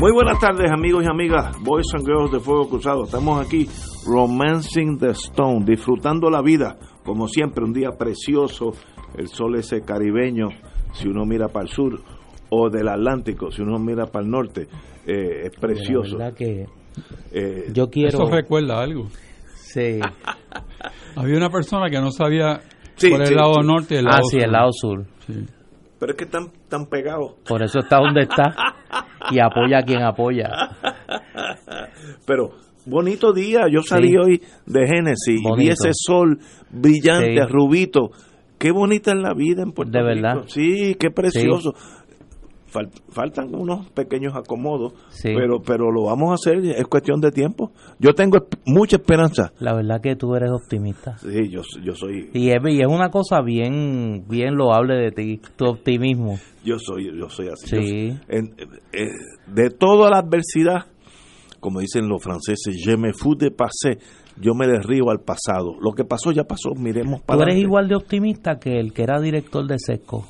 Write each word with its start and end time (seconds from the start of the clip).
Muy 0.00 0.12
buenas 0.12 0.38
tardes 0.38 0.70
amigos 0.70 1.04
y 1.04 1.08
amigas, 1.10 1.56
Boys 1.60 1.86
and 1.94 2.06
Girls 2.06 2.30
de 2.30 2.38
Fuego 2.38 2.68
Cruzado. 2.68 3.04
Estamos 3.04 3.44
aquí, 3.44 3.68
Romancing 4.06 4.96
the 4.98 5.10
Stone, 5.10 5.64
disfrutando 5.64 6.30
la 6.30 6.40
vida, 6.40 6.78
como 7.04 7.26
siempre, 7.26 7.64
un 7.64 7.72
día 7.72 7.90
precioso, 7.98 8.72
el 9.16 9.26
sol 9.28 9.56
ese 9.56 9.80
caribeño, 9.80 10.48
si 10.92 11.08
uno 11.08 11.24
mira 11.26 11.48
para 11.48 11.64
el 11.64 11.70
sur, 11.70 12.00
o 12.50 12.70
del 12.70 12.88
Atlántico, 12.88 13.50
si 13.50 13.62
uno 13.62 13.78
mira 13.78 14.06
para 14.06 14.24
el 14.24 14.30
norte, 14.30 14.68
eh, 15.04 15.46
es 15.46 15.58
precioso. 15.58 16.16
La 16.16 16.26
verdad 16.26 16.36
que 16.38 16.66
Eh, 17.32 17.70
yo 17.72 17.88
quiero... 17.90 18.08
Eso 18.08 18.30
recuerda 18.30 18.80
algo. 18.80 19.06
Sí. 19.54 20.00
Había 21.16 21.36
una 21.36 21.50
persona 21.50 21.88
que 21.90 22.00
no 22.00 22.10
sabía 22.10 22.60
Sí, 22.96 23.10
por 23.10 23.20
el 23.20 23.26
sí, 23.28 23.34
lado 23.34 23.54
sí. 23.60 23.66
norte 23.66 23.94
y 23.94 23.98
el 23.98 24.06
Ah, 24.06 24.10
lado 24.10 24.22
sí, 24.24 24.36
sur. 24.36 24.44
el 24.44 24.52
lado 24.52 24.70
sur. 24.72 25.04
Pero 25.98 26.12
es 26.12 26.18
que 26.18 26.24
están, 26.24 26.44
están 26.62 26.86
pegados. 26.86 27.34
Por 27.46 27.62
eso 27.62 27.80
está 27.80 27.98
donde 27.98 28.22
está 28.22 28.54
y 29.30 29.40
apoya 29.40 29.78
a 29.78 29.82
quien 29.82 30.02
apoya. 30.02 30.48
Pero 32.26 32.50
bonito 32.86 33.32
día, 33.32 33.62
yo 33.70 33.80
salí 33.82 34.10
Sí. 34.10 34.16
hoy 34.16 34.42
de 34.66 34.86
Génesis 34.86 35.40
y 35.42 35.56
vi 35.56 35.68
ese 35.68 35.90
sol 35.92 36.38
brillante, 36.70 37.34
Sí. 37.34 37.40
rubito. 37.48 38.10
Qué 38.58 38.72
bonita 38.72 39.12
es 39.12 39.18
la 39.18 39.34
vida 39.34 39.62
en 39.62 39.72
Puerto 39.72 39.92
De 39.92 40.00
Rico. 40.02 40.22
verdad. 40.22 40.44
Sí, 40.48 40.96
qué 40.98 41.10
precioso. 41.10 41.74
Fal- 42.70 42.90
faltan 43.08 43.54
unos 43.54 43.88
pequeños 43.92 44.34
acomodos, 44.36 44.92
Sí. 45.08 45.30
pero 45.34 45.60
pero 45.60 45.90
lo 45.90 46.04
vamos 46.04 46.30
a 46.30 46.34
hacer, 46.34 46.58
es 46.64 46.86
cuestión 46.86 47.20
de 47.20 47.30
tiempo. 47.30 47.72
Yo 47.98 48.12
tengo 48.14 48.38
mucha 48.66 48.96
esperanza. 48.96 49.52
La 49.58 49.74
verdad 49.74 50.00
que 50.02 50.16
tú 50.16 50.34
eres 50.34 50.50
optimista. 50.50 51.16
Sí, 51.18 51.48
yo, 51.50 51.62
yo 51.82 51.94
soy 51.94 52.28
Y 52.34 52.50
es, 52.50 52.58
y 52.68 52.80
es 52.80 52.86
una 52.86 53.08
cosa 53.10 53.40
bien 53.40 54.24
bien 54.28 54.54
loable 54.56 54.96
de 54.96 55.10
ti, 55.12 55.40
tu 55.56 55.64
optimismo. 55.66 56.38
yo 56.64 56.78
soy 56.78 57.06
yo 57.18 57.28
soy 57.30 57.48
así. 57.48 57.66
Sí. 57.68 57.76
Yo 57.76 57.82
soy- 57.82 58.20
en- 58.28 58.54
eh, 58.92 59.08
de 59.46 59.70
toda 59.70 60.10
la 60.10 60.18
adversidad, 60.18 60.86
como 61.60 61.80
dicen 61.80 62.08
los 62.08 62.22
franceses, 62.22 62.76
je 62.84 62.96
me 62.96 63.12
fous 63.12 63.38
de 63.38 63.50
passé, 63.50 63.98
yo 64.40 64.54
me 64.54 64.66
derribo 64.66 65.10
al 65.10 65.20
pasado. 65.20 65.74
Lo 65.80 65.92
que 65.92 66.04
pasó 66.04 66.30
ya 66.32 66.44
pasó, 66.44 66.74
miremos 66.76 67.20
Tú 67.20 67.26
para 67.26 67.38
eres 67.42 67.54
adelante. 67.54 67.66
igual 67.66 67.88
de 67.88 67.94
optimista 67.96 68.58
que 68.58 68.78
el 68.78 68.92
que 68.92 69.02
era 69.02 69.20
director 69.20 69.66
de 69.66 69.76
SESCO, 69.78 70.24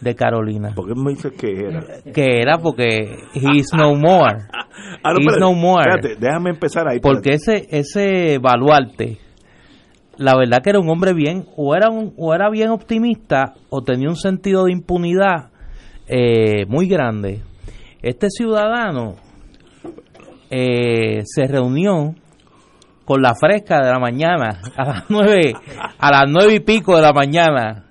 de 0.00 0.14
Carolina. 0.14 0.72
¿Por 0.74 0.88
qué 0.88 0.94
me 0.94 1.10
dices 1.10 1.32
que 1.32 1.50
era? 1.66 1.82
Que 2.12 2.40
era 2.40 2.58
porque 2.58 3.16
he's 3.34 3.72
no 3.76 3.94
more. 3.94 4.38
Ah, 5.02 5.12
no, 5.12 5.18
He's 5.20 5.38
no 5.38 5.54
more. 5.54 5.82
espérate, 5.90 6.16
déjame 6.20 6.50
empezar 6.50 6.88
ahí. 6.88 7.00
Porque 7.00 7.30
ese 7.32 7.66
ese 7.70 8.38
baluarte, 8.38 9.18
la 10.16 10.36
verdad 10.36 10.58
que 10.62 10.70
era 10.70 10.78
un 10.80 10.88
hombre 10.88 11.12
bien, 11.14 11.46
o 11.56 11.74
era 11.74 11.90
un, 11.90 12.14
o 12.16 12.32
era 12.32 12.48
bien 12.48 12.70
optimista, 12.70 13.54
o 13.70 13.82
tenía 13.82 14.08
un 14.08 14.16
sentido 14.16 14.64
de 14.64 14.72
impunidad 14.72 15.50
eh, 16.06 16.64
muy 16.66 16.86
grande. 16.88 17.42
Este 18.02 18.28
ciudadano 18.30 19.16
eh, 20.50 21.22
se 21.24 21.46
reunió 21.46 22.14
con 23.04 23.20
la 23.22 23.34
fresca 23.34 23.80
de 23.82 23.90
la 23.90 23.98
mañana 23.98 24.60
a 24.76 24.84
las 24.84 25.04
nueve 25.10 25.54
a 25.98 26.10
las 26.10 26.24
nueve 26.28 26.54
y 26.54 26.60
pico 26.60 26.94
de 26.96 27.02
la 27.02 27.12
mañana 27.12 27.86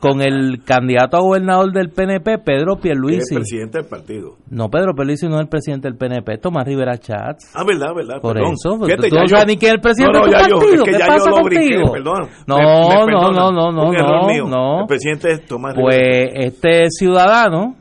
con 0.00 0.20
el 0.20 0.62
candidato 0.64 1.16
a 1.16 1.20
gobernador 1.20 1.72
del 1.72 1.90
PNP 1.90 2.38
Pedro 2.38 2.76
que 2.76 2.88
es 2.90 2.96
el 2.96 3.00
Pierluisi 3.02 3.34
presidente 3.34 3.78
del 3.78 3.86
partido. 3.88 4.36
no 4.50 4.68
Pedro 4.68 4.92
Pierluisi 4.94 5.26
no 5.28 5.36
es 5.36 5.42
el 5.42 5.48
presidente 5.48 5.88
del 5.88 5.96
PNP 5.96 6.38
Tomás 6.38 6.66
Rivera 6.66 6.98
Chats 6.98 7.52
Ah, 7.54 7.64
verdad, 7.66 7.94
verdad. 7.94 8.20
por 8.20 8.34
perdón. 8.34 8.52
eso, 8.54 8.76
pues, 8.78 8.90
Fíjate, 8.92 9.08
tú 9.10 9.16
no 9.16 9.28
sabes 9.28 9.46
ni 9.46 9.56
quién 9.56 9.70
es 9.70 9.74
el 9.76 9.80
presidente 9.80 10.18
No, 10.18 10.24
no, 10.24 10.26
de 10.26 10.32
tu 10.32 10.38
ya 10.42 10.48
yo- 10.48 10.56
partido. 10.58 10.74
es 10.74 10.82
que 10.84 10.90
¿Qué 10.92 10.98
ya 10.98 11.06
pasa 11.06 11.30
yo 11.30 11.36
lo 11.36 11.44
brinqué, 11.44 11.74
contigo? 11.76 11.92
perdón. 11.92 12.28
No, 12.46 12.56
Me- 12.58 12.64
me 13.06 13.12
no, 13.12 13.32
no, 13.32 13.52
no, 13.52 13.72
no, 13.72 13.92
no, 13.92 14.48
no. 14.48 14.80
El 14.82 14.86
presidente 14.86 15.30
es 15.32 15.46
Tomás 15.46 15.74
Pues 15.74 15.96
Rivera. 15.96 16.30
este 16.46 16.86
ciudadano 16.90 17.74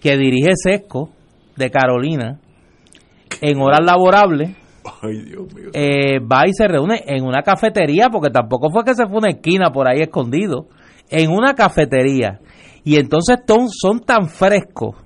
que 0.00 0.16
dirige 0.16 0.50
Sesco 0.56 1.10
de 1.56 1.70
Carolina 1.70 2.38
en 3.40 3.60
horas 3.60 3.80
laborables 3.84 4.56
Ay, 5.02 5.22
Dios 5.22 5.52
mío. 5.54 5.70
eh, 5.72 6.18
va 6.20 6.46
y 6.46 6.52
se 6.52 6.68
reúne 6.68 7.02
en 7.06 7.24
una 7.24 7.42
cafetería, 7.42 8.08
porque 8.10 8.30
tampoco 8.30 8.70
fue 8.70 8.84
que 8.84 8.94
se 8.94 9.06
fue 9.06 9.16
una 9.18 9.30
esquina 9.30 9.70
por 9.70 9.88
ahí 9.88 10.00
escondido, 10.02 10.66
en 11.10 11.30
una 11.30 11.54
cafetería. 11.54 12.40
Y 12.84 12.96
entonces 12.96 13.38
ton- 13.46 13.68
son 13.70 14.00
tan 14.00 14.28
frescos 14.28 14.96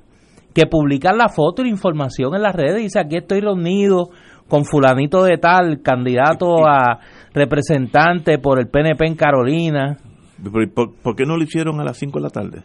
que 0.54 0.66
publican 0.66 1.16
la 1.16 1.28
foto 1.28 1.62
y 1.62 1.66
la 1.66 1.70
información 1.70 2.34
en 2.34 2.42
las 2.42 2.54
redes. 2.54 2.76
Dice, 2.82 2.98
aquí 3.00 3.16
estoy 3.16 3.40
reunido 3.40 4.10
con 4.48 4.64
fulanito 4.64 5.22
de 5.24 5.36
tal, 5.38 5.82
candidato 5.82 6.66
a 6.66 6.98
representante 7.34 8.38
por 8.38 8.58
el 8.58 8.68
PNP 8.68 9.06
en 9.06 9.14
Carolina. 9.14 9.96
¿Por, 10.42 10.72
por- 10.72 10.94
por 10.96 11.16
qué 11.16 11.24
no 11.24 11.36
lo 11.36 11.42
hicieron 11.44 11.80
a 11.80 11.84
las 11.84 11.96
5 11.98 12.18
de 12.18 12.22
la 12.22 12.30
tarde? 12.30 12.62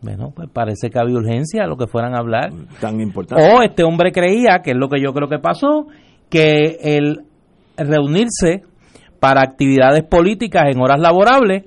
Bueno, 0.00 0.32
pues 0.34 0.48
parece 0.52 0.90
que 0.90 0.98
había 0.98 1.16
urgencia 1.16 1.64
a 1.64 1.66
lo 1.66 1.76
que 1.76 1.86
fueran 1.86 2.14
a 2.14 2.18
hablar. 2.18 2.50
Tan 2.80 3.00
importante. 3.00 3.42
O 3.54 3.62
este 3.62 3.84
hombre 3.84 4.12
creía, 4.12 4.60
que 4.62 4.72
es 4.72 4.76
lo 4.76 4.88
que 4.88 5.00
yo 5.00 5.12
creo 5.12 5.28
que 5.28 5.38
pasó, 5.38 5.86
que 6.28 6.78
el 6.82 7.20
reunirse 7.76 8.62
para 9.20 9.42
actividades 9.42 10.04
políticas 10.04 10.64
en 10.70 10.80
horas 10.80 11.00
laborables, 11.00 11.64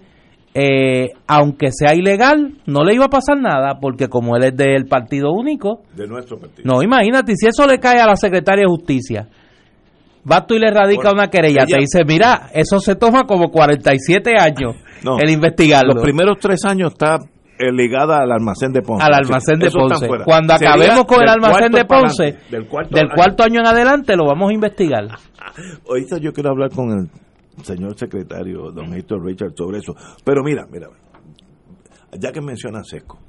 eh, 0.59 1.09
aunque 1.27 1.67
sea 1.71 1.93
ilegal, 1.93 2.55
no 2.65 2.83
le 2.83 2.95
iba 2.95 3.05
a 3.05 3.09
pasar 3.09 3.37
nada, 3.39 3.77
porque 3.79 4.07
como 4.07 4.35
él 4.37 4.43
es 4.45 4.57
del 4.57 4.85
partido 4.87 5.31
único, 5.31 5.83
De 5.95 6.07
nuestro 6.07 6.39
partido. 6.39 6.63
no, 6.65 6.81
imagínate, 6.81 7.33
si 7.35 7.45
eso 7.47 7.67
le 7.67 7.77
cae 7.77 7.99
a 7.99 8.07
la 8.07 8.15
secretaria 8.15 8.63
de 8.63 8.69
justicia, 8.69 9.27
va 10.29 10.45
tú 10.47 10.55
y 10.55 10.59
le 10.59 10.71
radica 10.71 11.09
Bueno, 11.09 11.19
una 11.21 11.27
querella, 11.29 11.63
ella- 11.67 11.77
te 11.77 11.81
dice, 11.81 12.03
mira, 12.05 12.49
eso 12.53 12.79
se 12.79 12.95
toma 12.95 13.25
como 13.25 13.49
47 13.51 14.31
años 14.39 14.75
No, 15.03 15.19
el 15.19 15.29
investigarlo. 15.29 15.93
Los 15.93 16.03
primeros 16.03 16.37
tres 16.39 16.65
años 16.65 16.93
está 16.93 17.17
eh, 17.59 17.71
ligada 17.71 18.17
al 18.17 18.31
almacén 18.31 18.71
de 18.73 18.81
Ponce. 18.81 19.05
al 19.05 19.13
almacén 19.13 19.59
de 19.59 19.69
Ponce. 19.69 20.07
Cuando 20.25 20.53
acabemos 20.55 21.05
con 21.05 21.21
el 21.21 21.29
almacén 21.29 21.71
de 21.71 21.85
Ponce, 21.85 22.23
adelante, 22.23 22.49
del 22.49 22.65
cuarto, 22.67 22.95
del 22.95 23.05
año. 23.05 23.15
cuarto 23.15 23.43
año 23.43 23.59
en 23.59 23.67
adelante 23.67 24.15
lo 24.15 24.25
vamos 24.25 24.49
a 24.49 24.53
investigar. 24.53 25.03
Ahorita 25.87 26.17
yo 26.17 26.33
quiero 26.33 26.49
hablar 26.49 26.71
con 26.71 26.89
el 26.91 27.07
señor 27.63 27.97
secretario, 27.97 28.71
don 28.71 28.93
Héctor 28.93 29.23
Richard, 29.25 29.53
sobre 29.55 29.79
eso. 29.79 29.95
Pero 30.23 30.43
mira, 30.43 30.67
mira, 30.71 30.89
ya 32.19 32.31
que 32.31 32.41
menciona 32.41 32.83
Seco, 32.83 33.19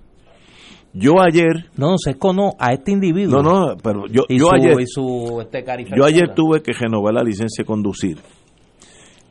yo 0.93 1.21
ayer, 1.21 1.71
No, 1.77 1.91
no, 1.91 1.99
Sesco 1.99 2.33
no, 2.33 2.53
a 2.59 2.73
este 2.73 2.93
individuo. 2.93 3.43
no, 3.43 3.67
no, 3.69 3.77
pero 3.77 4.07
yo, 4.07 4.23
Y 4.29 4.39
yo 4.39 4.47
su, 4.49 4.55
ayer, 4.55 4.81
y 4.81 4.87
su, 4.87 5.39
este, 5.43 5.65
yo 5.97 6.05
ayer 6.05 6.35
tuve 6.35 6.63
que 6.63 6.73
renovar 6.73 7.15
la 7.15 7.23
licencia 7.23 7.63
de 7.63 7.67
conducir 7.67 8.19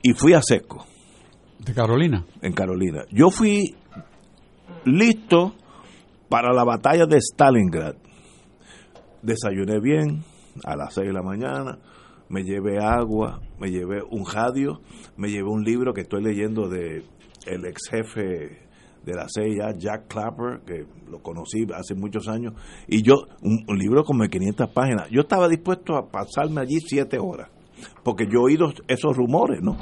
y 0.03 0.13
fui 0.13 0.33
a 0.33 0.41
Seco 0.41 0.85
De 1.59 1.73
Carolina. 1.73 2.23
en 2.41 2.53
Carolina. 2.53 3.03
Yo 3.11 3.29
fui 3.31 3.75
listo 4.85 5.55
para 6.29 6.53
la 6.53 6.63
batalla 6.63 7.05
de 7.07 7.17
Stalingrad. 7.19 7.95
Desayuné 9.21 9.79
bien 9.79 10.23
a 10.63 10.75
las 10.75 10.93
6 10.93 11.07
de 11.07 11.13
la 11.13 11.23
mañana, 11.23 11.77
me 12.29 12.43
llevé 12.43 12.79
agua, 12.79 13.41
me 13.59 13.69
llevé 13.69 14.01
un 14.09 14.25
radio, 14.25 14.81
me 15.15 15.29
llevé 15.29 15.49
un 15.49 15.63
libro 15.63 15.93
que 15.93 16.01
estoy 16.01 16.23
leyendo 16.23 16.67
de 16.67 17.03
el 17.45 17.65
ex 17.65 17.89
jefe 17.89 18.67
de 19.05 19.13
la 19.13 19.27
CIA, 19.29 19.73
Jack 19.77 20.07
Clapper, 20.07 20.59
que 20.65 20.85
lo 21.09 21.19
conocí 21.19 21.65
hace 21.73 21.95
muchos 21.95 22.27
años, 22.27 22.53
y 22.87 23.01
yo, 23.01 23.15
un, 23.41 23.63
libro 23.77 24.03
como 24.03 24.23
de 24.23 24.29
500 24.29 24.69
páginas, 24.71 25.09
yo 25.09 25.21
estaba 25.21 25.47
dispuesto 25.47 25.95
a 25.95 26.09
pasarme 26.09 26.59
allí 26.59 26.79
siete 26.81 27.17
horas, 27.17 27.49
porque 28.03 28.25
yo 28.25 28.41
he 28.41 28.43
oído 28.51 28.73
esos 28.87 29.15
rumores, 29.15 29.61
¿no? 29.61 29.77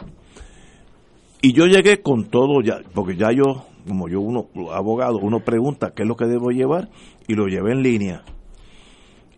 Y 1.42 1.54
yo 1.54 1.66
llegué 1.66 2.02
con 2.02 2.26
todo 2.26 2.62
ya, 2.62 2.82
porque 2.94 3.16
ya 3.18 3.32
yo, 3.32 3.66
como 3.88 4.08
yo 4.08 4.22
uno 4.22 4.48
abogado, 4.72 5.18
uno 5.18 5.40
pregunta 5.40 5.94
qué 5.96 6.04
es 6.04 6.08
lo 6.08 6.16
que 6.16 6.26
debo 6.26 6.50
llevar 6.50 6.90
y 7.28 7.34
lo 7.34 7.48
llevé 7.48 7.72
en 7.72 7.84
línea. 7.84 8.24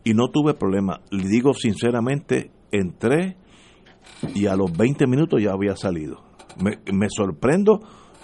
Y 0.06 0.14
no 0.14 0.30
tuve 0.30 0.54
problema. 0.54 1.02
Le 1.12 1.28
digo 1.28 1.54
sinceramente, 1.54 2.52
entré 2.72 3.38
y 4.34 4.48
a 4.48 4.56
los 4.56 4.72
20 4.72 5.08
minutos 5.08 5.42
ya 5.42 5.52
había 5.52 5.76
salido. 5.76 6.24
Me, 6.62 6.80
me 6.94 7.08
sorprendo 7.10 7.82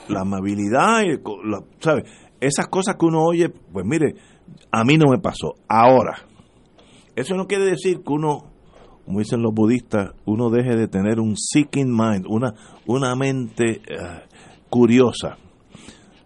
la 0.09 0.21
amabilidad, 0.21 1.03
y. 1.03 1.19
Esas 2.39 2.67
cosas 2.67 2.95
que 2.99 3.05
uno 3.05 3.23
oye, 3.23 3.49
pues 3.49 3.85
mire, 3.85 4.15
a 4.71 4.83
mí 4.83 4.97
no 4.97 5.11
me 5.11 5.19
pasó. 5.19 5.55
Ahora, 5.67 6.17
eso 7.15 7.35
no 7.35 7.47
quiere 7.47 7.65
decir 7.65 8.01
que 8.03 8.11
uno 8.11 8.53
como 9.05 9.19
dicen 9.19 9.41
los 9.41 9.53
budistas, 9.53 10.11
uno 10.25 10.49
deje 10.49 10.75
de 10.75 10.87
tener 10.87 11.19
un 11.19 11.35
seeking 11.35 11.91
mind, 11.91 12.25
una, 12.27 12.53
una 12.85 13.15
mente 13.15 13.81
eh, 13.85 14.21
curiosa. 14.69 15.37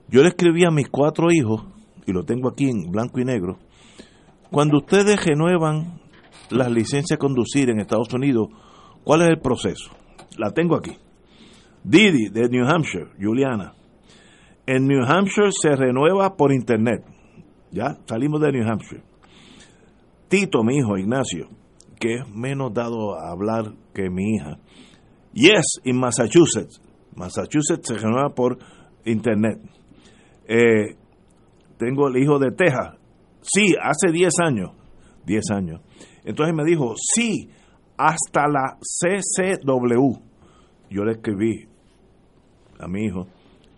Yo 0.09 0.21
le 0.21 0.29
escribí 0.29 0.63
a 0.63 0.71
mis 0.71 0.87
cuatro 0.87 1.31
hijos, 1.31 1.65
y 2.05 2.11
lo 2.11 2.23
tengo 2.23 2.49
aquí 2.49 2.69
en 2.69 2.91
blanco 2.91 3.19
y 3.19 3.25
negro, 3.25 3.57
cuando 4.51 4.77
ustedes 4.77 5.25
renuevan 5.25 5.99
las 6.49 6.71
licencias 6.71 7.17
de 7.17 7.17
conducir 7.17 7.69
en 7.69 7.79
Estados 7.79 8.13
Unidos, 8.13 8.49
¿cuál 9.03 9.21
es 9.21 9.29
el 9.29 9.39
proceso? 9.39 9.91
La 10.37 10.51
tengo 10.51 10.75
aquí. 10.75 10.91
Didi 11.83 12.29
de 12.29 12.49
New 12.49 12.65
Hampshire, 12.67 13.11
Juliana. 13.19 13.73
En 14.65 14.87
New 14.87 15.03
Hampshire 15.05 15.51
se 15.51 15.75
renueva 15.75 16.35
por 16.35 16.51
internet. 16.51 17.03
Ya 17.71 17.97
salimos 18.05 18.41
de 18.41 18.51
New 18.51 18.67
Hampshire. 18.67 19.03
Tito, 20.27 20.63
mi 20.63 20.77
hijo, 20.77 20.97
Ignacio, 20.97 21.47
que 21.99 22.15
es 22.15 22.29
menos 22.29 22.73
dado 22.73 23.15
a 23.15 23.31
hablar 23.31 23.73
que 23.93 24.09
mi 24.09 24.35
hija. 24.35 24.57
Yes, 25.33 25.79
en 25.85 25.97
Massachusetts. 25.97 26.81
Massachusetts 27.15 27.87
se 27.87 27.97
renueva 27.97 28.29
por 28.35 28.57
internet. 29.05 29.59
Eh, 30.47 30.95
tengo 31.77 32.07
el 32.07 32.17
hijo 32.17 32.39
de 32.39 32.51
Texas. 32.51 32.95
Sí, 33.41 33.75
hace 33.81 34.11
10 34.11 34.33
años. 34.43 34.71
10 35.25 35.51
años. 35.51 35.81
Entonces 36.27 36.53
me 36.53 36.65
dijo, 36.65 36.93
sí, 36.97 37.49
hasta 37.97 38.49
la 38.49 38.77
CCW. 38.81 40.11
Yo 40.89 41.05
le 41.05 41.13
escribí 41.13 41.65
a 42.77 42.87
mi 42.89 43.05
hijo, 43.05 43.27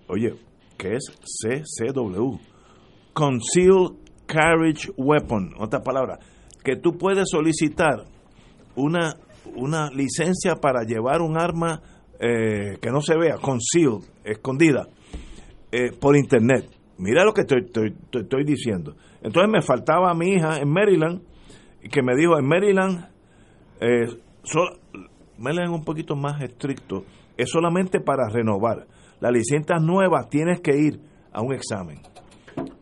oye, 0.07 0.33
¿qué 0.75 0.95
es 0.95 1.11
CCW? 1.21 2.39
Concealed 3.13 3.97
Carriage 4.25 4.91
Weapon, 4.97 5.53
otra 5.59 5.81
palabra, 5.81 6.17
que 6.63 6.75
tú 6.75 6.97
puedes 6.97 7.29
solicitar 7.29 8.05
una, 8.75 9.13
una 9.55 9.91
licencia 9.91 10.55
para 10.55 10.81
llevar 10.83 11.21
un 11.21 11.39
arma 11.39 11.83
eh, 12.19 12.79
que 12.81 12.89
no 12.89 13.01
se 13.01 13.15
vea, 13.15 13.35
concealed, 13.35 14.09
escondida, 14.23 14.87
eh, 15.71 15.91
por 15.91 16.15
internet. 16.15 16.67
Mira 16.97 17.23
lo 17.23 17.31
que 17.31 17.41
estoy, 17.41 17.65
estoy, 17.65 17.95
estoy 18.11 18.43
diciendo. 18.43 18.95
Entonces 19.21 19.51
me 19.51 19.61
faltaba 19.61 20.09
a 20.09 20.15
mi 20.15 20.31
hija 20.31 20.57
en 20.57 20.69
Maryland, 20.69 21.28
que 21.87 22.01
me 22.01 22.15
dijo, 22.15 22.37
en 22.37 22.45
Maryland, 22.45 23.07
eh, 23.79 24.07
Maryland 25.37 25.71
es 25.71 25.79
un 25.79 25.85
poquito 25.85 26.15
más 26.15 26.41
estricto, 26.41 27.05
es 27.37 27.49
solamente 27.49 27.99
para 28.01 28.27
renovar. 28.29 28.87
Las 29.19 29.31
licencias 29.31 29.81
nuevas 29.81 30.29
tienes 30.29 30.61
que 30.61 30.77
ir 30.77 30.99
a 31.31 31.41
un 31.41 31.53
examen. 31.53 32.01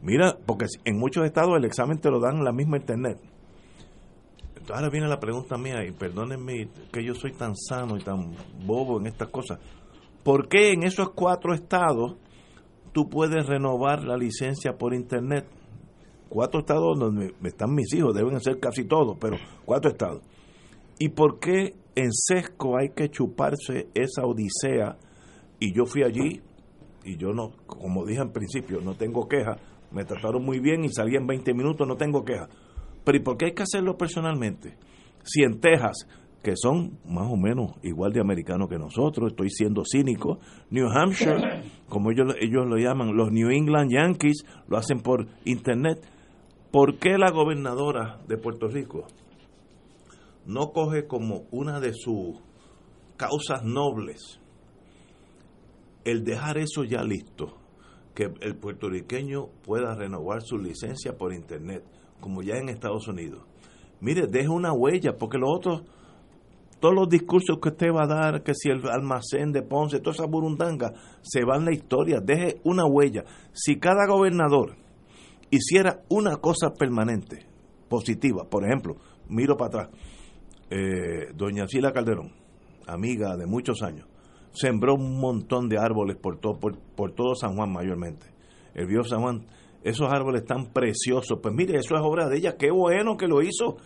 Mira, 0.01 0.37
porque 0.45 0.65
en 0.85 0.97
muchos 0.97 1.25
estados 1.25 1.57
el 1.57 1.65
examen 1.65 1.99
te 1.99 2.09
lo 2.09 2.19
dan 2.19 2.37
en 2.37 2.43
la 2.43 2.51
misma 2.51 2.77
internet. 2.77 3.19
Entonces 4.49 4.75
ahora 4.75 4.89
viene 4.89 5.07
la 5.07 5.19
pregunta 5.19 5.57
mía, 5.57 5.85
y 5.85 5.91
perdónenme 5.91 6.69
que 6.91 7.03
yo 7.03 7.13
soy 7.13 7.31
tan 7.33 7.55
sano 7.55 7.97
y 7.97 8.03
tan 8.03 8.31
bobo 8.65 8.99
en 8.99 9.07
estas 9.07 9.29
cosas. 9.29 9.59
¿Por 10.23 10.47
qué 10.47 10.73
en 10.73 10.83
esos 10.83 11.11
cuatro 11.11 11.53
estados 11.53 12.17
tú 12.91 13.07
puedes 13.09 13.45
renovar 13.47 14.03
la 14.03 14.17
licencia 14.17 14.73
por 14.77 14.93
internet? 14.93 15.45
Cuatro 16.29 16.59
estados 16.59 16.99
donde 16.99 17.33
están 17.43 17.73
mis 17.73 17.93
hijos, 17.93 18.13
deben 18.13 18.39
ser 18.41 18.59
casi 18.59 18.83
todos, 18.83 19.17
pero 19.19 19.37
cuatro 19.65 19.91
estados. 19.91 20.21
¿Y 20.99 21.09
por 21.09 21.39
qué 21.39 21.75
en 21.95 22.11
Sesco 22.11 22.77
hay 22.77 22.89
que 22.89 23.09
chuparse 23.09 23.87
esa 23.93 24.25
odisea? 24.25 24.97
Y 25.59 25.73
yo 25.73 25.85
fui 25.85 26.03
allí 26.03 26.41
y 27.03 27.17
yo 27.17 27.31
no, 27.33 27.51
como 27.65 28.05
dije 28.05 28.21
en 28.21 28.31
principio, 28.31 28.81
no 28.81 28.95
tengo 28.95 29.27
queja, 29.27 29.57
me 29.91 30.03
trataron 30.03 30.43
muy 30.43 30.59
bien 30.59 30.83
y 30.83 30.89
salí 30.89 31.15
en 31.15 31.25
20 31.25 31.53
minutos, 31.53 31.87
no 31.87 31.95
tengo 31.95 32.25
queja. 32.25 32.49
Pero 33.03 33.17
¿y 33.17 33.21
por 33.21 33.37
qué 33.37 33.45
hay 33.45 33.53
que 33.53 33.63
hacerlo 33.63 33.97
personalmente? 33.97 34.75
Si 35.23 35.43
en 35.43 35.59
Texas, 35.61 36.07
que 36.43 36.53
son 36.55 36.99
más 37.05 37.31
o 37.31 37.37
menos 37.37 37.75
igual 37.83 38.11
de 38.11 38.19
americanos 38.19 38.67
que 38.69 38.77
nosotros, 38.77 39.31
estoy 39.31 39.49
siendo 39.49 39.83
cínico, 39.85 40.39
New 40.69 40.87
Hampshire, 40.89 41.63
como 41.87 42.11
ellos, 42.11 42.35
ellos 42.41 42.65
lo 42.67 42.77
llaman, 42.77 43.15
los 43.15 43.31
New 43.31 43.49
England 43.49 43.91
Yankees, 43.91 44.45
lo 44.67 44.77
hacen 44.77 44.99
por 44.99 45.27
internet. 45.45 45.99
¿Por 46.77 46.99
qué 46.99 47.17
la 47.17 47.31
gobernadora 47.31 48.19
de 48.27 48.37
Puerto 48.37 48.67
Rico 48.67 49.07
no 50.45 50.73
coge 50.73 51.07
como 51.07 51.47
una 51.49 51.79
de 51.79 51.91
sus 51.91 52.39
causas 53.15 53.63
nobles 53.63 54.39
el 56.05 56.23
dejar 56.23 56.59
eso 56.59 56.83
ya 56.83 57.01
listo, 57.01 57.57
que 58.13 58.31
el 58.41 58.57
puertorriqueño 58.57 59.47
pueda 59.65 59.95
renovar 59.95 60.43
su 60.43 60.59
licencia 60.59 61.17
por 61.17 61.33
internet, 61.33 61.83
como 62.19 62.43
ya 62.43 62.57
en 62.57 62.69
Estados 62.69 63.07
Unidos. 63.07 63.41
Mire, 63.99 64.27
deje 64.27 64.49
una 64.49 64.71
huella, 64.71 65.17
porque 65.17 65.39
los 65.39 65.49
otros, 65.51 65.81
todos 66.79 66.93
los 66.93 67.09
discursos 67.09 67.57
que 67.59 67.69
usted 67.69 67.87
va 67.87 68.03
a 68.03 68.07
dar, 68.07 68.43
que 68.43 68.53
si 68.53 68.69
el 68.69 68.87
almacén 68.87 69.51
de 69.51 69.63
Ponce, 69.63 69.97
toda 69.97 70.13
esa 70.13 70.27
burundanga, 70.27 70.93
se 71.23 71.43
va 71.43 71.57
en 71.57 71.65
la 71.65 71.73
historia, 71.73 72.19
deje 72.23 72.61
una 72.63 72.85
huella. 72.85 73.23
Si 73.51 73.79
cada 73.79 74.05
gobernador 74.05 74.85
hiciera 75.49 76.03
una 76.09 76.37
cosa 76.37 76.71
permanente, 76.73 77.45
positiva, 77.89 78.43
por 78.49 78.65
ejemplo, 78.65 78.97
miro 79.29 79.55
para 79.57 79.67
atrás, 79.67 79.89
eh, 80.69 81.31
doña 81.35 81.67
Sila 81.67 81.91
Calderón, 81.91 82.33
amiga 82.87 83.35
de 83.37 83.45
muchos 83.45 83.81
años, 83.81 84.07
sembró 84.51 84.95
un 84.95 85.19
montón 85.19 85.69
de 85.69 85.77
árboles 85.77 86.17
por 86.17 86.39
todo, 86.39 86.59
por, 86.59 87.11
todo 87.13 87.35
San 87.35 87.55
Juan 87.55 87.71
mayormente. 87.71 88.27
El 88.73 88.87
viejo 88.87 89.03
San 89.03 89.21
Juan, 89.21 89.45
esos 89.83 90.11
árboles 90.11 90.45
tan 90.45 90.67
preciosos, 90.73 91.39
pues 91.41 91.53
mire, 91.53 91.77
eso 91.77 91.95
es 91.95 92.01
obra 92.01 92.27
de 92.27 92.37
ella, 92.37 92.57
qué 92.57 92.71
bueno 92.71 93.17
que 93.17 93.27
lo 93.27 93.41
hizo. 93.41 93.77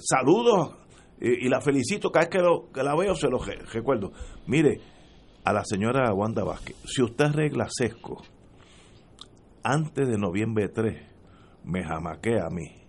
Saludos 0.00 0.76
y, 1.20 1.48
la 1.48 1.60
felicito, 1.60 2.10
cada 2.10 2.26
vez 2.26 2.42
que 2.72 2.82
la 2.82 2.96
veo 2.96 3.14
se 3.14 3.28
lo 3.28 3.38
recuerdo. 3.38 4.12
Mire, 4.46 4.80
a 5.44 5.52
la 5.52 5.64
señora 5.64 6.12
Wanda 6.12 6.42
Vázquez, 6.42 6.76
si 6.86 7.02
usted 7.02 7.26
arregla 7.26 7.66
sesco 7.68 8.22
antes 9.64 10.06
de 10.06 10.18
noviembre 10.18 10.68
3, 10.68 10.94
me 11.64 11.82
jamaquea 11.82 12.46
a 12.46 12.50
mí 12.50 12.84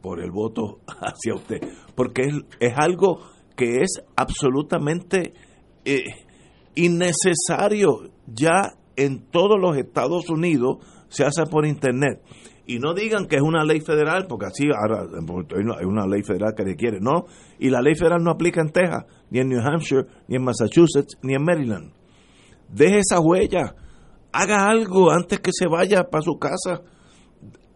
por 0.00 0.22
el 0.22 0.30
voto 0.30 0.80
hacia 0.86 1.34
usted, 1.34 1.60
porque 1.96 2.28
es, 2.60 2.72
algo 2.76 3.20
que 3.56 3.80
es 3.82 4.02
absolutamente 4.14 5.32
eh, 5.84 6.04
innecesario. 6.74 8.10
Ya 8.26 8.74
en 8.96 9.30
todos 9.30 9.58
los 9.60 9.76
Estados 9.76 10.28
Unidos 10.28 10.78
se 11.08 11.24
hace 11.24 11.44
por 11.50 11.66
Internet. 11.66 12.20
Y 12.66 12.80
no 12.80 12.92
digan 12.92 13.26
que 13.26 13.36
es 13.36 13.42
una 13.42 13.64
ley 13.64 13.80
federal, 13.80 14.26
porque 14.28 14.46
así 14.46 14.64
ahora 14.66 15.06
hay 15.78 15.86
una 15.86 16.06
ley 16.06 16.22
federal 16.22 16.52
que 16.54 16.64
requiere, 16.64 16.98
no. 17.00 17.24
Y 17.58 17.70
la 17.70 17.80
ley 17.80 17.94
federal 17.94 18.22
no 18.22 18.30
aplica 18.30 18.60
en 18.60 18.70
Texas, 18.70 19.06
ni 19.30 19.38
en 19.38 19.48
New 19.48 19.60
Hampshire, 19.60 20.04
ni 20.28 20.36
en 20.36 20.44
Massachusetts, 20.44 21.16
ni 21.22 21.34
en 21.34 21.42
Maryland. 21.42 21.92
Deje 22.68 22.98
esa 22.98 23.20
huella, 23.20 23.74
haga 24.32 24.68
algo 24.68 25.10
antes 25.10 25.40
que 25.40 25.50
se 25.52 25.66
vaya 25.68 26.04
para 26.04 26.22
su 26.22 26.38
casa, 26.38 26.82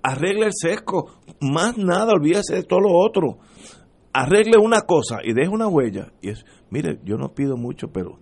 arregle 0.03 0.47
el 0.47 0.53
sesco, 0.53 1.11
más 1.41 1.77
nada, 1.79 2.13
olvídese 2.13 2.57
de 2.57 2.63
todo 2.65 2.81
lo 2.81 2.93
otro. 2.93 3.39
Arregle 4.13 4.59
una 4.59 4.83
cosa 4.83 5.19
y 5.25 5.33
deje 5.33 5.49
una 5.49 5.69
huella. 5.69 6.13
Y 6.21 6.31
es, 6.31 6.45
mire, 6.71 6.99
yo 7.05 7.17
no 7.17 7.33
pido 7.33 7.57
mucho, 7.57 7.89
pero 7.89 8.19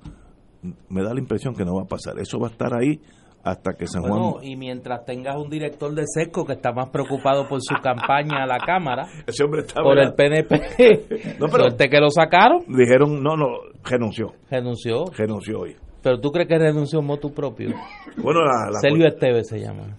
me 0.88 1.02
da 1.02 1.12
la 1.12 1.20
impresión 1.20 1.54
que 1.54 1.64
no 1.64 1.74
va 1.74 1.82
a 1.82 1.88
pasar. 1.88 2.18
Eso 2.18 2.38
va 2.38 2.48
a 2.48 2.50
estar 2.50 2.72
ahí 2.74 3.00
hasta 3.42 3.72
que 3.72 3.86
San 3.86 4.02
Juan... 4.02 4.44
y 4.44 4.56
mientras 4.56 5.04
tengas 5.06 5.36
un 5.36 5.48
director 5.48 5.94
de 5.94 6.04
SESCO 6.06 6.44
que 6.44 6.52
está 6.52 6.72
más 6.72 6.90
preocupado 6.90 7.48
por 7.48 7.60
su 7.62 7.74
campaña 7.82 8.42
a 8.42 8.46
la 8.46 8.58
Cámara, 8.58 9.06
Ese 9.26 9.44
hombre 9.44 9.62
está, 9.62 9.82
por 9.82 9.98
el 9.98 10.12
PNP, 10.12 11.38
no, 11.40 11.46
pero 11.48 11.64
que 11.76 12.00
lo 12.00 12.10
sacaron. 12.10 12.64
Dijeron, 12.68 13.22
no, 13.22 13.36
no, 13.36 13.46
renunció. 13.82 14.34
Renunció. 14.50 15.06
Renunció 15.16 15.60
hoy. 15.60 15.76
Pero 16.02 16.20
tú 16.20 16.30
crees 16.30 16.48
que 16.48 16.58
renunció 16.58 17.02
motu 17.02 17.32
propio. 17.32 17.70
Bueno, 18.22 18.40
la, 18.40 18.70
la 18.70 18.80
Celio 18.80 19.06
Esteves 19.06 19.48
se 19.48 19.60
llama. 19.60 19.96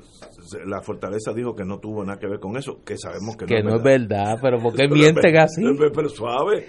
La 0.65 0.81
Fortaleza 0.81 1.33
dijo 1.33 1.55
que 1.55 1.63
no 1.63 1.79
tuvo 1.79 2.03
nada 2.03 2.19
que 2.19 2.27
ver 2.27 2.39
con 2.39 2.57
eso, 2.57 2.79
que 2.85 2.97
sabemos 2.97 3.37
que, 3.37 3.45
que 3.45 3.63
no, 3.63 3.77
es 3.77 3.83
verdad. 3.83 4.37
pero 4.41 4.59
porque 4.61 4.87
mienten 4.91 5.37
así. 5.37 5.63
Pero, 5.93 6.09
suave. 6.09 6.65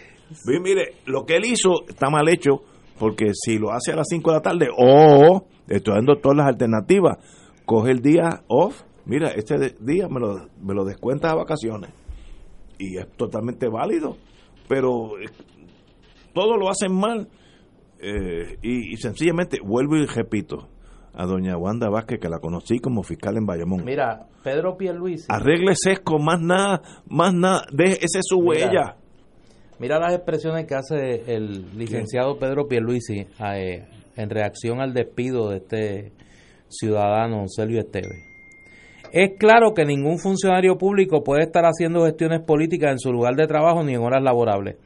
Mire, 0.46 0.94
lo 1.06 1.24
que 1.26 1.36
él 1.36 1.44
hizo 1.44 1.86
está 1.88 2.08
mal 2.08 2.28
hecho 2.28 2.62
porque 2.98 3.32
si 3.34 3.58
lo 3.58 3.72
hace 3.72 3.92
a 3.92 3.96
las 3.96 4.06
5 4.08 4.30
de 4.30 4.36
la 4.36 4.42
tarde, 4.42 4.68
o 4.76 5.44
estoy 5.68 5.94
dando 5.94 6.16
todas 6.16 6.38
las 6.38 6.46
alternativas, 6.46 7.18
coge 7.66 7.90
el 7.90 8.00
día 8.00 8.44
off, 8.46 8.82
mira, 9.04 9.30
este 9.30 9.74
día 9.80 10.08
me 10.08 10.20
lo, 10.20 10.46
me 10.62 10.74
lo 10.74 10.84
descuenta 10.84 11.30
a 11.30 11.34
vacaciones. 11.34 11.90
Y 12.78 12.98
es 12.98 13.08
totalmente 13.16 13.68
válido, 13.68 14.16
pero 14.68 15.18
eh, 15.18 15.26
todo 16.32 16.56
lo 16.56 16.68
hacen 16.70 16.94
mal. 16.94 17.28
Eh, 18.04 18.58
y, 18.62 18.96
sencillamente, 18.96 19.58
vuelvo 19.64 19.96
y 19.96 20.06
repito, 20.06 20.68
a 21.14 21.24
doña 21.24 21.56
Wanda 21.56 21.88
Vázquez, 21.88 22.18
que 22.18 22.28
la 22.28 22.40
conocí 22.40 22.80
como 22.80 23.04
fiscal 23.04 23.36
en 23.36 23.46
Bayamón. 23.46 23.84
Mira, 23.84 24.26
Pedro 24.42 24.76
Pierluisi. 24.76 25.26
Arregle 25.28 25.74
sesco, 25.76 26.18
más 26.18 26.40
nada, 26.40 26.82
más 27.08 27.32
nada, 27.32 27.64
de, 27.72 27.84
esa 27.84 28.18
es 28.18 28.24
su 28.24 28.38
huella. 28.38 28.96
Mira 29.78 30.00
las 30.00 30.14
expresiones 30.14 30.66
que 30.66 30.74
hace 30.74 31.34
el 31.34 31.78
licenciado 31.78 32.38
Pedro 32.38 32.66
Pierluisi 32.66 33.26
eh, 33.54 33.84
en 34.16 34.30
reacción 34.30 34.80
al 34.80 34.94
despido 34.94 35.50
de 35.50 35.56
este 35.58 36.12
ciudadano 36.68 37.44
Sergio 37.46 37.80
Esteves. 37.80 38.32
Es 39.12 39.32
claro 39.38 39.74
que 39.74 39.84
ningún 39.84 40.18
funcionario 40.18 40.78
público 40.78 41.22
puede 41.22 41.42
estar 41.42 41.64
haciendo 41.64 42.04
gestiones 42.04 42.40
políticas 42.40 42.92
en 42.92 42.98
su 42.98 43.12
lugar 43.12 43.34
de 43.34 43.46
trabajo 43.46 43.84
ni 43.84 43.94
en 43.94 44.00
horas 44.00 44.22
laborables. 44.22 44.76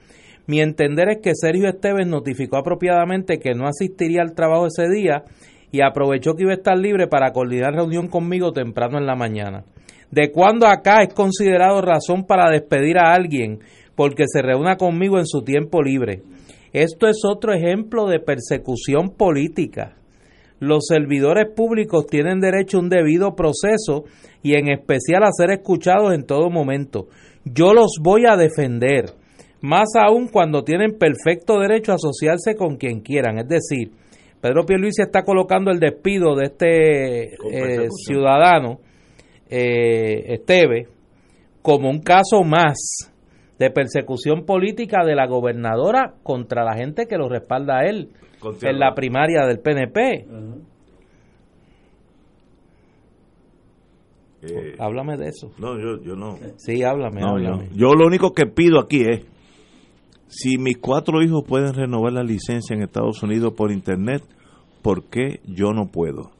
Mi 0.46 0.60
entender 0.60 1.08
es 1.08 1.18
que 1.22 1.32
Sergio 1.34 1.68
Esteves 1.68 2.06
notificó 2.06 2.56
apropiadamente 2.56 3.38
que 3.38 3.54
no 3.54 3.66
asistiría 3.66 4.22
al 4.22 4.34
trabajo 4.34 4.66
ese 4.66 4.88
día 4.88 5.24
y 5.72 5.80
aprovechó 5.82 6.34
que 6.34 6.44
iba 6.44 6.52
a 6.52 6.56
estar 6.56 6.78
libre 6.78 7.08
para 7.08 7.32
coordinar 7.32 7.74
reunión 7.74 8.08
conmigo 8.08 8.52
temprano 8.52 8.98
en 8.98 9.06
la 9.06 9.16
mañana. 9.16 9.64
¿De 10.10 10.30
cuándo 10.30 10.66
acá 10.66 11.02
es 11.02 11.12
considerado 11.12 11.82
razón 11.82 12.24
para 12.26 12.50
despedir 12.50 12.98
a 12.98 13.12
alguien 13.12 13.58
porque 13.96 14.24
se 14.26 14.40
reúna 14.40 14.76
conmigo 14.76 15.18
en 15.18 15.26
su 15.26 15.42
tiempo 15.42 15.82
libre? 15.82 16.22
Esto 16.72 17.08
es 17.08 17.22
otro 17.24 17.52
ejemplo 17.52 18.06
de 18.06 18.20
persecución 18.20 19.10
política. 19.16 19.96
Los 20.60 20.86
servidores 20.86 21.46
públicos 21.54 22.06
tienen 22.06 22.40
derecho 22.40 22.78
a 22.78 22.80
un 22.80 22.88
debido 22.88 23.34
proceso 23.34 24.04
y 24.42 24.54
en 24.54 24.68
especial 24.68 25.24
a 25.24 25.32
ser 25.32 25.50
escuchados 25.50 26.14
en 26.14 26.24
todo 26.24 26.50
momento. 26.50 27.08
Yo 27.44 27.74
los 27.74 27.98
voy 28.00 28.24
a 28.26 28.36
defender, 28.36 29.06
más 29.66 29.88
aún 29.96 30.28
cuando 30.28 30.62
tienen 30.62 30.96
perfecto 30.96 31.58
derecho 31.58 31.92
a 31.92 31.96
asociarse 31.96 32.54
con 32.56 32.76
quien 32.76 33.00
quieran. 33.00 33.38
Es 33.38 33.48
decir, 33.48 33.90
Pedro 34.40 34.64
Pierluisi 34.64 35.02
está 35.02 35.22
colocando 35.22 35.70
el 35.70 35.80
despido 35.80 36.36
de 36.36 36.44
este 36.44 37.34
eh, 37.34 37.88
ciudadano, 37.90 38.78
eh, 39.50 40.34
Esteve, 40.34 40.86
como 41.62 41.90
un 41.90 42.00
caso 42.00 42.44
más 42.44 43.12
de 43.58 43.70
persecución 43.70 44.44
política 44.44 45.04
de 45.04 45.16
la 45.16 45.26
gobernadora 45.26 46.14
contra 46.22 46.62
la 46.62 46.74
gente 46.76 47.06
que 47.06 47.16
lo 47.16 47.28
respalda 47.28 47.78
a 47.78 47.86
él 47.86 48.10
en 48.62 48.78
la 48.78 48.94
primaria 48.94 49.46
del 49.46 49.58
PNP. 49.58 50.26
Eh, 54.42 54.76
háblame 54.78 55.16
de 55.16 55.28
eso. 55.28 55.50
No, 55.58 55.76
yo, 55.76 56.00
yo 56.02 56.14
no. 56.14 56.36
Sí, 56.56 56.84
háblame, 56.84 57.20
No, 57.20 57.30
háblame. 57.30 57.68
yo, 57.70 57.74
yo 57.74 57.94
lo 57.94 58.06
único 58.06 58.32
que 58.32 58.46
pido 58.46 58.78
aquí 58.78 59.02
es, 59.02 59.22
si 60.28 60.58
mis 60.58 60.78
cuatro 60.78 61.22
hijos 61.22 61.44
pueden 61.46 61.74
renovar 61.74 62.12
la 62.12 62.22
licencia 62.22 62.74
en 62.74 62.82
Estados 62.82 63.22
Unidos 63.22 63.54
por 63.56 63.72
internet, 63.72 64.22
¿por 64.82 65.04
qué 65.04 65.40
yo 65.46 65.72
no 65.72 65.86
puedo? 65.90 66.30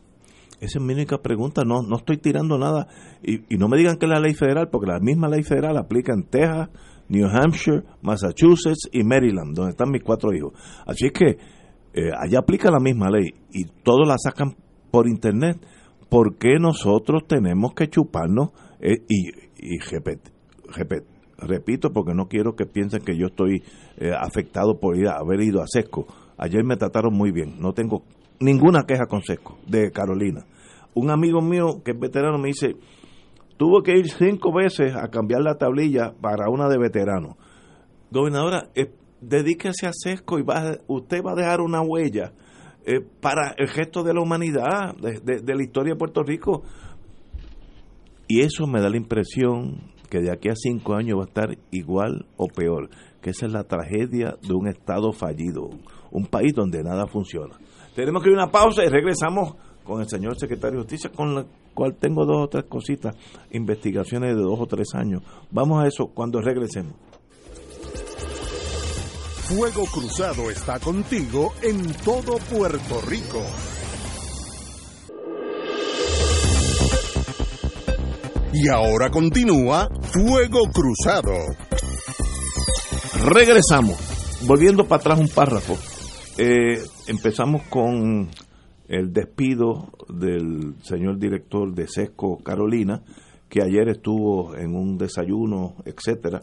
Esa 0.61 0.79
es 0.79 0.85
mi 0.85 0.95
única 0.95 1.19
pregunta, 1.19 1.63
no, 1.65 1.83
no 1.83 1.97
estoy 1.97 2.17
tirando 2.17 2.59
nada. 2.59 2.89
Y, 3.23 3.41
no 3.57 3.69
me 3.69 3.77
digan 3.77 3.97
que 3.99 4.07
es 4.07 4.11
la 4.11 4.21
ley 4.21 4.35
federal, 4.35 4.69
porque 4.71 4.91
la 4.91 5.01
misma 5.01 5.29
ley 5.29 5.43
federal 5.43 5.77
aplica 5.77 6.13
en 6.15 6.25
Texas, 6.25 6.71
New 7.09 7.29
Hampshire, 7.29 7.83
Massachusetts 8.03 8.89
y 8.91 9.05
Maryland, 9.05 9.55
donde 9.55 9.73
están 9.73 9.91
mis 9.91 10.03
cuatro 10.03 10.33
hijos. 10.33 10.53
Así 10.87 11.07
es 11.07 11.13
que 11.13 11.39
eh, 11.93 12.11
allá 12.19 12.39
aplica 12.41 12.71
la 12.71 12.81
misma 12.81 13.11
ley 13.11 13.35
y 13.53 13.65
todos 13.83 14.09
la 14.09 14.17
sacan 14.19 14.57
por 14.91 15.07
internet. 15.09 15.59
¿Por 16.09 16.37
qué 16.37 16.59
nosotros 16.59 17.27
tenemos 17.27 17.75
que 17.75 17.89
chuparnos? 17.89 18.51
Eh, 18.81 19.03
y 19.09 19.47
y 19.59 19.79
repet- 19.79 20.33
repito, 21.39 21.93
porque 21.93 22.15
no 22.15 22.29
quiero 22.29 22.55
que 22.57 22.67
piensen 22.67 23.03
que 23.03 23.17
yo 23.17 23.27
estoy 23.27 23.63
eh, 23.99 24.11
afectado 24.19 24.79
por 24.81 24.97
ir 24.97 25.09
a- 25.09 25.19
haber 25.19 25.41
ido 25.43 25.61
a 25.63 25.67
Sesco. 25.67 26.07
Ayer 26.39 26.65
me 26.65 26.77
trataron 26.77 27.15
muy 27.15 27.31
bien, 27.33 27.57
no 27.61 27.73
tengo 27.73 28.03
ninguna 28.41 28.85
queja 28.87 29.07
con 29.07 29.23
Sesco, 29.23 29.59
de 29.67 29.91
Carolina. 29.91 30.45
Un 30.95 31.11
amigo 31.11 31.41
mío 31.43 31.83
que 31.85 31.93
es 31.93 31.99
veterano 31.99 32.39
me 32.39 32.49
dice, 32.49 32.77
tuvo 33.57 33.83
que 33.83 33.93
ir 33.99 34.09
cinco 34.11 34.53
veces 34.53 34.95
a 34.95 35.09
cambiar 35.09 35.43
la 35.43 35.57
tablilla 35.57 36.13
para 36.21 36.49
una 36.51 36.69
de 36.69 36.79
veterano. 36.79 37.37
Gobernadora, 38.11 38.69
eh, 38.75 38.91
dedíquese 39.21 39.87
a 39.87 39.93
Sesco 39.93 40.39
y 40.39 40.43
va, 40.43 40.77
usted 40.87 41.23
va 41.23 41.33
a 41.33 41.37
dejar 41.37 41.61
una 41.61 41.81
huella 41.83 42.33
eh, 42.87 43.01
para 43.21 43.55
el 43.59 43.69
resto 43.69 44.03
de 44.05 44.15
la 44.15 44.21
humanidad, 44.23 44.95
de, 45.01 45.21
de- 45.21 45.41
de 45.43 45.55
la 45.55 45.63
historia 45.63 45.95
de 45.95 45.99
Puerto 45.99 46.23
Rico. 46.23 46.63
Y 48.29 48.41
eso 48.41 48.67
me 48.67 48.81
da 48.81 48.89
la 48.89 48.97
impresión 48.97 49.93
que 50.09 50.21
de 50.21 50.31
aquí 50.31 50.49
a 50.49 50.55
cinco 50.55 50.95
años 50.95 51.19
va 51.19 51.25
a 51.25 51.27
estar 51.27 51.59
igual 51.71 52.27
o 52.37 52.47
peor, 52.49 52.89
que 53.21 53.31
esa 53.31 53.47
es 53.47 53.53
la 53.53 53.65
tragedia 53.65 54.37
de 54.43 54.55
un 54.55 54.69
Estado 54.69 55.13
fallido, 55.13 55.71
un 56.11 56.27
país 56.27 56.53
donde 56.55 56.83
nada 56.83 57.07
funciona. 57.07 57.59
Tenemos 57.95 58.23
que 58.23 58.31
ir 58.31 58.39
a 58.39 58.45
una 58.45 58.53
pausa 58.53 58.85
y 58.85 58.89
regresamos 58.89 59.55
con 59.85 60.01
el 60.01 60.09
señor 60.09 60.37
secretario 60.37 60.79
de 60.79 60.83
Justicia, 60.83 61.11
con 61.15 61.35
la 61.35 61.47
cual 61.75 61.95
tengo 61.95 62.25
dos 62.25 62.45
o 62.45 62.49
tres 62.49 62.65
cositas, 62.65 63.17
investigaciones 63.53 64.35
de 64.35 64.43
dos 64.43 64.59
o 64.59 64.67
tres 64.67 64.89
años. 64.95 65.23
Vamos 65.51 65.83
a 65.83 65.87
eso 65.87 66.09
cuando 66.09 66.41
regresemos. 66.41 66.95
Fuego 69.49 69.85
Cruzado 69.87 70.51
está 70.51 70.81
contigo 70.81 71.53
en 71.63 71.93
todo 72.05 72.37
Puerto 72.51 73.01
Rico. 73.07 73.41
Y 78.59 78.69
ahora 78.69 79.11
continúa 79.11 79.87
Fuego 80.01 80.61
Cruzado. 80.73 81.35
Regresamos. 83.31 83.99
Volviendo 84.47 84.85
para 84.85 85.01
atrás 85.01 85.21
un 85.21 85.29
párrafo. 85.29 85.75
Eh, 86.39 86.79
empezamos 87.07 87.65
con 87.65 88.31
el 88.89 89.13
despido 89.13 89.91
del 90.09 90.75
señor 90.81 91.19
director 91.19 91.75
de 91.75 91.87
Sesco 91.87 92.39
Carolina, 92.39 93.03
que 93.51 93.63
ayer 93.63 93.91
estuvo 93.91 94.57
en 94.57 94.75
un 94.75 94.97
desayuno, 94.97 95.75
etcétera, 95.85 96.43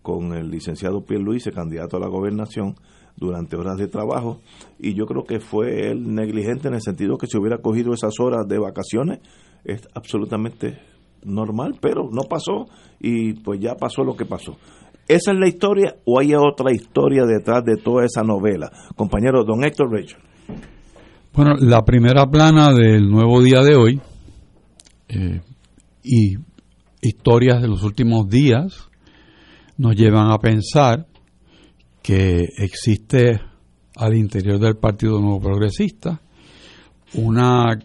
con 0.00 0.32
el 0.32 0.50
licenciado 0.50 1.04
Pierluisi, 1.04 1.50
candidato 1.50 1.98
a 1.98 2.00
la 2.00 2.08
gobernación, 2.08 2.74
durante 3.16 3.56
horas 3.56 3.76
de 3.76 3.88
trabajo. 3.88 4.40
Y 4.78 4.94
yo 4.94 5.04
creo 5.04 5.24
que 5.24 5.40
fue 5.40 5.90
él 5.90 6.14
negligente 6.14 6.68
en 6.68 6.74
el 6.74 6.80
sentido 6.80 7.18
que 7.18 7.26
si 7.26 7.36
hubiera 7.36 7.58
cogido 7.58 7.92
esas 7.92 8.18
horas 8.18 8.48
de 8.48 8.58
vacaciones, 8.58 9.18
es 9.64 9.86
absolutamente 9.94 10.78
normal, 11.24 11.76
pero 11.80 12.08
no 12.10 12.22
pasó 12.22 12.66
y 13.00 13.34
pues 13.34 13.60
ya 13.60 13.74
pasó 13.74 14.02
lo 14.02 14.16
que 14.16 14.26
pasó. 14.26 14.56
¿Esa 15.08 15.32
es 15.32 15.38
la 15.38 15.48
historia 15.48 15.96
o 16.04 16.20
hay 16.20 16.34
otra 16.34 16.72
historia 16.72 17.24
detrás 17.24 17.64
de 17.64 17.76
toda 17.76 18.04
esa 18.04 18.22
novela? 18.22 18.70
Compañero, 18.94 19.44
don 19.44 19.64
Héctor 19.64 19.90
Rachel. 19.90 20.20
Bueno, 21.32 21.54
la 21.58 21.82
primera 21.82 22.26
plana 22.26 22.72
del 22.72 23.08
nuevo 23.08 23.42
día 23.42 23.62
de 23.62 23.76
hoy 23.76 24.00
eh, 25.08 25.40
y 26.04 26.36
historias 27.00 27.60
de 27.62 27.68
los 27.68 27.82
últimos 27.82 28.28
días 28.28 28.88
nos 29.78 29.96
llevan 29.96 30.30
a 30.30 30.38
pensar 30.38 31.06
que 32.02 32.48
existe 32.58 33.40
al 33.96 34.14
interior 34.14 34.58
del 34.58 34.76
Partido 34.76 35.20
Nuevo 35.20 35.40
Progresista 35.40 36.20
una 37.14 37.78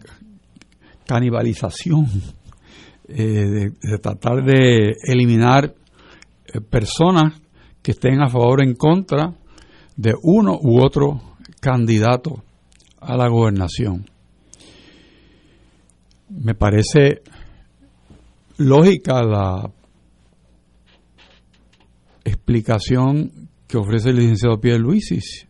canibalización 1.06 2.06
eh, 3.08 3.70
de, 3.80 3.98
tratar 3.98 4.44
de 4.44 4.96
eliminar 5.06 5.74
eh, 6.46 6.60
personas 6.60 7.40
que 7.82 7.92
estén 7.92 8.20
a 8.20 8.28
favor 8.28 8.60
o 8.60 8.64
en 8.64 8.74
contra 8.74 9.32
de 9.96 10.12
uno 10.22 10.58
u 10.60 10.84
otro 10.84 11.20
candidato 11.60 12.42
a 13.00 13.16
la 13.16 13.28
gobernación. 13.28 14.06
Me 16.28 16.54
parece 16.54 17.22
lógica 18.56 19.22
la 19.22 19.70
explicación 22.24 23.48
que 23.68 23.78
ofrece 23.78 24.10
el 24.10 24.16
licenciado 24.16 24.60
Pierre 24.60 24.80
Luisis. 24.80 25.46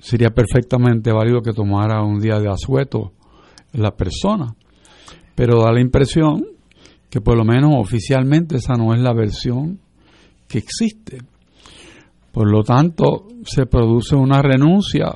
Sería 0.00 0.30
perfectamente 0.30 1.12
válido 1.12 1.42
que 1.42 1.52
tomara 1.52 2.02
un 2.02 2.18
día 2.18 2.40
de 2.40 2.50
asueto 2.50 3.12
la 3.72 3.92
persona, 3.92 4.54
pero 5.34 5.62
da 5.62 5.72
la 5.72 5.80
impresión 5.80 6.46
que 7.10 7.20
por 7.20 7.36
lo 7.36 7.44
menos 7.44 7.72
oficialmente 7.76 8.56
esa 8.56 8.74
no 8.74 8.94
es 8.94 9.00
la 9.00 9.12
versión 9.12 9.80
que 10.48 10.58
existe. 10.58 11.18
Por 12.32 12.50
lo 12.50 12.62
tanto, 12.62 13.28
se 13.44 13.66
produce 13.66 14.16
una 14.16 14.40
renuncia 14.40 15.08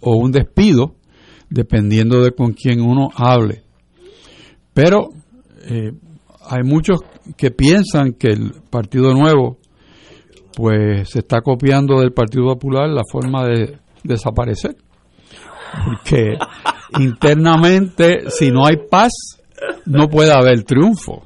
o 0.00 0.16
un 0.16 0.32
despido, 0.32 0.96
dependiendo 1.48 2.22
de 2.22 2.32
con 2.32 2.52
quién 2.54 2.80
uno 2.80 3.08
hable. 3.14 3.62
Pero 4.72 5.10
eh, 5.68 5.92
hay 6.46 6.62
muchos 6.64 7.00
que 7.36 7.52
piensan 7.52 8.14
que 8.14 8.28
el 8.28 8.52
Partido 8.68 9.14
Nuevo 9.14 9.58
pues 10.56 11.10
se 11.10 11.20
está 11.20 11.40
copiando 11.40 12.00
del 12.00 12.12
Partido 12.12 12.44
Popular 12.46 12.88
la 12.88 13.02
forma 13.10 13.46
de 13.46 13.78
desaparecer. 14.02 14.76
Porque 15.84 16.36
internamente, 17.00 18.24
si 18.28 18.50
no 18.50 18.66
hay 18.66 18.76
paz, 18.90 19.12
no 19.86 20.08
puede 20.08 20.32
haber 20.32 20.64
triunfo. 20.64 21.24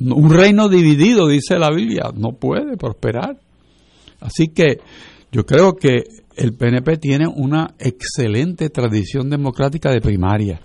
Un 0.00 0.30
reino 0.30 0.68
dividido, 0.68 1.26
dice 1.28 1.58
la 1.58 1.70
Biblia, 1.70 2.10
no 2.14 2.32
puede 2.32 2.76
prosperar. 2.76 3.38
Así 4.20 4.48
que 4.48 4.78
yo 5.32 5.44
creo 5.44 5.74
que 5.74 6.04
el 6.36 6.54
PNP 6.54 6.98
tiene 6.98 7.26
una 7.26 7.74
excelente 7.78 8.70
tradición 8.70 9.28
democrática 9.30 9.90
de 9.90 10.00
primaria, 10.00 10.60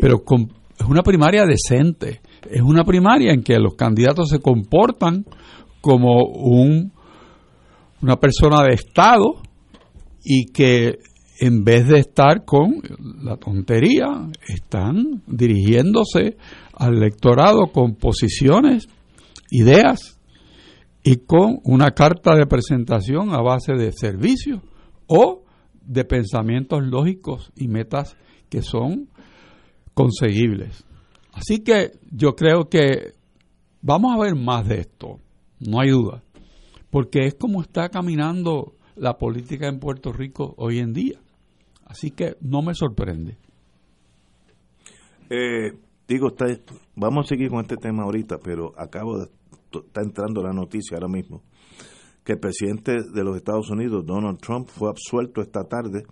pero 0.00 0.24
con, 0.24 0.52
es 0.78 0.86
una 0.86 1.02
primaria 1.02 1.44
decente, 1.44 2.20
es 2.48 2.62
una 2.62 2.84
primaria 2.84 3.32
en 3.32 3.42
que 3.42 3.58
los 3.58 3.74
candidatos 3.74 4.30
se 4.30 4.38
comportan 4.38 5.24
como 5.80 6.24
un, 6.24 6.92
una 8.02 8.16
persona 8.16 8.62
de 8.62 8.74
Estado 8.74 9.40
y 10.24 10.46
que 10.52 10.98
en 11.40 11.64
vez 11.64 11.88
de 11.88 11.98
estar 11.98 12.44
con 12.44 12.82
la 13.22 13.38
tontería, 13.38 14.28
están 14.46 15.22
dirigiéndose 15.26 16.36
al 16.74 16.98
electorado 16.98 17.72
con 17.72 17.94
posiciones, 17.94 18.86
ideas 19.50 20.20
y 21.02 21.16
con 21.16 21.58
una 21.64 21.92
carta 21.92 22.36
de 22.36 22.44
presentación 22.44 23.32
a 23.32 23.40
base 23.40 23.72
de 23.72 23.90
servicios 23.90 24.60
o 25.06 25.44
de 25.80 26.04
pensamientos 26.04 26.82
lógicos 26.82 27.50
y 27.56 27.68
metas 27.68 28.18
que 28.50 28.60
son 28.60 29.08
conseguibles. 29.94 30.84
Así 31.32 31.60
que 31.60 31.92
yo 32.10 32.36
creo 32.36 32.68
que 32.68 33.14
vamos 33.80 34.14
a 34.14 34.20
ver 34.20 34.34
más 34.34 34.68
de 34.68 34.80
esto, 34.80 35.20
no 35.58 35.80
hay 35.80 35.88
duda, 35.88 36.22
porque 36.90 37.20
es 37.20 37.34
como 37.34 37.62
está 37.62 37.88
caminando 37.88 38.74
la 38.94 39.16
política 39.16 39.68
en 39.68 39.80
Puerto 39.80 40.12
Rico 40.12 40.54
hoy 40.58 40.80
en 40.80 40.92
día. 40.92 41.18
Así 41.90 42.12
que 42.12 42.36
no 42.40 42.62
me 42.62 42.72
sorprende. 42.72 43.36
Eh, 45.28 45.72
digo, 46.06 46.28
está, 46.28 46.46
vamos 46.94 47.26
a 47.26 47.28
seguir 47.28 47.50
con 47.50 47.60
este 47.60 47.76
tema 47.76 48.04
ahorita, 48.04 48.38
pero 48.38 48.72
acabo 48.78 49.18
de 49.18 49.28
está 49.72 50.02
entrando 50.02 50.42
la 50.42 50.52
noticia 50.52 50.96
ahora 50.96 51.08
mismo 51.08 51.42
que 52.24 52.32
el 52.34 52.38
presidente 52.38 52.92
de 52.92 53.24
los 53.24 53.36
Estados 53.36 53.70
Unidos, 53.70 54.04
Donald 54.06 54.38
Trump, 54.38 54.68
fue 54.68 54.88
absuelto 54.88 55.40
esta 55.40 55.64
tarde 55.64 56.04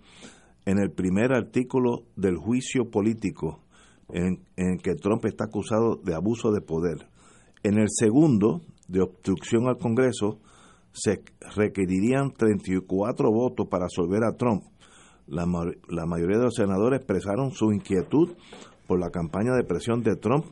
en 0.65 0.79
el 0.79 0.91
primer 0.91 1.31
artículo 1.31 2.03
del 2.15 2.35
juicio 2.35 2.89
político 2.89 3.61
en, 4.09 4.43
en 4.57 4.79
que 4.79 4.95
Trump 4.95 5.23
está 5.25 5.45
acusado 5.45 5.95
de 6.03 6.15
abuso 6.15 6.51
de 6.51 6.61
poder. 6.61 7.07
En 7.63 7.77
el 7.77 7.87
segundo, 7.89 8.61
de 8.87 9.01
obstrucción 9.01 9.67
al 9.67 9.77
Congreso, 9.77 10.39
se 10.91 11.21
requerirían 11.55 12.33
34 12.33 13.31
votos 13.31 13.67
para 13.69 13.85
absolver 13.85 14.23
a 14.23 14.35
Trump. 14.35 14.63
La, 15.29 15.45
la 15.89 16.05
mayoría 16.05 16.37
de 16.37 16.45
los 16.45 16.55
senadores 16.55 16.99
expresaron 16.99 17.51
su 17.51 17.71
inquietud 17.71 18.35
por 18.87 18.99
la 18.99 19.11
campaña 19.11 19.53
de 19.55 19.63
presión 19.63 20.01
de 20.01 20.15
Trump 20.15 20.45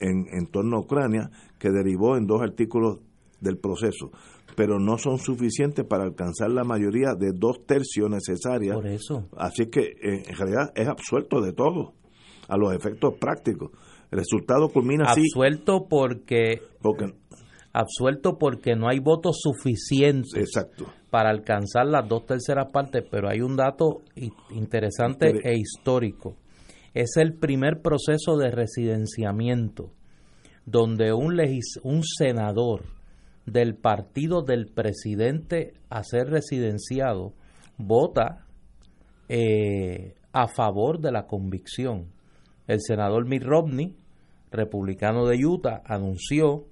en, 0.00 0.26
en 0.32 0.46
torno 0.46 0.76
a 0.78 0.80
Ucrania, 0.80 1.30
que 1.58 1.70
derivó 1.70 2.16
en 2.16 2.26
dos 2.26 2.40
artículos 2.40 3.00
del 3.40 3.58
proceso, 3.58 4.10
pero 4.56 4.78
no 4.78 4.98
son 4.98 5.18
suficientes 5.18 5.84
para 5.84 6.04
alcanzar 6.04 6.50
la 6.50 6.64
mayoría 6.64 7.14
de 7.14 7.32
dos 7.34 7.66
tercios 7.66 8.10
necesarias. 8.10 8.74
Por 8.74 8.86
eso. 8.86 9.28
Así 9.36 9.66
que 9.66 9.92
en 10.02 10.36
realidad 10.36 10.72
es 10.74 10.88
absuelto 10.88 11.40
de 11.40 11.52
todo, 11.52 11.92
a 12.48 12.56
los 12.56 12.74
efectos 12.74 13.14
prácticos. 13.20 13.70
El 14.10 14.18
resultado 14.18 14.68
culmina 14.68 15.04
así. 15.06 15.20
Absuelto 15.20 15.86
porque, 15.88 16.62
porque 16.80 17.12
absuelto 17.74 18.38
porque 18.38 18.76
no 18.76 18.88
hay 18.88 19.00
votos 19.00 19.40
suficientes 19.42 20.32
Exacto. 20.36 20.86
para 21.10 21.30
alcanzar 21.30 21.86
las 21.86 22.08
dos 22.08 22.24
terceras 22.24 22.68
partes, 22.72 23.04
pero 23.10 23.28
hay 23.28 23.40
un 23.40 23.56
dato 23.56 24.02
interesante 24.50 25.32
e 25.42 25.58
histórico. 25.58 26.36
Es 26.94 27.16
el 27.16 27.34
primer 27.34 27.82
proceso 27.82 28.36
de 28.38 28.52
residenciamiento 28.52 29.90
donde 30.64 31.12
un, 31.12 31.36
un 31.82 32.02
senador 32.04 32.84
del 33.44 33.74
partido 33.74 34.42
del 34.42 34.68
presidente 34.68 35.74
a 35.90 36.04
ser 36.04 36.28
residenciado 36.28 37.34
vota 37.76 38.46
eh, 39.28 40.14
a 40.32 40.46
favor 40.46 41.00
de 41.00 41.10
la 41.10 41.26
convicción. 41.26 42.06
El 42.68 42.80
senador 42.80 43.26
Mitt 43.26 43.42
Romney, 43.42 43.94
republicano 44.50 45.26
de 45.26 45.44
Utah, 45.44 45.82
anunció 45.84 46.66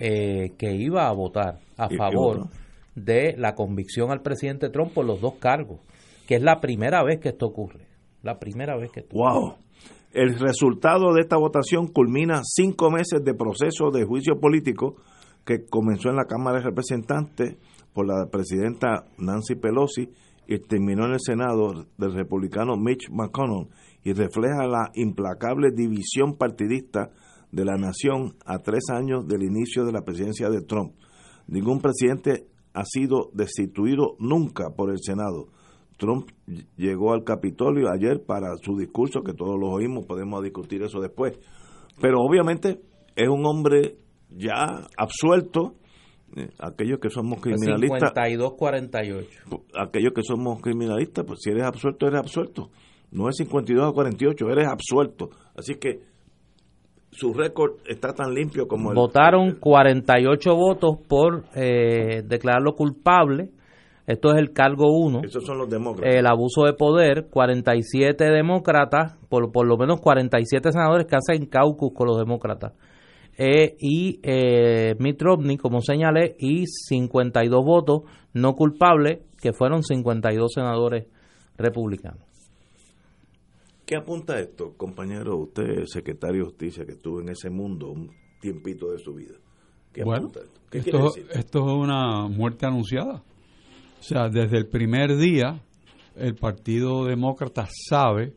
eh, 0.00 0.52
que 0.58 0.74
iba 0.74 1.08
a 1.08 1.12
votar 1.12 1.60
a 1.76 1.88
favor 1.88 2.48
de 2.94 3.34
la 3.36 3.54
convicción 3.54 4.10
al 4.10 4.22
presidente 4.22 4.70
Trump 4.70 4.92
por 4.92 5.04
los 5.04 5.20
dos 5.20 5.34
cargos, 5.34 5.80
que 6.26 6.36
es 6.36 6.42
la 6.42 6.60
primera 6.60 7.02
vez 7.02 7.20
que 7.20 7.30
esto 7.30 7.46
ocurre. 7.46 7.86
La 8.22 8.38
primera 8.38 8.76
vez 8.76 8.90
que 8.90 9.00
esto 9.00 9.16
wow. 9.16 9.54
El 10.12 10.38
resultado 10.38 11.12
de 11.12 11.22
esta 11.22 11.36
votación 11.36 11.88
culmina 11.88 12.42
cinco 12.44 12.90
meses 12.90 13.22
de 13.24 13.34
proceso 13.34 13.90
de 13.90 14.04
juicio 14.04 14.38
político 14.40 14.96
que 15.44 15.66
comenzó 15.66 16.08
en 16.08 16.16
la 16.16 16.26
Cámara 16.26 16.58
de 16.58 16.64
Representantes 16.64 17.56
por 17.92 18.06
la 18.06 18.26
presidenta 18.30 19.06
Nancy 19.18 19.56
Pelosi 19.56 20.08
y 20.46 20.58
terminó 20.58 21.06
en 21.06 21.14
el 21.14 21.20
Senado 21.20 21.86
del 21.98 22.14
republicano 22.14 22.76
Mitch 22.76 23.10
McConnell 23.10 23.68
y 24.04 24.12
refleja 24.12 24.66
la 24.66 24.90
implacable 24.94 25.70
división 25.72 26.36
partidista 26.36 27.10
de 27.54 27.64
la 27.64 27.76
nación 27.76 28.34
a 28.44 28.58
tres 28.58 28.90
años 28.90 29.28
del 29.28 29.44
inicio 29.44 29.84
de 29.84 29.92
la 29.92 30.02
presidencia 30.02 30.50
de 30.50 30.60
Trump. 30.62 30.94
Ningún 31.46 31.80
presidente 31.80 32.48
ha 32.72 32.84
sido 32.84 33.30
destituido 33.32 34.16
nunca 34.18 34.70
por 34.76 34.90
el 34.90 34.98
Senado. 35.00 35.46
Trump 35.96 36.30
llegó 36.76 37.12
al 37.12 37.22
Capitolio 37.22 37.88
ayer 37.92 38.24
para 38.26 38.56
su 38.60 38.76
discurso, 38.76 39.22
que 39.22 39.34
todos 39.34 39.56
lo 39.58 39.68
oímos, 39.68 40.04
podemos 40.06 40.42
discutir 40.42 40.82
eso 40.82 41.00
después. 41.00 41.38
Pero 42.00 42.18
obviamente 42.20 42.80
es 43.14 43.28
un 43.28 43.46
hombre 43.46 43.98
ya 44.30 44.88
absuelto, 44.98 45.76
eh, 46.36 46.48
aquellos 46.58 46.98
que 46.98 47.10
somos 47.10 47.40
criminalistas. 47.40 48.12
52-48. 48.12 49.26
Aquellos 49.78 50.12
que 50.12 50.22
somos 50.24 50.60
criminalistas, 50.60 51.24
pues 51.24 51.38
si 51.40 51.50
eres 51.50 51.62
absuelto, 51.62 52.08
eres 52.08 52.18
absuelto. 52.18 52.70
No 53.12 53.28
es 53.28 53.36
52 53.36 53.88
a 53.88 53.92
48, 53.92 54.50
eres 54.50 54.66
absuelto. 54.66 55.30
Así 55.54 55.76
que 55.76 56.13
su 57.14 57.32
récord 57.32 57.74
está 57.86 58.12
tan 58.12 58.34
limpio 58.34 58.66
como 58.66 58.90
el. 58.90 58.96
Votaron 58.96 59.56
48 59.60 60.54
votos 60.54 60.98
por 61.08 61.44
eh, 61.54 62.22
declararlo 62.26 62.74
culpable. 62.74 63.50
Esto 64.06 64.32
es 64.32 64.38
el 64.38 64.52
cargo 64.52 64.92
1. 64.92 65.20
Esos 65.24 65.44
son 65.46 65.58
los 65.58 65.70
demócratas. 65.70 66.14
El 66.14 66.26
abuso 66.26 66.64
de 66.64 66.74
poder, 66.74 67.28
47 67.30 68.24
demócratas, 68.24 69.16
por, 69.30 69.50
por 69.50 69.66
lo 69.66 69.78
menos 69.78 70.00
47 70.00 70.72
senadores 70.72 71.06
que 71.06 71.16
hacen 71.16 71.46
caucus 71.46 71.92
con 71.94 72.08
los 72.08 72.18
demócratas. 72.18 72.72
Eh, 73.38 73.76
y 73.78 74.20
eh, 74.22 74.94
Mitt 74.98 75.22
Romney, 75.22 75.56
como 75.56 75.80
señalé, 75.80 76.34
y 76.38 76.66
52 76.66 77.64
votos 77.64 78.02
no 78.32 78.54
culpables, 78.54 79.20
que 79.40 79.52
fueron 79.52 79.82
52 79.82 80.52
senadores 80.52 81.06
republicanos. 81.56 82.23
¿Qué 83.86 83.96
apunta 83.96 84.40
esto, 84.40 84.74
compañero? 84.76 85.36
Usted, 85.36 85.84
secretario 85.86 86.40
de 86.40 86.44
Justicia, 86.46 86.86
que 86.86 86.92
estuvo 86.92 87.20
en 87.20 87.28
ese 87.28 87.50
mundo 87.50 87.90
un 87.90 88.10
tiempito 88.40 88.90
de 88.90 88.98
su 88.98 89.14
vida. 89.14 89.34
¿Qué 89.92 90.02
bueno, 90.04 90.28
apunta 90.28 90.40
esto? 90.72 91.14
esto, 91.30 91.58
es 91.58 91.72
una 91.72 92.26
muerte 92.28 92.66
anunciada. 92.66 93.22
O 94.00 94.02
sea, 94.02 94.28
desde 94.28 94.56
el 94.56 94.68
primer 94.68 95.16
día, 95.16 95.62
el 96.16 96.34
Partido 96.34 97.04
Demócrata 97.04 97.68
sabe 97.88 98.34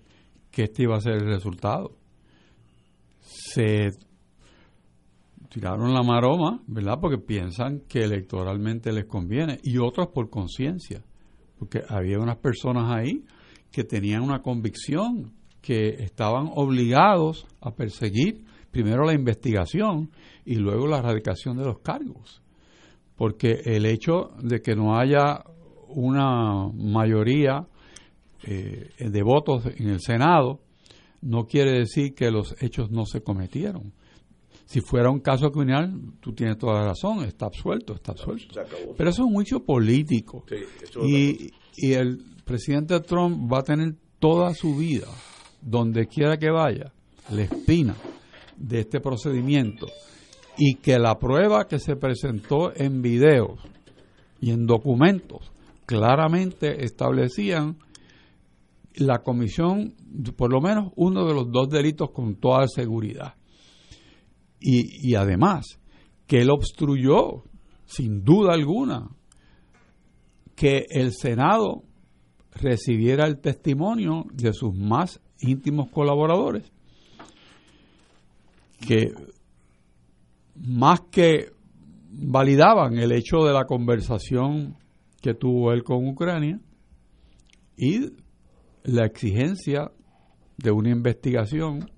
que 0.52 0.64
este 0.64 0.84
iba 0.84 0.98
a 0.98 1.02
ser 1.02 1.14
el 1.14 1.28
resultado. 1.28 1.98
Se 3.20 3.92
tiraron 5.50 5.94
la 5.94 6.04
maroma, 6.04 6.62
¿verdad? 6.68 7.00
Porque 7.00 7.18
piensan 7.18 7.82
que 7.88 8.00
electoralmente 8.00 8.92
les 8.92 9.06
conviene 9.06 9.60
y 9.64 9.78
otros 9.78 10.10
por 10.10 10.30
conciencia, 10.30 11.04
porque 11.58 11.84
había 11.88 12.20
unas 12.20 12.38
personas 12.38 12.94
ahí 12.94 13.24
que 13.72 13.84
tenían 13.84 14.22
una 14.22 14.42
convicción, 14.42 15.34
que 15.68 16.02
estaban 16.02 16.50
obligados 16.56 17.46
a 17.60 17.72
perseguir 17.76 18.46
primero 18.72 19.04
la 19.04 19.14
investigación 19.14 20.12
y 20.46 20.56
luego 20.56 20.88
la 20.88 21.00
erradicación 21.00 21.58
de 21.58 21.66
los 21.66 21.80
cargos, 21.80 22.42
porque 23.18 23.64
el 23.66 23.86
hecho 23.86 24.30
de 24.42 24.62
que 24.62 24.78
no 24.78 24.98
haya 24.98 25.44
una 25.90 26.70
mayoría 26.70 27.68
eh, 28.44 28.92
de 28.98 29.24
votos 29.24 29.66
en 29.66 29.90
el 29.90 30.00
Senado 30.00 30.62
no 31.22 31.48
quiere 31.48 31.80
decir 31.80 32.16
que 32.16 32.32
los 32.32 32.56
hechos 32.64 32.90
no 32.90 33.06
se 33.06 33.22
cometieron 33.22 33.92
si 34.64 34.80
fuera 34.82 35.10
un 35.10 35.22
caso 35.22 35.50
criminal, 35.50 35.94
tú 36.20 36.34
tienes 36.34 36.58
toda 36.58 36.82
la 36.82 36.88
razón, 36.88 37.24
está 37.24 37.46
absuelto, 37.46 37.94
está 37.94 38.12
absuelto. 38.12 38.60
Pero 38.98 39.10
eso 39.10 39.22
es 39.22 39.28
un 39.28 39.34
juicio 39.34 39.64
político. 39.64 40.44
y, 41.06 41.52
y 41.78 41.94
el 41.94 42.22
presidente 42.44 43.00
Trump 43.00 43.50
va 43.52 43.60
a 43.60 43.64
tener 43.64 43.96
toda 44.20 44.54
su 44.54 44.76
vida, 44.76 45.08
donde 45.62 46.08
quiera 46.08 46.38
que 46.38 46.50
vaya, 46.50 46.94
la 47.30 47.42
espina 47.42 47.96
de 48.58 48.80
este 48.80 49.00
procedimiento 49.00 49.88
y 50.58 50.76
que 50.76 50.98
la 50.98 51.20
prueba 51.20 51.68
que 51.68 51.80
se 51.80 51.96
presentó 51.96 52.76
en 52.76 53.02
videos 53.02 53.60
y 54.40 54.52
en 54.52 54.66
documentos 54.66 55.52
claramente 55.86 56.84
establecían 56.84 57.78
la 58.96 59.20
comisión, 59.20 59.94
por 60.36 60.52
lo 60.52 60.60
menos 60.60 60.92
uno 60.96 61.26
de 61.26 61.34
los 61.34 61.52
dos 61.52 61.70
delitos 61.70 62.12
con 62.12 62.36
toda 62.36 62.68
seguridad. 62.68 63.36
Y, 64.60 65.14
además, 65.14 65.80
que 66.26 66.42
él 66.42 66.50
obstruyó, 66.50 67.44
sin 67.86 68.24
duda 68.24 68.54
alguna, 68.54 69.10
que 70.56 70.88
el 70.90 71.14
Senado 71.14 71.84
recibiera 72.52 73.28
el 73.28 73.40
testimonio 73.40 74.26
de 74.34 74.52
sus 74.54 74.74
más 74.74 75.22
íntimos 75.42 75.90
colaboradores, 75.90 76.72
que 78.80 79.14
más 80.56 81.02
que 81.12 81.52
validaban 82.10 82.98
el 82.98 83.12
hecho 83.12 83.44
de 83.44 83.54
la 83.54 83.66
conversación 83.66 84.76
que 85.22 85.34
tuvo 85.34 85.72
él 85.72 85.84
con 85.84 86.08
Ucrania 86.08 86.60
y 87.76 88.12
la 88.84 89.06
exigencia 89.06 89.92
de 90.58 90.72
una 90.72 90.90
investigación 90.90 91.92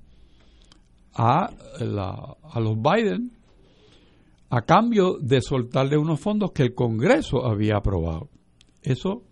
a, 1.13 1.51
la, 1.79 2.37
a 2.43 2.59
los 2.59 2.77
Biden, 2.81 3.31
a 4.49 4.61
cambio 4.63 5.17
de 5.19 5.41
soltarle 5.41 5.97
unos 5.97 6.19
fondos 6.19 6.51
que 6.51 6.63
el 6.63 6.73
Congreso 6.73 7.45
había 7.45 7.77
aprobado. 7.77 8.29
Eso 8.81 9.23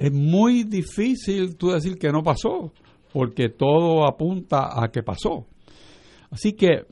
es 0.00 0.12
muy 0.12 0.64
difícil 0.64 1.56
tú 1.56 1.70
decir 1.70 1.98
que 1.98 2.10
no 2.10 2.22
pasó, 2.22 2.72
porque 3.12 3.48
todo 3.50 4.06
apunta 4.06 4.82
a 4.82 4.90
que 4.90 5.02
pasó. 5.02 5.46
Así 6.30 6.54
que 6.54 6.86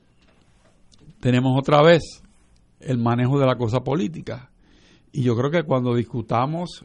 tenemos 1.21 1.59
otra 1.59 1.83
vez 1.83 2.23
el 2.81 2.99
manejo 2.99 3.39
de 3.39 3.47
la 3.47 3.57
cosa 3.57 3.81
política. 3.81 4.51
Y 5.13 5.23
yo 5.23 5.35
creo 5.35 5.51
que 5.51 5.63
cuando 5.65 5.95
discutamos 5.95 6.85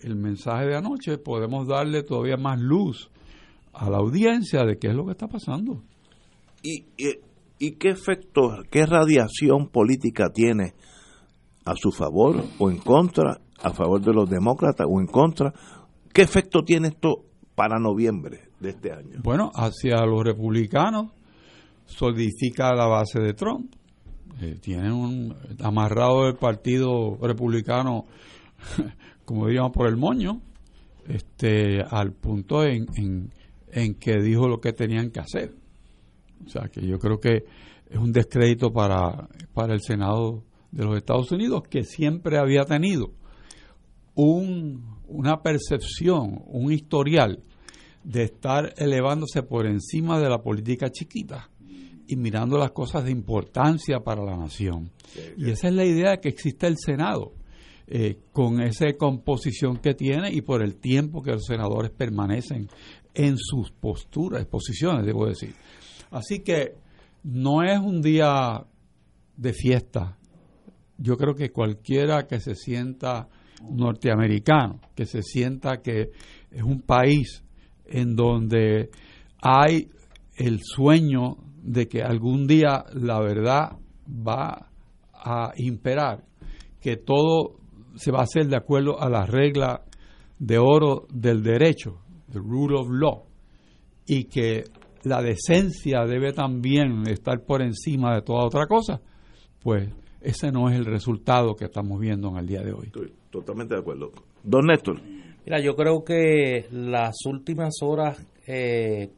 el 0.00 0.16
mensaje 0.16 0.66
de 0.66 0.76
anoche 0.76 1.18
podemos 1.18 1.66
darle 1.68 2.02
todavía 2.02 2.36
más 2.36 2.60
luz 2.60 3.10
a 3.72 3.88
la 3.88 3.98
audiencia 3.98 4.64
de 4.64 4.78
qué 4.78 4.88
es 4.88 4.94
lo 4.94 5.06
que 5.06 5.12
está 5.12 5.28
pasando. 5.28 5.82
¿Y, 6.62 6.84
y, 7.58 7.72
qué 7.72 7.90
efecto, 7.90 8.62
qué 8.70 8.86
radiación 8.86 9.68
política 9.68 10.30
tiene 10.32 10.74
a 11.64 11.74
su 11.76 11.90
favor 11.90 12.44
o 12.58 12.70
en 12.70 12.78
contra, 12.78 13.40
a 13.60 13.70
favor 13.70 14.00
de 14.00 14.12
los 14.12 14.28
demócratas 14.28 14.86
o 14.88 15.00
en 15.00 15.06
contra? 15.06 15.52
¿Qué 16.12 16.22
efecto 16.22 16.62
tiene 16.62 16.88
esto 16.88 17.24
para 17.54 17.78
noviembre 17.78 18.51
de 18.62 18.70
este 18.70 18.92
año? 18.92 19.20
Bueno, 19.22 19.50
hacia 19.54 20.04
los 20.06 20.24
republicanos 20.24 21.10
solidifica 21.84 22.74
la 22.74 22.86
base 22.86 23.20
de 23.20 23.34
Trump. 23.34 23.74
Eh, 24.40 24.58
tienen 24.60 24.92
un 24.92 25.36
amarrado 25.60 26.26
el 26.26 26.36
partido 26.36 27.18
republicano, 27.20 28.06
como 29.24 29.46
diríamos, 29.46 29.72
por 29.72 29.88
el 29.88 29.96
moño, 29.96 30.40
este, 31.06 31.82
al 31.82 32.12
punto 32.12 32.64
en, 32.64 32.86
en, 32.96 33.30
en 33.70 33.94
que 33.94 34.20
dijo 34.20 34.48
lo 34.48 34.60
que 34.60 34.72
tenían 34.72 35.10
que 35.10 35.20
hacer. 35.20 35.54
O 36.46 36.48
sea, 36.48 36.68
que 36.68 36.86
yo 36.86 36.98
creo 36.98 37.20
que 37.20 37.44
es 37.88 37.98
un 37.98 38.12
descrédito 38.12 38.72
para, 38.72 39.28
para 39.52 39.74
el 39.74 39.80
Senado 39.82 40.44
de 40.70 40.84
los 40.84 40.96
Estados 40.96 41.30
Unidos, 41.30 41.62
que 41.68 41.84
siempre 41.84 42.38
había 42.38 42.64
tenido 42.64 43.12
un, 44.14 44.98
una 45.06 45.42
percepción, 45.42 46.42
un 46.46 46.72
historial 46.72 47.42
de 48.04 48.24
estar 48.24 48.74
elevándose 48.76 49.42
por 49.42 49.66
encima 49.66 50.18
de 50.18 50.28
la 50.28 50.42
política 50.42 50.90
chiquita 50.90 51.50
y 52.06 52.16
mirando 52.16 52.58
las 52.58 52.72
cosas 52.72 53.04
de 53.04 53.10
importancia 53.10 54.00
para 54.00 54.24
la 54.24 54.36
nación. 54.36 54.90
Y 55.36 55.50
esa 55.50 55.68
es 55.68 55.74
la 55.74 55.84
idea 55.84 56.16
que 56.18 56.28
existe 56.28 56.66
el 56.66 56.76
Senado, 56.78 57.32
eh, 57.86 58.18
con 58.32 58.60
esa 58.60 58.86
composición 58.98 59.76
que 59.78 59.94
tiene 59.94 60.32
y 60.32 60.40
por 60.40 60.62
el 60.62 60.76
tiempo 60.76 61.22
que 61.22 61.32
los 61.32 61.44
senadores 61.44 61.90
permanecen 61.90 62.68
en 63.14 63.36
sus 63.36 63.70
posturas, 63.70 64.46
posiciones, 64.46 65.04
debo 65.04 65.26
decir. 65.26 65.54
Así 66.10 66.40
que 66.40 66.74
no 67.24 67.62
es 67.62 67.78
un 67.78 68.00
día 68.00 68.64
de 69.36 69.52
fiesta. 69.52 70.18
Yo 70.98 71.16
creo 71.16 71.34
que 71.34 71.50
cualquiera 71.50 72.26
que 72.26 72.40
se 72.40 72.54
sienta 72.54 73.28
norteamericano, 73.70 74.80
que 74.94 75.06
se 75.06 75.22
sienta 75.22 75.82
que 75.82 76.10
es 76.50 76.62
un 76.62 76.82
país 76.82 77.44
en 77.92 78.16
donde 78.16 78.90
hay 79.40 79.90
el 80.36 80.60
sueño 80.62 81.36
de 81.62 81.86
que 81.86 82.02
algún 82.02 82.46
día 82.46 82.84
la 82.94 83.20
verdad 83.20 83.76
va 84.08 84.70
a 85.12 85.52
imperar, 85.56 86.24
que 86.80 86.96
todo 86.96 87.56
se 87.94 88.10
va 88.10 88.20
a 88.20 88.22
hacer 88.22 88.46
de 88.48 88.56
acuerdo 88.56 89.00
a 89.00 89.08
las 89.08 89.28
reglas 89.28 89.80
de 90.38 90.58
oro 90.58 91.06
del 91.12 91.42
derecho, 91.42 92.00
the 92.32 92.38
rule 92.38 92.76
of 92.78 92.88
law, 92.90 93.24
y 94.06 94.24
que 94.24 94.64
la 95.04 95.22
decencia 95.22 96.04
debe 96.06 96.32
también 96.32 97.06
estar 97.06 97.44
por 97.44 97.62
encima 97.62 98.14
de 98.14 98.22
toda 98.22 98.46
otra 98.46 98.66
cosa, 98.66 99.00
pues 99.62 99.90
ese 100.20 100.50
no 100.50 100.68
es 100.70 100.76
el 100.76 100.86
resultado 100.86 101.54
que 101.54 101.66
estamos 101.66 102.00
viendo 102.00 102.28
en 102.30 102.36
el 102.38 102.46
día 102.46 102.62
de 102.62 102.72
hoy. 102.72 102.86
Estoy 102.86 103.12
totalmente 103.30 103.74
de 103.74 103.80
acuerdo. 103.80 104.10
Don 104.42 104.66
Néstor. 104.66 105.00
Mira, 105.44 105.60
yo 105.60 105.74
creo 105.74 106.04
que 106.04 106.66
las 106.70 107.16
últimas 107.26 107.74
horas 107.82 108.24
eh, 108.46 109.10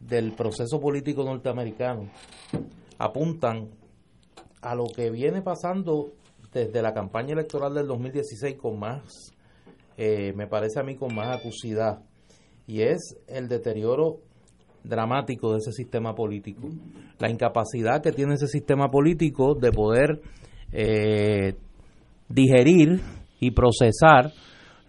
del 0.00 0.32
proceso 0.32 0.80
político 0.80 1.22
norteamericano 1.22 2.10
apuntan 2.98 3.68
a 4.62 4.74
lo 4.74 4.86
que 4.86 5.10
viene 5.10 5.42
pasando 5.42 6.12
desde 6.52 6.82
la 6.82 6.92
campaña 6.92 7.34
electoral 7.34 7.72
del 7.74 7.86
2016 7.86 8.56
con 8.56 8.80
más, 8.80 9.32
eh, 9.96 10.32
me 10.34 10.48
parece 10.48 10.80
a 10.80 10.82
mí 10.82 10.96
con 10.96 11.14
más 11.14 11.38
acusidad, 11.38 12.00
y 12.66 12.82
es 12.82 13.16
el 13.28 13.46
deterioro 13.46 14.18
dramático 14.82 15.52
de 15.52 15.58
ese 15.58 15.70
sistema 15.70 16.16
político, 16.16 16.68
la 17.20 17.30
incapacidad 17.30 18.02
que 18.02 18.10
tiene 18.10 18.34
ese 18.34 18.48
sistema 18.48 18.90
político 18.90 19.54
de 19.54 19.70
poder 19.70 20.20
eh, 20.72 21.54
digerir 22.28 23.00
y 23.38 23.52
procesar 23.52 24.32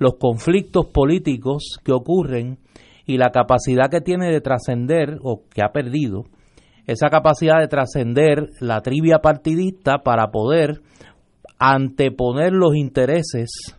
los 0.01 0.15
conflictos 0.15 0.87
políticos 0.87 1.77
que 1.85 1.91
ocurren 1.91 2.57
y 3.05 3.17
la 3.17 3.29
capacidad 3.29 3.91
que 3.91 4.01
tiene 4.01 4.31
de 4.31 4.41
trascender 4.41 5.19
o 5.21 5.43
que 5.47 5.61
ha 5.61 5.71
perdido 5.71 6.23
esa 6.87 7.09
capacidad 7.09 7.59
de 7.59 7.67
trascender 7.67 8.49
la 8.59 8.81
trivia 8.81 9.19
partidista 9.19 9.99
para 9.99 10.31
poder 10.31 10.81
anteponer 11.59 12.51
los 12.51 12.75
intereses 12.75 13.77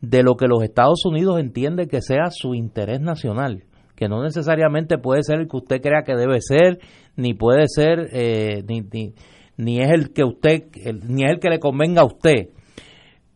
de 0.00 0.22
lo 0.22 0.36
que 0.36 0.46
los 0.46 0.62
Estados 0.62 1.04
Unidos 1.04 1.40
entiende 1.40 1.88
que 1.88 2.02
sea 2.02 2.30
su 2.30 2.54
interés 2.54 3.00
nacional, 3.00 3.64
que 3.96 4.08
no 4.08 4.22
necesariamente 4.22 4.96
puede 4.96 5.24
ser 5.24 5.40
el 5.40 5.48
que 5.48 5.56
usted 5.56 5.80
crea 5.82 6.04
que 6.06 6.14
debe 6.14 6.40
ser, 6.40 6.78
ni 7.16 7.34
puede 7.34 7.64
ser, 7.66 8.10
eh, 8.12 8.62
ni, 8.68 9.12
ni, 9.56 9.80
es 9.80 9.90
el 9.90 10.12
que 10.12 10.22
usted, 10.22 10.68
ni 11.02 11.24
es 11.24 11.32
el 11.32 11.40
que 11.40 11.50
le 11.50 11.58
convenga 11.58 12.02
a 12.02 12.06
usted. 12.06 12.50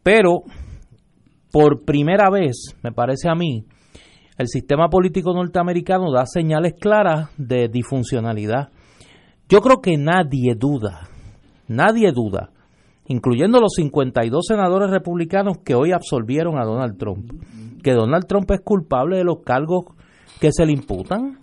Pero 0.04 0.44
por 1.52 1.84
primera 1.84 2.30
vez, 2.30 2.74
me 2.82 2.92
parece 2.92 3.28
a 3.28 3.34
mí, 3.34 3.66
el 4.38 4.48
sistema 4.48 4.88
político 4.88 5.34
norteamericano 5.34 6.10
da 6.10 6.24
señales 6.26 6.72
claras 6.80 7.30
de 7.36 7.68
disfuncionalidad. 7.68 8.70
Yo 9.48 9.60
creo 9.60 9.82
que 9.82 9.98
nadie 9.98 10.54
duda, 10.56 11.08
nadie 11.68 12.10
duda, 12.10 12.50
incluyendo 13.06 13.60
los 13.60 13.74
52 13.76 14.46
senadores 14.48 14.90
republicanos 14.90 15.58
que 15.62 15.74
hoy 15.74 15.92
absolvieron 15.92 16.58
a 16.58 16.64
Donald 16.64 16.96
Trump, 16.96 17.30
que 17.82 17.92
Donald 17.92 18.26
Trump 18.26 18.50
es 18.50 18.62
culpable 18.62 19.18
de 19.18 19.24
los 19.24 19.42
cargos 19.44 19.84
que 20.40 20.52
se 20.52 20.64
le 20.64 20.72
imputan. 20.72 21.38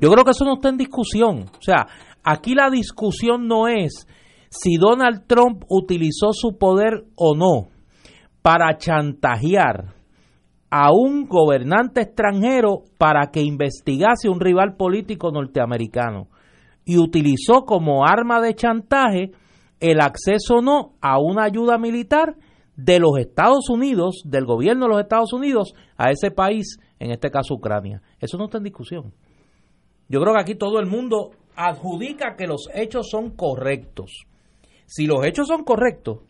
Yo 0.00 0.10
creo 0.10 0.24
que 0.24 0.30
eso 0.30 0.46
no 0.46 0.54
está 0.54 0.70
en 0.70 0.78
discusión. 0.78 1.40
O 1.42 1.62
sea, 1.62 1.86
aquí 2.24 2.54
la 2.54 2.70
discusión 2.70 3.46
no 3.46 3.68
es 3.68 4.06
si 4.48 4.78
Donald 4.78 5.26
Trump 5.26 5.64
utilizó 5.68 6.32
su 6.32 6.56
poder 6.56 7.04
o 7.14 7.36
no 7.36 7.79
para 8.42 8.76
chantajear 8.76 9.94
a 10.70 10.92
un 10.92 11.26
gobernante 11.26 12.00
extranjero 12.02 12.84
para 12.96 13.30
que 13.30 13.42
investigase 13.42 14.28
un 14.28 14.40
rival 14.40 14.76
político 14.76 15.30
norteamericano 15.32 16.28
y 16.84 16.98
utilizó 16.98 17.64
como 17.66 18.06
arma 18.06 18.40
de 18.40 18.54
chantaje 18.54 19.32
el 19.80 20.00
acceso 20.00 20.60
no 20.60 20.92
a 21.00 21.18
una 21.18 21.44
ayuda 21.44 21.78
militar 21.78 22.36
de 22.76 22.98
los 22.98 23.18
Estados 23.18 23.68
Unidos, 23.68 24.22
del 24.24 24.44
gobierno 24.46 24.86
de 24.86 24.92
los 24.92 25.00
Estados 25.00 25.32
Unidos, 25.32 25.74
a 25.96 26.10
ese 26.10 26.30
país, 26.30 26.78
en 26.98 27.10
este 27.10 27.30
caso 27.30 27.54
Ucrania. 27.54 28.00
Eso 28.20 28.38
no 28.38 28.44
está 28.44 28.58
en 28.58 28.64
discusión. 28.64 29.12
Yo 30.08 30.20
creo 30.20 30.34
que 30.34 30.40
aquí 30.40 30.54
todo 30.54 30.78
el 30.78 30.86
mundo 30.86 31.32
adjudica 31.56 32.36
que 32.36 32.46
los 32.46 32.68
hechos 32.74 33.08
son 33.10 33.30
correctos. 33.30 34.24
Si 34.86 35.06
los 35.06 35.24
hechos 35.24 35.46
son 35.48 35.62
correctos, 35.62 36.20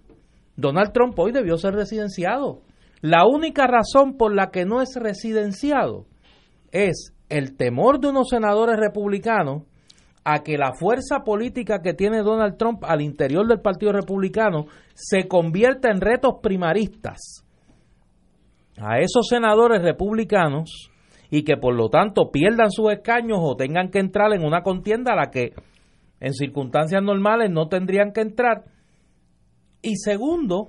Donald 0.61 0.93
Trump 0.93 1.19
hoy 1.19 1.33
debió 1.33 1.57
ser 1.57 1.75
residenciado 1.75 2.63
la 3.01 3.27
única 3.27 3.67
razón 3.67 4.17
por 4.19 4.35
la 4.35 4.51
que 4.51 4.67
no 4.67 4.83
es 4.83 4.95
residenciado 4.97 6.05
es 6.71 7.15
el 7.29 7.57
temor 7.57 8.01
de 8.01 8.09
unos 8.09 8.29
senadores 8.29 8.77
republicanos 8.79 9.63
a 10.25 10.43
que 10.43 10.59
la 10.59 10.75
fuerza 10.75 11.21
política 11.25 11.81
que 11.83 11.95
tiene 11.95 12.23
Donald 12.23 12.59
Trump 12.59 12.85
al 12.85 13.01
interior 13.01 13.47
del 13.47 13.61
Partido 13.61 13.93
Republicano 13.93 14.67
se 14.95 15.27
convierta 15.29 15.91
en 15.91 16.01
retos 16.01 16.35
primaristas 16.43 17.45
a 18.77 18.99
esos 18.99 19.29
senadores 19.29 19.83
republicanos 19.83 20.91
y 21.31 21.43
que 21.43 21.57
por 21.57 21.75
lo 21.75 21.89
tanto 21.89 22.31
pierdan 22.31 22.71
sus 22.71 22.93
escaños 22.93 23.39
o 23.41 23.57
tengan 23.57 23.91
que 23.91 23.99
entrar 23.99 24.33
en 24.35 24.45
una 24.45 24.63
contienda 24.63 25.13
a 25.13 25.17
la 25.17 25.31
que 25.31 25.55
en 26.21 26.35
circunstancias 26.35 27.03
normales 27.03 27.51
no 27.51 27.69
tendrían 27.69 28.13
que 28.13 28.21
entrar. 28.21 28.65
Y 29.83 29.97
segundo, 29.97 30.69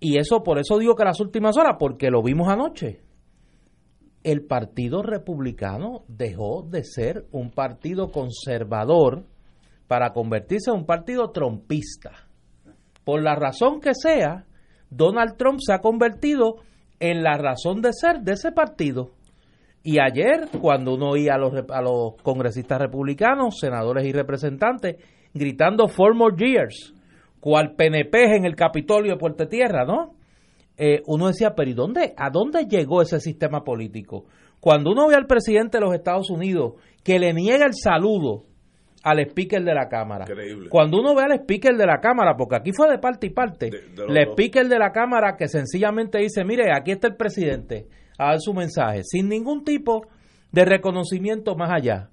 y 0.00 0.18
eso, 0.18 0.42
por 0.42 0.58
eso 0.58 0.78
digo 0.78 0.94
que 0.94 1.04
las 1.04 1.20
últimas 1.20 1.56
horas, 1.56 1.76
porque 1.78 2.10
lo 2.10 2.22
vimos 2.22 2.48
anoche. 2.48 3.00
El 4.24 4.46
Partido 4.46 5.02
Republicano 5.02 6.04
dejó 6.08 6.62
de 6.62 6.84
ser 6.84 7.26
un 7.32 7.50
partido 7.50 8.10
conservador 8.10 9.26
para 9.88 10.12
convertirse 10.12 10.70
en 10.70 10.78
un 10.78 10.86
partido 10.86 11.30
trompista. 11.30 12.12
Por 13.04 13.22
la 13.22 13.34
razón 13.34 13.80
que 13.80 13.94
sea, 13.94 14.46
Donald 14.90 15.36
Trump 15.36 15.58
se 15.60 15.72
ha 15.72 15.80
convertido 15.80 16.56
en 17.00 17.22
la 17.22 17.36
razón 17.36 17.82
de 17.82 17.92
ser 17.92 18.20
de 18.20 18.32
ese 18.32 18.52
partido. 18.52 19.10
Y 19.82 19.98
ayer, 19.98 20.48
cuando 20.60 20.94
uno 20.94 21.10
oía 21.10 21.34
a 21.34 21.38
los, 21.38 21.52
a 21.70 21.82
los 21.82 22.14
congresistas 22.22 22.80
republicanos, 22.80 23.58
senadores 23.58 24.06
y 24.06 24.12
representantes, 24.12 24.96
gritando 25.34 25.88
four 25.88 26.14
more 26.14 26.36
years, 26.36 26.94
cual 27.42 27.74
PNP 27.74 28.36
en 28.36 28.44
el 28.44 28.54
Capitolio 28.54 29.14
de 29.14 29.18
Puerto 29.18 29.48
Tierra, 29.48 29.84
¿no? 29.84 30.14
Eh, 30.76 31.02
uno 31.06 31.26
decía, 31.26 31.56
pero 31.56 31.68
¿y 31.68 31.74
dónde, 31.74 32.14
a 32.16 32.30
dónde 32.30 32.66
llegó 32.66 33.02
ese 33.02 33.18
sistema 33.18 33.64
político? 33.64 34.26
Cuando 34.60 34.92
uno 34.92 35.08
ve 35.08 35.16
al 35.16 35.26
presidente 35.26 35.78
de 35.78 35.84
los 35.84 35.92
Estados 35.92 36.30
Unidos 36.30 36.74
que 37.02 37.18
le 37.18 37.32
niega 37.34 37.66
el 37.66 37.74
saludo 37.74 38.44
al 39.02 39.18
speaker 39.26 39.60
de 39.64 39.74
la 39.74 39.88
Cámara. 39.88 40.24
Cuando 40.70 41.00
uno 41.00 41.16
ve 41.16 41.24
al 41.24 41.32
speaker 41.40 41.76
de 41.76 41.84
la 41.84 41.98
Cámara, 42.00 42.36
porque 42.36 42.54
aquí 42.54 42.70
fue 42.72 42.88
de 42.88 42.98
parte 42.98 43.26
y 43.26 43.30
parte, 43.30 43.70
el 44.08 44.16
speaker 44.30 44.68
de 44.68 44.78
la 44.78 44.92
Cámara 44.92 45.34
que 45.36 45.48
sencillamente 45.48 46.18
dice, 46.18 46.44
mire, 46.44 46.66
aquí 46.72 46.92
está 46.92 47.08
el 47.08 47.16
presidente 47.16 47.88
a 48.18 48.26
dar 48.26 48.40
su 48.40 48.54
mensaje, 48.54 49.02
sin 49.02 49.28
ningún 49.28 49.64
tipo 49.64 50.06
de 50.52 50.64
reconocimiento 50.64 51.56
más 51.56 51.72
allá. 51.72 52.10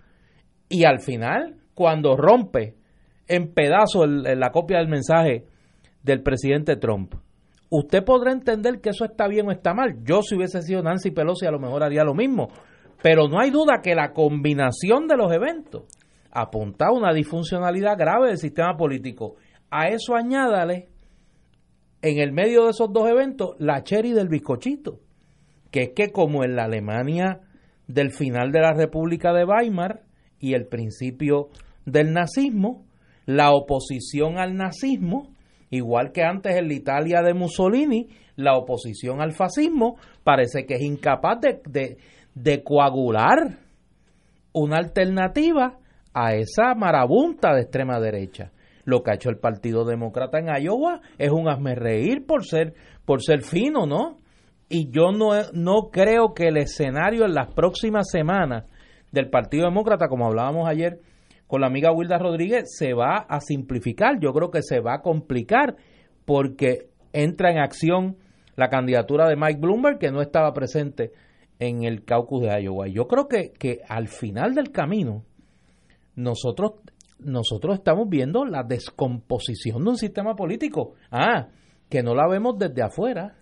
Y 0.70 0.86
al 0.86 1.02
final, 1.02 1.58
cuando 1.76 2.18
rompe 2.18 2.79
en 3.30 3.54
pedazos 3.54 4.10
la 4.10 4.52
copia 4.52 4.80
del 4.80 4.90
mensaje 4.90 5.46
del 6.04 6.22
presidente 6.22 6.76
Trump, 6.76 7.14
usted 7.70 8.04
podrá 8.04 8.32
entender 8.32 8.82
que 8.82 8.90
eso 8.90 9.06
está 9.06 9.28
bien 9.28 9.48
o 9.48 9.52
está 9.52 9.74
mal. 9.74 10.04
Yo 10.04 10.22
si 10.22 10.36
hubiese 10.36 10.62
sido 10.62 10.82
Nancy 10.82 11.12
Pelosi 11.12 11.46
a 11.46 11.52
lo 11.52 11.60
mejor 11.60 11.84
haría 11.84 12.04
lo 12.04 12.14
mismo. 12.14 12.50
Pero 13.02 13.30
no 13.30 13.40
hay 13.40 13.50
duda 13.50 13.80
que 13.82 13.96
la 13.96 14.12
combinación 14.12 15.08
de 15.08 15.16
los 15.16 15.32
eventos 15.32 15.84
apunta 16.32 16.88
a 16.88 16.92
una 16.92 17.14
disfuncionalidad 17.14 17.98
grave 17.98 18.28
del 18.28 18.38
sistema 18.38 18.76
político. 18.76 19.36
A 19.70 19.88
eso 19.88 20.16
añádale, 20.16 20.90
en 22.02 22.20
el 22.20 22.34
medio 22.34 22.66
de 22.66 22.72
esos 22.72 22.92
dos 22.92 23.10
eventos, 23.10 23.56
la 23.60 23.84
cherry 23.84 24.12
del 24.12 24.28
bizcochito, 24.28 25.00
que 25.72 25.84
es 25.84 25.90
que 25.96 26.12
como 26.12 26.44
en 26.44 26.56
la 26.56 26.66
Alemania 26.66 27.42
del 27.88 28.12
final 28.12 28.52
de 28.52 28.62
la 28.62 28.74
República 28.74 29.34
de 29.34 29.46
Weimar 29.46 30.02
y 30.40 30.54
el 30.54 30.68
principio 30.68 31.50
del 31.86 32.12
nazismo, 32.14 32.86
la 33.30 33.52
oposición 33.52 34.40
al 34.40 34.56
nazismo, 34.56 35.28
igual 35.70 36.12
que 36.12 36.24
antes 36.24 36.56
en 36.56 36.68
la 36.68 36.74
Italia 36.74 37.22
de 37.22 37.36
Mussolini, 37.36 38.08
la 38.36 38.58
oposición 38.58 39.22
al 39.22 39.34
fascismo 39.34 39.98
parece 40.24 40.66
que 40.66 40.74
es 40.74 40.82
incapaz 40.82 41.40
de, 41.40 41.98
de 42.34 42.64
coagular 42.64 43.60
una 44.52 44.78
alternativa 44.78 45.78
a 46.12 46.34
esa 46.34 46.74
marabunta 46.74 47.54
de 47.54 47.62
extrema 47.62 48.00
derecha. 48.00 48.52
Lo 48.84 49.04
que 49.04 49.12
ha 49.12 49.14
hecho 49.14 49.30
el 49.30 49.38
Partido 49.38 49.86
Demócrata 49.86 50.40
en 50.40 50.48
Iowa 50.64 51.02
es 51.20 51.30
un 51.30 51.48
hazme 51.50 51.76
reír 51.76 52.26
por 52.26 52.44
ser, 52.44 52.74
por 53.06 53.22
ser 53.22 53.44
fino, 53.44 53.86
¿no? 53.86 54.18
Y 54.70 54.90
yo 54.90 55.12
no, 55.12 55.34
no 55.54 55.92
creo 55.92 56.34
que 56.34 56.48
el 56.48 56.58
escenario 56.58 57.26
en 57.26 57.36
las 57.36 57.54
próximas 57.54 58.10
semanas 58.10 58.66
del 59.12 59.30
Partido 59.30 59.66
Demócrata, 59.66 60.08
como 60.08 60.26
hablábamos 60.26 60.68
ayer 60.68 61.02
con 61.50 61.62
la 61.62 61.68
amiga 61.68 61.92
Wilda 61.92 62.20
Rodríguez, 62.20 62.66
se 62.78 62.94
va 62.94 63.26
a 63.28 63.42
simplificar. 63.42 64.20
Yo 64.20 64.34
creo 64.34 64.52
que 64.52 64.62
se 64.62 64.82
va 64.82 64.94
a 64.94 65.02
complicar 65.02 65.78
porque 66.24 66.92
entra 67.12 67.50
en 67.50 67.58
acción 67.58 68.18
la 68.56 68.70
candidatura 68.70 69.28
de 69.28 69.36
Mike 69.36 69.60
Bloomberg, 69.60 69.98
que 69.98 70.12
no 70.12 70.22
estaba 70.22 70.54
presente 70.54 71.12
en 71.58 71.86
el 71.86 72.06
caucus 72.06 72.44
de 72.44 72.62
Iowa. 72.62 72.88
Yo 72.88 73.08
creo 73.08 73.28
que, 73.28 73.52
que 73.52 73.80
al 73.90 74.10
final 74.10 74.54
del 74.54 74.72
camino, 74.72 75.24
nosotros, 76.16 76.74
nosotros 77.18 77.80
estamos 77.80 78.08
viendo 78.08 78.46
la 78.46 78.62
descomposición 78.62 79.84
de 79.84 79.90
un 79.90 79.98
sistema 79.98 80.36
político. 80.36 80.94
Ah, 81.10 81.48
que 81.90 82.04
no 82.04 82.14
la 82.14 82.28
vemos 82.28 82.60
desde 82.60 82.84
afuera, 82.84 83.38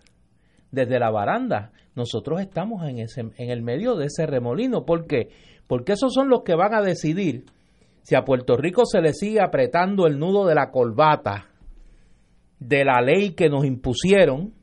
desde 0.72 0.98
la 0.98 1.12
baranda. 1.12 1.74
Nosotros 1.94 2.40
estamos 2.40 2.88
en, 2.88 3.00
ese, 3.00 3.20
en 3.20 3.50
el 3.50 3.64
medio 3.64 3.96
de 3.98 4.06
ese 4.06 4.26
remolino. 4.26 4.86
¿Por 4.86 5.08
qué? 5.08 5.28
Porque 5.68 5.92
esos 5.92 6.14
son 6.14 6.30
los 6.30 6.44
que 6.44 6.56
van 6.56 6.74
a 6.74 6.82
decidir 6.82 7.44
si 8.08 8.16
a 8.16 8.24
Puerto 8.24 8.56
Rico 8.56 8.86
se 8.86 9.02
le 9.02 9.12
sigue 9.12 9.42
apretando 9.42 10.08
el 10.08 10.18
nudo 10.18 10.46
de 10.46 10.56
la 10.56 10.72
corbata 10.72 11.48
de 12.58 12.86
la 12.86 13.02
ley 13.02 13.32
que 13.32 13.50
nos 13.50 13.66
impusieron 13.66 14.54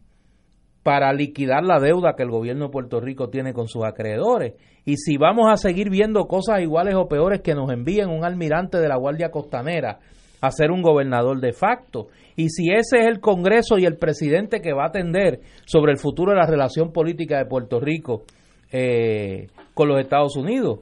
para 0.83 1.13
liquidar 1.13 1.63
la 1.63 1.79
deuda 1.79 2.15
que 2.17 2.23
el 2.23 2.31
gobierno 2.31 2.65
de 2.65 2.71
Puerto 2.71 3.01
Rico 3.01 3.29
tiene 3.29 3.53
con 3.53 3.69
sus 3.69 3.85
acreedores. 3.85 4.55
Y 4.87 4.97
si 4.97 5.19
vamos 5.19 5.53
a 5.53 5.59
seguir 5.59 5.91
viendo 5.91 6.25
cosas 6.25 6.63
iguales 6.63 6.95
o 6.95 7.07
peores 7.07 7.43
que 7.43 7.55
nos 7.55 7.71
envíen 7.71 8.09
un 8.09 8.25
almirante 8.25 8.79
de 8.79 8.89
la 8.89 8.97
Guardia 8.97 9.31
Costanera 9.31 9.99
a 10.41 10.51
ser 10.51 10.71
un 10.71 10.81
gobernador 10.81 11.39
de 11.39 11.53
facto. 11.53 12.07
Y 12.37 12.49
si 12.49 12.73
ese 12.73 13.01
es 13.01 13.07
el 13.07 13.21
Congreso 13.21 13.77
y 13.77 13.85
el 13.85 13.99
presidente 13.99 14.63
que 14.63 14.73
va 14.73 14.85
a 14.85 14.89
atender 14.89 15.41
sobre 15.67 15.93
el 15.93 15.99
futuro 15.99 16.33
de 16.33 16.39
la 16.39 16.47
relación 16.47 16.93
política 16.95 17.37
de 17.37 17.45
Puerto 17.45 17.79
Rico 17.79 18.23
eh, 18.73 19.49
con 19.75 19.89
los 19.89 20.01
Estados 20.01 20.35
Unidos. 20.35 20.81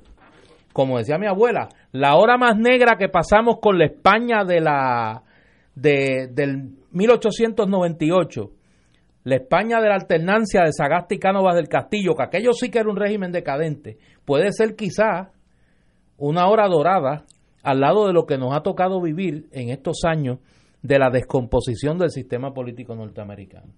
Como 0.72 0.96
decía 0.96 1.18
mi 1.18 1.26
abuela, 1.26 1.68
la 1.92 2.16
hora 2.16 2.36
más 2.36 2.56
negra 2.58 2.96
que 2.98 3.08
pasamos 3.08 3.56
con 3.60 3.78
la 3.78 3.86
España 3.86 4.44
de 4.44 4.60
la 4.60 5.22
de, 5.74 6.28
del 6.32 6.76
1898 6.90 8.50
la 9.24 9.36
España 9.36 9.80
de 9.80 9.88
la 9.88 9.94
alternancia 9.94 10.62
de 10.64 10.72
Sagasti 10.72 11.16
y 11.16 11.18
Cánovas 11.18 11.54
del 11.54 11.68
Castillo, 11.68 12.14
que 12.16 12.24
aquello 12.24 12.52
sí 12.52 12.70
que 12.70 12.80
era 12.80 12.90
un 12.90 12.96
régimen 12.96 13.30
decadente, 13.30 13.98
puede 14.24 14.52
ser 14.52 14.74
quizá 14.74 15.30
una 16.18 16.48
hora 16.48 16.66
dorada 16.66 17.24
al 17.62 17.80
lado 17.80 18.06
de 18.06 18.12
lo 18.12 18.26
que 18.26 18.38
nos 18.38 18.54
ha 18.54 18.62
tocado 18.62 19.00
vivir 19.00 19.46
en 19.52 19.70
estos 19.70 20.02
años 20.04 20.38
de 20.82 20.98
la 20.98 21.10
descomposición 21.10 21.98
del 21.98 22.10
sistema 22.10 22.52
político 22.52 22.94
norteamericano. 22.96 23.72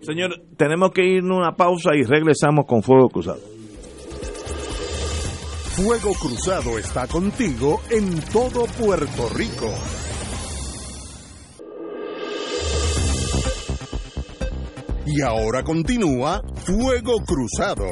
Señor, 0.00 0.42
tenemos 0.56 0.90
que 0.90 1.04
ir 1.04 1.22
a 1.22 1.34
una 1.34 1.52
pausa 1.52 1.90
y 1.94 2.02
regresamos 2.02 2.66
con 2.66 2.82
Fuego 2.82 3.08
Cruzado. 3.08 3.40
Fuego 5.78 6.12
Cruzado 6.14 6.76
está 6.76 7.06
contigo 7.06 7.80
en 7.88 8.20
todo 8.32 8.64
Puerto 8.66 9.28
Rico. 9.28 9.72
Y 15.06 15.20
ahora 15.22 15.62
continúa 15.62 16.42
Fuego 16.56 17.18
Cruzado. 17.24 17.86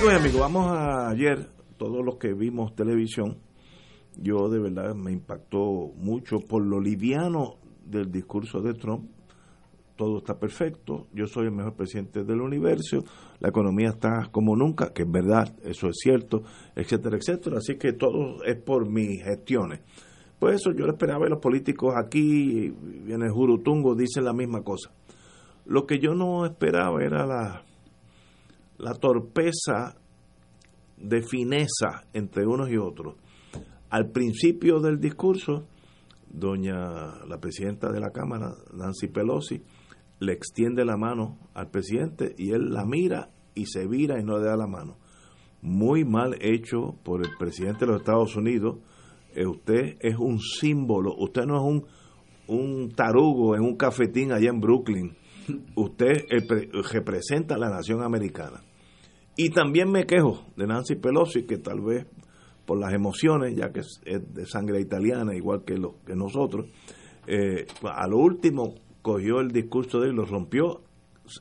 Bueno, 0.00 0.18
amigos, 0.20 0.40
vamos 0.40 0.70
a 0.70 1.08
ayer, 1.08 1.50
todos 1.76 2.04
los 2.04 2.18
que 2.18 2.34
vimos 2.34 2.76
televisión, 2.76 3.36
yo 4.16 4.48
de 4.48 4.60
verdad 4.60 4.94
me 4.94 5.10
impactó 5.10 5.90
mucho 5.96 6.38
por 6.38 6.64
lo 6.64 6.80
liviano 6.80 7.56
del 7.84 8.12
discurso 8.12 8.60
de 8.60 8.74
Trump. 8.74 9.17
Todo 9.98 10.18
está 10.18 10.38
perfecto, 10.38 11.08
yo 11.12 11.26
soy 11.26 11.46
el 11.46 11.50
mejor 11.50 11.74
presidente 11.74 12.22
del 12.22 12.40
universo, 12.40 13.02
la 13.40 13.48
economía 13.48 13.88
está 13.88 14.28
como 14.30 14.54
nunca, 14.54 14.92
que 14.92 15.02
es 15.02 15.10
verdad, 15.10 15.52
eso 15.64 15.88
es 15.88 15.96
cierto, 16.00 16.44
etcétera, 16.76 17.16
etcétera. 17.16 17.56
Así 17.58 17.76
que 17.76 17.94
todo 17.94 18.44
es 18.44 18.54
por 18.62 18.88
mis 18.88 19.24
gestiones. 19.24 19.80
Pues 20.38 20.60
eso 20.60 20.70
yo 20.70 20.86
lo 20.86 20.92
esperaba 20.92 21.26
y 21.26 21.30
los 21.30 21.40
políticos 21.40 21.94
aquí, 21.96 22.72
en 23.08 23.22
el 23.22 23.30
Jurutungo, 23.32 23.96
dicen 23.96 24.24
la 24.24 24.32
misma 24.32 24.62
cosa. 24.62 24.92
Lo 25.66 25.84
que 25.84 25.98
yo 25.98 26.14
no 26.14 26.46
esperaba 26.46 27.02
era 27.02 27.26
la, 27.26 27.64
la 28.78 28.94
torpeza 28.94 29.96
de 30.96 31.22
fineza 31.22 32.04
entre 32.12 32.46
unos 32.46 32.70
y 32.70 32.76
otros. 32.76 33.16
Al 33.90 34.10
principio 34.10 34.78
del 34.78 35.00
discurso, 35.00 35.66
doña 36.30 37.24
la 37.26 37.40
presidenta 37.40 37.90
de 37.90 37.98
la 37.98 38.10
Cámara, 38.10 38.54
Nancy 38.72 39.08
Pelosi, 39.08 39.60
le 40.20 40.32
extiende 40.32 40.84
la 40.84 40.96
mano 40.96 41.38
al 41.54 41.70
presidente 41.70 42.34
y 42.36 42.50
él 42.50 42.70
la 42.70 42.84
mira 42.84 43.30
y 43.54 43.66
se 43.66 43.86
vira 43.86 44.20
y 44.20 44.24
no 44.24 44.38
le 44.38 44.44
da 44.44 44.56
la 44.56 44.66
mano. 44.66 44.98
Muy 45.60 46.04
mal 46.04 46.36
hecho 46.40 46.96
por 47.02 47.24
el 47.24 47.30
presidente 47.38 47.80
de 47.80 47.92
los 47.92 48.00
Estados 48.00 48.36
Unidos 48.36 48.78
eh, 49.34 49.46
usted 49.46 49.96
es 50.00 50.16
un 50.18 50.40
símbolo, 50.40 51.14
usted 51.16 51.44
no 51.44 51.56
es 51.56 51.62
un, 51.62 51.86
un 52.48 52.90
tarugo 52.90 53.54
en 53.54 53.62
un 53.62 53.76
cafetín 53.76 54.32
allá 54.32 54.48
en 54.48 54.60
Brooklyn, 54.60 55.16
usted 55.76 56.26
representa 56.92 57.54
a 57.54 57.58
la 57.58 57.68
nación 57.68 58.02
americana. 58.02 58.62
Y 59.36 59.50
también 59.50 59.90
me 59.90 60.06
quejo 60.06 60.44
de 60.56 60.66
Nancy 60.66 60.96
Pelosi, 60.96 61.44
que 61.44 61.58
tal 61.58 61.80
vez 61.80 62.06
por 62.66 62.78
las 62.78 62.92
emociones, 62.92 63.54
ya 63.54 63.70
que 63.70 63.80
es, 63.80 64.00
de 64.04 64.44
sangre 64.46 64.80
italiana, 64.80 65.34
igual 65.34 65.64
que, 65.64 65.76
lo, 65.76 66.02
que 66.04 66.16
nosotros, 66.16 66.66
eh, 67.26 67.66
a 67.84 68.08
lo 68.08 68.18
último 68.18 68.74
cogió 69.02 69.40
el 69.40 69.52
discurso 69.52 70.00
de 70.00 70.08
él, 70.08 70.16
lo 70.16 70.24
rompió, 70.24 70.82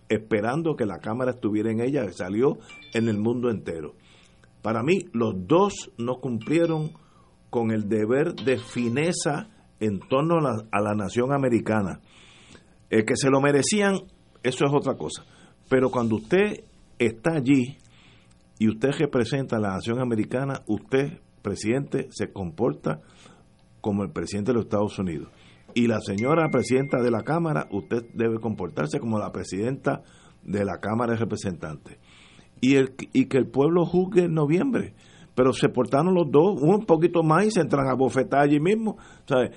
esperando 0.10 0.76
que 0.76 0.86
la 0.86 1.00
cámara 1.00 1.32
estuviera 1.32 1.72
en 1.72 1.82
ella, 1.82 2.06
salió 2.12 2.58
en 2.94 3.08
el 3.08 3.18
mundo 3.18 3.50
entero. 3.50 3.96
Para 4.62 4.84
mí, 4.84 5.06
los 5.14 5.48
dos 5.48 5.92
no 5.98 6.16
cumplieron 6.16 6.92
con 7.50 7.72
el 7.72 7.88
deber 7.88 8.34
de 8.36 8.58
fineza 8.58 9.50
en 9.80 10.00
torno 10.00 10.36
a 10.38 10.82
la, 10.82 10.94
nación 10.96 11.32
americana. 11.34 12.02
El 12.90 13.06
que 13.06 13.16
se 13.16 13.30
lo 13.30 13.42
merecían, 13.42 13.96
eso 14.44 14.66
es 14.66 14.74
otra 14.74 14.96
cosa. 14.96 15.24
Pero 15.70 15.90
cuando 15.90 16.16
usted 16.16 16.64
está 17.00 17.34
allí 17.36 17.78
y 18.60 18.70
usted 18.70 18.90
representa 18.98 19.58
a 19.58 19.60
la 19.60 19.74
nación 19.74 20.00
americana, 20.00 20.64
usted, 20.68 21.20
presidente, 21.42 22.08
se 22.12 22.32
comporta 22.32 23.02
como 23.82 24.04
el 24.04 24.12
presidente 24.12 24.52
de 24.52 24.56
los 24.56 24.66
Estados 24.66 24.98
Unidos. 25.00 25.30
Y 25.78 25.86
la 25.86 26.02
señora 26.02 26.50
presidenta 26.50 27.04
de 27.04 27.12
la 27.12 27.22
Cámara, 27.22 27.68
usted 27.70 28.02
debe 28.16 28.40
comportarse 28.40 29.00
como 29.00 29.20
la 29.20 29.32
presidenta 29.32 30.02
de 30.42 30.66
la 30.66 30.80
Cámara 30.80 31.14
de 31.14 31.20
Representantes. 31.20 32.00
Y, 32.62 32.74
que 33.28 33.38
el 33.38 33.46
pueblo 33.46 33.86
juzgue 33.86 34.24
en 34.24 34.34
noviembre 34.34 34.96
pero 35.36 35.54
se 35.54 35.70
portaron 35.70 36.16
los 36.16 36.32
dos, 36.32 36.60
un 36.60 36.84
poquito 36.88 37.22
más 37.22 37.46
y 37.46 37.52
se 37.52 37.62
entran 37.62 37.88
a 37.88 37.94
bofetar 37.94 38.40
allí 38.40 38.60
mismo. 38.60 38.98
¿sabes? 39.28 39.52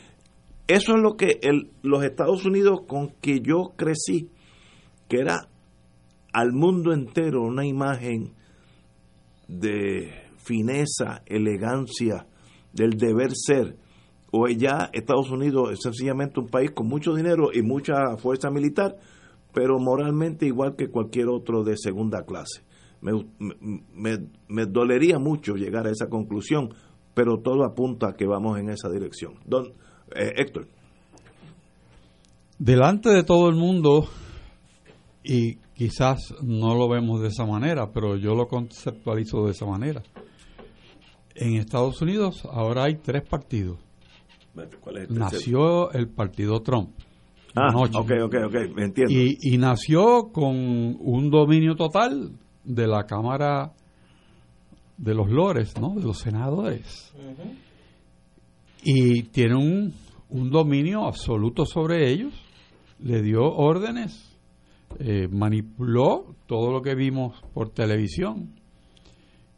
Eso 0.68 0.94
es 0.94 1.00
lo 1.00 1.16
que 1.16 1.40
los 1.80 2.04
Estados 2.04 2.44
Unidos 2.44 2.83
con 2.87 3.14
que 3.22 3.40
yo 3.40 3.72
crecí, 3.74 4.28
que 5.09 5.20
era 5.20 5.48
al 6.35 6.52
mundo 6.52 6.92
entero 6.92 7.40
una 7.40 7.64
imagen 7.64 8.35
de 9.48 10.12
fineza, 10.37 11.22
elegancia, 11.24 12.26
del 12.74 12.98
deber 12.98 13.30
ser. 13.33 13.78
O 14.32 14.46
ya 14.48 14.90
Estados 14.92 15.30
Unidos 15.30 15.72
es 15.72 15.78
sencillamente 15.82 16.40
un 16.40 16.48
país 16.48 16.70
con 16.70 16.86
mucho 16.86 17.14
dinero 17.14 17.50
y 17.52 17.62
mucha 17.62 18.16
fuerza 18.16 18.50
militar, 18.50 18.96
pero 19.52 19.78
moralmente 19.78 20.46
igual 20.46 20.76
que 20.76 20.88
cualquier 20.88 21.28
otro 21.28 21.64
de 21.64 21.76
segunda 21.76 22.24
clase. 22.24 22.62
Me, 23.00 24.66
dolería 24.66 25.18
mucho 25.18 25.54
llegar 25.54 25.86
a 25.86 25.90
esa 25.90 26.08
conclusión, 26.08 26.74
pero 27.14 27.38
todo 27.38 27.64
apunta 27.64 28.10
a 28.10 28.12
que 28.14 28.26
vamos 28.26 28.58
en 28.58 28.68
esa 28.68 28.88
dirección. 28.88 29.34
Don 29.46 29.72
eh, 30.14 30.32
Héctor. 30.36 30.68
Delante 32.58 33.08
de 33.08 33.24
todo 33.24 33.48
el 33.48 33.56
mundo, 33.56 34.06
y 35.24 35.56
quizás 35.74 36.34
no 36.42 36.74
lo 36.74 36.88
vemos 36.88 37.20
de 37.22 37.28
esa 37.28 37.46
manera, 37.46 37.90
pero 37.90 38.16
yo 38.16 38.34
lo 38.34 38.46
conceptualizo 38.46 39.44
de 39.46 39.52
esa 39.52 39.66
manera. 39.66 40.02
En 41.34 41.54
Estados 41.54 42.02
Unidos 42.02 42.46
ahora 42.50 42.84
hay 42.84 42.96
tres 42.96 43.22
partidos. 43.26 43.78
Nació 45.10 45.92
el 45.92 46.08
partido 46.08 46.60
Trump. 46.62 46.90
Ah, 47.54 47.72
ok, 47.74 48.10
ok, 48.24 48.34
ok, 48.46 48.54
entiendo. 48.78 49.12
Y, 49.12 49.36
y, 49.40 49.58
nació 49.58 50.30
con 50.32 50.54
un 50.54 51.30
dominio 51.30 51.74
total 51.74 52.32
de 52.64 52.86
la 52.86 53.06
Cámara 53.06 53.72
de 54.96 55.14
los 55.14 55.28
Lores, 55.28 55.74
¿no? 55.80 55.94
De 55.96 56.02
los 56.02 56.18
senadores. 56.18 57.12
Y 58.84 59.24
tiene 59.24 59.56
un, 59.56 59.94
un 60.28 60.50
dominio 60.50 61.06
absoluto 61.06 61.64
sobre 61.66 62.08
ellos. 62.10 62.32
Le 63.00 63.22
dio 63.22 63.42
órdenes 63.42 64.30
eh, 64.98 65.28
manipuló 65.30 66.34
todo 66.46 66.72
lo 66.72 66.82
que 66.82 66.94
vimos 66.94 67.40
por 67.54 67.70
televisión 67.70 68.50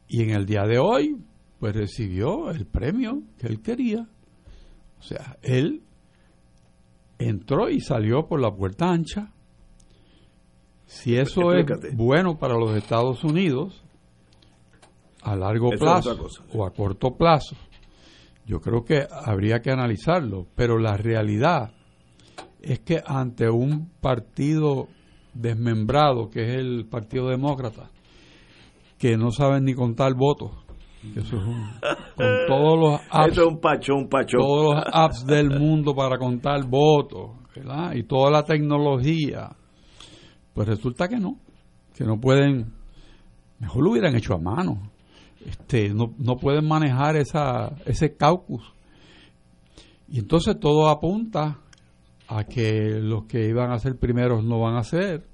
y 0.06 0.22
en 0.22 0.30
el 0.30 0.44
día 0.44 0.64
de 0.64 0.78
hoy 0.78 1.16
pues 1.58 1.74
recibió 1.74 2.50
el 2.50 2.66
premio 2.66 3.22
que 3.38 3.46
él 3.46 3.62
quería. 3.62 4.06
O 5.02 5.04
sea, 5.04 5.36
él 5.42 5.82
entró 7.18 7.68
y 7.68 7.80
salió 7.80 8.28
por 8.28 8.40
la 8.40 8.54
puerta 8.54 8.88
ancha. 8.88 9.32
Si 10.86 11.16
eso 11.16 11.52
es 11.54 11.66
bueno 11.96 12.38
para 12.38 12.54
los 12.54 12.76
Estados 12.76 13.24
Unidos 13.24 13.82
a 15.22 15.34
largo 15.34 15.70
plazo 15.70 16.28
o 16.54 16.64
a 16.64 16.70
corto 16.70 17.16
plazo, 17.16 17.56
yo 18.46 18.60
creo 18.60 18.84
que 18.84 19.08
habría 19.10 19.60
que 19.60 19.72
analizarlo, 19.72 20.46
pero 20.54 20.78
la 20.78 20.96
realidad 20.96 21.72
es 22.60 22.78
que 22.80 23.02
ante 23.04 23.50
un 23.50 23.90
partido 24.00 24.86
desmembrado, 25.34 26.30
que 26.30 26.44
es 26.44 26.54
el 26.58 26.86
Partido 26.88 27.28
Demócrata, 27.28 27.90
que 28.98 29.16
no 29.16 29.32
saben 29.32 29.64
ni 29.64 29.74
contar 29.74 30.14
votos. 30.14 30.52
Eso 31.16 31.36
es 31.36 31.42
un, 31.42 31.66
con 32.16 32.26
todos 32.46 32.78
los 32.78 33.00
apps, 33.10 33.38
un 33.38 33.60
pacho, 33.60 33.94
un 33.94 34.08
pacho. 34.08 34.38
todos 34.38 34.76
los 34.76 34.84
apps 34.92 35.26
del 35.26 35.50
mundo 35.50 35.94
para 35.94 36.16
contar 36.16 36.64
votos, 36.66 37.30
¿verdad? 37.54 37.94
Y 37.94 38.04
toda 38.04 38.30
la 38.30 38.44
tecnología. 38.44 39.50
Pues 40.54 40.68
resulta 40.68 41.08
que 41.08 41.18
no, 41.18 41.38
que 41.94 42.04
no 42.04 42.20
pueden, 42.20 42.72
mejor 43.58 43.84
lo 43.84 43.90
hubieran 43.90 44.14
hecho 44.14 44.34
a 44.34 44.38
mano. 44.38 44.90
Este, 45.44 45.92
no, 45.92 46.14
no 46.18 46.36
pueden 46.36 46.68
manejar 46.68 47.16
esa, 47.16 47.74
ese 47.84 48.16
caucus. 48.16 48.62
Y 50.08 50.20
entonces 50.20 50.60
todo 50.60 50.88
apunta 50.88 51.58
a 52.28 52.44
que 52.44 53.00
los 53.00 53.24
que 53.24 53.48
iban 53.48 53.72
a 53.72 53.78
ser 53.78 53.98
primeros 53.98 54.44
no 54.44 54.60
van 54.60 54.76
a 54.76 54.84
ser 54.84 55.26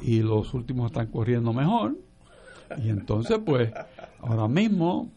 y 0.00 0.20
los 0.20 0.54
últimos 0.54 0.86
están 0.86 1.10
corriendo 1.10 1.52
mejor. 1.52 1.96
Y 2.82 2.90
entonces, 2.90 3.38
pues, 3.44 3.70
ahora 4.20 4.48
mismo 4.48 5.10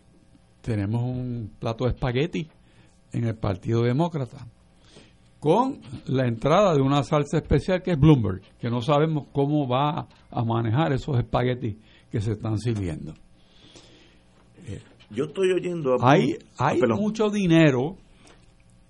tenemos 0.61 1.03
un 1.03 1.51
plato 1.59 1.85
de 1.85 1.91
espagueti 1.91 2.47
en 3.11 3.25
el 3.25 3.35
Partido 3.35 3.83
Demócrata 3.83 4.45
con 5.39 5.79
la 6.05 6.27
entrada 6.27 6.75
de 6.75 6.81
una 6.81 7.01
salsa 7.03 7.37
especial 7.37 7.81
que 7.81 7.91
es 7.91 7.99
Bloomberg, 7.99 8.41
que 8.59 8.69
no 8.69 8.81
sabemos 8.81 9.27
cómo 9.31 9.67
va 9.67 10.07
a 10.29 10.43
manejar 10.43 10.91
esos 10.91 11.17
espaguetis 11.17 11.77
que 12.11 12.19
se 12.19 12.33
están 12.33 12.57
sirviendo. 12.57 13.13
Yo 15.11 15.25
estoy 15.25 15.51
oyendo. 15.51 15.97
hay 16.01 16.37
hay 16.57 16.79
mucho 16.81 17.31
dinero 17.31 17.97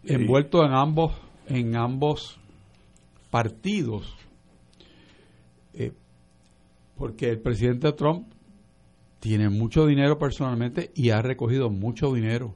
envuelto 0.03 0.65
en 0.65 0.73
ambos 0.73 1.13
en 1.47 1.77
ambos 1.77 2.37
partidos, 3.31 4.15
eh, 5.73 5.93
porque 6.97 7.29
el 7.29 7.39
presidente 7.39 7.91
Trump 7.93 8.27
tiene 9.19 9.49
mucho 9.49 9.85
dinero 9.85 10.17
personalmente 10.17 10.91
y 10.95 11.09
ha 11.09 11.21
recogido 11.21 11.69
mucho 11.69 12.13
dinero 12.13 12.55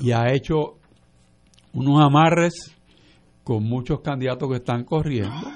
y 0.00 0.12
ha 0.12 0.32
hecho 0.32 0.78
unos 1.72 2.00
amarres 2.02 2.74
con 3.42 3.64
muchos 3.64 4.00
candidatos 4.00 4.48
que 4.48 4.56
están 4.56 4.84
corriendo 4.84 5.46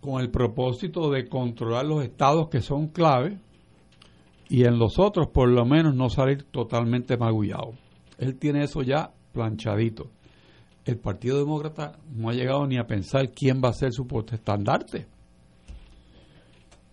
con 0.00 0.20
el 0.20 0.30
propósito 0.30 1.10
de 1.10 1.28
controlar 1.28 1.84
los 1.84 2.04
estados 2.04 2.48
que 2.48 2.60
son 2.60 2.88
clave 2.88 3.38
y 4.48 4.64
en 4.64 4.78
los 4.78 4.98
otros 4.98 5.28
por 5.28 5.48
lo 5.48 5.64
menos 5.64 5.94
no 5.94 6.08
salir 6.08 6.44
totalmente 6.44 7.16
magullado. 7.16 7.72
Él 8.18 8.38
tiene 8.38 8.62
eso 8.62 8.82
ya 8.82 9.12
planchadito 9.32 10.10
el 10.86 10.98
Partido 10.98 11.38
Demócrata 11.38 11.98
no 12.14 12.30
ha 12.30 12.32
llegado 12.32 12.66
ni 12.66 12.78
a 12.78 12.86
pensar 12.86 13.32
quién 13.32 13.60
va 13.62 13.70
a 13.70 13.74
ser 13.74 13.92
su 13.92 14.06
estandarte. 14.32 15.06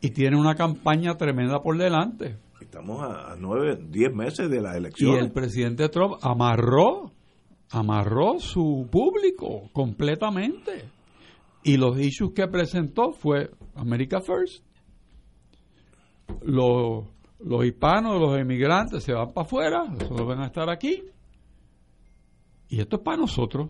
Y 0.04 0.12
tiene 0.12 0.38
una 0.38 0.54
campaña 0.54 1.16
tremenda 1.16 1.62
por 1.62 1.78
delante. 1.78 2.38
Estamos 2.60 3.02
a 3.02 3.36
nueve, 3.40 3.80
diez 3.90 4.14
meses 4.14 4.50
de 4.50 4.62
la 4.62 4.78
elección. 4.78 5.16
Y 5.16 5.18
el 5.18 5.32
presidente 5.32 5.90
Trump 5.90 6.16
amarró, 6.22 7.12
amarró 7.72 8.40
su 8.40 8.88
público 8.92 9.70
completamente. 9.72 10.90
Y 11.64 11.78
los 11.78 12.00
issues 12.00 12.34
que 12.36 12.48
presentó 12.48 13.14
fue 13.14 13.50
America 13.76 14.20
First. 14.20 14.64
Los, 16.42 17.06
los 17.40 17.66
hispanos, 17.66 18.20
los 18.20 18.38
emigrantes 18.38 19.04
se 19.04 19.14
van 19.14 19.32
para 19.34 19.46
afuera, 19.46 19.86
solo 20.08 20.26
van 20.26 20.42
a 20.42 20.48
estar 20.48 20.70
aquí 20.70 21.02
y 22.74 22.80
esto 22.80 22.96
es 22.96 23.04
para 23.04 23.18
nosotros. 23.18 23.70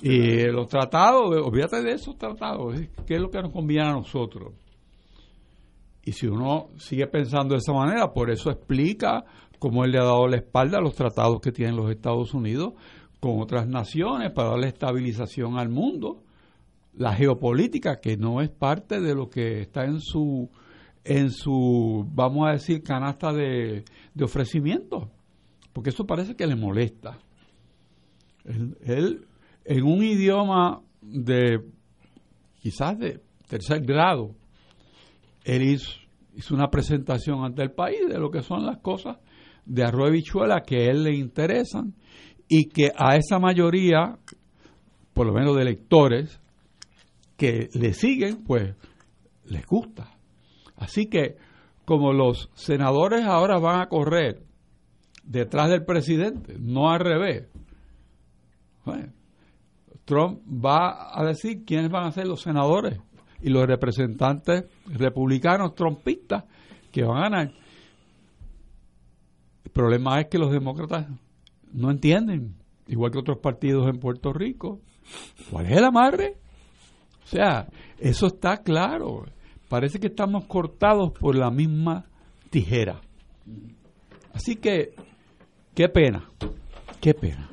Y 0.00 0.46
los 0.46 0.68
tratados, 0.68 1.36
olvídate 1.44 1.82
de 1.82 1.92
esos 1.92 2.16
tratados, 2.16 2.80
¿qué 3.06 3.16
es 3.16 3.20
lo 3.20 3.30
que 3.30 3.42
nos 3.42 3.52
conviene 3.52 3.88
a 3.88 3.92
nosotros? 3.92 4.54
Y 6.04 6.12
si 6.12 6.26
uno 6.26 6.68
sigue 6.78 7.06
pensando 7.06 7.54
de 7.54 7.58
esa 7.58 7.72
manera, 7.72 8.12
por 8.12 8.30
eso 8.30 8.50
explica 8.50 9.24
cómo 9.58 9.84
él 9.84 9.92
le 9.92 9.98
ha 9.98 10.04
dado 10.04 10.26
la 10.26 10.36
espalda 10.36 10.78
a 10.78 10.80
los 10.80 10.94
tratados 10.94 11.40
que 11.40 11.52
tienen 11.52 11.76
los 11.76 11.90
Estados 11.90 12.34
Unidos 12.34 12.74
con 13.20 13.40
otras 13.40 13.68
naciones 13.68 14.32
para 14.32 14.50
darle 14.50 14.68
estabilización 14.68 15.58
al 15.58 15.68
mundo. 15.68 16.24
La 16.94 17.14
geopolítica, 17.14 18.00
que 18.00 18.16
no 18.16 18.42
es 18.42 18.50
parte 18.50 19.00
de 19.00 19.14
lo 19.14 19.30
que 19.30 19.60
está 19.60 19.84
en 19.84 20.00
su, 20.00 20.50
en 21.04 21.30
su 21.30 22.04
vamos 22.12 22.48
a 22.48 22.52
decir, 22.52 22.82
canasta 22.82 23.32
de, 23.32 23.84
de 24.12 24.24
ofrecimiento. 24.24 25.08
Porque 25.72 25.90
eso 25.90 26.04
parece 26.04 26.34
que 26.34 26.46
le 26.46 26.56
molesta. 26.56 27.18
Él, 28.84 29.26
en 29.64 29.84
un 29.84 30.02
idioma 30.02 30.82
de 31.00 31.60
quizás 32.60 32.98
de 32.98 33.20
tercer 33.48 33.82
grado, 33.82 34.34
él 35.44 35.62
hizo, 35.62 36.54
una 36.54 36.70
presentación 36.70 37.44
ante 37.44 37.62
el 37.62 37.72
país 37.72 38.08
de 38.08 38.18
lo 38.18 38.30
que 38.30 38.42
son 38.42 38.64
las 38.64 38.78
cosas 38.78 39.18
de 39.64 39.84
arroz 39.84 40.08
y 40.10 40.12
bichuela 40.12 40.62
que 40.62 40.76
a 40.76 40.90
él 40.90 41.04
le 41.04 41.14
interesan 41.14 41.94
y 42.48 42.68
que 42.68 42.90
a 42.96 43.16
esa 43.16 43.38
mayoría, 43.38 44.18
por 45.12 45.26
lo 45.26 45.32
menos 45.32 45.54
de 45.56 45.62
electores, 45.62 46.40
que 47.36 47.68
le 47.74 47.92
siguen, 47.92 48.44
pues 48.44 48.74
les 49.46 49.66
gusta. 49.66 50.16
Así 50.76 51.06
que 51.06 51.36
como 51.84 52.12
los 52.12 52.50
senadores 52.54 53.24
ahora 53.24 53.58
van 53.58 53.80
a 53.80 53.88
correr 53.88 54.42
detrás 55.24 55.70
del 55.70 55.84
presidente, 55.84 56.56
no 56.58 56.90
al 56.90 57.00
revés, 57.00 57.48
Trump 60.04 60.40
va 60.48 61.18
a 61.18 61.24
decir 61.24 61.64
quiénes 61.64 61.90
van 61.90 62.06
a 62.06 62.12
ser 62.12 62.26
los 62.26 62.42
senadores 62.42 62.98
y 63.42 63.50
los 63.50 63.66
representantes 63.66 64.64
republicanos 64.86 65.74
trumpistas 65.74 66.44
que 66.90 67.02
van 67.02 67.18
a 67.18 67.20
ganar. 67.22 67.52
El 69.64 69.70
problema 69.70 70.20
es 70.20 70.28
que 70.28 70.38
los 70.38 70.52
demócratas 70.52 71.08
no 71.72 71.90
entienden, 71.90 72.56
igual 72.86 73.10
que 73.10 73.18
otros 73.18 73.38
partidos 73.38 73.88
en 73.88 73.98
Puerto 73.98 74.32
Rico, 74.32 74.80
cuál 75.50 75.66
es 75.66 75.76
el 75.76 75.84
amarre. 75.84 76.36
O 77.24 77.26
sea, 77.26 77.68
eso 77.98 78.26
está 78.26 78.58
claro. 78.58 79.24
Parece 79.68 79.98
que 79.98 80.08
estamos 80.08 80.44
cortados 80.46 81.12
por 81.12 81.34
la 81.34 81.50
misma 81.50 82.06
tijera. 82.50 83.00
Así 84.34 84.56
que, 84.56 84.94
qué 85.74 85.88
pena, 85.88 86.28
qué 87.00 87.14
pena. 87.14 87.48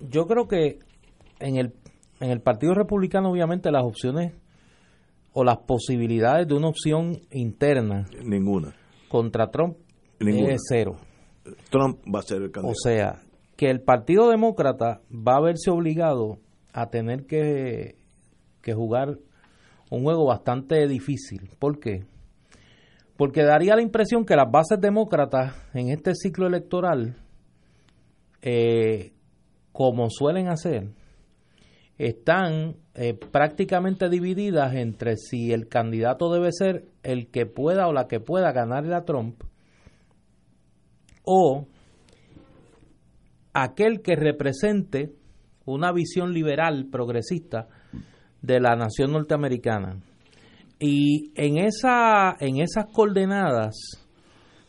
Yo 0.00 0.26
creo 0.26 0.48
que 0.48 0.78
en 1.40 1.56
el, 1.56 1.74
en 2.20 2.30
el 2.30 2.40
Partido 2.40 2.74
Republicano 2.74 3.30
obviamente 3.30 3.70
las 3.70 3.84
opciones 3.84 4.34
o 5.32 5.44
las 5.44 5.58
posibilidades 5.58 6.46
de 6.48 6.54
una 6.54 6.68
opción 6.68 7.18
interna 7.30 8.06
Ninguna. 8.24 8.74
contra 9.08 9.50
Trump 9.50 9.76
Ninguna. 10.20 10.54
es 10.54 10.62
cero. 10.68 10.96
Trump 11.70 11.98
va 12.12 12.18
a 12.20 12.22
ser 12.22 12.38
el 12.42 12.48
O 12.48 12.52
candidato. 12.52 12.78
sea, 12.82 13.22
que 13.56 13.70
el 13.70 13.80
Partido 13.82 14.28
Demócrata 14.30 15.00
va 15.10 15.36
a 15.36 15.40
verse 15.40 15.70
obligado 15.70 16.38
a 16.72 16.90
tener 16.90 17.26
que, 17.26 17.96
que 18.62 18.74
jugar 18.74 19.18
un 19.90 20.02
juego 20.04 20.26
bastante 20.26 20.86
difícil. 20.86 21.50
¿Por 21.58 21.80
qué? 21.80 22.04
Porque 23.16 23.42
daría 23.42 23.74
la 23.76 23.82
impresión 23.82 24.24
que 24.24 24.36
las 24.36 24.50
bases 24.50 24.80
demócratas 24.80 25.54
en 25.74 25.90
este 25.90 26.14
ciclo 26.14 26.46
electoral, 26.46 27.16
eh, 28.42 29.12
como 29.72 30.08
suelen 30.10 30.48
hacer, 30.48 30.88
están 32.00 32.76
eh, 32.94 33.12
prácticamente 33.12 34.08
divididas 34.08 34.74
entre 34.74 35.16
si 35.16 35.52
el 35.52 35.68
candidato 35.68 36.32
debe 36.32 36.50
ser 36.50 36.86
el 37.02 37.30
que 37.30 37.44
pueda 37.44 37.88
o 37.88 37.92
la 37.92 38.08
que 38.08 38.20
pueda 38.20 38.52
ganarle 38.52 38.94
a 38.94 39.04
Trump 39.04 39.42
o 41.24 41.66
aquel 43.52 44.00
que 44.00 44.16
represente 44.16 45.12
una 45.66 45.92
visión 45.92 46.32
liberal 46.32 46.86
progresista 46.90 47.68
de 48.40 48.60
la 48.60 48.76
nación 48.76 49.12
norteamericana. 49.12 50.00
Y 50.78 51.32
en 51.34 51.58
esa 51.58 52.34
en 52.40 52.62
esas 52.62 52.86
coordenadas 52.86 53.76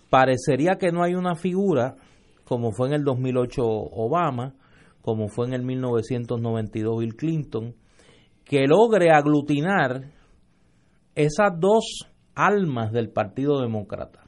parecería 0.09 0.73
que 0.77 0.91
no 0.91 1.01
hay 1.01 1.15
una 1.15 1.35
figura 1.35 1.95
como 2.43 2.73
fue 2.73 2.89
en 2.89 2.95
el 2.95 3.03
2008 3.05 3.63
Obama, 3.63 4.53
como 5.01 5.27
fue 5.27 5.47
en 5.47 5.53
el 5.53 5.63
1992 5.63 6.99
Bill 6.99 7.15
Clinton, 7.15 7.75
que 8.45 8.67
logre 8.67 9.11
aglutinar 9.11 10.11
esas 11.15 11.59
dos 11.59 12.07
almas 12.35 12.91
del 12.91 13.09
Partido 13.09 13.61
Demócrata. 13.61 14.23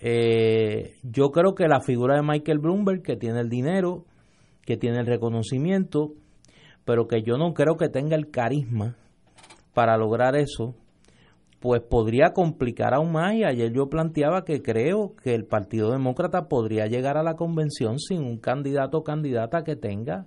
Eh, 0.00 0.94
yo 1.02 1.30
creo 1.30 1.54
que 1.54 1.68
la 1.68 1.80
figura 1.80 2.16
de 2.16 2.22
Michael 2.22 2.58
Bloomberg, 2.58 3.02
que 3.02 3.16
tiene 3.16 3.40
el 3.40 3.48
dinero, 3.48 4.06
que 4.64 4.76
tiene 4.76 4.98
el 4.98 5.06
reconocimiento, 5.06 6.12
pero 6.84 7.06
que 7.06 7.22
yo 7.22 7.36
no 7.36 7.52
creo 7.52 7.76
que 7.76 7.88
tenga 7.88 8.16
el 8.16 8.30
carisma 8.30 8.96
para 9.74 9.96
lograr 9.96 10.36
eso, 10.36 10.74
pues 11.60 11.82
podría 11.82 12.32
complicar 12.32 12.94
aún 12.94 13.12
más. 13.12 13.34
Y 13.34 13.44
ayer 13.44 13.72
yo 13.72 13.88
planteaba 13.88 14.44
que 14.44 14.62
creo 14.62 15.14
que 15.22 15.34
el 15.34 15.44
Partido 15.44 15.92
Demócrata 15.92 16.48
podría 16.48 16.86
llegar 16.86 17.16
a 17.16 17.22
la 17.22 17.36
convención 17.36 17.98
sin 17.98 18.22
un 18.22 18.38
candidato 18.38 18.98
o 18.98 19.04
candidata 19.04 19.62
que 19.62 19.76
tenga 19.76 20.26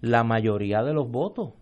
la 0.00 0.24
mayoría 0.24 0.82
de 0.82 0.94
los 0.94 1.10
votos, 1.10 1.52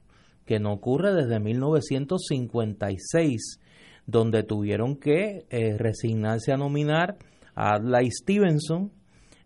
que 0.47 0.61
no 0.61 0.73
ocurre 0.73 1.12
desde 1.12 1.41
1956, 1.41 3.59
donde 4.07 4.45
tuvieron 4.45 4.97
que 4.97 5.45
eh, 5.51 5.77
resignarse 5.77 6.53
a 6.53 6.57
nominar 6.57 7.16
a 7.57 7.75
Adlai 7.75 8.09
Stevenson, 8.11 8.93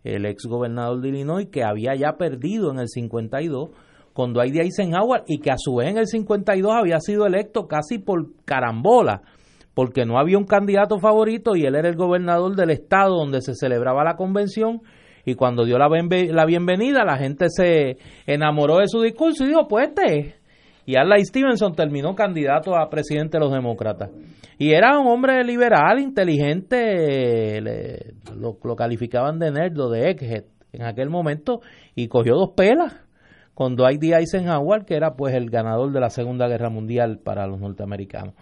el 0.03 0.27
ex 0.27 0.45
gobernador 0.45 1.01
de 1.01 1.09
Illinois, 1.09 1.47
que 1.49 1.63
había 1.63 1.95
ya 1.95 2.17
perdido 2.17 2.71
en 2.71 2.79
el 2.79 2.89
52 2.89 3.71
con 4.13 4.33
Dwight 4.33 4.55
Eisenhower 4.55 5.23
y 5.27 5.39
que 5.39 5.49
a 5.49 5.57
su 5.57 5.75
vez 5.75 5.89
en 5.89 5.97
el 5.97 6.07
52 6.07 6.71
había 6.71 6.99
sido 6.99 7.25
electo 7.25 7.67
casi 7.67 7.97
por 7.97 8.27
carambola, 8.45 9.23
porque 9.73 10.05
no 10.05 10.19
había 10.19 10.37
un 10.37 10.45
candidato 10.45 10.99
favorito 10.99 11.55
y 11.55 11.65
él 11.65 11.75
era 11.75 11.89
el 11.89 11.95
gobernador 11.95 12.55
del 12.55 12.69
estado 12.69 13.15
donde 13.17 13.41
se 13.41 13.55
celebraba 13.55 14.03
la 14.03 14.15
convención 14.15 14.81
y 15.25 15.35
cuando 15.35 15.65
dio 15.65 15.77
la, 15.77 15.87
bienvenida 16.45 17.03
la 17.05 17.17
gente 17.17 17.47
se 17.49 17.97
enamoró 18.27 18.77
de 18.77 18.87
su 18.87 19.01
discurso 19.01 19.43
y 19.45 19.47
dijo, 19.47 19.67
pues 19.67 19.87
este 19.89 20.19
es. 20.19 20.35
Y 20.85 20.97
Adlai 20.97 21.23
Stevenson 21.23 21.73
terminó 21.75 22.13
candidato 22.13 22.75
a 22.75 22.89
presidente 22.89 23.37
de 23.37 23.43
los 23.45 23.53
demócratas. 23.53 24.09
Y 24.57 24.71
era 24.73 24.99
un 24.99 25.07
hombre 25.07 25.41
liberal, 25.45 25.97
inteligente, 25.99 27.61
le- 27.61 28.13
lo, 28.35 28.57
lo 28.61 28.75
calificaban 28.75 29.39
de 29.39 29.51
nerd 29.51 29.79
o 29.79 29.89
de 29.89 30.09
egghead 30.11 30.43
en 30.73 30.83
aquel 30.83 31.09
momento, 31.09 31.61
y 31.95 32.07
cogió 32.07 32.33
dos 32.35 32.49
pelas 32.55 32.99
con 33.53 33.75
Dwight 33.75 34.01
D. 34.01 34.15
Eisenhower, 34.15 34.83
que 34.85 34.95
era 34.95 35.13
pues 35.15 35.33
el 35.35 35.49
ganador 35.49 35.91
de 35.93 35.99
la 35.99 36.09
Segunda 36.09 36.47
Guerra 36.47 36.69
Mundial 36.69 37.19
para 37.23 37.47
los 37.47 37.59
norteamericanos. 37.59 38.33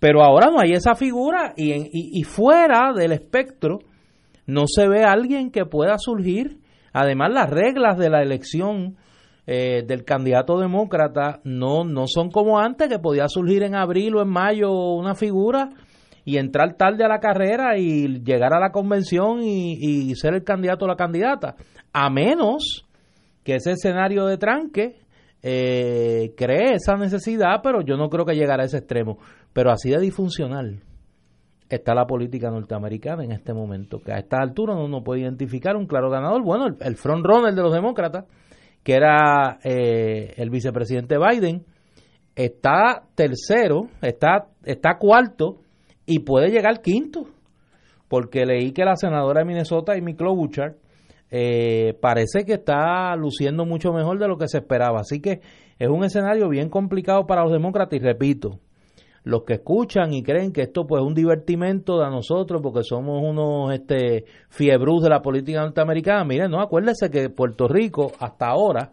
Pero 0.00 0.22
ahora 0.24 0.50
no 0.50 0.58
hay 0.60 0.72
esa 0.72 0.94
figura 0.96 1.52
y, 1.56 1.72
en- 1.72 1.86
y, 1.92 2.18
y 2.18 2.22
fuera 2.24 2.92
del 2.92 3.12
espectro 3.12 3.78
no 4.46 4.64
se 4.66 4.88
ve 4.88 5.04
alguien 5.04 5.50
que 5.52 5.64
pueda 5.66 5.96
surgir. 5.98 6.58
Además, 6.92 7.30
las 7.32 7.48
reglas 7.50 7.96
de 7.98 8.10
la 8.10 8.22
elección 8.22 8.96
eh, 9.46 9.82
del 9.86 10.04
candidato 10.04 10.58
demócrata 10.58 11.40
no, 11.44 11.84
no 11.84 12.06
son 12.06 12.30
como 12.30 12.58
antes, 12.58 12.88
que 12.88 12.98
podía 12.98 13.28
surgir 13.28 13.62
en 13.62 13.74
abril 13.76 14.16
o 14.16 14.22
en 14.22 14.28
mayo 14.28 14.72
una 14.94 15.14
figura 15.14 15.68
y 16.24 16.36
entrar 16.38 16.74
tarde 16.76 17.04
a 17.04 17.08
la 17.08 17.20
carrera 17.20 17.78
y 17.78 18.22
llegar 18.24 18.52
a 18.54 18.60
la 18.60 18.70
convención 18.72 19.40
y, 19.42 19.74
y 20.10 20.14
ser 20.16 20.34
el 20.34 20.44
candidato 20.44 20.84
o 20.84 20.88
la 20.88 20.96
candidata. 20.96 21.54
A 21.92 22.10
menos 22.10 22.86
que 23.44 23.54
ese 23.56 23.72
escenario 23.72 24.26
de 24.26 24.36
tranque 24.38 24.96
eh, 25.42 26.34
cree 26.36 26.74
esa 26.74 26.96
necesidad, 26.96 27.60
pero 27.62 27.82
yo 27.82 27.96
no 27.96 28.08
creo 28.08 28.24
que 28.24 28.34
llegara 28.34 28.62
a 28.62 28.66
ese 28.66 28.78
extremo. 28.78 29.18
Pero 29.52 29.70
así 29.70 29.90
de 29.90 29.98
disfuncional 29.98 30.82
está 31.68 31.94
la 31.94 32.06
política 32.06 32.50
norteamericana 32.50 33.24
en 33.24 33.32
este 33.32 33.54
momento, 33.54 34.00
que 34.00 34.12
a 34.12 34.18
esta 34.18 34.38
altura 34.38 34.74
uno 34.74 34.88
no 34.88 35.04
puede 35.04 35.20
identificar 35.20 35.76
un 35.76 35.86
claro 35.86 36.10
ganador. 36.10 36.42
Bueno, 36.42 36.66
el, 36.66 36.76
el 36.80 36.96
frontrunner 36.96 37.54
de 37.54 37.62
los 37.62 37.72
demócratas, 37.72 38.26
que 38.82 38.94
era 38.94 39.58
eh, 39.62 40.34
el 40.36 40.50
vicepresidente 40.50 41.16
Biden, 41.16 41.64
está 42.34 43.02
tercero, 43.14 43.88
está, 44.02 44.48
está 44.64 44.96
cuarto 44.98 45.60
y 46.06 46.20
puede 46.20 46.50
llegar 46.50 46.80
quinto, 46.80 47.26
porque 48.08 48.44
leí 48.44 48.72
que 48.72 48.84
la 48.84 48.96
senadora 48.96 49.40
de 49.40 49.46
Minnesota, 49.46 49.92
Amy 49.92 50.14
Klobuchar, 50.14 50.74
eh, 51.30 51.96
parece 52.00 52.44
que 52.44 52.54
está 52.54 53.14
luciendo 53.16 53.64
mucho 53.64 53.92
mejor 53.92 54.18
de 54.18 54.28
lo 54.28 54.36
que 54.36 54.48
se 54.48 54.58
esperaba. 54.58 55.00
Así 55.00 55.20
que 55.20 55.40
es 55.78 55.88
un 55.88 56.04
escenario 56.04 56.48
bien 56.48 56.68
complicado 56.68 57.26
para 57.26 57.42
los 57.42 57.52
demócratas 57.52 57.98
y 57.98 58.02
repito, 58.02 58.58
los 59.24 59.44
que 59.44 59.54
escuchan 59.54 60.12
y 60.12 60.22
creen 60.22 60.52
que 60.52 60.62
esto 60.62 60.86
pues 60.86 61.02
es 61.02 61.06
un 61.06 61.14
divertimento 61.14 61.98
de 62.00 62.10
nosotros 62.10 62.60
porque 62.62 62.82
somos 62.82 63.22
unos 63.22 63.72
este 63.72 64.24
fiebrus 64.48 65.02
de 65.02 65.10
la 65.10 65.22
política 65.22 65.60
norteamericana, 65.60 66.24
miren, 66.24 66.50
no, 66.50 66.60
acuérdense 66.60 67.10
que 67.10 67.28
Puerto 67.28 67.68
Rico 67.68 68.12
hasta 68.18 68.46
ahora, 68.46 68.92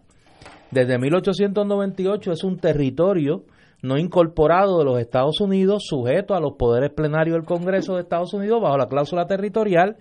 desde 0.71 0.97
1898, 0.97 2.31
es 2.31 2.43
un 2.43 2.57
territorio 2.57 3.45
no 3.81 3.97
incorporado 3.97 4.79
de 4.79 4.85
los 4.85 4.99
Estados 4.99 5.39
Unidos, 5.39 5.83
sujeto 5.87 6.33
a 6.33 6.41
los 6.41 6.53
poderes 6.53 6.91
plenarios 6.91 7.35
del 7.35 7.45
Congreso 7.45 7.95
de 7.95 8.01
Estados 8.01 8.33
Unidos 8.33 8.61
bajo 8.61 8.77
la 8.77 8.87
cláusula 8.87 9.27
territorial 9.27 9.97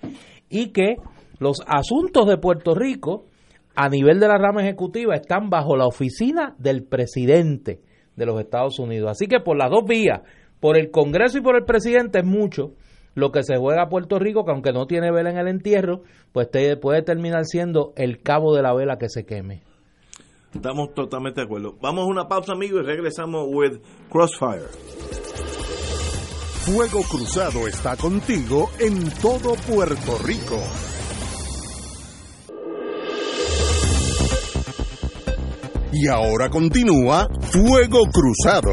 y 0.48 0.72
que 0.72 0.96
los 1.38 1.58
asuntos 1.66 2.26
de 2.26 2.38
Puerto 2.38 2.74
Rico 2.74 3.24
a 3.74 3.88
nivel 3.88 4.18
de 4.20 4.28
la 4.28 4.38
rama 4.38 4.62
ejecutiva 4.62 5.14
están 5.14 5.50
bajo 5.50 5.76
la 5.76 5.86
oficina 5.86 6.54
del 6.58 6.84
presidente 6.84 7.80
de 8.16 8.26
los 8.26 8.40
Estados 8.40 8.78
Unidos. 8.78 9.10
Así 9.10 9.26
que 9.26 9.40
por 9.40 9.56
las 9.56 9.70
dos 9.70 9.84
vías, 9.86 10.22
por 10.60 10.78
el 10.78 10.90
Congreso 10.90 11.38
y 11.38 11.42
por 11.42 11.56
el 11.56 11.64
presidente 11.64 12.20
es 12.20 12.24
mucho 12.24 12.72
lo 13.14 13.32
que 13.32 13.42
se 13.42 13.56
juega 13.56 13.82
a 13.82 13.88
Puerto 13.88 14.18
Rico, 14.18 14.44
que 14.44 14.52
aunque 14.52 14.72
no 14.72 14.86
tiene 14.86 15.10
vela 15.10 15.30
en 15.30 15.38
el 15.38 15.48
entierro, 15.48 16.02
pues 16.32 16.50
te 16.50 16.76
puede 16.76 17.02
terminar 17.02 17.44
siendo 17.44 17.92
el 17.96 18.22
cabo 18.22 18.54
de 18.54 18.62
la 18.62 18.74
vela 18.74 18.98
que 18.98 19.08
se 19.08 19.24
queme. 19.24 19.62
Estamos 20.54 20.94
totalmente 20.94 21.40
de 21.40 21.46
acuerdo. 21.46 21.76
Vamos 21.80 22.04
a 22.04 22.10
una 22.10 22.28
pausa, 22.28 22.52
amigos, 22.52 22.82
y 22.82 22.86
regresamos 22.86 23.46
with 23.48 23.78
Crossfire. 24.10 24.68
Fuego 26.64 27.02
Cruzado 27.08 27.68
está 27.68 27.96
contigo 27.96 28.70
en 28.80 29.10
todo 29.20 29.54
Puerto 29.66 30.18
Rico. 30.24 30.58
Y 35.98 36.08
ahora 36.08 36.50
continúa 36.50 37.26
Fuego 37.40 38.02
Cruzado. 38.12 38.70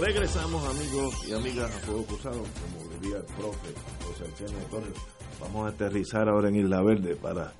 Regresamos, 0.00 0.64
amigos 0.68 1.14
y 1.26 1.32
amigas, 1.32 1.74
a 1.74 1.78
Fuego 1.80 2.04
Cruzado, 2.04 2.36
como 2.36 2.88
diría 3.00 3.16
el 3.16 3.24
profe 3.24 3.74
José 4.04 4.44
Antonio. 4.62 4.92
Vamos 5.40 5.66
a 5.66 5.70
aterrizar 5.70 6.28
ahora 6.28 6.50
en 6.50 6.54
Isla 6.54 6.82
Verde 6.82 7.16
para 7.16 7.52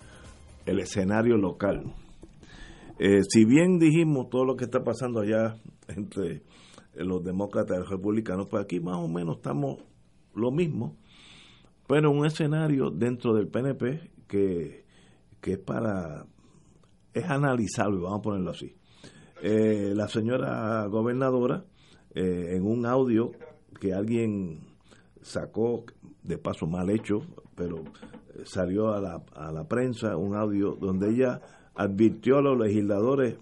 el 0.66 0.78
escenario 0.78 1.36
local. 1.36 1.92
Eh, 2.98 3.22
si 3.28 3.44
bien 3.44 3.78
dijimos 3.78 4.30
todo 4.30 4.44
lo 4.44 4.56
que 4.56 4.64
está 4.64 4.82
pasando 4.82 5.20
allá 5.20 5.56
entre 5.88 6.42
los 6.94 7.22
demócratas 7.22 7.76
y 7.76 7.80
los 7.80 7.90
republicanos, 7.90 8.48
pues 8.48 8.64
aquí 8.64 8.80
más 8.80 8.96
o 8.96 9.08
menos 9.08 9.36
estamos 9.36 9.78
lo 10.34 10.50
mismo. 10.50 10.96
Pero 11.86 12.10
un 12.10 12.24
escenario 12.24 12.90
dentro 12.90 13.34
del 13.34 13.48
PNP 13.48 14.10
que, 14.26 14.84
que 15.40 15.52
es 15.52 15.58
para, 15.58 16.26
es 17.12 17.24
analizable, 17.24 18.00
vamos 18.00 18.20
a 18.20 18.22
ponerlo 18.22 18.50
así. 18.50 18.74
Eh, 19.42 19.92
la 19.94 20.08
señora 20.08 20.86
gobernadora, 20.86 21.64
eh, 22.14 22.54
en 22.56 22.64
un 22.64 22.86
audio 22.86 23.32
que 23.78 23.92
alguien 23.92 24.60
sacó, 25.20 25.84
de 26.22 26.38
paso 26.38 26.66
mal 26.66 26.90
hecho, 26.90 27.20
pero 27.54 27.84
salió 28.44 28.92
a 28.92 29.00
la, 29.00 29.22
a 29.34 29.52
la 29.52 29.68
prensa 29.68 30.16
un 30.16 30.34
audio 30.34 30.76
donde 30.80 31.10
ella 31.10 31.40
advirtió 31.76 32.38
a 32.38 32.42
los 32.42 32.58
legisladores 32.58 33.36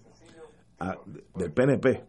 del 1.36 1.52
PNP 1.52 2.04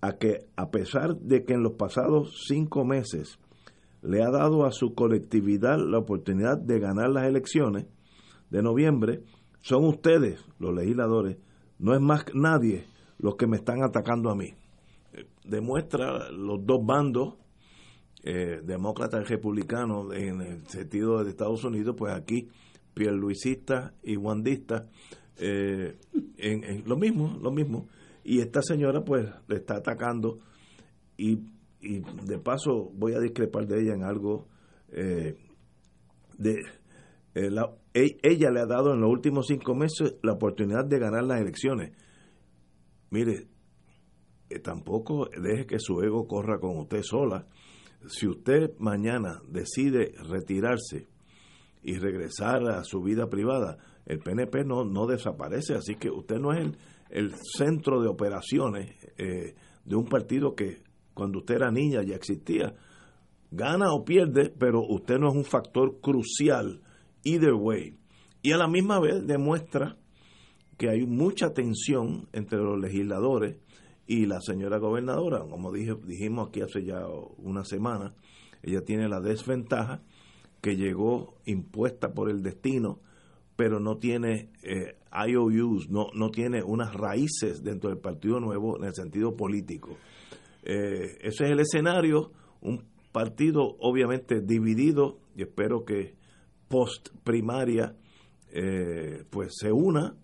a 0.00 0.12
que 0.18 0.46
a 0.56 0.70
pesar 0.70 1.16
de 1.16 1.44
que 1.44 1.54
en 1.54 1.62
los 1.62 1.72
pasados 1.72 2.44
cinco 2.46 2.84
meses 2.84 3.38
le 4.02 4.22
ha 4.22 4.30
dado 4.30 4.66
a 4.66 4.72
su 4.72 4.94
colectividad 4.94 5.78
la 5.78 5.98
oportunidad 5.98 6.58
de 6.58 6.78
ganar 6.78 7.08
las 7.08 7.24
elecciones 7.26 7.86
de 8.50 8.62
noviembre, 8.62 9.22
son 9.62 9.84
ustedes, 9.86 10.44
los 10.58 10.74
legisladores, 10.74 11.38
no 11.78 11.94
es 11.94 12.00
más 12.00 12.26
nadie 12.34 12.84
los 13.18 13.36
que 13.36 13.46
me 13.46 13.56
están 13.56 13.82
atacando 13.82 14.30
a 14.30 14.36
mí. 14.36 14.54
Demuestra 15.44 16.30
los 16.30 16.64
dos 16.66 16.84
bandos, 16.84 17.34
eh, 18.22 18.60
demócratas 18.62 19.22
y 19.22 19.24
republicanos, 19.24 20.14
en 20.14 20.42
el 20.42 20.66
sentido 20.66 21.24
de 21.24 21.30
Estados 21.30 21.64
Unidos, 21.64 21.94
pues 21.96 22.12
aquí, 22.12 22.48
pierluisistas 22.92 23.92
y 24.02 24.16
wandistas, 24.16 24.84
eh, 25.38 25.96
en, 26.38 26.84
lo 26.86 26.96
mismo, 26.96 27.38
lo 27.40 27.50
mismo. 27.50 27.88
Y 28.22 28.40
esta 28.40 28.62
señora 28.62 29.04
pues 29.04 29.26
le 29.48 29.56
está 29.56 29.76
atacando 29.76 30.38
y, 31.16 31.40
de 31.80 32.38
paso 32.38 32.90
voy 32.94 33.12
a 33.12 33.20
discrepar 33.20 33.66
de 33.66 33.82
ella 33.82 33.94
en 33.94 34.04
algo 34.04 34.48
eh, 34.88 35.36
de 36.38 36.62
eh, 37.34 37.50
e, 37.94 38.16
ella 38.22 38.50
le 38.50 38.60
ha 38.60 38.66
dado 38.66 38.94
en 38.94 39.00
los 39.00 39.10
últimos 39.10 39.46
cinco 39.48 39.74
meses 39.74 40.16
la 40.22 40.32
oportunidad 40.32 40.84
de 40.84 40.98
ganar 40.98 41.24
las 41.24 41.40
elecciones. 41.40 41.92
Mire, 43.10 43.48
eh, 44.48 44.58
tampoco 44.60 45.28
deje 45.30 45.66
que 45.66 45.78
su 45.78 46.00
ego 46.00 46.26
corra 46.26 46.58
con 46.58 46.78
usted 46.78 47.02
sola. 47.02 47.46
Si 48.06 48.26
usted 48.26 48.72
mañana 48.78 49.40
decide 49.48 50.12
retirarse 50.28 51.08
y 51.82 51.96
regresar 51.98 52.68
a 52.68 52.84
su 52.84 53.02
vida 53.02 53.28
privada, 53.28 53.78
el 54.06 54.18
PNP 54.18 54.64
no, 54.64 54.84
no 54.84 55.06
desaparece, 55.06 55.74
así 55.74 55.94
que 55.96 56.10
usted 56.10 56.36
no 56.38 56.52
es 56.52 56.60
el, 56.60 56.76
el 57.10 57.32
centro 57.56 58.02
de 58.02 58.08
operaciones 58.08 58.96
eh, 59.18 59.54
de 59.84 59.96
un 59.96 60.06
partido 60.06 60.54
que 60.54 60.82
cuando 61.14 61.38
usted 61.38 61.56
era 61.56 61.70
niña 61.70 62.02
ya 62.02 62.16
existía. 62.16 62.74
Gana 63.50 63.92
o 63.92 64.04
pierde, 64.04 64.50
pero 64.50 64.82
usted 64.86 65.18
no 65.18 65.28
es 65.28 65.34
un 65.34 65.44
factor 65.44 66.00
crucial 66.00 66.82
either 67.22 67.54
way. 67.54 67.96
Y 68.42 68.52
a 68.52 68.56
la 68.56 68.68
misma 68.68 69.00
vez 69.00 69.26
demuestra 69.26 69.96
que 70.76 70.90
hay 70.90 71.06
mucha 71.06 71.52
tensión 71.54 72.28
entre 72.32 72.58
los 72.58 72.78
legisladores 72.80 73.56
y 74.06 74.26
la 74.26 74.40
señora 74.40 74.78
gobernadora. 74.78 75.40
Como 75.48 75.72
dijimos 75.72 76.48
aquí 76.48 76.60
hace 76.60 76.84
ya 76.84 77.06
una 77.38 77.64
semana, 77.64 78.14
ella 78.62 78.82
tiene 78.84 79.08
la 79.08 79.20
desventaja 79.20 80.02
que 80.60 80.76
llegó 80.76 81.34
impuesta 81.44 82.12
por 82.12 82.30
el 82.30 82.42
destino, 82.42 83.00
pero 83.56 83.80
no 83.80 83.98
tiene 83.98 84.50
eh, 84.62 84.96
IOUs, 85.28 85.88
no, 85.88 86.08
no 86.14 86.30
tiene 86.30 86.62
unas 86.62 86.94
raíces 86.94 87.62
dentro 87.62 87.90
del 87.90 87.98
Partido 87.98 88.40
Nuevo 88.40 88.76
en 88.78 88.84
el 88.84 88.94
sentido 88.94 89.36
político. 89.36 89.96
Eh, 90.62 91.18
ese 91.20 91.44
es 91.44 91.50
el 91.50 91.60
escenario, 91.60 92.32
un 92.62 92.84
partido 93.12 93.76
obviamente 93.78 94.40
dividido, 94.40 95.18
y 95.36 95.42
espero 95.42 95.84
que 95.84 96.14
post 96.68 97.10
primaria 97.22 97.94
eh, 98.52 99.24
pues 99.30 99.52
se 99.60 99.70
una, 99.70 100.16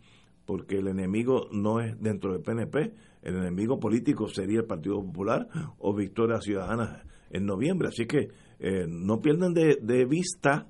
porque 0.46 0.78
el 0.78 0.88
enemigo 0.88 1.48
no 1.52 1.80
es 1.80 2.00
dentro 2.00 2.32
del 2.32 2.42
PNP, 2.42 2.92
el 3.22 3.36
enemigo 3.36 3.78
político 3.78 4.28
sería 4.28 4.60
el 4.60 4.66
Partido 4.66 5.02
Popular 5.02 5.46
o 5.78 5.94
Victoria 5.94 6.40
Ciudadana 6.40 7.04
en 7.30 7.44
noviembre. 7.44 7.88
Así 7.88 8.06
que 8.06 8.28
eh, 8.58 8.86
no 8.88 9.20
pierdan 9.20 9.52
de, 9.52 9.78
de, 9.82 10.04
vista 10.06 10.66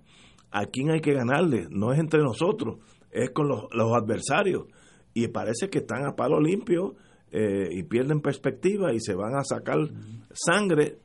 a 0.51 0.67
quién 0.67 0.91
hay 0.91 1.01
que 1.01 1.15
ganarle, 1.15 1.67
no 1.71 1.93
es 1.93 1.99
entre 1.99 2.21
nosotros, 2.21 2.79
es 3.11 3.31
con 3.31 3.49
los, 3.49 3.65
los 3.73 3.93
adversarios. 3.93 4.65
Y 5.15 5.29
parece 5.29 5.69
que 5.69 5.79
están 5.79 6.07
a 6.07 6.15
palo 6.15 6.41
limpio 6.41 6.95
eh, 7.33 7.69
y 7.71 7.83
pierden 7.85 8.21
perspectiva 8.21 8.93
y 8.93 9.01
se 9.01 9.15
van 9.15 9.37
a 9.37 9.45
sacar 9.45 9.79
sangre 10.33 10.99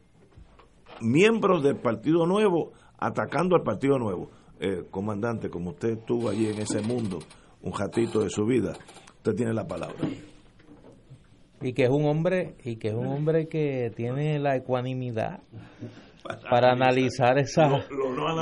miembros 1.02 1.64
del 1.64 1.76
Partido 1.78 2.26
Nuevo 2.26 2.74
atacando 2.98 3.56
al 3.56 3.64
Partido 3.64 4.00
Nuevo. 4.00 4.30
Eh, 4.60 4.86
comandante, 4.90 5.50
como 5.50 5.72
usted 5.72 6.00
estuvo 6.00 6.30
allí 6.30 6.48
en 6.48 6.60
ese 6.60 6.82
mundo 6.82 7.20
un 7.62 7.74
ratito 7.74 8.22
de 8.22 8.30
su 8.30 8.46
vida, 8.46 8.74
usted 9.18 9.36
tiene 9.36 9.54
la 9.54 9.68
palabra. 9.68 9.98
Y 11.62 11.74
que 11.74 11.84
es 11.84 11.90
un 11.90 12.06
hombre 12.06 12.56
y 12.64 12.78
que 12.78 12.90
es 12.90 12.94
un 12.94 13.08
hombre 13.08 13.48
que 13.48 13.92
tiene 13.96 14.40
la 14.40 14.56
ecuanimidad 14.56 15.42
para, 16.50 16.72
analizar 16.72 17.38
esas 17.38 17.86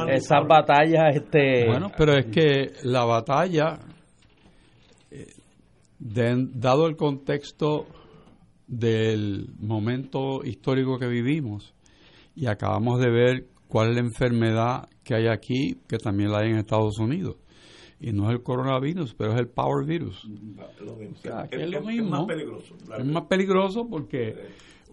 esas 0.09 0.47
batallas 0.47 1.15
este 1.15 1.67
bueno 1.67 1.91
pero 1.97 2.17
es 2.17 2.25
que 2.27 2.71
la 2.84 3.05
batalla 3.05 3.79
eh, 5.11 5.27
dado 5.99 6.88
el 6.88 6.95
contexto 6.95 7.88
del 8.67 9.49
momento 9.59 10.43
histórico 10.43 10.97
que 10.97 11.07
vivimos 11.07 11.73
y 12.36 12.47
acabamos 12.47 12.99
de 12.99 13.09
ver 13.09 13.47
cuál 13.67 13.89
es 13.89 13.95
la 13.95 14.01
enfermedad 14.01 14.89
que 15.03 15.15
hay 15.15 15.27
aquí, 15.27 15.77
que 15.88 15.97
también 15.97 16.31
la 16.31 16.39
hay 16.39 16.51
en 16.51 16.57
Estados 16.57 16.99
Unidos. 16.99 17.38
Y 17.99 18.11
no 18.11 18.29
es 18.29 18.36
el 18.36 18.43
coronavirus, 18.43 19.13
pero 19.15 19.34
es 19.34 19.39
el 19.39 19.47
power 19.47 19.86
virus. 19.86 20.27
es, 21.51 21.69
lo 21.69 21.81
mismo. 21.81 22.05
Es 22.05 22.11
más 22.11 22.25
peligroso. 22.25 22.75
Es 22.97 23.05
más 23.05 23.23
peligroso 23.27 23.88
porque 23.89 24.36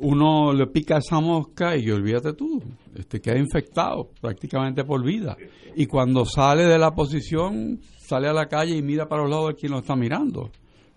uno 0.01 0.53
le 0.53 0.67
pica 0.67 0.99
esa 0.99 1.21
mosca 1.21 1.77
y 1.77 1.91
olvídate 1.91 2.33
tú, 2.33 2.63
este, 2.95 3.21
queda 3.21 3.39
infectado 3.39 4.11
prácticamente 4.21 4.85
por 4.85 5.05
vida. 5.05 5.37
Y 5.77 5.87
cuando 5.87 6.25
sale 6.25 6.65
de 6.65 6.79
la 6.79 6.93
posición, 6.93 7.81
sale 7.99 8.29
a 8.29 8.33
la 8.33 8.49
calle 8.49 8.77
y 8.77 8.83
mira 8.83 9.09
para 9.09 9.23
los 9.23 9.31
lados 9.31 9.49
de 9.49 9.55
quien 9.55 9.73
lo 9.73 9.79
está 9.79 9.95
mirando. 9.97 10.51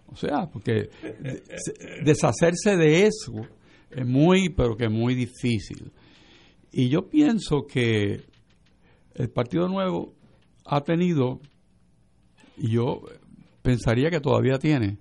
O 0.07 0.15
sea, 0.15 0.47
porque 0.51 0.89
deshacerse 2.03 2.77
de 2.77 3.07
eso 3.07 3.33
es 3.89 4.05
muy, 4.05 4.49
pero 4.49 4.75
que 4.75 4.87
muy 4.89 5.15
difícil. 5.15 5.91
Y 6.71 6.89
yo 6.89 7.09
pienso 7.09 7.65
que 7.67 8.21
el 9.15 9.29
Partido 9.29 9.67
Nuevo 9.67 10.13
ha 10.65 10.81
tenido, 10.81 11.39
y 12.57 12.71
yo 12.71 13.01
pensaría 13.61 14.09
que 14.09 14.19
todavía 14.19 14.57
tiene, 14.59 14.97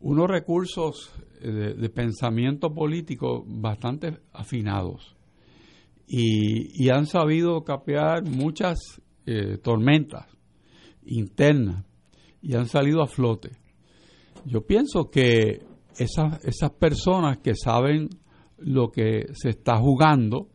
unos 0.00 0.28
recursos 0.28 1.12
de, 1.40 1.88
pensamiento 1.90 2.74
político 2.74 3.44
bastante 3.46 4.18
afinados 4.32 5.16
y, 6.06 6.88
han 6.88 7.06
sabido 7.06 7.64
capear 7.64 8.24
muchas 8.24 8.78
eh, 9.26 9.58
tormentas 9.58 10.26
internas 11.04 11.84
y 12.40 12.54
han 12.54 12.66
salido 12.66 13.02
a 13.02 13.06
flote. 13.06 13.50
Yo 14.46 14.66
pienso 14.66 15.10
que 15.10 15.62
esas, 15.98 16.42
esas 16.44 16.70
personas 16.70 17.38
que 17.38 17.54
saben 17.54 18.08
lo 18.56 18.90
que 18.90 19.26
se 19.34 19.50
está 19.50 19.76
jugando, 19.76 20.48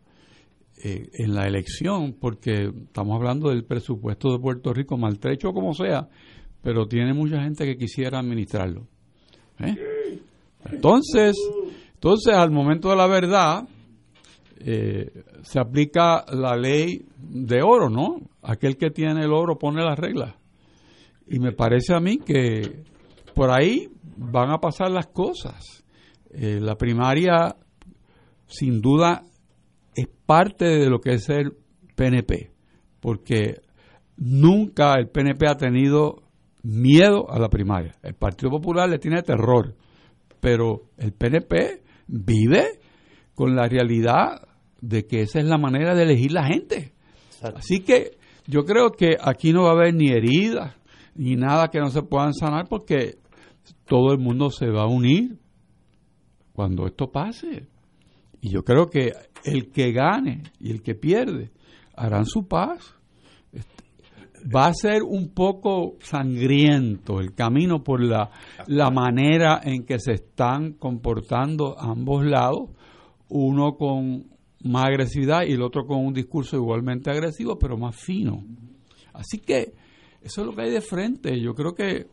eh, 0.86 1.10
en 1.14 1.34
la 1.34 1.48
elección, 1.48 2.12
porque 2.20 2.70
estamos 2.88 3.16
hablando 3.16 3.50
del 3.50 3.64
presupuesto 3.64 4.34
de 4.34 4.40
Puerto 4.40 4.74
Rico, 4.74 4.98
maltrecho 4.98 5.54
como 5.54 5.74
sea, 5.74 6.10
pero 6.62 6.88
tiene 6.88 7.14
mucha 7.14 7.42
gente 7.42 7.64
que 7.64 7.78
quisiera 7.78 8.20
administrarlo. 8.20 8.88
¿eh? 9.60 9.78
Entonces, 10.72 11.36
entonces, 11.94 12.34
al 12.34 12.52
momento 12.52 12.90
de 12.90 12.96
la 12.96 13.08
verdad, 13.08 13.68
eh, 14.60 15.24
se 15.42 15.60
aplica 15.60 16.26
la 16.32 16.56
ley 16.56 17.06
de 17.18 17.62
oro, 17.62 17.90
¿no? 17.90 18.22
Aquel 18.42 18.78
que 18.78 18.90
tiene 18.90 19.24
el 19.24 19.32
oro 19.32 19.58
pone 19.58 19.84
las 19.84 19.98
reglas. 19.98 20.36
Y 21.28 21.40
me 21.40 21.54
parece 21.54 21.94
a 21.94 22.00
mí 22.00 22.18
que 22.18 22.84
por 23.34 23.52
ahí 23.52 23.90
van 24.18 24.52
a 24.52 24.60
pasar 24.60 24.92
las 24.92 25.08
cosas. 25.08 25.84
la 26.36 26.76
primaria, 26.76 27.56
sin 28.48 28.82
duda, 28.82 29.24
es 29.96 30.08
parte 30.26 30.66
de 30.66 30.90
lo 30.90 31.00
que 31.00 31.14
es 31.14 31.30
el 31.30 31.54
PNP, 31.96 32.52
porque 33.00 33.62
nunca 34.18 34.96
el 34.96 35.10
PNP 35.10 35.48
ha 35.48 35.58
tenido 35.58 36.24
miedo 36.64 37.30
a 37.30 37.40
la 37.40 37.50
primaria. 37.50 37.96
El 38.02 38.16
Partido 38.16 38.50
Popular 38.50 38.90
le 38.90 39.00
tiene 39.00 39.22
terror, 39.22 39.76
pero 40.44 40.90
el 40.98 41.14
PNP 41.14 41.84
vive 42.06 42.82
con 43.34 43.56
la 43.56 43.66
realidad 43.70 44.46
de 44.82 45.08
que 45.08 45.22
esa 45.22 45.40
es 45.40 45.46
la 45.46 45.58
manera 45.58 45.96
de 45.96 46.04
elegir 46.04 46.34
la 46.34 46.46
gente. 46.46 46.92
Así 47.56 47.80
que 47.80 48.18
yo 48.46 48.66
creo 48.66 48.92
que 48.92 49.16
aquí 49.22 49.54
no 49.54 49.64
va 49.64 49.70
a 49.70 49.72
haber 49.72 49.94
ni 49.94 50.10
heridas 50.10 50.76
ni 51.16 51.38
nada 51.38 51.70
que 51.70 51.80
no 51.80 51.88
se 51.88 52.02
puedan 52.02 52.34
sanar 52.34 52.68
porque 52.68 53.20
todo 53.86 54.12
el 54.12 54.20
mundo 54.20 54.50
se 54.50 54.68
va 54.68 54.82
a 54.82 54.88
unir 54.88 55.40
cuando 56.52 56.88
esto 56.88 57.10
pase. 57.10 57.68
Y 58.42 58.50
yo 58.50 58.66
creo 58.66 58.90
que 58.90 59.14
el 59.46 59.72
que 59.72 59.94
gane 59.94 60.44
y 60.60 60.72
el 60.72 60.82
que 60.82 60.94
pierde, 60.94 61.52
harán 61.96 62.26
su 62.26 62.50
paz. 62.50 62.94
Va 64.44 64.68
a 64.68 64.74
ser 64.74 65.04
un 65.04 65.30
poco 65.30 65.96
sangriento 66.00 67.20
el 67.20 67.34
camino 67.34 67.84
por 67.84 68.04
la, 68.04 68.30
la 68.68 68.90
manera 68.90 69.62
en 69.64 69.86
que 69.86 70.00
se 70.00 70.14
están 70.14 70.74
comportando 70.74 71.80
ambos 71.80 72.26
lados, 72.26 72.70
uno 73.30 73.76
con 73.78 74.26
más 74.64 74.86
agresividad 74.86 75.44
y 75.48 75.54
el 75.54 75.62
otro 75.62 75.86
con 75.86 76.06
un 76.06 76.14
discurso 76.14 76.56
igualmente 76.58 77.12
agresivo, 77.12 77.58
pero 77.58 77.78
más 77.78 77.96
fino. 77.96 78.44
Así 79.14 79.40
que 79.40 79.74
eso 80.22 80.42
es 80.42 80.48
lo 80.48 80.56
que 80.56 80.64
hay 80.64 80.72
de 80.72 80.82
frente. 80.82 81.40
Yo 81.40 81.54
creo 81.54 81.74
que 81.74 82.08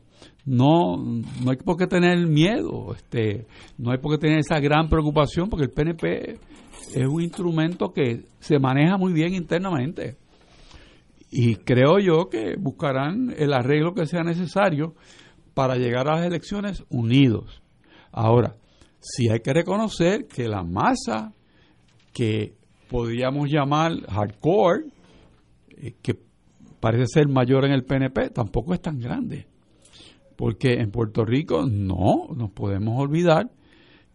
no, 0.45 0.97
no 0.97 1.51
hay 1.51 1.57
por 1.57 1.77
qué 1.77 1.87
tener 1.87 2.27
miedo, 2.27 2.95
este, 2.95 3.47
no 3.79 3.93
hay 3.93 3.99
por 3.99 4.13
qué 4.13 4.19
tener 4.19 4.39
esa 4.39 4.59
gran 4.61 4.89
preocupación, 4.89 5.49
porque 5.49 5.65
el 5.65 5.71
PNP 5.71 6.39
es 6.95 7.07
un 7.07 7.23
instrumento 7.23 7.93
que 7.93 8.25
se 8.41 8.59
maneja 8.59 8.97
muy 8.97 9.13
bien 9.13 9.35
internamente. 9.35 10.17
Y 11.31 11.57
creo 11.57 11.99
yo 12.01 12.29
que 12.29 12.57
buscarán 12.57 13.33
el 13.37 13.53
arreglo 13.53 13.95
que 13.95 14.07
sea 14.07 14.23
necesario 14.23 14.95
para 15.55 15.77
llegar 15.77 16.09
a 16.09 16.17
las 16.17 16.27
elecciones 16.27 16.85
unidos. 16.89 17.63
Ahora, 18.11 18.57
sí 18.99 19.29
hay 19.29 19.41
que 19.41 19.53
reconocer 19.53 20.27
que 20.27 20.49
la 20.49 20.65
masa 20.65 21.33
que 22.13 22.55
podríamos 22.89 23.49
llamar 23.49 23.93
hardcore, 24.09 24.87
eh, 25.77 25.95
que 26.03 26.19
parece 26.81 27.07
ser 27.07 27.29
mayor 27.29 27.65
en 27.65 27.73
el 27.73 27.85
PNP, 27.85 28.31
tampoco 28.31 28.75
es 28.75 28.81
tan 28.81 28.99
grande. 28.99 29.47
Porque 30.37 30.75
en 30.75 30.91
Puerto 30.91 31.25
Rico 31.25 31.67
no 31.67 32.29
nos 32.35 32.51
podemos 32.51 33.01
olvidar 33.01 33.51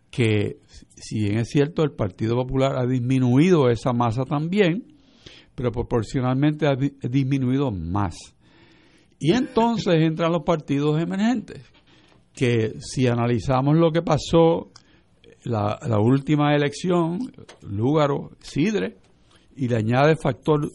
que 0.09 0.59
si 0.95 1.19
bien 1.19 1.39
es 1.39 1.49
cierto 1.49 1.83
el 1.83 1.91
Partido 1.91 2.35
Popular 2.35 2.77
ha 2.77 2.85
disminuido 2.85 3.69
esa 3.69 3.93
masa 3.93 4.23
también, 4.23 4.94
pero 5.55 5.71
proporcionalmente 5.71 6.67
ha 6.67 6.75
disminuido 6.75 7.71
más. 7.71 8.15
Y 9.19 9.31
entonces 9.31 9.95
entran 9.99 10.31
los 10.31 10.43
partidos 10.43 11.01
emergentes, 11.01 11.63
que 12.33 12.75
si 12.79 13.07
analizamos 13.07 13.77
lo 13.77 13.91
que 13.91 14.01
pasó 14.01 14.71
la, 15.43 15.79
la 15.87 15.99
última 15.99 16.55
elección, 16.55 17.19
Lúgaro, 17.61 18.31
Sidre, 18.39 18.97
y 19.55 19.67
le 19.69 19.77
añade 19.77 20.15
factor 20.17 20.69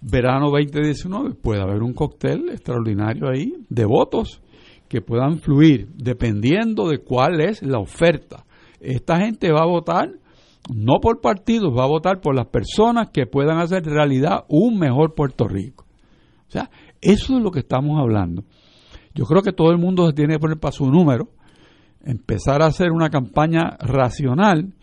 verano 0.00 0.50
2019, 0.50 1.34
puede 1.34 1.60
haber 1.60 1.82
un 1.82 1.92
cóctel 1.92 2.48
extraordinario 2.50 3.28
ahí 3.28 3.52
de 3.68 3.84
votos 3.84 4.42
que 4.88 5.00
puedan 5.00 5.38
fluir 5.38 5.88
dependiendo 5.94 6.88
de 6.88 6.98
cuál 6.98 7.40
es 7.40 7.62
la 7.62 7.78
oferta. 7.78 8.44
Esta 8.80 9.18
gente 9.18 9.52
va 9.52 9.62
a 9.62 9.66
votar 9.66 10.10
no 10.70 11.00
por 11.00 11.20
partidos, 11.20 11.76
va 11.76 11.84
a 11.84 11.88
votar 11.88 12.20
por 12.20 12.34
las 12.34 12.46
personas 12.46 13.10
que 13.10 13.26
puedan 13.26 13.58
hacer 13.58 13.84
realidad 13.84 14.44
un 14.48 14.78
mejor 14.78 15.14
Puerto 15.14 15.48
Rico. 15.48 15.86
O 16.48 16.50
sea, 16.50 16.70
eso 17.00 17.36
es 17.36 17.42
lo 17.42 17.50
que 17.50 17.60
estamos 17.60 17.98
hablando. 17.98 18.44
Yo 19.14 19.24
creo 19.24 19.42
que 19.42 19.52
todo 19.52 19.70
el 19.70 19.78
mundo 19.78 20.06
se 20.06 20.12
tiene 20.12 20.34
que 20.34 20.40
poner 20.40 20.58
para 20.58 20.72
su 20.72 20.86
número, 20.86 21.30
empezar 22.04 22.62
a 22.62 22.66
hacer 22.66 22.92
una 22.92 23.10
campaña 23.10 23.76
racional, 23.80 24.74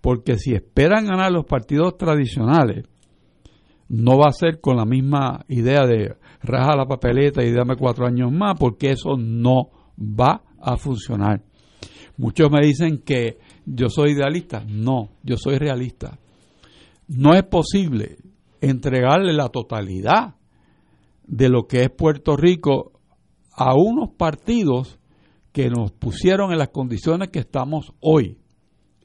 porque 0.00 0.36
si 0.36 0.54
esperan 0.54 1.06
ganar 1.06 1.32
los 1.32 1.46
partidos 1.46 1.96
tradicionales, 1.96 2.84
no 3.88 4.18
va 4.18 4.26
a 4.28 4.32
ser 4.32 4.60
con 4.60 4.76
la 4.76 4.84
misma 4.84 5.44
idea 5.48 5.86
de 5.86 6.16
raja 6.42 6.76
la 6.76 6.86
papeleta 6.86 7.42
y 7.42 7.52
dame 7.52 7.76
cuatro 7.76 8.06
años 8.06 8.30
más, 8.32 8.54
porque 8.58 8.90
eso 8.90 9.16
no 9.16 9.70
va 9.98 10.42
a 10.60 10.76
funcionar. 10.76 11.42
Muchos 12.16 12.50
me 12.50 12.64
dicen 12.64 13.02
que 13.04 13.38
yo 13.66 13.88
soy 13.88 14.12
idealista. 14.12 14.64
No, 14.66 15.10
yo 15.22 15.36
soy 15.36 15.58
realista. 15.58 16.18
No 17.08 17.34
es 17.34 17.44
posible 17.44 18.16
entregarle 18.60 19.32
la 19.32 19.48
totalidad 19.48 20.36
de 21.26 21.48
lo 21.48 21.66
que 21.66 21.82
es 21.82 21.90
Puerto 21.90 22.36
Rico 22.36 22.92
a 23.52 23.74
unos 23.74 24.10
partidos 24.16 24.98
que 25.52 25.68
nos 25.70 25.92
pusieron 25.92 26.52
en 26.52 26.58
las 26.58 26.70
condiciones 26.70 27.28
que 27.28 27.38
estamos 27.38 27.92
hoy. 28.00 28.38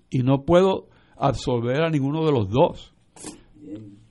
Y 0.10 0.24
no 0.24 0.44
puedo 0.46 0.88
absolver 1.16 1.84
a 1.84 1.90
ninguno 1.90 2.26
de 2.26 2.32
los 2.32 2.50
dos. 2.50 2.94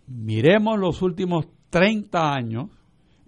Miremos 0.07 0.79
los 0.79 1.03
últimos 1.03 1.47
30 1.71 2.33
años 2.33 2.71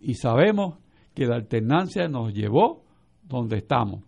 y 0.00 0.14
sabemos 0.14 0.78
que 1.14 1.26
la 1.26 1.36
alternancia 1.36 2.08
nos 2.08 2.32
llevó 2.32 2.84
donde 3.22 3.58
estamos. 3.58 4.04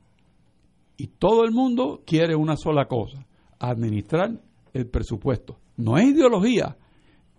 Y 0.97 1.09
todo 1.09 1.45
el 1.45 1.53
mundo 1.53 2.03
quiere 2.07 2.37
una 2.37 2.57
sola 2.57 2.87
cosa, 2.87 3.27
administrar 3.59 4.41
el 4.73 4.87
presupuesto. 4.89 5.59
No 5.77 5.97
es 5.99 6.07
ideología, 6.07 6.77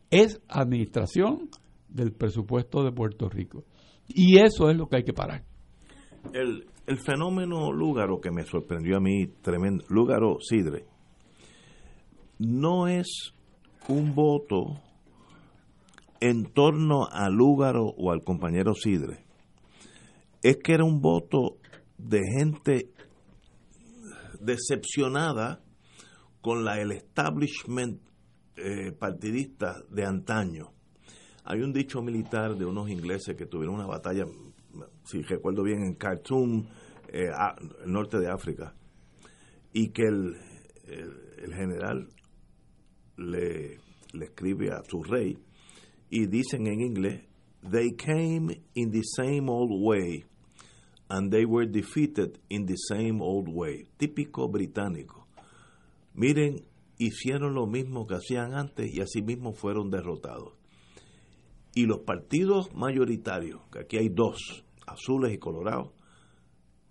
es 0.09 0.41
administración 0.47 1.49
del 1.87 2.11
presupuesto 2.11 2.83
de 2.83 2.91
Puerto 2.91 3.29
Rico. 3.29 3.63
Y 4.07 4.37
eso 4.37 4.69
es 4.69 4.77
lo 4.77 4.87
que 4.87 4.97
hay 4.97 5.03
que 5.03 5.13
parar. 5.13 5.43
El, 6.33 6.65
el 6.87 6.99
fenómeno 6.99 7.71
Lúgaro 7.71 8.19
que 8.19 8.31
me 8.31 8.43
sorprendió 8.43 8.97
a 8.97 8.99
mí, 8.99 9.27
tremendo, 9.41 9.83
Lúgaro 9.89 10.37
Sidre, 10.39 10.85
no 12.39 12.87
es 12.87 13.33
un 13.87 14.13
voto 14.13 14.81
en 16.19 16.45
torno 16.45 17.07
al 17.11 17.33
Lúgaro 17.33 17.85
o 17.85 18.11
al 18.11 18.23
compañero 18.23 18.73
Sidre. 18.73 19.25
Es 20.41 20.57
que 20.57 20.73
era 20.73 20.83
un 20.83 21.01
voto 21.01 21.57
de 21.97 22.21
gente 22.37 22.92
decepcionada 24.43 25.63
con 26.41 26.63
la, 26.63 26.79
el 26.79 26.91
establishment 26.91 28.01
eh, 28.55 28.91
partidista 28.91 29.81
de 29.89 30.05
antaño. 30.05 30.71
Hay 31.45 31.61
un 31.61 31.73
dicho 31.73 32.01
militar 32.01 32.55
de 32.55 32.65
unos 32.65 32.89
ingleses 32.89 33.35
que 33.35 33.45
tuvieron 33.45 33.75
una 33.75 33.87
batalla, 33.87 34.25
si 35.05 35.21
recuerdo 35.21 35.63
bien, 35.63 35.83
en 35.83 35.95
Khartoum, 35.95 36.65
eh, 37.07 37.29
el 37.85 37.91
norte 37.91 38.19
de 38.19 38.29
África, 38.29 38.73
y 39.73 39.89
que 39.89 40.03
el, 40.03 40.35
el, 40.85 41.53
general 41.53 42.07
le, 43.17 43.79
le 44.13 44.25
escribe 44.25 44.71
a 44.71 44.83
su 44.83 45.03
rey 45.03 45.37
y 46.09 46.27
dicen 46.27 46.67
en 46.67 46.81
inglés, 46.81 47.23
they 47.71 47.91
came 47.95 48.61
in 48.75 48.91
the 48.91 49.01
same 49.15 49.49
old 49.49 49.71
way 49.71 50.25
and 51.09 51.31
they 51.31 51.45
were 51.45 51.65
defeated 51.65 52.39
in 52.49 52.65
the 52.65 52.75
same 52.75 53.21
old 53.21 53.47
way. 53.47 53.87
Típico 53.97 54.49
británico. 54.49 55.27
Miren, 56.15 56.65
hicieron 56.97 57.53
lo 57.55 57.65
mismo 57.65 58.07
que 58.07 58.15
hacían 58.15 58.53
antes 58.53 58.93
y 58.93 59.01
así 59.01 59.21
mismo 59.21 59.53
fueron 59.53 59.89
derrotados. 59.89 60.53
Y 61.75 61.85
los 61.85 61.99
partidos 61.99 62.73
mayoritarios, 62.75 63.61
que 63.71 63.79
aquí 63.79 63.97
hay 63.97 64.09
dos, 64.09 64.63
azules 64.85 65.33
y 65.33 65.39
colorados, 65.39 65.91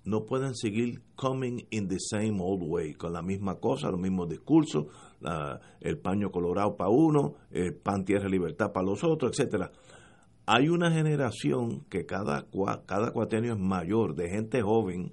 no 0.04 0.24
pueden 0.24 0.56
seguir 0.56 1.00
coming 1.14 1.64
in 1.70 1.86
the 1.86 1.98
same 2.00 2.38
old 2.40 2.64
way, 2.64 2.92
con 2.94 3.12
la 3.12 3.22
misma 3.22 3.60
cosa, 3.60 3.90
los 3.90 4.00
mismos 4.00 4.28
discursos, 4.28 4.86
el 5.80 5.98
paño 5.98 6.32
colorado 6.32 6.76
para 6.76 6.90
uno, 6.90 7.34
el 7.52 7.74
pan 7.74 8.04
tierra 8.04 8.28
libertad 8.28 8.72
para 8.72 8.86
los 8.86 9.04
otros, 9.04 9.30
etcétera. 9.30 9.70
Hay 10.46 10.68
una 10.68 10.90
generación 10.90 11.84
que 11.88 12.04
cada, 12.04 12.46
cada 12.86 13.12
cuatenio 13.12 13.54
es 13.54 13.60
mayor, 13.60 14.14
de 14.16 14.28
gente 14.28 14.60
joven, 14.60 15.12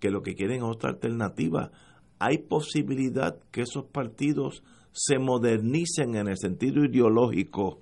que 0.00 0.10
lo 0.10 0.22
que 0.22 0.34
quieren 0.34 0.58
es 0.58 0.62
otra 0.62 0.90
alternativa. 0.90 1.70
Hay 2.18 2.38
posibilidad 2.38 3.38
que 3.50 3.62
esos 3.62 3.84
partidos 3.84 4.62
se 4.92 5.18
modernicen 5.18 6.16
en 6.16 6.28
el 6.28 6.38
sentido 6.38 6.84
ideológico, 6.84 7.78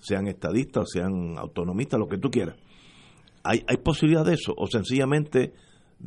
sean 0.00 0.28
estadistas, 0.28 0.86
sean 0.92 1.36
autonomistas, 1.38 1.98
lo 1.98 2.06
que 2.06 2.18
tú 2.18 2.30
quieras. 2.30 2.56
¿Hay, 3.42 3.62
¿Hay 3.68 3.78
posibilidad 3.78 4.24
de 4.24 4.34
eso? 4.34 4.54
¿O 4.56 4.66
sencillamente 4.66 5.52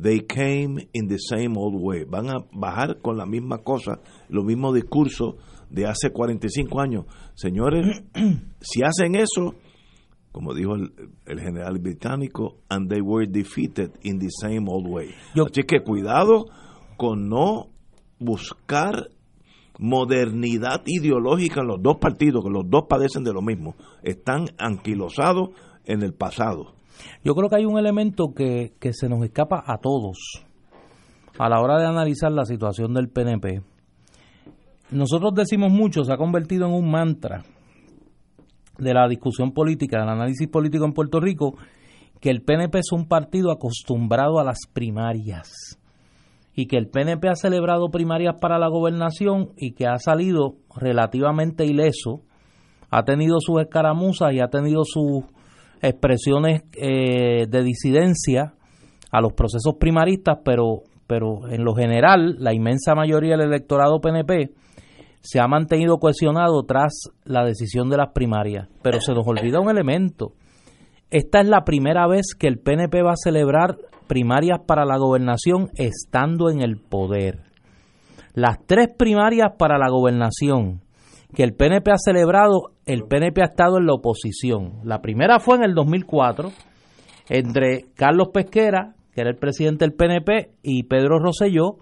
they 0.00 0.20
came 0.20 0.88
in 0.92 1.08
the 1.08 1.18
same 1.18 1.52
old 1.56 1.76
way? 1.78 2.04
Van 2.04 2.30
a 2.30 2.36
bajar 2.52 3.00
con 3.00 3.18
la 3.18 3.26
misma 3.26 3.58
cosa, 3.58 4.00
los 4.28 4.44
mismos 4.44 4.74
discursos 4.74 5.34
de 5.68 5.86
hace 5.86 6.10
45 6.10 6.80
años. 6.80 7.04
Señores, 7.34 8.02
si 8.60 8.82
hacen 8.82 9.14
eso, 9.14 9.54
como 10.32 10.54
dijo 10.54 10.74
el, 10.74 11.40
general 11.40 11.78
británico, 11.78 12.58
and 12.68 12.88
they 12.88 13.00
were 13.00 13.26
defeated 13.26 13.90
in 14.02 14.18
the 14.18 14.28
same 14.40 14.66
old 14.68 14.86
way. 14.88 15.10
Así 15.34 15.64
que 15.64 15.80
cuidado 15.80 16.46
con 16.96 17.28
no 17.28 17.68
buscar 18.18 19.10
modernidad 19.78 20.82
ideológica 20.86 21.62
en 21.62 21.68
los 21.68 21.82
dos 21.82 21.96
partidos, 21.98 22.44
que 22.44 22.50
los 22.50 22.68
dos 22.68 22.84
padecen 22.88 23.24
de 23.24 23.32
lo 23.32 23.42
mismo. 23.42 23.74
Están 24.02 24.46
anquilosados 24.58 25.50
en 25.84 26.02
el 26.02 26.12
pasado. 26.12 26.74
Yo 27.24 27.34
creo 27.34 27.48
que 27.48 27.56
hay 27.56 27.64
un 27.64 27.78
elemento 27.78 28.34
que, 28.34 28.74
que 28.78 28.92
se 28.92 29.08
nos 29.08 29.24
escapa 29.24 29.64
a 29.66 29.78
todos 29.78 30.44
a 31.38 31.48
la 31.48 31.60
hora 31.60 31.78
de 31.78 31.86
analizar 31.86 32.30
la 32.30 32.44
situación 32.44 32.92
del 32.92 33.08
PNP. 33.08 33.62
Nosotros 34.90 35.32
decimos 35.34 35.72
mucho, 35.72 36.04
se 36.04 36.12
ha 36.12 36.18
convertido 36.18 36.66
en 36.66 36.74
un 36.74 36.90
mantra 36.90 37.44
de 38.80 38.94
la 38.94 39.08
discusión 39.08 39.52
política, 39.52 40.00
del 40.00 40.08
análisis 40.08 40.48
político 40.48 40.84
en 40.84 40.92
Puerto 40.92 41.20
Rico, 41.20 41.56
que 42.20 42.30
el 42.30 42.42
PNP 42.42 42.78
es 42.78 42.92
un 42.92 43.06
partido 43.06 43.50
acostumbrado 43.50 44.38
a 44.38 44.44
las 44.44 44.58
primarias 44.72 45.78
y 46.54 46.66
que 46.66 46.76
el 46.76 46.88
PNP 46.88 47.28
ha 47.28 47.36
celebrado 47.36 47.90
primarias 47.90 48.34
para 48.40 48.58
la 48.58 48.68
gobernación 48.68 49.50
y 49.56 49.72
que 49.72 49.86
ha 49.86 49.96
salido 49.98 50.56
relativamente 50.76 51.64
ileso 51.64 52.22
ha 52.90 53.04
tenido 53.04 53.36
sus 53.38 53.60
escaramuzas 53.60 54.32
y 54.32 54.40
ha 54.40 54.48
tenido 54.48 54.82
sus 54.84 55.24
expresiones 55.80 56.62
eh, 56.76 57.46
de 57.48 57.62
disidencia 57.62 58.54
a 59.10 59.20
los 59.20 59.32
procesos 59.32 59.76
primaristas, 59.78 60.38
pero, 60.44 60.82
pero 61.06 61.48
en 61.48 61.64
lo 61.64 61.74
general 61.74 62.36
la 62.38 62.52
inmensa 62.52 62.94
mayoría 62.94 63.36
del 63.36 63.48
electorado 63.48 64.00
PNP 64.00 64.50
se 65.20 65.40
ha 65.40 65.46
mantenido 65.46 65.98
cohesionado 65.98 66.62
tras 66.64 67.10
la 67.24 67.44
decisión 67.44 67.88
de 67.90 67.96
las 67.96 68.12
primarias. 68.12 68.68
Pero 68.82 69.00
se 69.00 69.12
nos 69.12 69.26
olvida 69.26 69.60
un 69.60 69.70
elemento. 69.70 70.32
Esta 71.10 71.40
es 71.40 71.48
la 71.48 71.64
primera 71.64 72.06
vez 72.06 72.34
que 72.38 72.46
el 72.46 72.58
PNP 72.58 73.02
va 73.02 73.12
a 73.12 73.22
celebrar 73.22 73.76
primarias 74.06 74.60
para 74.66 74.84
la 74.84 74.96
gobernación 74.96 75.68
estando 75.76 76.50
en 76.50 76.62
el 76.62 76.78
poder. 76.78 77.42
Las 78.34 78.58
tres 78.66 78.88
primarias 78.96 79.52
para 79.58 79.78
la 79.78 79.88
gobernación 79.88 80.82
que 81.34 81.42
el 81.42 81.54
PNP 81.54 81.90
ha 81.90 81.96
celebrado, 81.96 82.72
el 82.86 83.04
PNP 83.04 83.42
ha 83.42 83.46
estado 83.46 83.78
en 83.78 83.86
la 83.86 83.94
oposición. 83.94 84.80
La 84.84 85.00
primera 85.00 85.38
fue 85.38 85.56
en 85.56 85.64
el 85.64 85.74
2004 85.74 86.50
entre 87.28 87.86
Carlos 87.94 88.28
Pesquera, 88.32 88.94
que 89.12 89.20
era 89.20 89.30
el 89.30 89.36
presidente 89.36 89.84
del 89.84 89.94
PNP, 89.94 90.50
y 90.62 90.84
Pedro 90.84 91.18
Rosselló. 91.18 91.78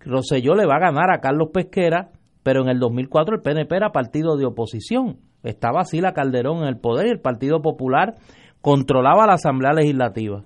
Rosselló 0.00 0.54
le 0.54 0.66
va 0.66 0.76
a 0.76 0.80
ganar 0.80 1.10
a 1.10 1.20
Carlos 1.20 1.48
Pesquera, 1.52 2.10
pero 2.46 2.62
en 2.62 2.68
el 2.68 2.78
2004 2.78 3.34
el 3.34 3.42
PNP 3.42 3.74
era 3.74 3.90
partido 3.90 4.36
de 4.36 4.46
oposición. 4.46 5.16
Estaba 5.42 5.80
así 5.80 6.00
la 6.00 6.12
Calderón 6.12 6.58
en 6.58 6.68
el 6.68 6.78
poder 6.78 7.08
y 7.08 7.10
el 7.10 7.18
Partido 7.18 7.60
Popular 7.60 8.14
controlaba 8.60 9.26
la 9.26 9.32
Asamblea 9.32 9.72
Legislativa. 9.72 10.44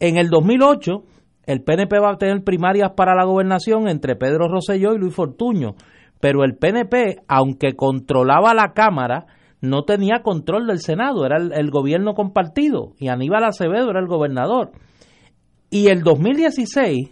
En 0.00 0.16
el 0.16 0.30
2008 0.30 1.04
el 1.44 1.62
PNP 1.62 2.00
va 2.00 2.10
a 2.10 2.18
tener 2.18 2.42
primarias 2.42 2.90
para 2.96 3.14
la 3.14 3.22
gobernación 3.22 3.86
entre 3.86 4.16
Pedro 4.16 4.48
Rosselló 4.48 4.94
y 4.94 4.98
Luis 4.98 5.14
Fortuño, 5.14 5.76
pero 6.18 6.42
el 6.42 6.56
PNP, 6.56 7.22
aunque 7.28 7.76
controlaba 7.76 8.52
la 8.52 8.72
Cámara, 8.72 9.26
no 9.60 9.84
tenía 9.84 10.24
control 10.24 10.66
del 10.66 10.80
Senado, 10.80 11.24
era 11.24 11.36
el, 11.36 11.70
gobierno 11.70 12.14
compartido 12.14 12.94
y 12.98 13.06
Aníbal 13.06 13.44
Acevedo 13.44 13.90
era 13.90 14.00
el 14.00 14.08
gobernador. 14.08 14.72
Y 15.70 15.86
el 15.86 16.02
2016, 16.02 17.10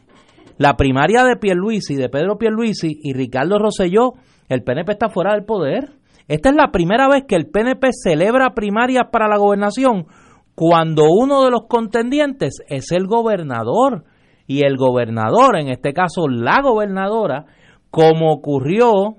la 0.58 0.76
primaria 0.76 1.24
de 1.24 1.36
Pierluisi, 1.36 1.96
de 1.96 2.08
Pedro 2.08 2.38
Pierluisi 2.38 2.98
y 3.02 3.12
Ricardo 3.12 3.58
Rosselló, 3.58 4.12
el 4.48 4.62
PNP 4.62 4.92
está 4.92 5.08
fuera 5.08 5.32
del 5.32 5.44
poder. 5.44 5.92
Esta 6.28 6.50
es 6.50 6.54
la 6.54 6.70
primera 6.70 7.08
vez 7.08 7.24
que 7.26 7.36
el 7.36 7.48
PNP 7.48 7.88
celebra 7.92 8.54
primarias 8.54 9.04
para 9.10 9.28
la 9.28 9.36
gobernación 9.36 10.06
cuando 10.54 11.04
uno 11.10 11.44
de 11.44 11.50
los 11.50 11.62
contendientes 11.68 12.58
es 12.68 12.92
el 12.92 13.06
gobernador. 13.06 14.04
Y 14.46 14.64
el 14.64 14.76
gobernador, 14.76 15.56
en 15.56 15.68
este 15.68 15.94
caso 15.94 16.28
la 16.28 16.60
gobernadora, 16.62 17.46
como 17.90 18.30
ocurrió 18.30 19.16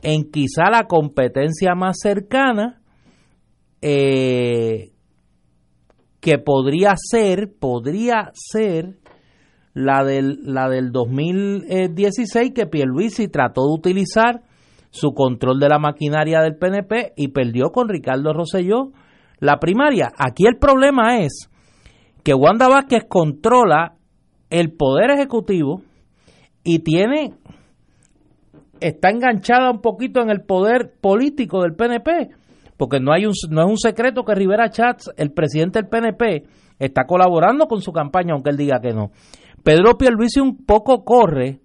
en 0.00 0.30
quizá 0.30 0.70
la 0.70 0.84
competencia 0.84 1.74
más 1.74 1.98
cercana 2.00 2.80
eh, 3.82 4.92
que 6.20 6.38
podría 6.38 6.94
ser, 6.96 7.50
podría 7.58 8.30
ser 8.32 8.99
la 9.74 10.04
del, 10.04 10.40
la 10.44 10.68
del 10.68 10.92
2016 10.92 12.52
que 12.54 12.66
Pierluisi 12.66 13.28
trató 13.28 13.62
de 13.66 13.74
utilizar 13.74 14.42
su 14.90 15.12
control 15.12 15.60
de 15.60 15.68
la 15.68 15.78
maquinaria 15.78 16.40
del 16.40 16.56
PNP 16.56 17.12
y 17.16 17.28
perdió 17.28 17.70
con 17.70 17.88
Ricardo 17.88 18.32
Rosselló 18.32 18.90
la 19.38 19.58
primaria. 19.58 20.12
Aquí 20.18 20.46
el 20.46 20.58
problema 20.58 21.18
es 21.18 21.48
que 22.22 22.34
Wanda 22.34 22.68
Vázquez 22.68 23.04
controla 23.08 23.94
el 24.50 24.72
poder 24.72 25.10
ejecutivo 25.10 25.82
y 26.64 26.80
tiene 26.80 27.34
está 28.80 29.10
enganchada 29.10 29.70
un 29.70 29.80
poquito 29.80 30.20
en 30.20 30.30
el 30.30 30.42
poder 30.42 30.92
político 31.00 31.62
del 31.62 31.74
PNP, 31.74 32.30
porque 32.76 32.98
no 32.98 33.12
hay 33.12 33.26
un, 33.26 33.32
no 33.50 33.62
es 33.62 33.68
un 33.68 33.78
secreto 33.78 34.24
que 34.24 34.34
Rivera 34.34 34.70
Chats, 34.70 35.12
el 35.16 35.32
presidente 35.32 35.80
del 35.80 35.88
PNP, 35.88 36.46
está 36.78 37.04
colaborando 37.04 37.66
con 37.66 37.82
su 37.82 37.92
campaña, 37.92 38.32
aunque 38.32 38.50
él 38.50 38.56
diga 38.56 38.80
que 38.80 38.92
no. 38.92 39.10
Pedro 39.62 39.96
Pierluisi 39.98 40.40
un 40.40 40.64
poco 40.64 41.04
corre 41.04 41.60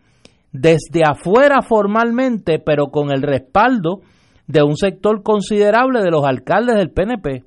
desde 0.51 1.03
afuera 1.05 1.61
formalmente, 1.61 2.59
pero 2.59 2.87
con 2.87 3.11
el 3.11 3.21
respaldo 3.21 4.01
de 4.47 4.63
un 4.63 4.77
sector 4.77 5.23
considerable 5.23 6.01
de 6.01 6.11
los 6.11 6.23
alcaldes 6.25 6.75
del 6.75 6.91
PNP. 6.91 7.43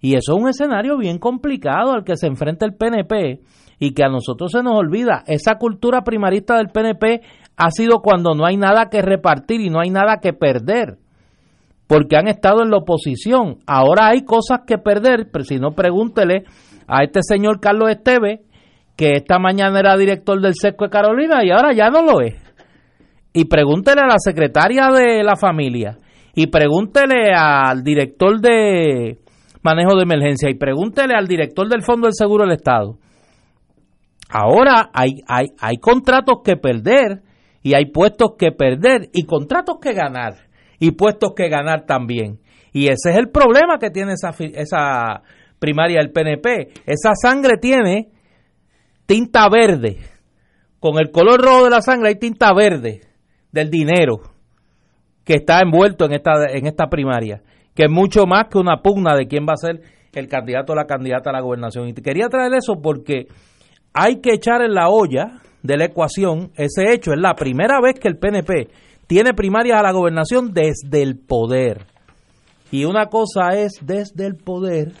Y 0.00 0.14
eso 0.14 0.34
es 0.34 0.42
un 0.42 0.48
escenario 0.48 0.96
bien 0.96 1.18
complicado 1.18 1.92
al 1.92 2.04
que 2.04 2.16
se 2.16 2.26
enfrenta 2.26 2.66
el 2.66 2.74
PNP 2.74 3.40
y 3.78 3.92
que 3.92 4.04
a 4.04 4.08
nosotros 4.08 4.52
se 4.52 4.62
nos 4.62 4.78
olvida. 4.78 5.24
Esa 5.26 5.56
cultura 5.56 6.02
primarista 6.02 6.56
del 6.56 6.68
PNP 6.68 7.22
ha 7.56 7.70
sido 7.70 8.00
cuando 8.00 8.34
no 8.34 8.46
hay 8.46 8.56
nada 8.56 8.88
que 8.90 9.02
repartir 9.02 9.60
y 9.60 9.70
no 9.70 9.80
hay 9.80 9.90
nada 9.90 10.18
que 10.22 10.32
perder, 10.32 10.98
porque 11.86 12.16
han 12.16 12.28
estado 12.28 12.62
en 12.62 12.70
la 12.70 12.78
oposición. 12.78 13.58
Ahora 13.66 14.08
hay 14.08 14.24
cosas 14.24 14.60
que 14.66 14.78
perder, 14.78 15.28
pero 15.30 15.44
si 15.44 15.58
no, 15.58 15.72
pregúntele 15.72 16.44
a 16.86 17.02
este 17.04 17.20
señor 17.22 17.60
Carlos 17.60 17.90
Esteve, 17.90 18.42
que 18.96 19.12
esta 19.12 19.38
mañana 19.38 19.80
era 19.80 19.96
director 19.96 20.40
del 20.40 20.54
SESCO 20.54 20.84
de 20.84 20.90
Carolina 20.90 21.44
y 21.44 21.50
ahora 21.50 21.72
ya 21.72 21.90
no 21.90 22.02
lo 22.02 22.20
es. 22.20 22.34
Y 23.32 23.44
pregúntele 23.46 24.00
a 24.02 24.06
la 24.06 24.18
secretaria 24.18 24.88
de 24.90 25.22
la 25.22 25.36
familia, 25.36 25.98
y 26.34 26.48
pregúntele 26.48 27.32
al 27.34 27.82
director 27.82 28.40
de 28.40 29.18
manejo 29.62 29.96
de 29.96 30.02
emergencia, 30.02 30.50
y 30.50 30.54
pregúntele 30.54 31.14
al 31.14 31.26
director 31.26 31.68
del 31.68 31.82
Fondo 31.82 32.06
del 32.06 32.14
Seguro 32.14 32.44
del 32.44 32.56
Estado. 32.56 32.98
Ahora 34.28 34.90
hay, 34.92 35.22
hay, 35.26 35.46
hay 35.60 35.76
contratos 35.76 36.38
que 36.44 36.56
perder 36.56 37.22
y 37.62 37.74
hay 37.74 37.86
puestos 37.86 38.32
que 38.38 38.52
perder 38.52 39.08
y 39.12 39.24
contratos 39.24 39.78
que 39.82 39.92
ganar 39.92 40.34
y 40.78 40.92
puestos 40.92 41.32
que 41.36 41.48
ganar 41.48 41.84
también. 41.84 42.38
Y 42.72 42.86
ese 42.86 43.10
es 43.10 43.16
el 43.16 43.30
problema 43.30 43.78
que 43.78 43.90
tiene 43.90 44.12
esa, 44.12 44.30
esa 44.38 45.22
primaria 45.58 45.98
del 45.98 46.12
PNP. 46.12 46.68
Esa 46.86 47.14
sangre 47.20 47.58
tiene 47.60 48.08
tinta 49.10 49.48
verde. 49.48 49.96
Con 50.78 51.00
el 51.00 51.10
color 51.10 51.42
rojo 51.42 51.64
de 51.64 51.70
la 51.70 51.82
sangre 51.82 52.10
hay 52.10 52.14
tinta 52.14 52.54
verde 52.54 53.00
del 53.50 53.68
dinero 53.68 54.20
que 55.24 55.34
está 55.34 55.58
envuelto 55.58 56.04
en 56.04 56.12
esta, 56.12 56.46
en 56.48 56.68
esta 56.68 56.86
primaria, 56.86 57.42
que 57.74 57.86
es 57.86 57.90
mucho 57.90 58.24
más 58.26 58.46
que 58.48 58.58
una 58.58 58.82
pugna 58.82 59.16
de 59.16 59.26
quién 59.26 59.44
va 59.48 59.54
a 59.54 59.66
ser 59.66 59.82
el 60.12 60.28
candidato 60.28 60.74
o 60.74 60.76
la 60.76 60.86
candidata 60.86 61.30
a 61.30 61.32
la 61.32 61.40
gobernación. 61.40 61.88
Y 61.88 61.92
te 61.92 62.02
quería 62.02 62.28
traer 62.28 62.54
eso 62.54 62.74
porque 62.80 63.26
hay 63.92 64.20
que 64.20 64.32
echar 64.32 64.62
en 64.62 64.74
la 64.74 64.88
olla 64.88 65.40
de 65.64 65.76
la 65.76 65.86
ecuación 65.86 66.52
ese 66.54 66.92
hecho. 66.92 67.12
Es 67.12 67.18
la 67.18 67.34
primera 67.34 67.80
vez 67.80 67.98
que 67.98 68.06
el 68.06 68.16
PNP 68.16 68.68
tiene 69.08 69.34
primarias 69.34 69.80
a 69.80 69.82
la 69.82 69.90
gobernación 69.90 70.52
desde 70.54 71.02
el 71.02 71.18
poder. 71.18 71.84
Y 72.70 72.84
una 72.84 73.06
cosa 73.06 73.48
es 73.56 73.72
desde 73.82 74.26
el 74.26 74.36
poder 74.36 74.92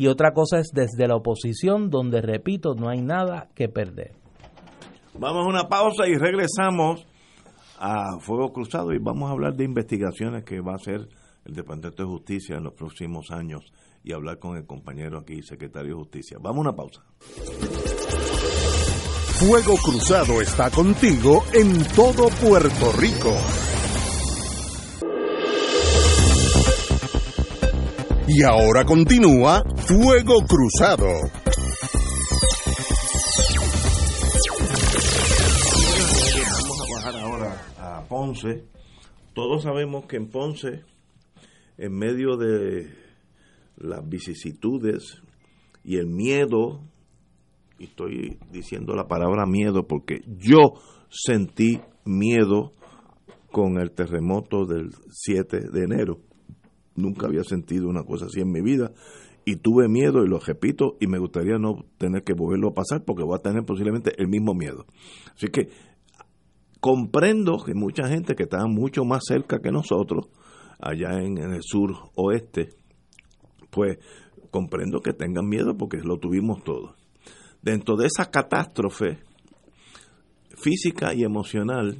y 0.00 0.06
otra 0.06 0.32
cosa 0.32 0.58
es 0.60 0.70
desde 0.72 1.06
la 1.06 1.16
oposición, 1.16 1.90
donde, 1.90 2.22
repito, 2.22 2.74
no 2.74 2.88
hay 2.88 3.02
nada 3.02 3.50
que 3.54 3.68
perder. 3.68 4.12
Vamos 5.12 5.44
a 5.44 5.48
una 5.50 5.68
pausa 5.68 6.08
y 6.08 6.14
regresamos 6.14 7.04
a 7.78 8.18
Fuego 8.18 8.50
Cruzado 8.50 8.94
y 8.94 8.98
vamos 8.98 9.28
a 9.28 9.32
hablar 9.32 9.56
de 9.56 9.64
investigaciones 9.64 10.44
que 10.44 10.62
va 10.62 10.72
a 10.72 10.76
hacer 10.76 11.06
el 11.44 11.54
Departamento 11.54 12.02
de 12.02 12.08
Justicia 12.08 12.56
en 12.56 12.64
los 12.64 12.72
próximos 12.72 13.30
años 13.30 13.74
y 14.02 14.14
hablar 14.14 14.38
con 14.38 14.56
el 14.56 14.64
compañero 14.64 15.18
aquí, 15.18 15.42
secretario 15.42 15.90
de 15.90 15.98
Justicia. 15.98 16.38
Vamos 16.40 16.64
a 16.64 16.70
una 16.70 16.72
pausa. 16.72 17.02
Fuego 19.38 19.74
Cruzado 19.84 20.40
está 20.40 20.70
contigo 20.70 21.44
en 21.52 21.84
todo 21.94 22.30
Puerto 22.40 22.92
Rico. 22.98 23.36
Y 28.32 28.44
ahora 28.44 28.84
continúa 28.84 29.64
Fuego 29.74 30.44
Cruzado. 30.46 31.08
Vamos 36.52 36.80
a 36.80 36.94
bajar 36.94 37.16
ahora 37.16 37.60
a 37.76 38.04
Ponce. 38.08 38.62
Todos 39.34 39.64
sabemos 39.64 40.06
que 40.06 40.16
en 40.16 40.28
Ponce, 40.30 40.84
en 41.76 41.92
medio 41.92 42.36
de 42.36 42.94
las 43.78 44.08
vicisitudes 44.08 45.20
y 45.82 45.96
el 45.96 46.06
miedo 46.06 46.82
y 47.80 47.86
estoy 47.86 48.38
diciendo 48.52 48.94
la 48.94 49.08
palabra 49.08 49.44
miedo 49.44 49.88
porque 49.88 50.20
yo 50.38 50.74
sentí 51.08 51.80
miedo 52.04 52.70
con 53.50 53.80
el 53.80 53.90
terremoto 53.90 54.66
del 54.66 54.90
7 55.10 55.70
de 55.72 55.82
enero. 55.82 56.29
Nunca 57.00 57.26
había 57.26 57.44
sentido 57.44 57.88
una 57.88 58.04
cosa 58.04 58.26
así 58.26 58.40
en 58.40 58.50
mi 58.50 58.60
vida 58.60 58.92
y 59.44 59.56
tuve 59.56 59.88
miedo 59.88 60.22
y 60.24 60.28
lo 60.28 60.38
repito 60.38 60.96
y 61.00 61.06
me 61.06 61.18
gustaría 61.18 61.58
no 61.58 61.84
tener 61.98 62.22
que 62.22 62.34
volverlo 62.34 62.68
a 62.68 62.74
pasar 62.74 63.04
porque 63.04 63.24
voy 63.24 63.36
a 63.36 63.42
tener 63.42 63.64
posiblemente 63.64 64.12
el 64.18 64.28
mismo 64.28 64.54
miedo. 64.54 64.86
Así 65.34 65.48
que 65.48 65.68
comprendo 66.80 67.62
que 67.64 67.74
mucha 67.74 68.06
gente 68.06 68.34
que 68.34 68.44
está 68.44 68.66
mucho 68.66 69.04
más 69.04 69.22
cerca 69.26 69.60
que 69.60 69.70
nosotros, 69.70 70.28
allá 70.78 71.22
en, 71.22 71.38
en 71.38 71.52
el 71.52 71.62
sur 71.62 71.94
oeste, 72.14 72.70
pues 73.70 73.98
comprendo 74.50 75.00
que 75.00 75.12
tengan 75.12 75.48
miedo 75.48 75.76
porque 75.76 75.98
lo 75.98 76.18
tuvimos 76.18 76.62
todos 76.64 77.00
dentro 77.62 77.96
de 77.96 78.06
esa 78.06 78.30
catástrofe 78.30 79.18
física 80.56 81.14
y 81.14 81.22
emocional 81.22 81.96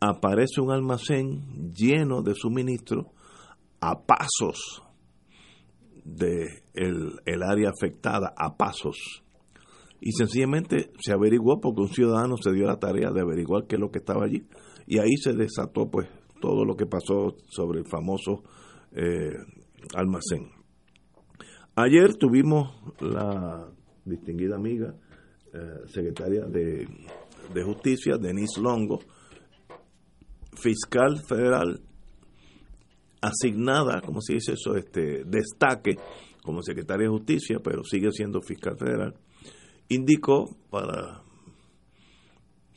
aparece 0.00 0.60
un 0.60 0.70
almacén 0.70 1.72
lleno 1.72 2.22
de 2.22 2.34
suministros 2.34 3.06
a 3.84 4.06
pasos 4.06 4.82
de 6.04 6.62
el, 6.72 7.42
área 7.42 7.70
afectada, 7.70 8.32
a 8.36 8.56
pasos. 8.56 9.22
Y 10.00 10.12
sencillamente 10.12 10.90
se 11.00 11.12
averiguó 11.12 11.60
porque 11.60 11.82
un 11.82 11.88
ciudadano 11.88 12.36
se 12.36 12.52
dio 12.52 12.66
la 12.66 12.78
tarea 12.78 13.10
de 13.10 13.20
averiguar 13.20 13.66
qué 13.66 13.76
es 13.76 13.80
lo 13.80 13.90
que 13.90 13.98
estaba 13.98 14.24
allí. 14.24 14.46
Y 14.86 14.98
ahí 14.98 15.16
se 15.16 15.32
desató 15.32 15.90
pues 15.90 16.08
todo 16.40 16.64
lo 16.64 16.76
que 16.76 16.86
pasó 16.86 17.36
sobre 17.48 17.80
el 17.80 17.86
famoso 17.86 18.42
eh, 18.92 19.32
almacén. 19.94 20.50
Ayer 21.76 22.14
tuvimos 22.16 22.70
la 23.00 23.66
distinguida 24.04 24.56
amiga, 24.56 24.94
eh, 25.52 25.86
secretaria 25.86 26.44
de 26.46 26.86
Justicia, 27.64 28.16
Denise 28.16 28.60
Longo, 28.60 29.00
fiscal 30.54 31.18
federal 31.26 31.80
asignada, 33.24 34.00
como 34.00 34.20
se 34.20 34.34
dice 34.34 34.52
eso, 34.52 34.76
este 34.76 35.24
destaque 35.24 35.96
como 36.42 36.62
secretaria 36.62 37.06
de 37.06 37.12
justicia, 37.12 37.58
pero 37.62 37.82
sigue 37.84 38.10
siendo 38.12 38.40
fiscal 38.42 38.76
federal, 38.76 39.14
indicó 39.88 40.44
para 40.70 41.22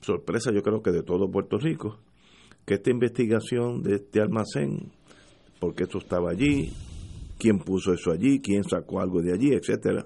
sorpresa 0.01 0.51
yo 0.53 0.61
creo 0.61 0.81
que 0.81 0.91
de 0.91 1.03
todo 1.03 1.29
Puerto 1.29 1.57
Rico, 1.57 1.99
que 2.65 2.75
esta 2.75 2.91
investigación 2.91 3.81
de 3.81 3.95
este 3.95 4.21
almacén, 4.21 4.91
porque 5.59 5.83
esto 5.83 5.97
estaba 5.97 6.31
allí, 6.31 6.71
quién 7.37 7.59
puso 7.59 7.93
eso 7.93 8.11
allí, 8.11 8.39
quién 8.39 8.63
sacó 8.63 9.01
algo 9.01 9.21
de 9.21 9.33
allí, 9.33 9.53
etcétera, 9.53 10.05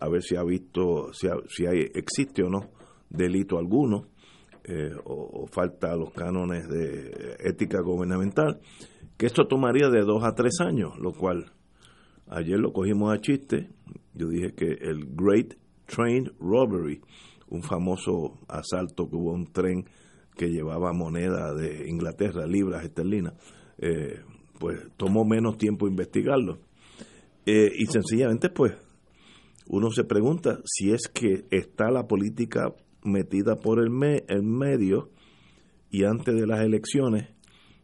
a 0.00 0.08
ver 0.08 0.22
si 0.22 0.36
ha 0.36 0.42
visto 0.42 1.12
si, 1.12 1.28
si 1.48 1.66
hay, 1.66 1.80
existe 1.94 2.42
o 2.42 2.48
no 2.48 2.70
delito 3.10 3.58
alguno 3.58 4.06
eh, 4.64 4.92
o, 5.04 5.46
falta 5.46 5.96
los 5.96 6.12
cánones 6.12 6.68
de 6.68 7.36
ética 7.38 7.80
gubernamental, 7.80 8.60
que 9.18 9.26
esto 9.26 9.46
tomaría 9.46 9.90
de 9.90 10.02
dos 10.02 10.22
a 10.24 10.34
tres 10.34 10.60
años, 10.60 10.96
lo 10.98 11.12
cual 11.12 11.52
ayer 12.28 12.58
lo 12.58 12.72
cogimos 12.72 13.12
a 13.12 13.20
chiste, 13.20 13.68
yo 14.14 14.28
dije 14.28 14.54
que 14.54 14.78
el 14.80 15.06
Great 15.10 15.54
Train 15.86 16.30
Robbery, 16.38 17.00
un 17.48 17.62
famoso 17.62 18.38
asalto 18.48 19.10
que 19.10 19.16
hubo 19.16 19.32
un 19.32 19.52
tren 19.52 19.86
que 20.36 20.48
llevaba 20.48 20.92
moneda 20.92 21.52
de 21.52 21.88
Inglaterra, 21.88 22.46
libras 22.46 22.84
esterlinas, 22.84 23.34
eh, 23.78 24.20
pues 24.60 24.80
tomó 24.96 25.24
menos 25.24 25.58
tiempo 25.58 25.88
investigarlo. 25.88 26.60
Eh, 27.44 27.70
y 27.76 27.86
sencillamente, 27.86 28.50
pues, 28.50 28.74
uno 29.66 29.90
se 29.90 30.04
pregunta 30.04 30.60
si 30.64 30.92
es 30.92 31.08
que 31.12 31.44
está 31.50 31.90
la 31.90 32.06
política 32.06 32.72
metida 33.02 33.56
por 33.56 33.80
el, 33.80 33.90
el 34.28 34.42
medio 34.42 35.10
y 35.90 36.04
antes 36.04 36.34
de 36.34 36.46
las 36.46 36.60
elecciones 36.60 37.37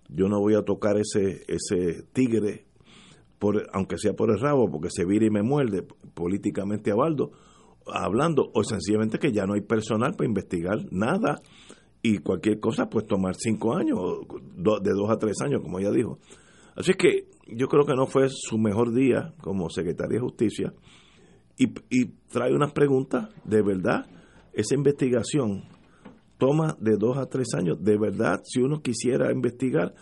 yo 0.08 0.28
no 0.28 0.40
voy 0.40 0.54
a 0.54 0.62
tocar 0.62 0.96
ese 0.98 1.44
ese 1.48 2.02
tigre 2.12 2.66
por, 3.38 3.68
aunque 3.72 3.98
sea 3.98 4.14
por 4.14 4.30
el 4.30 4.40
rabo 4.40 4.70
porque 4.70 4.88
se 4.90 5.04
vira 5.04 5.26
y 5.26 5.30
me 5.30 5.42
muerde 5.42 5.86
políticamente 6.14 6.90
a 6.90 6.94
Baldo 6.94 7.32
hablando 7.86 8.50
o 8.54 8.64
sencillamente 8.64 9.18
que 9.18 9.32
ya 9.32 9.46
no 9.46 9.54
hay 9.54 9.60
personal 9.60 10.12
para 10.12 10.28
investigar 10.28 10.78
nada. 10.90 11.40
Y 12.02 12.18
cualquier 12.18 12.60
cosa 12.60 12.88
pues 12.90 13.06
tomar 13.06 13.34
cinco 13.36 13.74
años 13.76 13.98
de 14.56 14.90
dos 14.92 15.10
a 15.10 15.18
tres 15.18 15.40
años 15.40 15.62
como 15.62 15.78
ella 15.78 15.90
dijo. 15.90 16.18
Así 16.76 16.92
que 16.94 17.28
yo 17.46 17.66
creo 17.68 17.86
que 17.86 17.94
no 17.94 18.06
fue 18.06 18.28
su 18.28 18.58
mejor 18.58 18.92
día 18.92 19.32
como 19.40 19.70
secretaria 19.70 20.18
de 20.18 20.20
justicia. 20.20 20.74
Y, 21.56 21.68
y 21.88 22.06
trae 22.30 22.52
unas 22.52 22.72
preguntas 22.72 23.28
de 23.44 23.62
verdad 23.62 24.06
esa 24.52 24.74
investigación 24.74 25.64
toma 26.38 26.76
de 26.80 26.96
dos 26.98 27.16
a 27.18 27.26
tres 27.26 27.48
años. 27.56 27.82
De 27.82 27.98
verdad, 27.98 28.40
si 28.44 28.60
uno 28.60 28.80
quisiera 28.80 29.32
investigar, 29.32 29.94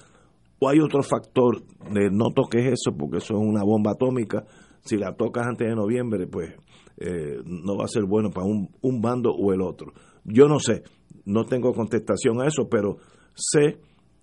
o 0.59 0.69
hay 0.69 0.81
otro 0.81 1.03
factor 1.03 1.63
de 1.93 2.11
no 2.11 2.31
toques 2.35 2.65
eso, 2.67 2.97
porque 2.97 3.19
eso 3.19 3.35
es 3.35 3.41
una 3.41 3.65
bomba 3.65 3.93
atómica, 3.93 4.45
si 4.85 4.97
la 4.97 5.15
tocas 5.15 5.47
antes 5.47 5.69
de 5.69 5.75
noviembre, 5.75 6.27
pues 6.27 6.55
eh, 6.99 7.41
no 7.45 7.77
va 7.77 7.85
a 7.85 7.89
ser 7.89 8.05
bueno 8.05 8.31
para 8.31 8.47
un, 8.47 8.69
un 8.81 9.01
bando 9.01 9.31
o 9.31 9.53
el 9.53 9.61
otro. 9.61 9.93
Yo 10.25 10.47
no 10.47 10.59
sé, 10.59 10.83
no 11.25 11.45
tengo 11.45 11.73
contestación 11.73 12.41
a 12.41 12.47
eso, 12.47 12.69
pero 12.69 12.97
sé, 13.35 13.79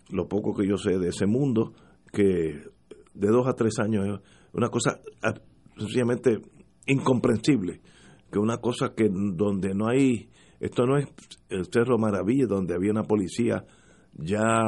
lo 0.09 0.27
poco 0.27 0.53
que 0.53 0.67
yo 0.67 0.77
sé 0.77 0.97
de 0.97 1.09
ese 1.09 1.25
mundo, 1.25 1.73
que 2.11 2.61
de 3.13 3.27
dos 3.27 3.47
a 3.47 3.53
tres 3.53 3.79
años 3.79 4.07
es 4.07 4.53
una 4.53 4.69
cosa 4.69 4.99
ah, 5.21 5.33
sencillamente 5.77 6.39
incomprensible 6.87 7.81
que 8.31 8.39
una 8.39 8.57
cosa 8.57 8.93
que 8.95 9.09
donde 9.09 9.73
no 9.73 9.87
hay, 9.89 10.29
esto 10.59 10.85
no 10.85 10.97
es 10.97 11.07
el 11.49 11.65
Cerro 11.71 11.97
Maravilla, 11.97 12.45
donde 12.47 12.75
había 12.75 12.91
una 12.91 13.03
policía 13.03 13.65
ya 14.13 14.61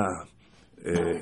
eh, 0.83 1.21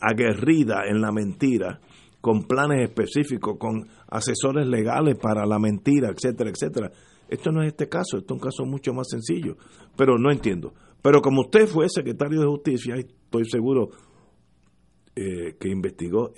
aguerrida 0.00 0.86
en 0.88 1.00
la 1.00 1.12
mentira, 1.12 1.80
con 2.20 2.44
planes 2.44 2.88
específicos, 2.88 3.56
con 3.58 3.86
asesores 4.08 4.66
legales 4.66 5.16
para 5.18 5.46
la 5.46 5.58
mentira, 5.58 6.10
etcétera, 6.10 6.50
etcétera. 6.50 6.90
Esto 7.28 7.50
no 7.50 7.62
es 7.62 7.68
este 7.68 7.88
caso, 7.88 8.18
esto 8.18 8.34
es 8.34 8.40
un 8.40 8.48
caso 8.48 8.64
mucho 8.64 8.92
más 8.92 9.08
sencillo, 9.10 9.56
pero 9.96 10.16
no 10.18 10.30
entiendo. 10.30 10.72
Pero 11.02 11.20
como 11.20 11.42
usted 11.42 11.66
fue 11.66 11.88
secretario 11.88 12.40
de 12.40 12.46
justicia, 12.46 12.96
estoy 12.96 13.44
seguro 13.44 13.90
eh, 15.14 15.56
que 15.60 15.68
investigó, 15.68 16.32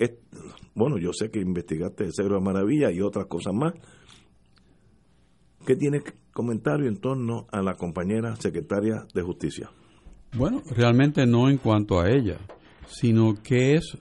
bueno, 0.75 0.97
yo 0.97 1.11
sé 1.13 1.31
que 1.31 1.39
investigaste 1.39 2.03
el 2.03 2.13
Cerro 2.13 2.41
Maravilla 2.41 2.91
y 2.91 3.01
otras 3.01 3.25
cosas 3.27 3.53
más, 3.53 3.73
¿Qué 5.65 5.75
tiene 5.75 6.01
comentario 6.39 6.87
en 6.87 6.95
torno 7.01 7.47
a 7.51 7.61
la 7.61 7.73
compañera 7.73 8.33
secretaria 8.37 9.05
de 9.13 9.21
Justicia? 9.21 9.69
Bueno, 10.37 10.61
realmente 10.69 11.25
no 11.25 11.49
en 11.49 11.57
cuanto 11.57 11.99
a 11.99 12.09
ella, 12.09 12.37
sino 12.87 13.35
qué 13.43 13.73
es, 13.73 13.97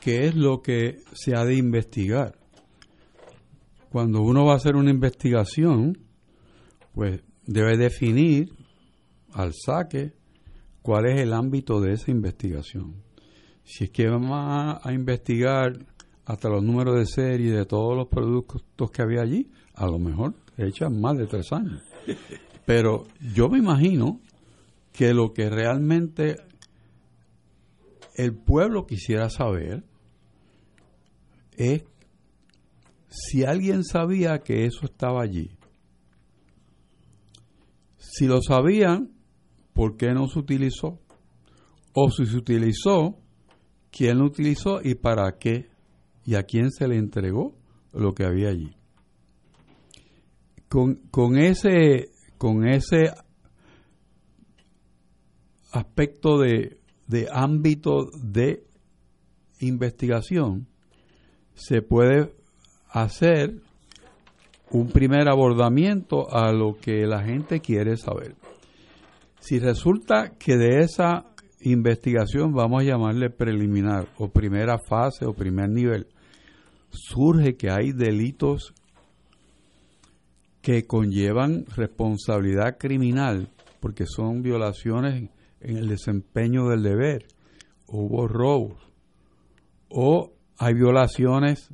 qué 0.00 0.28
es 0.28 0.36
lo 0.36 0.62
que 0.62 1.00
se 1.14 1.34
ha 1.34 1.44
de 1.44 1.56
investigar. 1.56 2.38
Cuando 3.90 4.20
uno 4.20 4.44
va 4.44 4.52
a 4.52 4.56
hacer 4.56 4.76
una 4.76 4.92
investigación, 4.92 5.98
pues 6.94 7.24
debe 7.44 7.76
definir 7.76 8.52
al 9.32 9.52
saque 9.52 10.12
cuál 10.80 11.06
es 11.06 11.20
el 11.20 11.32
ámbito 11.32 11.80
de 11.80 11.94
esa 11.94 12.12
investigación. 12.12 13.02
Si 13.64 13.82
es 13.82 13.90
que 13.90 14.08
vamos 14.08 14.30
a, 14.32 14.92
investigar 14.92 15.72
hasta 16.24 16.48
los 16.48 16.62
números 16.62 16.94
de 17.00 17.06
serie 17.06 17.50
de 17.50 17.66
todos 17.66 17.96
los 17.96 18.06
productos 18.06 18.92
que 18.92 19.02
había 19.02 19.22
allí, 19.22 19.50
a 19.74 19.86
lo 19.86 19.98
mejor 19.98 20.34
echan 20.58 21.00
más 21.00 21.16
de 21.16 21.26
tres 21.26 21.52
años. 21.52 21.82
Pero 22.66 23.06
yo 23.34 23.48
me 23.48 23.58
imagino 23.58 24.20
que 24.92 25.14
lo 25.14 25.32
que 25.32 25.48
realmente 25.48 26.36
el 28.14 28.34
pueblo 28.34 28.84
quisiera 28.86 29.30
saber 29.30 29.84
es 31.56 31.84
si 33.08 33.44
alguien 33.44 33.84
sabía 33.84 34.40
que 34.40 34.66
eso 34.66 34.84
estaba 34.84 35.22
allí. 35.22 35.50
Si 37.96 38.26
lo 38.26 38.42
sabían, 38.42 39.12
¿por 39.72 39.96
qué 39.96 40.12
no 40.12 40.28
se 40.28 40.38
utilizó? 40.38 40.98
O 41.94 42.10
si 42.10 42.26
se 42.26 42.36
utilizó, 42.36 43.18
¿quién 43.90 44.18
lo 44.18 44.26
utilizó 44.26 44.80
y 44.82 44.94
para 44.94 45.38
qué? 45.38 45.70
¿Y 46.24 46.34
a 46.34 46.42
quién 46.42 46.70
se 46.70 46.86
le 46.88 46.96
entregó 46.96 47.56
lo 47.92 48.14
que 48.14 48.24
había 48.24 48.50
allí? 48.50 48.77
Con, 50.68 50.96
con 51.10 51.38
ese 51.38 52.10
con 52.36 52.66
ese 52.68 53.10
aspecto 55.72 56.38
de, 56.38 56.78
de 57.06 57.28
ámbito 57.32 58.10
de 58.22 58.64
investigación 59.60 60.68
se 61.54 61.82
puede 61.82 62.32
hacer 62.90 63.60
un 64.70 64.88
primer 64.88 65.28
abordamiento 65.28 66.32
a 66.32 66.52
lo 66.52 66.76
que 66.78 67.06
la 67.06 67.22
gente 67.22 67.60
quiere 67.60 67.96
saber. 67.96 68.36
Si 69.40 69.58
resulta 69.58 70.34
que 70.38 70.56
de 70.56 70.80
esa 70.80 71.24
investigación, 71.60 72.52
vamos 72.52 72.82
a 72.82 72.86
llamarle 72.86 73.30
preliminar 73.30 74.08
o 74.18 74.28
primera 74.28 74.78
fase 74.78 75.26
o 75.26 75.32
primer 75.32 75.70
nivel, 75.70 76.06
surge 76.90 77.56
que 77.56 77.70
hay 77.70 77.92
delitos 77.92 78.74
que 80.60 80.86
conllevan 80.86 81.64
responsabilidad 81.76 82.78
criminal 82.78 83.50
porque 83.80 84.06
son 84.06 84.42
violaciones 84.42 85.30
en 85.60 85.76
el 85.76 85.88
desempeño 85.88 86.68
del 86.68 86.82
deber, 86.82 87.26
hubo 87.86 88.28
robos, 88.28 88.80
o 89.88 90.32
hay 90.58 90.74
violaciones 90.74 91.70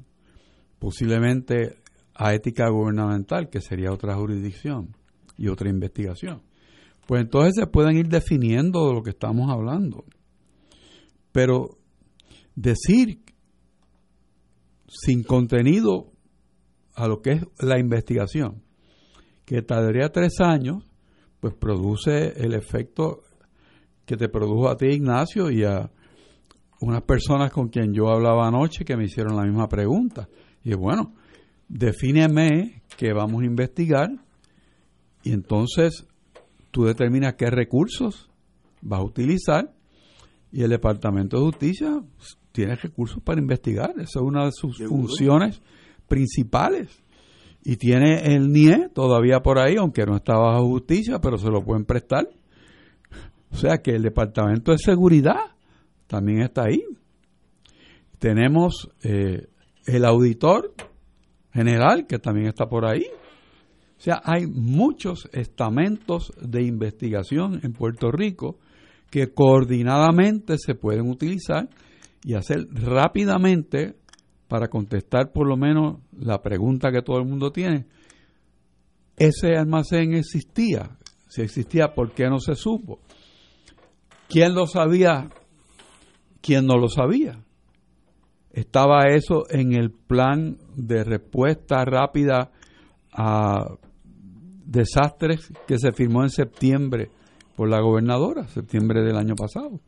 posiblemente 0.78 1.78
a 2.14 2.34
ética 2.34 2.68
gubernamental, 2.68 3.48
que 3.48 3.60
sería 3.60 3.92
otra 3.92 4.14
jurisdicción 4.14 4.94
y 5.36 5.48
otra 5.48 5.68
investigación. 5.68 6.42
Pues 7.06 7.22
entonces 7.22 7.54
se 7.56 7.66
pueden 7.66 7.96
ir 7.96 8.08
definiendo 8.08 8.86
de 8.88 8.94
lo 8.94 9.02
que 9.02 9.10
estamos 9.10 9.50
hablando. 9.50 10.04
Pero 11.32 11.78
decir 12.54 13.24
sin 14.86 15.24
contenido 15.24 16.12
a 16.94 17.08
lo 17.08 17.20
que 17.20 17.32
es 17.32 17.42
la 17.58 17.78
investigación, 17.78 18.63
que 19.44 19.62
tardaría 19.62 20.10
tres 20.10 20.40
años, 20.40 20.84
pues 21.40 21.54
produce 21.54 22.32
el 22.42 22.54
efecto 22.54 23.22
que 24.06 24.16
te 24.16 24.28
produjo 24.28 24.68
a 24.68 24.76
ti, 24.76 24.86
Ignacio, 24.86 25.50
y 25.50 25.64
a 25.64 25.90
unas 26.80 27.02
personas 27.02 27.52
con 27.52 27.68
quien 27.68 27.92
yo 27.94 28.08
hablaba 28.08 28.46
anoche 28.46 28.84
que 28.84 28.96
me 28.96 29.04
hicieron 29.04 29.36
la 29.36 29.44
misma 29.44 29.68
pregunta. 29.68 30.28
Y 30.62 30.74
bueno, 30.74 31.14
defíneme 31.68 32.82
que 32.96 33.12
vamos 33.12 33.42
a 33.42 33.46
investigar 33.46 34.10
y 35.22 35.32
entonces 35.32 36.06
tú 36.70 36.84
determinas 36.84 37.34
qué 37.34 37.50
recursos 37.50 38.30
vas 38.82 39.00
a 39.00 39.04
utilizar 39.04 39.72
y 40.52 40.62
el 40.62 40.70
Departamento 40.70 41.38
de 41.38 41.44
Justicia 41.44 42.02
tiene 42.52 42.76
recursos 42.76 43.22
para 43.22 43.40
investigar. 43.40 43.90
Esa 43.96 44.20
es 44.20 44.24
una 44.24 44.44
de 44.44 44.52
sus 44.52 44.78
funciones 44.86 45.60
principales. 46.06 47.02
Y 47.64 47.76
tiene 47.76 48.34
el 48.34 48.52
NIE 48.52 48.90
todavía 48.92 49.40
por 49.40 49.58
ahí, 49.58 49.76
aunque 49.76 50.04
no 50.04 50.16
está 50.16 50.36
bajo 50.36 50.66
justicia, 50.66 51.18
pero 51.18 51.38
se 51.38 51.48
lo 51.48 51.64
pueden 51.64 51.86
prestar. 51.86 52.28
O 53.50 53.56
sea 53.56 53.78
que 53.78 53.92
el 53.92 54.02
Departamento 54.02 54.72
de 54.72 54.78
Seguridad 54.78 55.54
también 56.06 56.42
está 56.42 56.64
ahí. 56.64 56.84
Tenemos 58.18 58.90
eh, 59.02 59.48
el 59.86 60.04
auditor 60.04 60.74
general, 61.52 62.06
que 62.06 62.18
también 62.18 62.48
está 62.48 62.66
por 62.66 62.84
ahí. 62.84 63.06
O 63.96 64.00
sea, 64.00 64.20
hay 64.24 64.46
muchos 64.46 65.28
estamentos 65.32 66.32
de 66.40 66.62
investigación 66.64 67.60
en 67.62 67.72
Puerto 67.72 68.10
Rico 68.10 68.58
que 69.10 69.32
coordinadamente 69.32 70.58
se 70.58 70.74
pueden 70.74 71.08
utilizar 71.08 71.68
y 72.24 72.34
hacer 72.34 72.66
rápidamente 72.72 73.94
para 74.48 74.68
contestar 74.68 75.32
por 75.32 75.46
lo 75.46 75.56
menos 75.56 76.00
la 76.18 76.42
pregunta 76.42 76.92
que 76.92 77.02
todo 77.02 77.18
el 77.18 77.26
mundo 77.26 77.50
tiene. 77.50 77.86
Ese 79.16 79.56
almacén 79.56 80.14
existía. 80.14 80.96
Si 81.28 81.42
existía, 81.42 81.94
¿por 81.94 82.12
qué 82.12 82.28
no 82.28 82.38
se 82.38 82.54
supo? 82.54 83.00
¿Quién 84.28 84.54
lo 84.54 84.66
sabía? 84.66 85.28
¿Quién 86.40 86.66
no 86.66 86.76
lo 86.76 86.88
sabía? 86.88 87.40
Estaba 88.52 89.08
eso 89.08 89.44
en 89.50 89.72
el 89.72 89.90
plan 89.90 90.58
de 90.76 91.02
respuesta 91.02 91.84
rápida 91.84 92.52
a 93.12 93.76
desastres 94.64 95.52
que 95.66 95.78
se 95.78 95.92
firmó 95.92 96.22
en 96.22 96.30
septiembre 96.30 97.10
por 97.56 97.68
la 97.68 97.80
gobernadora, 97.80 98.46
septiembre 98.48 99.02
del 99.02 99.16
año 99.16 99.34
pasado. 99.34 99.80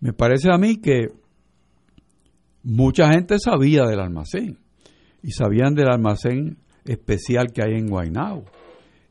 Me 0.00 0.12
parece 0.12 0.50
a 0.52 0.58
mí 0.58 0.80
que 0.80 1.08
mucha 2.62 3.10
gente 3.12 3.38
sabía 3.38 3.84
del 3.84 4.00
almacén 4.00 4.58
y 5.22 5.32
sabían 5.32 5.74
del 5.74 5.90
almacén 5.90 6.58
especial 6.84 7.52
que 7.52 7.62
hay 7.62 7.74
en 7.74 7.88
Guaynabo 7.88 8.44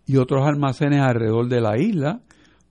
y 0.06 0.18
otros 0.18 0.48
almacenes 0.48 1.02
alrededor 1.02 1.48
de 1.50 1.62
la 1.62 1.78
isla, 1.78 2.22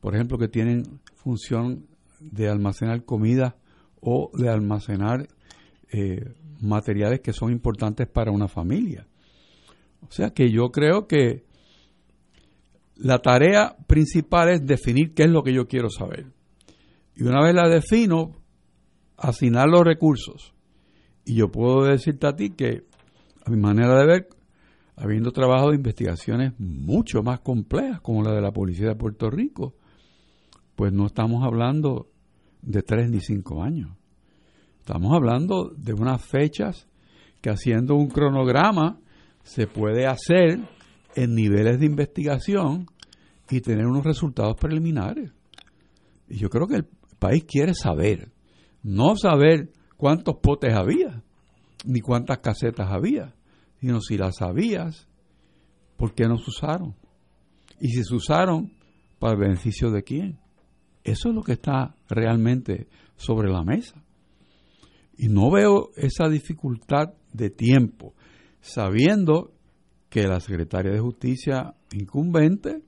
por 0.01 0.15
ejemplo, 0.15 0.39
que 0.39 0.49
tienen 0.49 1.01
función 1.15 1.87
de 2.21 2.49
almacenar 2.49 3.05
comida 3.05 3.57
o 4.01 4.31
de 4.35 4.49
almacenar 4.49 5.29
eh, 5.93 6.35
materiales 6.61 7.21
que 7.21 7.33
son 7.33 7.53
importantes 7.53 8.09
para 8.09 8.31
una 8.31 8.49
familia. 8.49 9.07
O 10.01 10.11
sea 10.11 10.31
que 10.31 10.51
yo 10.51 10.71
creo 10.71 11.07
que 11.07 11.45
la 12.97 13.19
tarea 13.19 13.77
principal 13.87 14.49
es 14.49 14.67
definir 14.67 15.13
qué 15.13 15.25
es 15.25 15.31
lo 15.31 15.43
que 15.43 15.53
yo 15.53 15.67
quiero 15.69 15.91
saber. 15.91 16.27
Y 17.15 17.25
una 17.25 17.43
vez 17.43 17.55
la 17.55 17.69
defino, 17.69 18.33
asignar 19.17 19.69
los 19.69 19.83
recursos. 19.85 20.55
Y 21.27 21.35
yo 21.35 21.51
puedo 21.51 21.85
decirte 21.85 22.29
a 22.29 22.37
ti 22.37 22.51
que, 22.51 22.85
a 23.45 23.51
mi 23.51 23.57
manera 23.57 23.99
de 23.99 24.07
ver, 24.07 24.29
habiendo 24.95 25.33
trabajado 25.33 25.75
investigaciones 25.75 26.53
mucho 26.59 27.23
más 27.25 27.41
complejas, 27.41 28.01
como 28.01 28.23
la 28.23 28.33
de 28.33 28.41
la 28.41 28.53
Policía 28.53 28.89
de 28.89 28.95
Puerto 28.95 29.29
Rico, 29.29 29.75
pues 30.77 30.93
no 30.93 31.05
estamos 31.07 31.45
hablando 31.45 32.09
de 32.63 32.81
tres 32.83 33.11
ni 33.11 33.21
cinco 33.21 33.65
años. 33.65 33.91
Estamos 34.79 35.13
hablando 35.15 35.73
de 35.77 35.95
unas 35.95 36.25
fechas 36.25 36.87
que 37.41 37.51
haciendo 37.51 37.97
un 37.97 38.07
cronograma 38.07 39.01
se 39.43 39.67
puede 39.67 40.07
hacer 40.07 40.61
en 41.17 41.35
niveles 41.35 41.81
de 41.81 41.87
investigación 41.87 42.87
y 43.51 43.61
tener 43.63 43.87
unos 43.87 44.05
resultados 44.05 44.55
preliminares. 44.57 45.33
Y 46.29 46.37
yo 46.37 46.51
creo 46.51 46.69
que 46.69 46.77
el 46.77 46.89
país 47.19 47.45
quiere 47.45 47.75
saber, 47.75 48.31
no 48.85 49.17
saber 49.17 49.73
cuántos 49.97 50.37
potes 50.37 50.75
había, 50.75 51.16
ni 51.85 52.01
cuántas 52.01 52.39
casetas 52.39 52.91
había, 52.91 53.35
sino 53.81 54.01
si 54.01 54.17
las 54.17 54.37
sabías, 54.37 55.09
¿por 55.97 56.15
qué 56.15 56.27
no 56.27 56.39
se 56.39 56.51
usaron? 56.51 56.95
Y 57.81 57.89
si 57.89 58.05
se 58.05 58.15
usaron, 58.15 58.73
¿para 59.19 59.35
el 59.35 59.41
beneficio 59.41 59.91
de 59.91 60.03
quién? 60.03 60.39
Eso 61.05 61.29
es 61.29 61.35
lo 61.35 61.43
que 61.43 61.53
está 61.53 61.95
realmente 62.09 62.89
sobre 63.17 63.51
la 63.51 63.63
mesa. 63.63 64.03
Y 65.17 65.29
no 65.29 65.51
veo 65.51 65.91
esa 65.97 66.29
dificultad 66.29 67.15
de 67.33 67.51
tiempo, 67.51 68.15
sabiendo 68.61 69.53
que 70.09 70.27
la 70.27 70.41
secretaria 70.41 70.93
de 70.93 71.01
Justicia 71.01 71.75
incumbente 71.93 72.83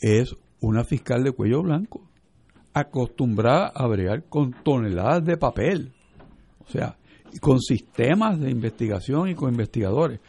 es 0.00 0.34
una 0.60 0.84
fiscal 0.84 1.22
de 1.22 1.32
cuello 1.32 1.62
blanco, 1.62 2.08
acostumbrada 2.72 3.68
a 3.74 3.86
bregar 3.86 4.24
con 4.28 4.52
toneladas 4.64 5.24
de 5.24 5.36
papel, 5.36 5.92
o 6.60 6.70
sea, 6.70 6.96
con 7.40 7.60
sistemas 7.60 8.40
de 8.40 8.50
investigación 8.50 9.28
y 9.28 9.34
con 9.34 9.50
investigadores. 9.50 10.20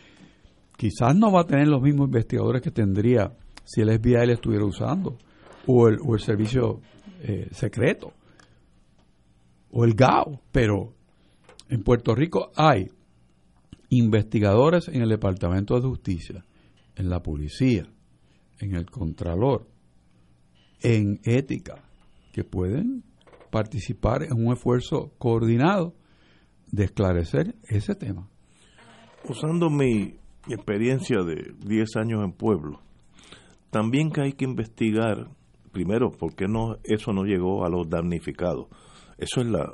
Quizás 0.77 1.15
no 1.15 1.31
va 1.31 1.41
a 1.41 1.47
tener 1.47 1.67
los 1.67 1.81
mismos 1.81 2.07
investigadores 2.07 2.61
que 2.61 2.71
tendría 2.71 3.35
si 3.63 3.81
el 3.81 3.97
FBI 3.99 4.27
le 4.27 4.33
estuviera 4.33 4.65
usando, 4.65 5.17
o 5.67 5.87
el, 5.87 5.97
o 6.05 6.15
el 6.15 6.19
servicio 6.19 6.81
eh, 7.21 7.47
secreto, 7.51 8.13
o 9.71 9.85
el 9.85 9.93
GAO, 9.93 10.41
pero 10.51 10.93
en 11.69 11.83
Puerto 11.83 12.13
Rico 12.13 12.51
hay 12.55 12.91
investigadores 13.89 14.87
en 14.87 15.01
el 15.01 15.09
Departamento 15.09 15.75
de 15.75 15.87
Justicia, 15.87 16.43
en 16.95 17.09
la 17.09 17.21
policía, 17.21 17.87
en 18.59 18.75
el 18.75 18.89
Contralor, 18.89 19.67
en 20.81 21.19
ética, 21.23 21.83
que 22.31 22.43
pueden 22.43 23.03
participar 23.51 24.23
en 24.23 24.33
un 24.33 24.51
esfuerzo 24.51 25.13
coordinado 25.17 25.93
de 26.73 26.85
esclarecer 26.85 27.55
ese 27.69 27.93
tema. 27.93 28.27
Usando 29.29 29.69
mi 29.69 30.15
experiencia 30.49 31.21
de 31.21 31.53
10 31.59 31.97
años 31.97 32.23
en 32.23 32.33
pueblo, 32.33 32.81
también 33.69 34.09
que 34.09 34.21
hay 34.21 34.33
que 34.33 34.45
investigar, 34.45 35.29
primero, 35.71 36.11
por 36.11 36.33
qué 36.33 36.47
no, 36.47 36.77
eso 36.83 37.13
no 37.13 37.25
llegó 37.25 37.63
a 37.63 37.69
los 37.69 37.87
damnificados. 37.87 38.69
Eso 39.19 39.41
es 39.41 39.47
la, 39.47 39.71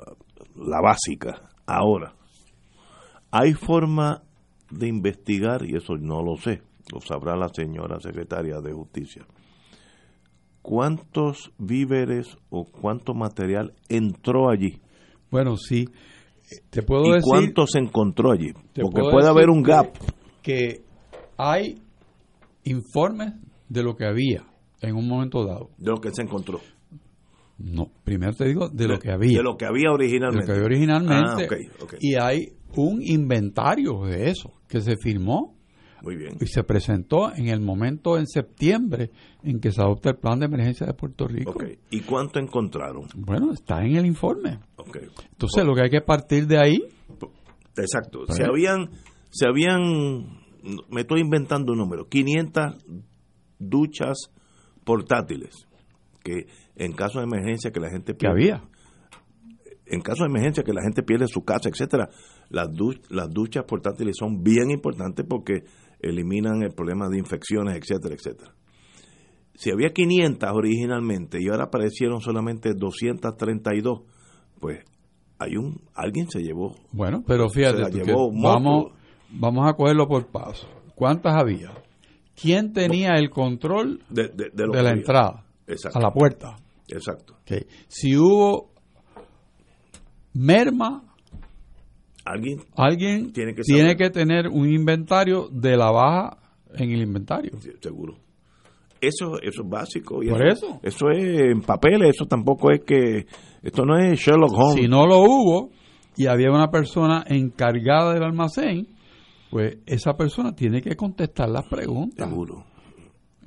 la 0.57 0.81
básica. 0.81 1.49
Ahora, 1.65 2.15
hay 3.31 3.53
forma 3.53 4.21
de 4.69 4.89
investigar, 4.89 5.65
y 5.65 5.77
eso 5.77 5.95
no 5.95 6.21
lo 6.21 6.35
sé, 6.35 6.61
lo 6.91 6.99
sabrá 6.99 7.37
la 7.37 7.47
señora 7.47 8.01
secretaria 8.01 8.59
de 8.59 8.73
Justicia, 8.73 9.25
cuántos 10.61 11.53
víveres 11.57 12.37
o 12.49 12.65
cuánto 12.65 13.13
material 13.13 13.73
entró 13.87 14.49
allí. 14.49 14.81
Bueno, 15.31 15.55
sí. 15.55 15.87
Te 16.69 16.81
puedo 16.83 17.05
¿Y 17.05 17.11
decir. 17.13 17.23
cuánto 17.23 17.65
se 17.67 17.79
encontró 17.79 18.31
allí? 18.31 18.51
Porque 18.81 19.01
puede 19.11 19.27
haber 19.27 19.49
un 19.49 19.63
que- 19.63 19.71
gap. 19.71 19.87
Que 20.41 20.81
hay 21.37 21.81
informes 22.63 23.33
de 23.67 23.83
lo 23.83 23.95
que 23.95 24.05
había 24.05 24.45
en 24.81 24.95
un 24.95 25.07
momento 25.07 25.45
dado. 25.45 25.69
De 25.77 25.91
lo 25.91 25.99
que 25.99 26.11
se 26.11 26.21
encontró. 26.21 26.59
No, 27.57 27.87
primero 28.03 28.33
te 28.33 28.45
digo 28.45 28.69
de 28.69 28.87
lo 28.87 28.99
que 28.99 29.11
había. 29.11 29.37
De 29.37 29.43
lo 29.43 29.57
que 29.57 29.65
había 29.65 29.83
de 29.83 29.87
lo 29.89 29.93
originalmente. 29.95 30.45
que 30.45 30.51
había 30.53 30.63
originalmente. 30.65 31.43
Ah, 31.43 31.45
ok, 31.45 31.83
ok. 31.83 31.93
Y 31.99 32.15
hay 32.15 32.53
un 32.77 33.01
inventario 33.03 34.05
de 34.05 34.29
eso 34.29 34.53
que 34.67 34.79
se 34.79 34.95
firmó 34.95 35.55
Muy 36.01 36.15
bien. 36.15 36.37
y 36.39 36.45
se 36.47 36.63
presentó 36.63 37.33
en 37.35 37.47
el 37.47 37.59
momento 37.61 38.17
en 38.17 38.25
septiembre 38.27 39.11
en 39.43 39.59
que 39.59 39.71
se 39.71 39.81
adopta 39.81 40.09
el 40.11 40.17
plan 40.17 40.39
de 40.39 40.45
emergencia 40.45 40.85
de 40.87 40.93
Puerto 40.93 41.27
Rico. 41.27 41.53
¿Y 41.89 42.01
cuánto 42.01 42.39
encontraron? 42.39 43.07
Bueno, 43.15 43.51
está 43.53 43.83
en 43.83 43.95
el 43.97 44.05
informe. 44.05 44.59
Entonces, 45.31 45.65
lo 45.65 45.75
que 45.75 45.81
hay 45.83 45.89
que 45.89 46.01
partir 46.01 46.47
de 46.47 46.57
ahí, 46.59 46.83
Exacto. 47.77 48.25
Se 48.27 48.43
habían, 48.43 48.89
se 49.29 49.47
habían, 49.47 50.39
me 50.89 51.01
estoy 51.01 51.21
inventando 51.21 51.71
un 51.71 51.79
número, 51.79 52.07
500 52.09 52.75
duchas 53.57 54.17
portátiles 54.83 55.67
que 56.23 56.47
en 56.75 56.91
caso 56.93 57.19
de 57.19 57.25
emergencia 57.25 57.71
que 57.71 57.79
la 57.79 57.89
gente 57.89 58.13
que 58.13 58.17
pierde, 58.17 58.33
había. 58.53 58.63
en 59.85 60.01
caso 60.01 60.23
de 60.23 60.29
emergencia 60.29 60.63
que 60.63 60.73
la 60.73 60.81
gente 60.81 61.03
pierde 61.03 61.27
su 61.27 61.43
casa, 61.43 61.69
etcétera, 61.69 62.09
las, 62.49 62.69
du- 62.73 62.99
las 63.09 63.29
duchas 63.29 63.63
portátiles 63.65 64.15
son 64.17 64.43
bien 64.43 64.71
importantes 64.71 65.25
porque 65.27 65.63
eliminan 66.01 66.61
el 66.63 66.71
problema 66.71 67.07
de 67.09 67.17
infecciones, 67.19 67.75
etcétera, 67.77 68.15
etcétera. 68.15 68.53
Si 69.55 69.71
había 69.71 69.89
500 69.89 70.49
originalmente 70.53 71.37
y 71.41 71.49
ahora 71.49 71.65
aparecieron 71.65 72.21
solamente 72.21 72.73
232, 72.73 74.01
pues 74.59 74.79
hay 75.37 75.57
un 75.57 75.81
alguien 75.93 76.29
se 76.29 76.39
llevó 76.41 76.75
Bueno, 76.91 77.23
pero 77.27 77.49
fíjate, 77.49 77.83
tú 77.91 77.97
llevó 78.05 78.31
vamos, 78.31 78.93
vamos 79.29 79.67
a 79.69 79.73
cogerlo 79.73 80.07
por 80.07 80.27
paso. 80.27 80.67
¿Cuántas 80.95 81.33
había? 81.35 81.71
¿Quién 82.41 82.71
tenía 82.71 83.15
el 83.15 83.29
control 83.29 84.01
de, 84.09 84.29
de- 84.29 84.51
la 84.81 84.91
entrada? 84.91 85.45
Exacto. 85.67 85.99
a 85.99 86.01
la 86.01 86.11
puerta. 86.11 86.55
Exacto. 86.87 87.35
Ok. 87.41 87.63
Si 87.89 88.15
hubo 88.17 88.71
merma, 90.33 91.03
Alguien 92.31 92.59
alguien 92.75 93.31
Tiene 93.31 93.55
que 93.55 93.63
tiene 93.63 93.95
que 93.95 94.09
tener 94.11 94.47
un 94.49 94.69
inventario 94.69 95.47
de 95.51 95.75
la 95.75 95.89
baja 95.91 96.37
en 96.75 96.91
el 96.91 97.01
inventario. 97.01 97.51
Sí, 97.59 97.71
seguro. 97.81 98.17
Eso, 99.01 99.39
eso 99.41 99.63
es 99.63 99.69
básico. 99.69 100.21
y 100.21 100.29
Por 100.29 100.45
eso. 100.45 100.79
Eso 100.83 101.09
es 101.09 101.23
en 101.23 101.61
papeles, 101.61 102.11
eso 102.15 102.25
tampoco 102.25 102.71
es 102.71 102.81
que... 102.85 103.25
Esto 103.63 103.83
no 103.85 103.97
es 103.97 104.19
Sherlock 104.19 104.51
Holmes. 104.53 104.75
Si 104.75 104.87
no 104.87 105.05
lo 105.07 105.19
hubo 105.21 105.71
y 106.17 106.27
había 106.27 106.51
una 106.51 106.69
persona 106.69 107.23
encargada 107.27 108.13
del 108.13 108.23
almacén, 108.23 108.87
pues 109.49 109.77
esa 109.85 110.13
persona 110.13 110.53
tiene 110.53 110.81
que 110.81 110.95
contestar 110.95 111.49
las 111.49 111.65
preguntas. 111.67 112.29
Seguro. 112.29 112.65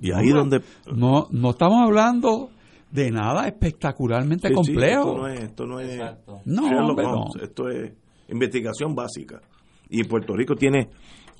Y 0.00 0.10
ahí 0.12 0.30
donde... 0.30 0.60
No, 0.92 1.28
no 1.30 1.50
estamos 1.50 1.82
hablando 1.84 2.50
de 2.90 3.10
nada 3.10 3.46
espectacularmente 3.46 4.48
Sí, 4.48 4.54
sí, 4.54 4.54
complejo. 4.54 5.00
esto 5.00 5.16
no 5.16 5.28
es, 5.28 5.40
esto 5.40 5.66
no 5.66 5.80
es 5.80 6.00
No, 6.44 6.88
hombre, 6.88 7.06
esto 7.42 7.68
es 7.68 7.92
investigación 8.32 8.94
básica. 8.94 9.40
Y 9.88 10.04
Puerto 10.04 10.34
Rico 10.34 10.54
tiene 10.56 10.88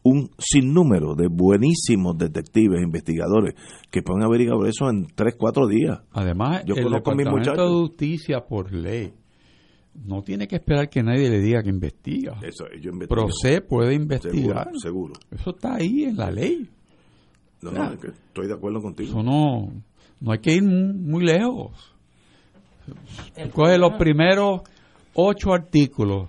un 0.04 0.28
sinnúmero 0.38 1.14
de 1.14 1.28
buenísimos 1.28 2.18
detectives, 2.18 2.82
investigadores, 2.82 3.54
que 3.90 4.02
pueden 4.02 4.24
averiguar 4.24 4.68
eso 4.68 4.90
en 4.90 5.06
3, 5.14 5.34
4 5.38 5.66
días. 5.68 6.00
Además, 6.12 6.64
Yo 6.66 6.74
el 6.74 6.84
conozco 6.84 7.10
a 7.12 7.14
mis 7.14 7.24
Departamento 7.24 7.64
de 7.64 7.80
Justicia, 7.86 8.40
por 8.40 8.72
ley, 8.72 9.12
no 10.04 10.22
tiene 10.22 10.48
que 10.48 10.56
esperar 10.56 10.88
que 10.88 11.02
nadie 11.02 11.30
le 11.30 11.38
diga 11.40 11.62
que 11.62 11.68
investiga. 11.70 12.38
Eso, 12.42 12.64
yo. 12.80 12.90
Procé 13.08 13.60
puede 13.60 13.94
investigar. 13.94 14.70
seguro. 14.80 15.14
Eso 15.30 15.50
está 15.50 15.76
ahí 15.76 16.04
en 16.04 16.16
la 16.16 16.30
ley. 16.30 16.68
No, 17.62 17.70
no, 17.70 17.92
es 17.92 18.00
que 18.00 18.08
estoy 18.08 18.48
de 18.48 18.54
acuerdo 18.54 18.80
contigo. 18.80 19.10
Eso 19.10 19.22
no, 19.22 19.72
no 20.20 20.32
hay 20.32 20.38
que 20.40 20.52
ir 20.54 20.64
mu- 20.64 20.94
muy 20.94 21.24
lejos. 21.24 21.70
Coge 23.54 23.78
los 23.78 23.92
primeros 23.94 24.62
ocho 25.14 25.52
artículos 25.52 26.28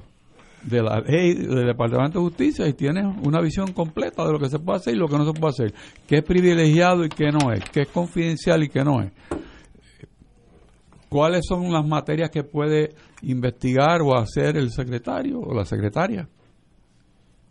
de 0.63 0.81
la 0.81 0.99
ley 1.01 1.33
del 1.33 1.65
Departamento 1.65 2.19
de 2.19 2.25
Justicia 2.25 2.67
y 2.67 2.73
tienes 2.73 3.05
una 3.23 3.41
visión 3.41 3.73
completa 3.73 4.25
de 4.25 4.31
lo 4.31 4.39
que 4.39 4.49
se 4.49 4.59
puede 4.59 4.77
hacer 4.77 4.95
y 4.95 4.97
lo 4.97 5.07
que 5.07 5.17
no 5.17 5.25
se 5.25 5.39
puede 5.39 5.51
hacer. 5.51 5.73
Qué 6.07 6.17
es 6.17 6.23
privilegiado 6.23 7.03
y 7.05 7.09
qué 7.09 7.31
no 7.31 7.51
es. 7.51 7.63
Qué 7.69 7.81
es 7.81 7.89
confidencial 7.89 8.63
y 8.63 8.69
qué 8.69 8.83
no 8.83 9.01
es. 9.01 9.11
¿Cuáles 11.09 11.45
son 11.47 11.71
las 11.71 11.85
materias 11.85 12.31
que 12.31 12.43
puede 12.43 12.95
investigar 13.21 14.01
o 14.01 14.17
hacer 14.17 14.57
el 14.57 14.71
secretario 14.71 15.39
o 15.39 15.53
la 15.53 15.65
secretaria? 15.65 16.27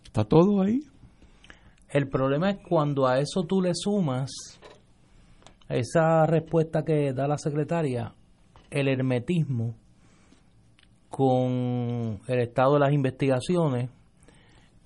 Está 0.05 0.25
todo 0.25 0.63
ahí. 0.63 0.81
El 1.89 2.09
problema 2.09 2.51
es 2.51 2.59
cuando 2.67 3.07
a 3.07 3.21
eso 3.21 3.45
tú 3.45 3.61
le 3.61 3.73
sumas 3.75 4.31
esa 5.69 6.27
respuesta 6.27 6.85
que 6.85 7.13
da 7.13 7.29
la 7.29 7.39
secretaria, 7.39 8.15
el 8.71 8.89
hermetismo 8.89 9.77
con 11.13 12.21
el 12.27 12.41
estado 12.41 12.75
de 12.75 12.81
las 12.81 12.93
investigaciones, 12.93 13.91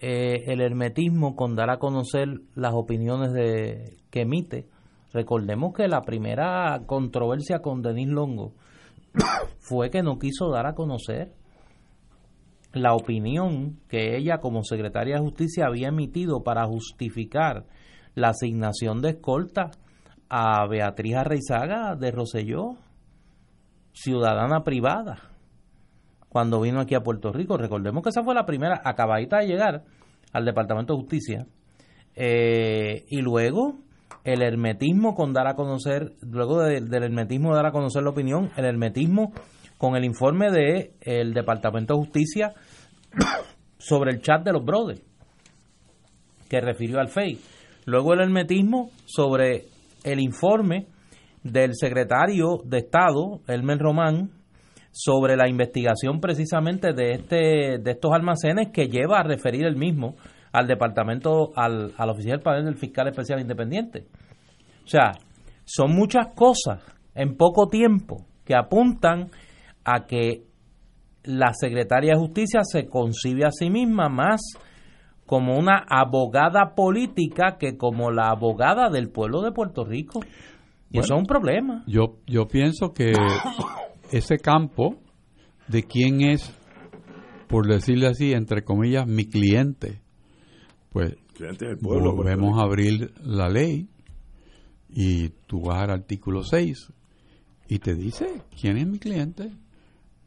eh, 0.01 0.43
el 0.49 0.61
hermetismo 0.61 1.37
con 1.37 1.55
dar 1.55 1.71
a 1.71 1.79
conocer 1.79 2.41
las 2.57 2.75
opiniones 2.75 3.33
de, 3.33 3.97
que 4.11 4.23
emite. 4.23 4.67
Recordemos 5.13 5.73
que 5.73 5.87
la 5.87 6.03
primera 6.03 6.83
controversia 6.85 7.61
con 7.61 7.81
Denis 7.81 8.09
Longo 8.09 8.55
fue 9.61 9.89
que 9.89 10.03
no 10.03 10.19
quiso 10.19 10.51
dar 10.51 10.67
a 10.67 10.75
conocer 10.75 11.33
la 12.73 12.95
opinión 12.95 13.79
que 13.89 14.17
ella 14.17 14.39
como 14.39 14.65
secretaria 14.65 15.15
de 15.15 15.23
justicia 15.23 15.67
había 15.69 15.89
emitido 15.89 16.43
para 16.43 16.67
justificar 16.67 17.67
la 18.17 18.31
asignación 18.31 19.01
de 19.01 19.11
escolta 19.11 19.71
a 20.29 20.67
Beatriz 20.67 21.15
Arreizaga 21.15 21.95
de 21.95 22.11
Roselló, 22.11 22.73
ciudadana 23.93 24.65
privada, 24.65 25.36
cuando 26.29 26.61
vino 26.61 26.81
aquí 26.81 26.95
a 26.95 27.01
Puerto 27.01 27.33
Rico. 27.33 27.57
Recordemos 27.57 28.03
que 28.03 28.11
esa 28.11 28.23
fue 28.23 28.35
la 28.35 28.47
primera, 28.47 28.81
acabadita 28.85 29.39
de 29.39 29.47
llegar 29.47 29.85
al 30.33 30.45
Departamento 30.45 30.95
de 30.95 31.01
Justicia. 31.01 31.47
Eh, 32.15 33.05
y 33.09 33.21
luego 33.21 33.79
el 34.25 34.43
hermetismo 34.43 35.15
con 35.15 35.33
dar 35.33 35.47
a 35.47 35.55
conocer, 35.55 36.13
luego 36.23 36.63
de- 36.63 36.81
del 36.81 37.03
hermetismo 37.05 37.55
dar 37.55 37.67
a 37.67 37.73
conocer 37.73 38.03
la 38.03 38.11
opinión, 38.11 38.51
el 38.57 38.65
hermetismo 38.65 39.33
con 39.79 39.97
el 39.97 40.05
informe 40.05 40.51
de 40.51 40.95
el 41.01 41.35
Departamento 41.35 41.95
de 41.95 42.01
Justicia 42.01 42.53
sobre 43.79 44.13
el 44.13 44.23
chat 44.23 44.43
de 44.43 44.53
los 44.53 44.65
brothers 44.65 45.03
que 46.49 46.61
refirió 46.61 47.01
al 47.01 47.09
FEI. 47.09 47.39
Luego 47.85 48.15
el 48.15 48.21
hermetismo 48.21 48.91
sobre 49.05 49.65
el 50.05 50.21
informe 50.21 50.87
del 51.43 51.75
secretario 51.75 52.59
de 52.65 52.79
Estado, 52.79 53.41
Elmer 53.47 53.79
Román, 53.79 54.31
sobre 54.99 55.37
la 55.37 55.47
investigación 55.47 56.21
precisamente 56.21 56.95
de 56.95 57.13
este 57.13 57.79
de 57.79 57.91
estos 57.91 58.13
almacenes 58.13 58.69
que 58.73 58.89
lleva 58.89 59.19
a 59.19 59.23
referir 59.23 59.67
el 59.67 59.77
mismo 59.77 60.17
al 60.53 60.67
departamento 60.67 61.51
al, 61.55 61.93
al 61.99 62.09
oficial 62.09 62.41
panel 62.41 62.65
del 62.65 62.77
fiscal 62.77 63.07
especial 63.07 63.39
independiente. 63.39 64.07
O 64.87 64.89
sea, 64.89 65.13
son 65.65 65.95
muchas 65.95 66.29
cosas 66.35 66.83
en 67.15 67.37
poco 67.37 67.69
tiempo 67.69 68.25
que 68.47 68.57
apuntan 68.57 69.29
a 69.85 70.07
que 70.07 70.45
la 71.25 71.53
secretaria 71.53 72.15
de 72.15 72.19
justicia 72.19 72.61
se 72.63 72.87
concibe 72.89 73.45
a 73.45 73.51
sí 73.51 73.69
misma 73.69 74.09
más 74.09 74.41
como 75.27 75.59
una 75.59 75.85
abogada 75.91 76.75
política 76.75 77.59
que 77.59 77.77
como 77.77 78.11
la 78.11 78.31
abogada 78.31 78.89
del 78.89 79.11
pueblo 79.11 79.43
de 79.43 79.53
Puerto 79.53 79.85
Rico. 79.85 80.21
Y 80.91 81.01
eso 81.01 81.15
es 81.17 81.21
un 81.21 81.27
problema. 81.27 81.85
Yo, 81.87 82.17
yo 82.27 82.47
pienso 82.47 82.95
que 82.95 83.13
ese 84.11 84.39
campo 84.39 84.97
de 85.69 85.83
quién 85.83 86.21
es, 86.23 86.53
por 87.49 87.67
decirle 87.67 88.09
así, 88.09 88.33
entre 88.33 88.65
comillas, 88.65 89.07
mi 89.07 89.27
cliente, 89.27 90.01
pues 90.91 91.17
Cliente 91.35 91.67
del 91.67 91.79
pueblo. 91.79 92.15
pues, 92.15 92.17
volvemos 92.17 92.59
a 92.59 92.63
abrir 92.63 93.13
la 93.23 93.49
ley 93.49 93.89
y 94.89 95.29
tú 95.47 95.61
vas 95.61 95.83
al 95.83 95.91
artículo 95.91 96.43
6 96.43 96.93
y 97.69 97.79
te 97.79 97.95
dice 97.95 98.43
quién 98.59 98.79
es 98.79 98.87
mi 98.87 98.99
cliente. 98.99 99.51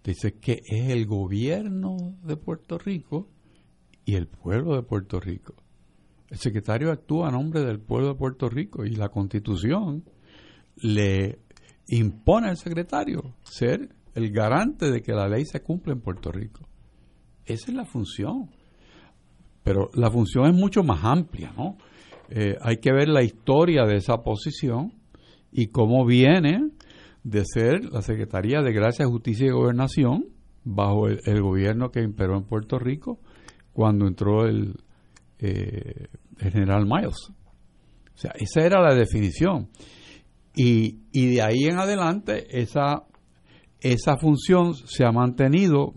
Te 0.01 0.11
dice 0.11 0.33
que 0.39 0.61
es 0.65 0.89
el 0.89 1.05
gobierno 1.07 1.97
de 2.23 2.37
Puerto 2.37 2.77
Rico 2.77 3.27
y 4.05 4.15
el 4.15 4.27
pueblo 4.27 4.75
de 4.75 4.83
Puerto 4.83 5.19
Rico. 5.19 5.55
El 6.29 6.37
secretario 6.37 6.91
actúa 6.91 7.29
a 7.29 7.31
nombre 7.31 7.61
del 7.61 7.79
pueblo 7.79 8.09
de 8.09 8.15
Puerto 8.15 8.49
Rico 8.49 8.85
y 8.85 8.91
la 8.91 9.09
constitución 9.09 10.03
le 10.75 11.39
impone 11.89 12.49
al 12.49 12.57
secretario 12.57 13.35
ser 13.43 13.89
el 14.15 14.31
garante 14.31 14.91
de 14.91 15.01
que 15.01 15.13
la 15.13 15.27
ley 15.27 15.45
se 15.45 15.61
cumple 15.61 15.93
en 15.93 16.01
Puerto 16.01 16.31
Rico. 16.31 16.67
Esa 17.45 17.71
es 17.71 17.73
la 17.73 17.85
función. 17.85 18.49
Pero 19.63 19.89
la 19.93 20.09
función 20.09 20.47
es 20.47 20.55
mucho 20.55 20.83
más 20.83 21.03
amplia, 21.03 21.53
¿no? 21.55 21.77
Eh, 22.29 22.57
hay 22.61 22.77
que 22.77 22.91
ver 22.91 23.07
la 23.07 23.23
historia 23.23 23.85
de 23.85 23.95
esa 23.95 24.17
posición 24.23 24.93
y 25.51 25.67
cómo 25.67 26.05
viene 26.05 26.69
de 27.23 27.43
ser 27.45 27.85
la 27.85 28.01
Secretaría 28.01 28.61
de 28.61 28.71
Gracia, 28.71 29.07
Justicia 29.07 29.47
y 29.47 29.51
Gobernación 29.51 30.27
bajo 30.63 31.07
el, 31.07 31.19
el 31.25 31.41
gobierno 31.41 31.89
que 31.91 32.01
imperó 32.01 32.37
en 32.37 32.43
Puerto 32.43 32.77
Rico 32.77 33.19
cuando 33.73 34.07
entró 34.07 34.45
el, 34.45 34.75
eh, 35.39 36.07
el 36.39 36.51
general 36.51 36.85
Miles. 36.85 37.29
O 37.29 38.17
sea, 38.17 38.31
esa 38.35 38.61
era 38.61 38.81
la 38.81 38.93
definición. 38.93 39.69
Y, 40.55 40.99
y 41.11 41.35
de 41.35 41.41
ahí 41.41 41.65
en 41.65 41.77
adelante 41.77 42.59
esa, 42.59 43.03
esa 43.79 44.17
función 44.17 44.73
se 44.73 45.05
ha 45.05 45.11
mantenido 45.11 45.93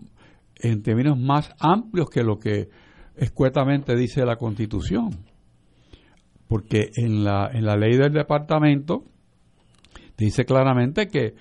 en 0.57 0.83
términos 0.83 1.19
más 1.19 1.53
amplios 1.59 2.09
que 2.11 2.23
lo 2.23 2.39
que 2.39 2.69
escuetamente 3.17 3.97
dice 3.97 4.25
la 4.25 4.37
Constitución. 4.37 5.25
Porque 6.49 6.91
en 6.97 7.25
la, 7.25 7.51
en 7.53 7.65
la 7.65 7.77
ley 7.77 7.97
del 7.97 8.13
departamento 8.13 9.05
dice 10.17 10.45
claramente 10.45 11.09
que 11.09 11.35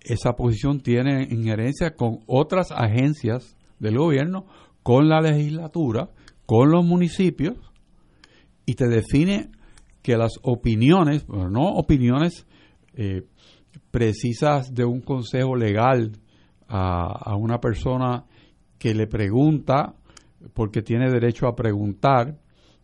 esa 0.00 0.34
posición 0.34 0.80
tiene 0.80 1.26
injerencia 1.30 1.94
con 1.94 2.20
otras 2.26 2.70
agencias 2.70 3.56
del 3.78 3.98
gobierno, 3.98 4.46
con 4.82 5.08
la 5.08 5.20
legislatura, 5.20 6.10
con 6.46 6.70
los 6.70 6.84
municipios, 6.84 7.56
y 8.64 8.74
te 8.74 8.88
define 8.88 9.50
que 10.06 10.16
las 10.16 10.38
opiniones, 10.42 11.26
bueno, 11.26 11.50
no 11.50 11.64
opiniones 11.64 12.46
eh, 12.94 13.24
precisas 13.90 14.72
de 14.72 14.84
un 14.84 15.00
consejo 15.00 15.56
legal 15.56 16.12
a, 16.68 17.32
a 17.32 17.34
una 17.34 17.58
persona 17.58 18.24
que 18.78 18.94
le 18.94 19.08
pregunta, 19.08 19.96
porque 20.54 20.82
tiene 20.82 21.10
derecho 21.10 21.48
a 21.48 21.56
preguntar 21.56 22.38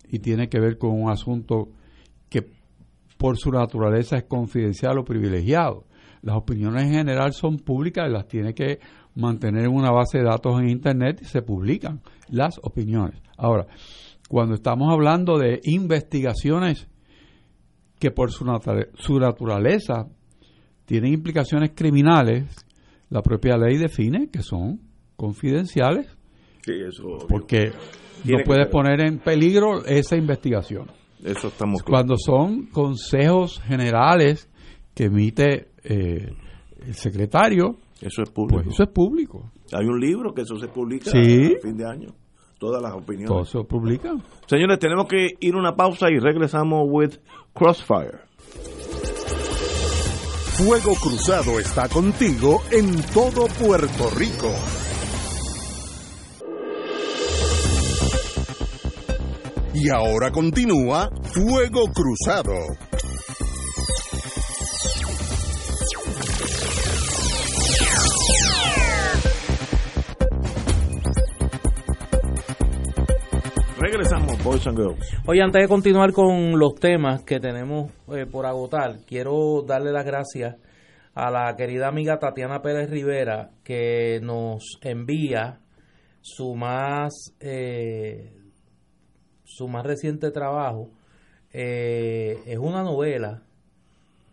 y 0.09 0.19
tiene 0.19 0.49
que 0.49 0.59
ver 0.59 0.78
con 0.78 1.01
un 1.01 1.12
asunto 1.12 1.69
que 2.28 2.44
por 3.16 3.39
su 3.39 3.53
naturaleza 3.53 4.16
es 4.16 4.24
confidencial 4.24 4.99
o 4.99 5.05
privilegiado. 5.05 5.85
Las 6.23 6.35
opiniones 6.35 6.86
en 6.86 6.94
general 6.94 7.35
son 7.35 7.59
públicas 7.59 8.09
y 8.09 8.12
las 8.12 8.27
tiene 8.27 8.53
que 8.53 8.81
mantener 9.15 9.66
en 9.66 9.73
una 9.73 9.93
base 9.93 10.19
de 10.19 10.24
datos 10.24 10.61
en 10.61 10.70
Internet 10.70 11.20
y 11.23 11.27
se 11.27 11.43
publican 11.43 12.01
las 12.31 12.59
opiniones. 12.65 13.23
Ahora, 13.36 13.69
cuando 14.28 14.57
estamos 14.57 14.93
hablando 14.93 15.39
de 15.39 15.61
investigaciones 15.62 16.89
que 18.02 18.10
por 18.10 18.32
su, 18.32 18.44
natura- 18.44 18.88
su 18.94 19.16
naturaleza 19.20 20.08
tienen 20.86 21.12
implicaciones 21.14 21.70
criminales, 21.72 22.44
la 23.10 23.22
propia 23.22 23.56
ley 23.56 23.76
define 23.78 24.28
que 24.28 24.42
son 24.42 24.80
confidenciales 25.14 26.08
Sí, 26.64 26.72
eso. 26.84 27.26
porque 27.28 27.70
no 28.24 28.38
puedes 28.44 28.66
poner 28.66 29.00
en 29.06 29.20
peligro 29.20 29.84
esa 29.84 30.16
investigación. 30.16 30.90
Eso 31.22 31.46
estamos. 31.46 31.84
Cuando 31.84 32.16
son 32.16 32.66
consejos 32.66 33.60
generales 33.62 34.48
que 34.94 35.04
emite 35.04 35.68
eh, 35.84 36.32
el 36.84 36.94
secretario, 36.94 37.76
Eso 38.00 38.22
es 38.22 38.30
público. 38.30 38.62
pues 38.64 38.74
eso 38.74 38.82
es 38.82 38.88
público. 38.90 39.52
Hay 39.72 39.86
un 39.86 40.00
libro 40.00 40.34
que 40.34 40.42
eso 40.42 40.56
se 40.58 40.66
publica 40.66 41.08
Sí. 41.12 41.54
a 41.56 41.60
fin 41.62 41.76
de 41.76 41.86
año. 41.88 42.08
Todas 42.62 42.80
las 42.80 42.93
opiniones. 42.93 43.26
Todo 43.26 43.44
se 43.44 43.59
publica. 43.64 44.14
Señores, 44.47 44.78
tenemos 44.78 45.09
que 45.09 45.30
ir 45.40 45.56
una 45.56 45.74
pausa 45.74 46.09
y 46.12 46.20
regresamos 46.20 46.86
with 46.89 47.14
Crossfire. 47.52 48.20
Fuego 50.52 50.94
Cruzado 50.94 51.59
está 51.59 51.89
contigo 51.89 52.62
en 52.70 53.02
todo 53.12 53.48
Puerto 53.48 54.10
Rico. 54.16 54.55
Y 59.74 59.90
ahora 59.90 60.30
continúa 60.30 61.10
Fuego 61.34 61.86
Cruzado. 61.93 62.55
Regresamos, 73.93 74.43
Boys 74.43 74.66
and 74.66 74.78
Girls. 74.78 75.06
Oye, 75.27 75.43
antes 75.43 75.60
de 75.60 75.69
continuar 75.69 76.14
con 76.14 76.59
los 76.59 76.77
temas 76.77 77.24
que 77.24 77.39
tenemos 77.40 77.90
eh, 78.09 78.24
por 78.24 78.47
agotar, 78.47 79.01
quiero 79.06 79.60
darle 79.66 79.93
las 79.93 80.06
gracias 80.06 80.56
a 81.14 81.31
la 81.31 81.55
querida 81.56 81.89
amiga 81.89 82.19
Tatiana 82.19 82.62
Pérez 82.62 82.89
Rivera 82.89 83.51
que 83.62 84.19
nos 84.23 84.78
envía 84.81 85.60
su 86.23 86.55
más 86.55 87.35
eh, 87.39 88.35
su 89.44 89.69
más 89.69 89.85
reciente 89.85 90.31
trabajo. 90.31 90.89
Eh, 91.52 92.39
es 92.47 92.56
una 92.56 92.82
novela 92.82 93.43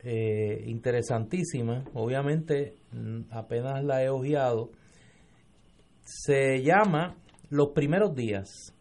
interesantísima, 0.02 1.84
obviamente 1.94 2.76
mm, 2.94 3.24
apenas 3.32 3.84
la 3.84 4.02
he 4.02 4.08
hojeado. 4.08 4.70
Se 6.06 6.64
llama 6.64 7.18
Los 7.50 7.72
primeros 7.72 8.16
días 8.16 8.74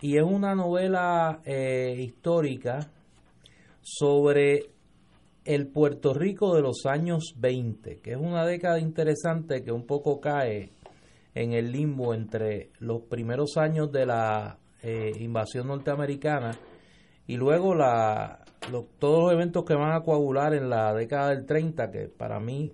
y 0.00 0.16
es 0.16 0.22
una 0.22 0.54
novela 0.54 1.40
eh, 1.44 1.94
histórica 1.98 2.90
sobre 3.82 4.70
el 5.44 5.66
Puerto 5.68 6.14
Rico 6.14 6.54
de 6.54 6.62
los 6.62 6.86
años 6.86 7.34
20, 7.36 8.00
que 8.00 8.12
es 8.12 8.16
una 8.16 8.44
década 8.44 8.78
interesante 8.78 9.62
que 9.62 9.72
un 9.72 9.86
poco 9.86 10.20
cae 10.20 10.70
en 11.34 11.52
el 11.52 11.72
limbo 11.72 12.14
entre 12.14 12.70
los 12.78 13.02
primeros 13.02 13.56
años 13.56 13.90
de 13.92 14.06
la 14.06 14.58
eh, 14.82 15.12
invasión 15.20 15.68
norteamericana 15.68 16.52
y 17.26 17.36
luego 17.36 17.74
la, 17.74 18.40
todos 18.98 19.24
los 19.24 19.32
eventos 19.32 19.64
que 19.64 19.74
van 19.74 19.92
a 19.92 20.02
coagular 20.02 20.54
en 20.54 20.68
la 20.68 20.92
década 20.94 21.30
del 21.30 21.46
30, 21.46 21.90
que 21.90 22.08
para 22.08 22.40
mí 22.40 22.72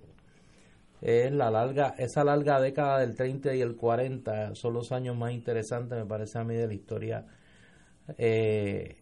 es 1.01 1.31
la 1.31 1.51
larga, 1.51 1.95
esa 1.97 2.23
larga 2.23 2.59
década 2.59 2.99
del 2.99 3.15
30 3.15 3.55
y 3.55 3.61
el 3.61 3.75
40 3.75 4.55
son 4.55 4.73
los 4.73 4.91
años 4.91 5.15
más 5.15 5.31
interesantes, 5.31 5.97
me 5.97 6.05
parece 6.05 6.39
a 6.39 6.43
mí, 6.43 6.55
de 6.55 6.67
la 6.67 6.73
historia 6.73 7.25
eh, 8.17 8.97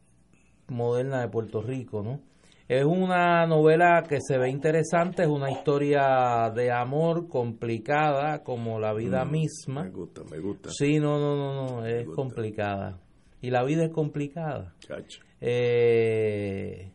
moderna 0.68 1.22
de 1.22 1.30
Puerto 1.30 1.62
Rico, 1.62 2.02
¿no? 2.02 2.22
Es 2.68 2.84
una 2.84 3.46
novela 3.46 4.04
que 4.10 4.18
se 4.20 4.40
ve 4.40 4.50
interesante, 4.50 5.22
es 5.22 5.30
una 5.30 5.52
historia 5.52 6.52
de 6.56 6.72
amor 6.72 7.28
complicada 7.28 8.42
como 8.44 8.80
la 8.80 8.92
vida 8.92 9.24
misma. 9.24 9.84
Me 9.84 9.92
gusta, 9.92 10.24
me 10.24 10.40
gusta. 10.40 10.70
Sí, 10.72 11.00
no, 11.00 11.20
no, 11.20 11.36
no, 11.36 11.54
no, 11.54 11.86
es 11.86 12.08
complicada. 12.08 13.00
Y 13.40 13.52
la 13.52 13.64
vida 13.64 13.86
es 13.86 13.92
complicada. 13.92 14.74
Eh, 15.42 16.92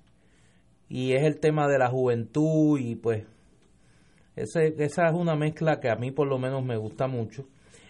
y 0.89 1.13
es 1.13 1.23
el 1.23 1.39
tema 1.39 1.69
de 1.69 1.79
la 1.79 1.89
juventud 1.89 2.81
y 2.81 2.97
pues 2.97 3.25
ese, 4.37 4.75
esa 4.79 5.09
es 5.09 5.15
una 5.15 5.37
mezcla 5.37 5.81
que 5.81 5.91
a 5.91 5.97
mí 5.97 6.11
por 6.11 6.29
lo 6.29 6.39
menos 6.39 6.65
me 6.65 6.77
gusta 6.77 7.07
mucho. 7.07 7.47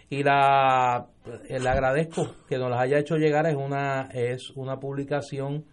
Y 0.09 0.23
la 0.23 1.07
le 1.49 1.69
agradezco 1.69 2.35
que 2.49 2.57
nos 2.57 2.69
las 2.69 2.81
haya 2.81 2.99
hecho 2.99 3.15
llegar. 3.15 3.45
Es 3.47 3.55
una 3.55 4.09
es 4.13 4.51
una 4.55 4.79
publicación 4.79 5.65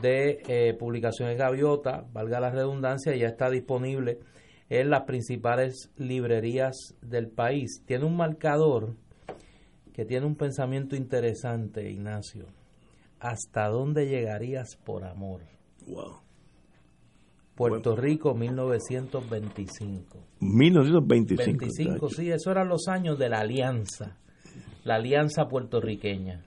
de 0.00 0.42
eh, 0.46 0.74
publicaciones 0.74 1.36
gaviota 1.36 2.06
valga 2.12 2.40
la 2.40 2.50
redundancia 2.50 3.14
ya 3.14 3.26
está 3.26 3.50
disponible 3.50 4.20
en 4.70 4.88
las 4.88 5.02
principales 5.02 5.90
librerías 5.96 6.94
del 7.02 7.28
país. 7.28 7.82
Tiene 7.84 8.04
un 8.04 8.16
marcador 8.16 8.94
que 9.92 10.04
tiene 10.06 10.26
un 10.26 10.36
pensamiento 10.36 10.96
interesante 10.96 11.90
Ignacio. 11.90 12.46
Hasta 13.20 13.68
dónde 13.68 14.06
llegarías 14.06 14.76
por 14.84 15.04
amor 15.04 15.42
Wow. 15.86 16.20
Puerto 17.54 17.94
Rico 17.94 18.34
1925 18.34 20.18
1925. 20.40 21.44
25, 21.44 22.08
chacho. 22.08 22.08
sí, 22.08 22.30
eso 22.30 22.50
eran 22.50 22.68
los 22.68 22.88
años 22.88 23.18
de 23.18 23.28
la 23.28 23.40
alianza, 23.40 24.16
la 24.84 24.96
alianza 24.96 25.48
puertorriqueña, 25.48 26.44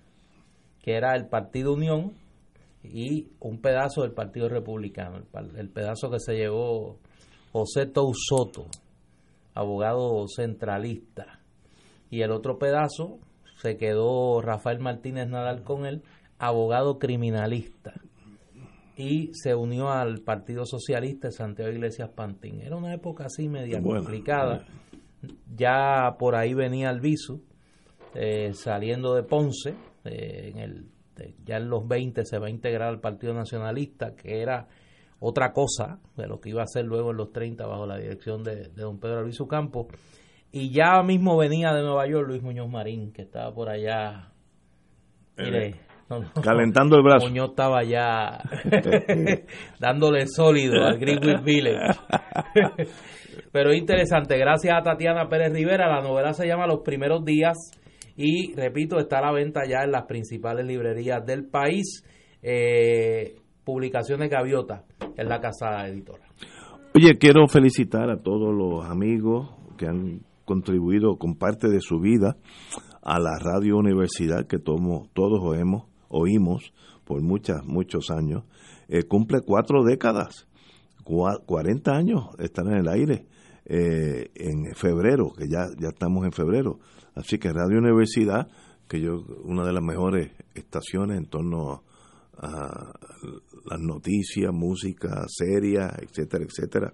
que 0.82 0.96
era 0.96 1.16
el 1.16 1.28
Partido 1.28 1.74
Unión 1.74 2.14
y 2.84 3.28
un 3.40 3.62
pedazo 3.62 4.02
del 4.02 4.12
Partido 4.12 4.50
Republicano, 4.50 5.24
el 5.56 5.70
pedazo 5.70 6.10
que 6.10 6.20
se 6.20 6.34
llevó 6.34 6.98
José 7.52 7.86
Tousoto, 7.86 8.68
abogado 9.54 10.26
centralista, 10.28 11.40
y 12.10 12.22
el 12.22 12.32
otro 12.32 12.58
pedazo 12.58 13.20
se 13.62 13.78
quedó 13.78 14.42
Rafael 14.42 14.80
Martínez 14.80 15.28
Nadal 15.30 15.64
con 15.64 15.86
él, 15.86 16.04
abogado 16.38 17.00
criminalista 17.00 17.94
y 18.96 19.32
se 19.34 19.54
unió 19.54 19.90
al 19.90 20.22
Partido 20.22 20.66
Socialista 20.66 21.28
de 21.28 21.34
Santiago 21.34 21.72
Iglesias 21.72 22.10
Pantín. 22.16 22.62
Era 22.62 22.78
una 22.78 22.94
época 22.94 23.26
así 23.26 23.50
media 23.50 23.80
Bueno, 23.80 24.02
complicada. 24.02 24.66
Ya 25.56 26.16
por 26.18 26.36
ahí 26.36 26.54
venía 26.54 26.90
Albizu, 26.90 27.42
eh, 28.14 28.54
saliendo 28.54 29.14
de 29.16 29.24
Ponce, 29.24 29.76
eh, 30.06 30.52
en 30.54 30.60
el, 30.60 30.86
eh, 31.18 31.36
ya 31.44 31.58
en 31.58 31.70
los 31.70 31.88
20 31.88 32.24
se 32.26 32.40
va 32.40 32.48
a 32.48 32.50
integrar 32.50 32.90
al 32.90 33.00
Partido 33.02 33.34
Nacionalista, 33.34 34.16
que 34.16 34.42
era 34.42 34.68
otra 35.20 35.52
cosa 35.52 36.00
de 36.16 36.28
lo 36.28 36.40
que 36.40 36.50
iba 36.50 36.62
a 36.62 36.68
ser 36.68 36.86
luego 36.86 37.12
en 37.12 37.18
los 37.18 37.32
30 37.32 37.66
bajo 37.66 37.86
la 37.86 37.98
dirección 37.98 38.44
de, 38.44 38.70
de 38.70 38.82
don 38.82 39.00
Pedro 39.00 39.20
Albizu 39.20 39.48
Campos. 39.48 39.88
Y 40.52 40.72
ya 40.72 41.02
mismo 41.04 41.36
venía 41.36 41.74
de 41.74 41.82
Nueva 41.82 42.08
York 42.08 42.28
Luis 42.30 42.42
Muñoz 42.42 42.70
Marín, 42.70 43.12
que 43.12 43.24
estaba 43.24 43.54
por 43.54 43.68
allá. 43.68 44.32
Mire, 45.38 45.76
no, 46.10 46.20
no. 46.20 46.42
Calentando 46.42 46.98
el 46.98 47.04
brazo. 47.04 47.28
Muñoz 47.28 47.50
estaba 47.50 47.84
ya 47.84 48.40
dándole 49.80 50.28
sólido 50.28 50.84
al 50.84 51.00
Greenwich 51.00 51.44
Village. 51.44 52.00
Pero 53.52 53.72
es 53.72 53.78
interesante, 53.78 54.38
gracias 54.38 54.78
a 54.78 54.84
Tatiana 54.84 55.28
Pérez 55.28 55.54
Rivera, 55.54 55.88
la 55.88 56.02
novela 56.02 56.34
se 56.34 56.48
llama 56.48 56.68
Los 56.68 56.82
primeros 56.82 57.24
días 57.26 57.58
y 58.18 58.54
repito, 58.56 58.98
está 58.98 59.20
a 59.20 59.24
la 59.24 59.32
venta 59.34 59.62
ya 59.68 59.84
en 59.84 59.92
las 59.92 60.06
principales 60.06 60.66
librerías 60.66 61.26
del 61.26 61.46
país. 61.46 62.04
Eh, 62.42 63.36
publicaciones 63.64 64.30
Gaviota 64.30 64.84
en 65.18 65.28
la 65.28 65.40
casa 65.40 65.88
editora. 65.88 66.24
Oye, 66.94 67.18
quiero 67.18 67.48
felicitar 67.48 68.10
a 68.10 68.22
todos 68.22 68.54
los 68.54 68.86
amigos 68.86 69.50
que 69.78 69.88
han 69.88 70.22
contribuido 70.46 71.18
con 71.18 71.36
parte 71.36 71.68
de 71.68 71.82
su 71.82 72.00
vida 72.00 72.38
a 73.02 73.20
la 73.20 73.38
radio 73.40 73.78
universidad 73.78 74.48
que 74.48 74.60
tomo, 74.60 75.10
todos 75.14 75.40
oímos, 75.44 75.86
oímos 76.16 76.74
por 77.04 77.22
muchas, 77.22 77.66
muchos 77.66 78.10
años. 78.10 78.44
Eh, 78.88 79.04
cumple 79.04 79.42
cuatro 79.46 79.84
décadas, 79.84 80.48
cua- 81.04 81.44
40 81.46 81.92
años 81.92 82.26
están 82.40 82.68
en 82.68 82.78
el 82.78 82.88
aire 82.88 83.26
eh, 83.66 84.30
en 84.36 84.74
febrero, 84.76 85.32
que 85.38 85.48
ya, 85.48 85.68
ya 85.80 85.90
estamos 85.90 86.24
en 86.26 86.32
febrero. 86.32 86.80
Así 87.16 87.38
que 87.38 87.52
Radio 87.52 87.80
Universidad, 87.80 88.48
que 88.88 89.02
yo, 89.02 89.24
una 89.44 89.66
de 89.66 89.74
las 89.74 89.84
mejores 89.84 90.32
estaciones 90.54 91.18
en 91.18 91.26
torno 91.26 91.84
a 92.38 92.92
las 93.70 93.80
noticias, 93.80 94.52
música 94.54 95.26
seria, 95.28 95.92
etcétera, 96.02 96.44
etcétera. 96.46 96.94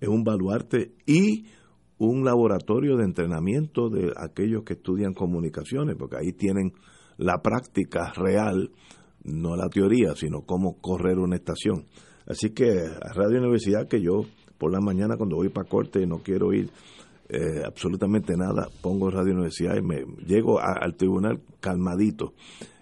Es 0.00 0.08
un 0.08 0.22
baluarte 0.22 0.92
y 1.06 1.46
un 1.98 2.24
laboratorio 2.24 2.96
de 2.98 3.04
entrenamiento 3.04 3.88
de 3.88 4.12
aquellos 4.16 4.64
que 4.64 4.74
estudian 4.74 5.14
comunicaciones, 5.14 5.96
porque 5.98 6.16
ahí 6.18 6.32
tienen 6.32 6.72
la 7.16 7.42
práctica 7.42 8.12
real, 8.14 8.70
no 9.24 9.56
la 9.56 9.68
teoría, 9.68 10.14
sino 10.14 10.42
cómo 10.42 10.80
correr 10.80 11.18
una 11.18 11.36
estación. 11.36 11.84
Así 12.26 12.50
que 12.50 12.70
a 12.70 13.12
Radio 13.12 13.38
Universidad, 13.38 13.88
que 13.88 14.00
yo 14.00 14.22
por 14.58 14.72
la 14.72 14.80
mañana 14.80 15.16
cuando 15.16 15.36
voy 15.36 15.48
para 15.48 15.68
corte 15.68 16.02
y 16.02 16.06
no 16.06 16.18
quiero 16.18 16.52
ir 16.52 16.70
eh, 17.28 17.62
absolutamente 17.64 18.36
nada, 18.36 18.68
pongo 18.82 19.10
Radio 19.10 19.34
Universidad 19.34 19.76
y 19.76 19.82
me 19.82 20.04
llego 20.26 20.60
al 20.60 20.94
tribunal 20.96 21.40
calmadito. 21.60 22.34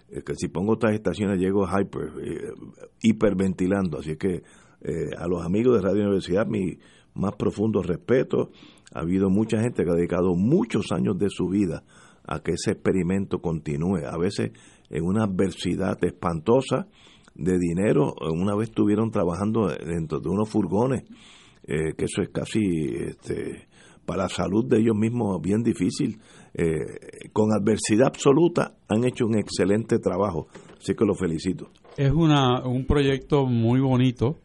Que 0.07 0.35
si 0.35 0.47
pongo 0.47 0.73
otras 0.73 0.93
estaciones 0.93 1.39
llego 1.39 1.65
hyper, 1.67 2.11
eh, 2.23 2.53
hiperventilando, 3.01 3.99
así 3.99 4.15
que 4.15 4.43
Eh, 4.87 5.09
a 5.17 5.27
los 5.27 5.43
amigos 5.43 5.75
de 5.75 5.81
Radio 5.81 6.03
Universidad, 6.03 6.45
mi 6.45 6.77
más 7.15 7.33
profundo 7.35 7.81
respeto. 7.81 8.51
Ha 8.93 8.99
habido 8.99 9.31
mucha 9.31 9.59
gente 9.59 9.83
que 9.83 9.89
ha 9.89 9.95
dedicado 9.95 10.35
muchos 10.35 10.91
años 10.91 11.17
de 11.17 11.29
su 11.29 11.47
vida 11.47 11.81
a 12.27 12.39
que 12.39 12.51
ese 12.53 12.71
experimento 12.71 13.39
continúe. 13.39 14.05
A 14.05 14.17
veces 14.17 14.51
en 14.89 15.03
una 15.03 15.23
adversidad 15.23 15.97
espantosa 16.03 16.87
de 17.35 17.57
dinero, 17.59 18.13
una 18.31 18.55
vez 18.55 18.69
estuvieron 18.69 19.11
trabajando 19.11 19.67
dentro 19.67 20.19
de 20.19 20.29
unos 20.29 20.49
furgones, 20.49 21.03
eh, 21.67 21.93
que 21.97 22.05
eso 22.05 22.21
es 22.21 22.29
casi 22.29 22.61
este, 22.61 23.67
para 24.05 24.23
la 24.23 24.29
salud 24.29 24.65
de 24.65 24.79
ellos 24.79 24.95
mismos 24.95 25.41
bien 25.41 25.61
difícil. 25.63 26.19
Eh, 26.53 27.29
con 27.33 27.49
adversidad 27.51 28.07
absoluta 28.07 28.75
han 28.87 29.03
hecho 29.03 29.25
un 29.25 29.37
excelente 29.37 29.99
trabajo, 29.99 30.47
así 30.77 30.93
que 30.95 31.05
los 31.05 31.19
felicito. 31.19 31.69
Es 31.97 32.11
una, 32.11 32.65
un 32.65 32.85
proyecto 32.85 33.45
muy 33.45 33.81
bonito, 33.81 34.37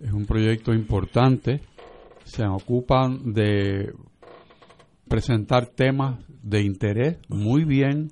es 0.00 0.12
un 0.12 0.26
proyecto 0.26 0.72
importante, 0.72 1.60
se 2.24 2.44
ocupan 2.46 3.32
de 3.32 3.92
presentar 5.08 5.66
temas 5.66 6.20
de 6.42 6.62
interés 6.62 7.18
muy 7.28 7.64
bien 7.64 8.10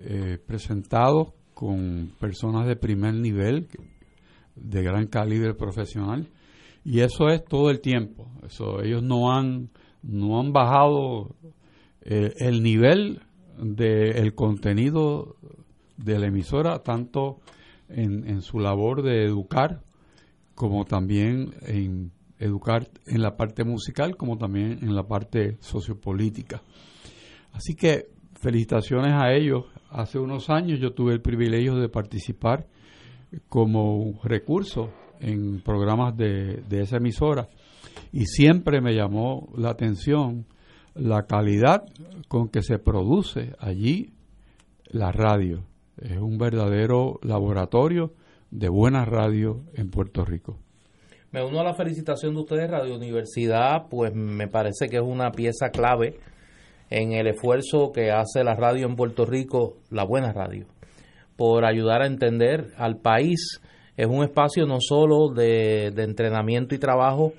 eh, 0.00 0.38
presentados 0.44 1.32
con 1.54 2.12
personas 2.18 2.66
de 2.66 2.76
primer 2.76 3.14
nivel, 3.14 3.68
de 4.56 4.82
gran 4.82 5.06
calibre 5.06 5.54
profesional, 5.54 6.28
y 6.84 7.00
eso 7.00 7.28
es 7.30 7.44
todo 7.44 7.70
el 7.70 7.80
tiempo. 7.80 8.28
Eso, 8.44 8.82
ellos 8.82 9.02
no 9.02 9.32
han, 9.32 9.70
no 10.02 10.40
han 10.40 10.52
bajado 10.52 11.34
eh, 12.02 12.34
el 12.38 12.62
nivel 12.62 13.22
del 13.58 14.34
contenido 14.34 15.36
de 15.96 16.18
la 16.18 16.26
emisora, 16.26 16.80
tanto 16.80 17.40
en, 17.88 18.28
en 18.28 18.42
su 18.42 18.58
labor 18.58 19.02
de 19.02 19.24
educar 19.24 19.80
como 20.54 20.84
también 20.84 21.54
en 21.62 22.12
educar 22.38 22.88
en 23.06 23.22
la 23.22 23.36
parte 23.36 23.64
musical 23.64 24.16
como 24.16 24.36
también 24.36 24.78
en 24.82 24.94
la 24.94 25.04
parte 25.04 25.56
sociopolítica. 25.60 26.62
Así 27.54 27.74
que 27.74 28.08
felicitaciones 28.40 29.12
a 29.14 29.32
ellos. 29.32 29.64
Hace 29.88 30.18
unos 30.18 30.50
años 30.50 30.80
yo 30.80 30.92
tuve 30.92 31.14
el 31.14 31.22
privilegio 31.22 31.76
de 31.76 31.88
participar 31.88 32.66
como 33.48 34.20
recurso 34.22 34.90
en 35.20 35.62
programas 35.62 36.16
de, 36.16 36.62
de 36.68 36.82
esa 36.82 36.98
emisora 36.98 37.48
y 38.12 38.26
siempre 38.26 38.80
me 38.80 38.92
llamó 38.92 39.48
la 39.56 39.70
atención 39.70 40.46
la 40.94 41.26
calidad 41.26 41.84
con 42.28 42.48
que 42.48 42.62
se 42.62 42.78
produce 42.78 43.54
allí 43.58 44.12
la 44.86 45.12
radio. 45.12 45.64
Es 45.96 46.18
un 46.18 46.38
verdadero 46.38 47.18
laboratorio 47.22 48.12
de 48.50 48.68
buena 48.68 49.04
radio 49.04 49.62
en 49.74 49.90
Puerto 49.90 50.24
Rico. 50.24 50.58
Me 51.30 51.44
uno 51.44 51.60
a 51.60 51.64
la 51.64 51.74
felicitación 51.74 52.34
de 52.34 52.40
ustedes, 52.40 52.70
Radio 52.70 52.94
Universidad, 52.94 53.88
pues 53.88 54.14
me 54.14 54.48
parece 54.48 54.88
que 54.88 54.96
es 54.96 55.02
una 55.02 55.32
pieza 55.32 55.70
clave 55.70 56.18
en 56.94 57.12
el 57.12 57.26
esfuerzo 57.26 57.90
que 57.92 58.12
hace 58.12 58.44
la 58.44 58.54
radio 58.54 58.86
en 58.86 58.94
Puerto 58.94 59.26
Rico, 59.26 59.78
la 59.90 60.04
buena 60.04 60.32
radio, 60.32 60.66
por 61.36 61.64
ayudar 61.64 62.02
a 62.02 62.06
entender 62.06 62.68
al 62.76 62.98
país. 62.98 63.60
Es 63.96 64.06
un 64.06 64.22
espacio 64.22 64.64
no 64.64 64.78
solo 64.78 65.34
de, 65.34 65.90
de 65.92 66.04
entrenamiento 66.04 66.72
y 66.72 66.78
trabajo 66.78 67.32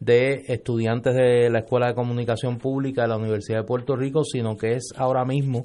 de 0.00 0.44
estudiantes 0.48 1.14
de 1.14 1.50
la 1.50 1.58
Escuela 1.58 1.88
de 1.88 1.94
Comunicación 1.94 2.56
Pública 2.56 3.02
de 3.02 3.08
la 3.08 3.18
Universidad 3.18 3.58
de 3.58 3.64
Puerto 3.64 3.96
Rico, 3.96 4.24
sino 4.24 4.56
que 4.56 4.76
es 4.76 4.94
ahora 4.96 5.26
mismo, 5.26 5.64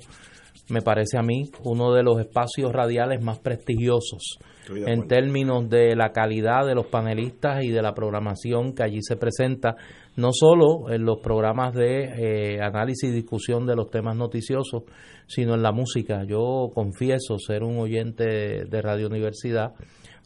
me 0.67 0.81
parece 0.81 1.17
a 1.17 1.21
mí, 1.21 1.49
uno 1.63 1.93
de 1.93 2.03
los 2.03 2.19
espacios 2.19 2.73
radiales 2.73 3.23
más 3.23 3.39
prestigiosos 3.39 4.39
en 4.69 5.07
términos 5.07 5.69
de 5.69 5.95
la 5.95 6.11
calidad 6.11 6.65
de 6.65 6.75
los 6.75 6.87
panelistas 6.87 7.63
y 7.63 7.69
de 7.69 7.81
la 7.81 7.93
programación 7.93 8.73
que 8.73 8.83
allí 8.83 8.99
se 9.01 9.15
presenta, 9.15 9.75
no 10.18 10.30
solo 10.34 10.91
en 10.91 11.06
los 11.06 11.19
programas 11.19 11.73
de 11.73 12.56
eh, 12.56 12.61
análisis 12.61 13.10
y 13.10 13.14
discusión 13.14 13.65
de 13.65 13.76
los 13.76 13.89
temas 13.89 14.15
noticiosos, 14.18 14.84
sino 15.27 15.56
en 15.56 15.61
la 15.61 15.72
música. 15.72 16.23
Yo 16.26 16.69
confieso 16.73 17.38
ser 17.39 17.64
un 17.64 17.80
oyente 17.80 18.65
de 18.65 18.81
Radio 18.81 19.07
Universidad, 19.07 19.73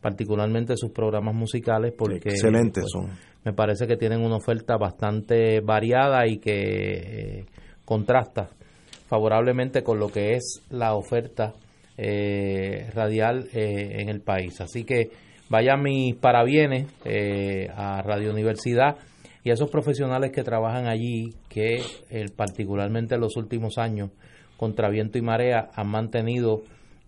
particularmente 0.01 0.75
sus 0.77 0.91
programas 0.91 1.35
musicales, 1.35 1.93
porque 1.95 2.29
excelentes 2.29 2.83
pues, 2.83 2.91
son. 2.91 3.17
Me 3.43 3.53
parece 3.53 3.85
que 3.85 3.97
tienen 3.97 4.21
una 4.21 4.37
oferta 4.37 4.77
bastante 4.77 5.61
variada 5.61 6.27
y 6.27 6.39
que 6.39 7.39
eh, 7.39 7.45
contrasta 7.85 8.49
favorablemente 9.07 9.83
con 9.83 9.99
lo 9.99 10.07
que 10.07 10.35
es 10.35 10.63
la 10.69 10.95
oferta 10.95 11.53
eh, 11.97 12.89
radial 12.93 13.49
eh, 13.53 13.97
en 13.99 14.07
el 14.07 14.21
país. 14.21 14.61
Así 14.61 14.85
que 14.85 15.09
vaya 15.49 15.75
mis 15.75 16.15
parabienes 16.15 16.87
eh, 17.03 17.67
a 17.75 18.01
Radio 18.01 18.31
Universidad 18.31 18.95
y 19.43 19.49
a 19.49 19.53
esos 19.53 19.69
profesionales 19.69 20.31
que 20.31 20.43
trabajan 20.43 20.87
allí, 20.87 21.33
que 21.49 21.81
particularmente 22.35 23.15
en 23.15 23.21
los 23.21 23.37
últimos 23.37 23.77
años, 23.77 24.11
contra 24.57 24.89
viento 24.89 25.17
y 25.17 25.21
marea, 25.21 25.69
han 25.73 25.87
mantenido 25.87 26.61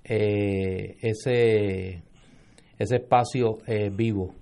ese, 0.04 2.02
ese 2.80 2.96
espacio 2.96 3.60
vivo. 3.92 4.34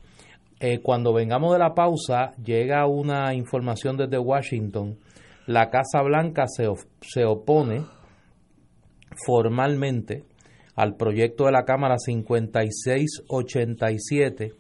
cuando 0.83 1.13
vengamos 1.13 1.51
de 1.51 1.59
la 1.59 1.73
pausa, 1.73 2.31
llega 2.43 2.87
una 2.87 3.33
información 3.33 3.97
desde 3.97 4.17
Washington. 4.17 4.97
La 5.45 5.69
Casa 5.69 6.01
Blanca 6.01 6.45
se, 6.47 6.69
se 7.01 7.25
opone 7.25 7.83
formalmente 9.25 10.23
al 10.75 10.95
proyecto 10.95 11.45
de 11.45 11.51
la 11.51 11.65
Cámara 11.65 11.97
5687 11.97 14.53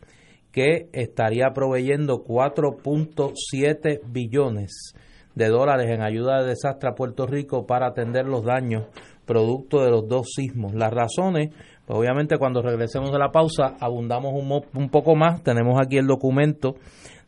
que 0.51 0.89
estaría 0.93 1.51
proveyendo 1.53 2.23
4.7 2.23 4.01
billones 4.05 4.93
de 5.35 5.47
dólares 5.47 5.89
en 5.89 6.01
ayuda 6.01 6.41
de 6.41 6.49
desastre 6.49 6.89
a 6.89 6.95
Puerto 6.95 7.25
Rico 7.25 7.65
para 7.65 7.87
atender 7.87 8.25
los 8.25 8.43
daños 8.43 8.85
producto 9.25 9.83
de 9.83 9.91
los 9.91 10.07
dos 10.07 10.27
sismos. 10.35 10.73
Las 10.73 10.91
razones, 10.91 11.51
pues 11.85 11.97
obviamente 11.97 12.37
cuando 12.37 12.61
regresemos 12.61 13.11
de 13.11 13.19
la 13.19 13.31
pausa 13.31 13.75
abundamos 13.79 14.33
un, 14.33 14.61
un 14.73 14.89
poco 14.89 15.15
más. 15.15 15.41
Tenemos 15.43 15.79
aquí 15.79 15.97
el 15.97 16.07
documento 16.07 16.75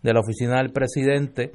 de 0.01 0.13
la 0.13 0.19
oficina 0.19 0.57
del 0.57 0.71
presidente 0.71 1.53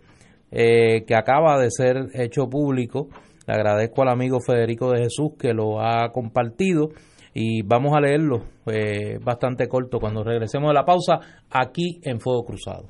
eh, 0.51 1.05
que 1.07 1.15
acaba 1.15 1.59
de 1.61 1.71
ser 1.71 2.09
hecho 2.15 2.49
público. 2.49 3.09
Le 3.47 3.55
agradezco 3.55 4.03
al 4.03 4.09
amigo 4.09 4.41
Federico 4.41 4.91
de 4.93 5.05
Jesús 5.05 5.33
que 5.39 5.53
lo 5.53 5.81
ha 5.81 6.11
compartido 6.13 6.89
y 7.41 7.63
vamos 7.63 7.97
a 7.97 8.01
leerlo 8.01 8.43
eh, 8.67 9.21
bastante 9.23 9.69
corto 9.69 10.01
cuando 10.01 10.25
regresemos 10.25 10.71
de 10.71 10.75
la 10.75 10.85
pausa 10.85 11.21
aquí 11.49 12.01
en 12.03 12.19
Fuego 12.19 12.45
Cruzado. 12.45 12.89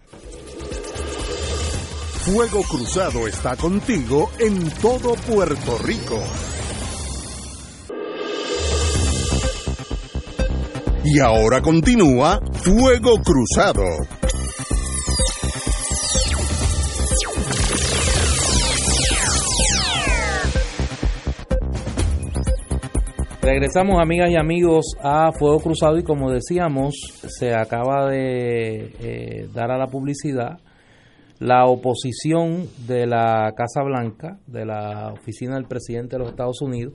Fuego 2.25 2.62
Cruzado 2.62 3.29
está 3.29 3.57
contigo 3.57 4.31
en 4.39 4.70
todo 4.81 5.12
Puerto 5.31 5.77
Rico. 5.85 6.19
Y 11.05 11.20
ahora 11.20 11.61
continúa 11.61 12.41
Fuego 12.53 13.19
Cruzado. 13.23 13.85
Regresamos 23.51 23.99
amigas 23.99 24.29
y 24.31 24.37
amigos 24.37 24.95
a 25.03 25.33
Fuego 25.33 25.59
Cruzado 25.61 25.97
y 25.97 26.03
como 26.03 26.31
decíamos, 26.31 26.95
se 27.39 27.55
acaba 27.55 28.07
de 28.11 28.93
eh, 29.01 29.49
dar 29.55 29.70
a 29.70 29.79
la 29.79 29.87
publicidad 29.87 30.59
la 31.39 31.65
oposición 31.65 32.66
de 32.87 33.07
la 33.07 33.51
Casa 33.57 33.83
Blanca, 33.83 34.39
de 34.47 34.66
la 34.66 35.15
oficina 35.15 35.55
del 35.55 35.65
presidente 35.65 36.16
de 36.16 36.19
los 36.19 36.29
Estados 36.29 36.61
Unidos, 36.61 36.93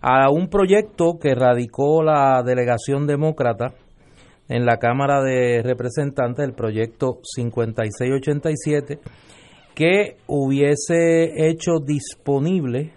a 0.00 0.30
un 0.30 0.46
proyecto 0.46 1.18
que 1.20 1.34
radicó 1.34 2.04
la 2.04 2.44
delegación 2.44 3.08
demócrata 3.08 3.74
en 4.48 4.66
la 4.66 4.76
Cámara 4.76 5.20
de 5.20 5.62
Representantes, 5.64 6.44
el 6.44 6.54
proyecto 6.54 7.18
5687, 7.24 9.00
que 9.74 10.16
hubiese 10.28 11.48
hecho 11.48 11.80
disponible 11.84 12.92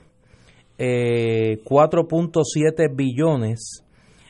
4.7 0.81 2.79
eh, 2.79 2.87
billones 2.91 3.85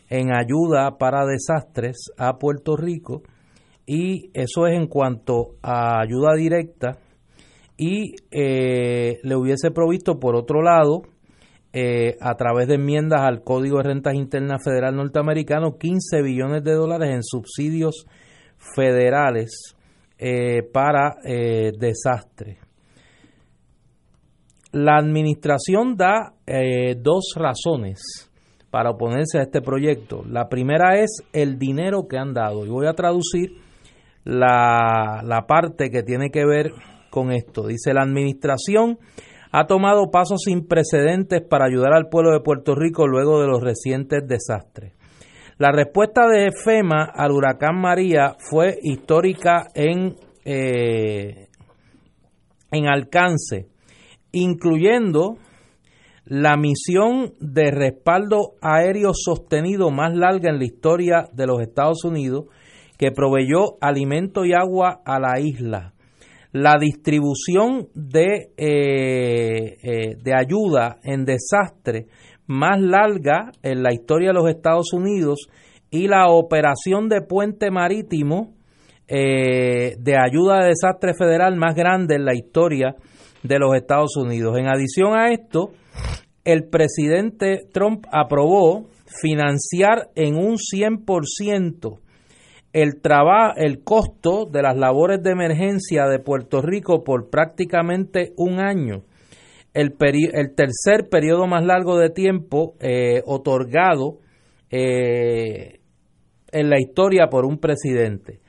en 0.10 0.36
ayuda 0.36 0.98
para 0.98 1.26
desastres 1.26 2.12
a 2.18 2.38
Puerto 2.38 2.76
Rico 2.76 3.24
y 3.86 4.30
eso 4.34 4.68
es 4.68 4.76
en 4.76 4.88
cuanto 4.88 5.56
a 5.62 6.02
ayuda 6.02 6.36
directa 6.36 6.98
y 7.78 8.16
eh, 8.32 9.20
le 9.24 9.36
hubiese 9.36 9.72
provisto 9.72 10.20
por 10.20 10.36
otro 10.36 10.62
lado 10.62 11.04
eh, 11.72 12.18
a 12.20 12.36
través 12.36 12.68
de 12.68 12.76
enmiendas 12.76 13.22
al 13.22 13.44
Código 13.44 13.78
de 13.78 13.84
Rentas 13.84 14.16
Internas 14.16 14.62
Federal 14.62 14.98
Norteamericano 14.98 15.78
15 15.78 16.22
billones 16.22 16.66
de 16.66 16.74
dólares 16.74 17.12
en 17.12 17.24
subsidios 17.24 18.06
federales 18.76 19.76
para 20.72 21.16
desastres. 21.24 22.61
La 24.72 24.98
administración 24.98 25.96
da 25.98 26.34
eh, 26.48 26.96
dos 26.98 27.34
razones 27.36 28.30
para 28.70 28.92
oponerse 28.92 29.38
a 29.38 29.44
este 29.44 29.62
proyecto. 29.62 30.24
La 30.26 30.48
primera 30.48 30.98
es 30.98 31.24
el 31.34 31.60
dinero 31.60 32.08
que 32.10 32.18
han 32.18 32.34
dado. 32.34 32.66
Y 32.66 32.70
voy 32.70 32.88
a 32.88 32.94
traducir 32.94 33.58
la, 34.24 35.22
la 35.24 35.46
parte 35.46 35.90
que 35.90 36.04
tiene 36.04 36.30
que 36.30 36.46
ver 36.46 36.72
con 37.10 37.32
esto. 37.32 37.68
Dice, 37.68 37.94
la 37.94 38.04
administración 38.04 38.98
ha 39.52 39.68
tomado 39.68 40.10
pasos 40.10 40.44
sin 40.46 40.66
precedentes 40.66 41.42
para 41.42 41.66
ayudar 41.66 41.94
al 41.94 42.08
pueblo 42.08 42.32
de 42.32 42.40
Puerto 42.40 42.74
Rico 42.74 43.08
luego 43.08 43.42
de 43.42 43.48
los 43.48 43.62
recientes 43.62 44.26
desastres. 44.26 44.94
La 45.58 45.72
respuesta 45.72 46.28
de 46.28 46.52
FEMA 46.52 47.04
al 47.14 47.32
huracán 47.32 47.80
María 47.80 48.36
fue 48.40 48.80
histórica 48.82 49.68
en, 49.76 50.16
eh, 50.46 51.50
en 52.72 52.88
alcance, 52.88 53.68
incluyendo 54.32 55.38
la 56.26 56.56
misión 56.56 57.34
de 57.40 57.72
respaldo 57.72 58.54
aéreo 58.62 59.12
sostenido 59.14 59.90
más 59.90 60.16
larga 60.16 60.50
en 60.50 60.60
la 60.60 60.66
historia 60.66 61.28
de 61.34 61.48
los 61.48 61.62
Estados 61.62 62.06
Unidos, 62.06 62.46
que 62.98 63.12
proveyó 63.12 63.78
alimento 63.82 64.46
y 64.46 64.54
agua 64.54 65.02
a 65.06 65.20
la 65.20 65.40
isla. 65.40 65.94
La 66.52 66.78
distribución 66.80 67.88
de, 67.96 68.52
eh, 68.58 69.78
eh, 69.82 70.16
de 70.22 70.34
ayuda 70.36 70.98
en 71.04 71.26
desastre 71.26 72.08
más 72.46 72.80
larga 72.80 73.52
en 73.64 73.82
la 73.82 73.94
historia 73.94 74.30
de 74.30 74.34
los 74.34 74.50
Estados 74.50 74.94
Unidos 74.94 75.48
y 75.90 76.08
la 76.08 76.28
operación 76.30 77.10
de 77.10 77.22
puente 77.22 77.72
marítimo 77.72 78.54
eh, 79.08 79.96
de 80.00 80.16
ayuda 80.18 80.60
de 80.60 80.70
desastre 80.70 81.14
federal 81.14 81.56
más 81.58 81.76
grande 81.76 82.16
en 82.16 82.26
la 82.26 82.34
historia 82.34 82.96
de 82.96 83.11
los 83.44 83.76
Estados 83.76 84.16
Unidos. 84.18 84.58
En 84.58 84.68
adición 84.68 85.14
a 85.16 85.32
esto, 85.32 85.72
el 86.44 86.66
presidente 86.70 87.68
Trump 87.72 88.06
aprobó 88.12 88.86
financiar 89.06 90.10
en 90.16 90.36
un 90.36 90.56
100% 90.58 92.00
el, 92.74 93.02
el 93.58 93.84
costo 93.84 94.46
de 94.46 94.62
las 94.62 94.78
labores 94.78 95.22
de 95.22 95.32
emergencia 95.32 96.06
de 96.06 96.20
Puerto 96.20 96.62
Rico 96.62 97.04
por 97.04 97.30
prácticamente 97.30 98.34
un 98.38 98.60
año, 98.60 99.04
el, 99.74 99.96
el 100.00 100.56
tercer 100.56 101.10
periodo 101.10 101.48
más 101.48 101.66
largo 101.66 101.98
de 101.98 102.10
tiempo 102.10 102.76
eh, 102.80 103.22
otorgado 103.26 104.20
eh, 104.70 105.80
en 106.52 106.70
la 106.70 106.80
historia 106.80 107.28
por 107.30 107.46
un 107.46 107.58
presidente. 107.58 108.40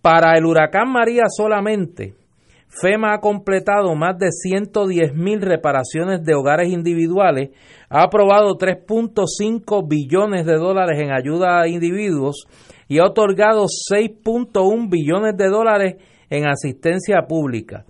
Para 0.00 0.36
el 0.36 0.44
huracán 0.44 0.92
María 0.92 1.24
solamente, 1.28 2.14
FEMA 2.80 3.14
ha 3.14 3.20
completado 3.20 3.94
más 3.94 4.18
de 4.18 4.30
110 4.30 5.14
mil 5.14 5.40
reparaciones 5.40 6.24
de 6.24 6.34
hogares 6.34 6.68
individuales, 6.68 7.50
ha 7.88 8.02
aprobado 8.02 8.56
3.5 8.56 9.88
billones 9.88 10.44
de 10.44 10.56
dólares 10.56 11.00
en 11.00 11.12
ayuda 11.12 11.60
a 11.60 11.68
individuos 11.68 12.46
y 12.88 12.98
ha 12.98 13.04
otorgado 13.04 13.66
6.1 13.66 14.90
billones 14.90 15.36
de 15.36 15.48
dólares 15.48 15.96
en 16.30 16.46
asistencia 16.46 17.26
pública. 17.28 17.84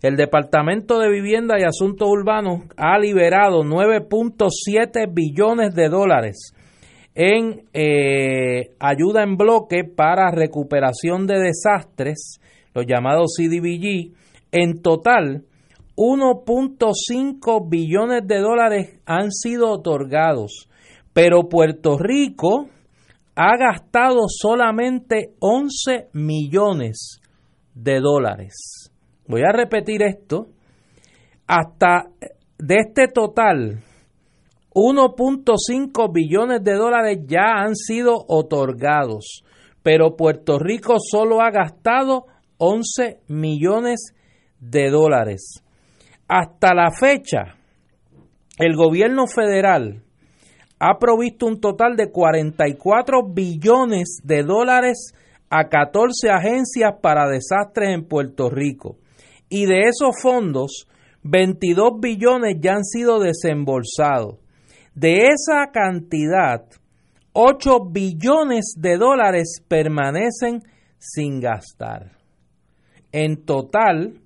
El 0.00 0.16
Departamento 0.16 1.00
de 1.00 1.10
Vivienda 1.10 1.56
y 1.58 1.64
Asuntos 1.64 2.08
Urbanos 2.08 2.62
ha 2.76 2.98
liberado 2.98 3.64
9.7 3.64 5.12
billones 5.12 5.74
de 5.74 5.88
dólares 5.88 6.52
en 7.16 7.64
eh, 7.72 8.76
ayuda 8.78 9.24
en 9.24 9.36
bloque 9.36 9.82
para 9.82 10.30
recuperación 10.30 11.26
de 11.26 11.40
desastres, 11.40 12.40
los 12.74 12.86
llamados 12.86 13.34
CDBG. 13.36 14.27
En 14.52 14.80
total, 14.82 15.44
1.5 15.96 17.68
billones 17.68 18.26
de 18.26 18.38
dólares 18.38 19.00
han 19.04 19.30
sido 19.32 19.70
otorgados, 19.70 20.68
pero 21.12 21.48
Puerto 21.48 21.98
Rico 21.98 22.68
ha 23.34 23.56
gastado 23.56 24.20
solamente 24.28 25.34
11 25.40 26.08
millones 26.12 27.20
de 27.74 28.00
dólares. 28.00 28.92
Voy 29.26 29.42
a 29.42 29.52
repetir 29.52 30.02
esto. 30.02 30.46
Hasta 31.46 32.10
de 32.58 32.76
este 32.76 33.08
total, 33.08 33.82
1.5 34.74 36.12
billones 36.12 36.62
de 36.62 36.74
dólares 36.74 37.18
ya 37.26 37.60
han 37.62 37.74
sido 37.74 38.14
otorgados, 38.28 39.42
pero 39.82 40.16
Puerto 40.16 40.58
Rico 40.58 40.96
solo 40.98 41.40
ha 41.40 41.50
gastado 41.50 42.26
11 42.58 43.20
millones 43.28 44.14
de 44.60 44.90
dólares. 44.90 45.62
Hasta 46.28 46.74
la 46.74 46.90
fecha, 46.90 47.56
el 48.58 48.74
gobierno 48.76 49.26
federal 49.26 50.02
ha 50.78 50.98
provisto 50.98 51.46
un 51.46 51.60
total 51.60 51.96
de 51.96 52.10
44 52.10 53.22
billones 53.28 54.20
de 54.22 54.42
dólares 54.42 55.12
a 55.50 55.68
14 55.68 56.30
agencias 56.30 56.94
para 57.00 57.28
desastres 57.28 57.94
en 57.94 58.04
Puerto 58.04 58.50
Rico. 58.50 58.96
Y 59.48 59.66
de 59.66 59.88
esos 59.88 60.20
fondos, 60.20 60.86
22 61.22 62.00
billones 62.00 62.56
ya 62.60 62.74
han 62.74 62.84
sido 62.84 63.18
desembolsados. 63.18 64.36
De 64.94 65.28
esa 65.28 65.70
cantidad, 65.72 66.64
8 67.32 67.86
billones 67.90 68.74
de 68.76 68.96
dólares 68.96 69.62
permanecen 69.66 70.62
sin 70.98 71.40
gastar. 71.40 72.18
En 73.12 73.44
total, 73.44 74.20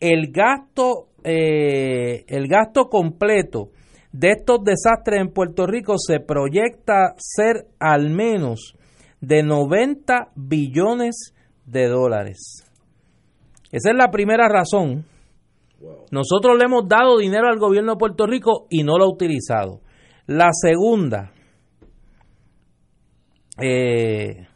el 0.00 0.30
gasto, 0.32 1.08
eh, 1.24 2.24
el 2.28 2.48
gasto 2.48 2.88
completo 2.88 3.70
de 4.12 4.30
estos 4.30 4.64
desastres 4.64 5.20
en 5.20 5.32
Puerto 5.32 5.66
Rico 5.66 5.96
se 5.98 6.20
proyecta 6.20 7.14
ser 7.18 7.66
al 7.78 8.10
menos 8.10 8.74
de 9.20 9.42
90 9.42 10.32
billones 10.34 11.34
de 11.66 11.88
dólares. 11.88 12.64
Esa 13.72 13.90
es 13.90 13.96
la 13.96 14.10
primera 14.10 14.48
razón. 14.48 15.04
Nosotros 16.10 16.56
le 16.56 16.64
hemos 16.64 16.88
dado 16.88 17.18
dinero 17.18 17.48
al 17.48 17.58
gobierno 17.58 17.92
de 17.92 17.98
Puerto 17.98 18.26
Rico 18.26 18.66
y 18.70 18.84
no 18.84 18.96
lo 18.96 19.04
ha 19.04 19.12
utilizado. 19.12 19.80
La 20.26 20.48
segunda, 20.52 21.32
eh, 23.60 24.46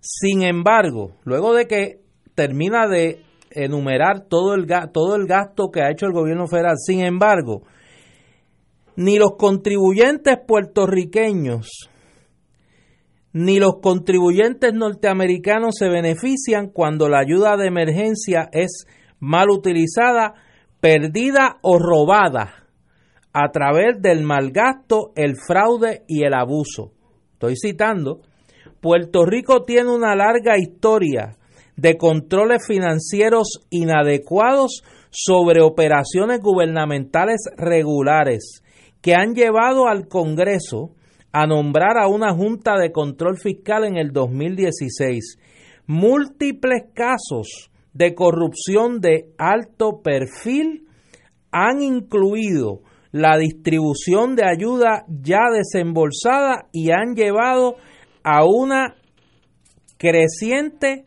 sin 0.00 0.42
embargo, 0.42 1.12
luego 1.24 1.54
de 1.54 1.66
que 1.66 2.00
termina 2.34 2.88
de 2.88 3.22
enumerar 3.64 4.26
todo 4.28 4.54
el, 4.54 4.66
todo 4.92 5.16
el 5.16 5.26
gasto 5.26 5.70
que 5.70 5.82
ha 5.82 5.90
hecho 5.90 6.06
el 6.06 6.12
gobierno 6.12 6.46
federal, 6.46 6.76
sin 6.76 7.00
embargo, 7.00 7.62
ni 8.96 9.18
los 9.18 9.36
contribuyentes 9.36 10.38
puertorriqueños 10.46 11.90
ni 13.32 13.58
los 13.58 13.80
contribuyentes 13.80 14.72
norteamericanos 14.74 15.76
se 15.78 15.88
benefician 15.88 16.70
cuando 16.70 17.08
la 17.08 17.20
ayuda 17.20 17.56
de 17.56 17.66
emergencia 17.66 18.48
es 18.52 18.86
mal 19.20 19.50
utilizada, 19.50 20.34
perdida 20.80 21.58
o 21.62 21.78
robada 21.78 22.64
a 23.32 23.50
través 23.52 24.00
del 24.00 24.22
malgasto, 24.22 25.12
el 25.14 25.36
fraude 25.36 26.02
y 26.08 26.24
el 26.24 26.34
abuso. 26.34 26.92
Estoy 27.34 27.54
citando, 27.56 28.22
Puerto 28.80 29.24
Rico 29.24 29.64
tiene 29.64 29.90
una 29.90 30.16
larga 30.16 30.58
historia 30.58 31.36
de 31.78 31.96
controles 31.96 32.66
financieros 32.66 33.60
inadecuados 33.70 34.82
sobre 35.10 35.62
operaciones 35.62 36.40
gubernamentales 36.40 37.40
regulares 37.56 38.62
que 39.00 39.14
han 39.14 39.34
llevado 39.34 39.86
al 39.86 40.08
Congreso 40.08 40.90
a 41.32 41.46
nombrar 41.46 41.96
a 41.96 42.08
una 42.08 42.34
Junta 42.34 42.76
de 42.76 42.90
Control 42.90 43.38
Fiscal 43.38 43.84
en 43.84 43.96
el 43.96 44.10
2016. 44.10 45.38
Múltiples 45.86 46.82
casos 46.94 47.70
de 47.92 48.14
corrupción 48.14 49.00
de 49.00 49.32
alto 49.38 50.02
perfil 50.02 50.88
han 51.52 51.80
incluido 51.80 52.80
la 53.12 53.38
distribución 53.38 54.34
de 54.34 54.44
ayuda 54.44 55.04
ya 55.08 55.42
desembolsada 55.54 56.66
y 56.72 56.90
han 56.90 57.14
llevado 57.14 57.76
a 58.24 58.44
una 58.44 58.96
creciente 59.96 61.04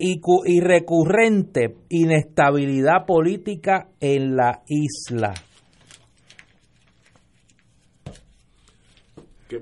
y, 0.00 0.20
y 0.46 0.60
recurrente 0.60 1.76
inestabilidad 1.90 3.04
política 3.06 3.88
en 4.00 4.34
la 4.34 4.62
isla. 4.66 5.34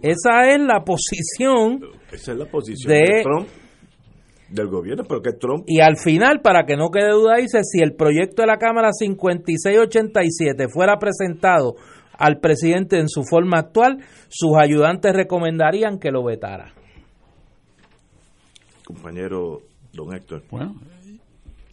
Esa 0.02 0.48
es 0.54 0.60
la 0.60 0.84
posición. 0.84 1.80
Esa 2.12 2.32
es 2.32 2.38
la 2.38 2.46
posición 2.46 2.92
de, 2.92 3.22
Trump, 3.22 3.48
del 4.50 4.68
gobierno, 4.68 5.04
pero 5.08 5.22
que 5.22 5.32
Trump. 5.32 5.64
Y 5.66 5.80
al 5.80 5.96
final, 5.96 6.40
para 6.40 6.64
que 6.64 6.76
no 6.76 6.90
quede 6.90 7.10
duda, 7.10 7.36
dice: 7.36 7.60
si 7.64 7.80
el 7.82 7.94
proyecto 7.94 8.42
de 8.42 8.46
la 8.46 8.58
Cámara 8.58 8.90
5687 8.92 10.68
fuera 10.68 10.98
presentado 10.98 11.74
al 12.18 12.38
presidente 12.38 12.98
en 12.98 13.08
su 13.08 13.22
forma 13.24 13.58
actual, 13.58 14.04
sus 14.28 14.56
ayudantes 14.56 15.14
recomendarían 15.14 15.98
que 15.98 16.10
lo 16.10 16.22
vetara. 16.22 16.74
Compañero 18.84 19.67
don 19.92 20.14
Héctor. 20.14 20.44
Bueno, 20.50 20.74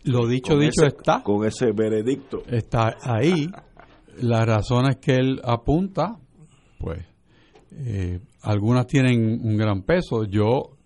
lo 0.03 0.27
dicho, 0.27 0.57
dicho 0.57 0.85
está. 0.85 1.23
Con 1.23 1.45
ese 1.45 1.71
veredicto. 1.71 2.43
Está 2.47 2.95
ahí. 3.01 3.47
Las 4.21 4.45
razones 4.45 4.97
que 4.97 5.15
él 5.15 5.41
apunta, 5.43 6.17
pues 6.79 7.05
eh, 7.71 8.19
algunas 8.43 8.87
tienen 8.87 9.41
un 9.43 9.57
gran 9.57 9.81
peso. 9.81 10.23
Yo 10.23 10.77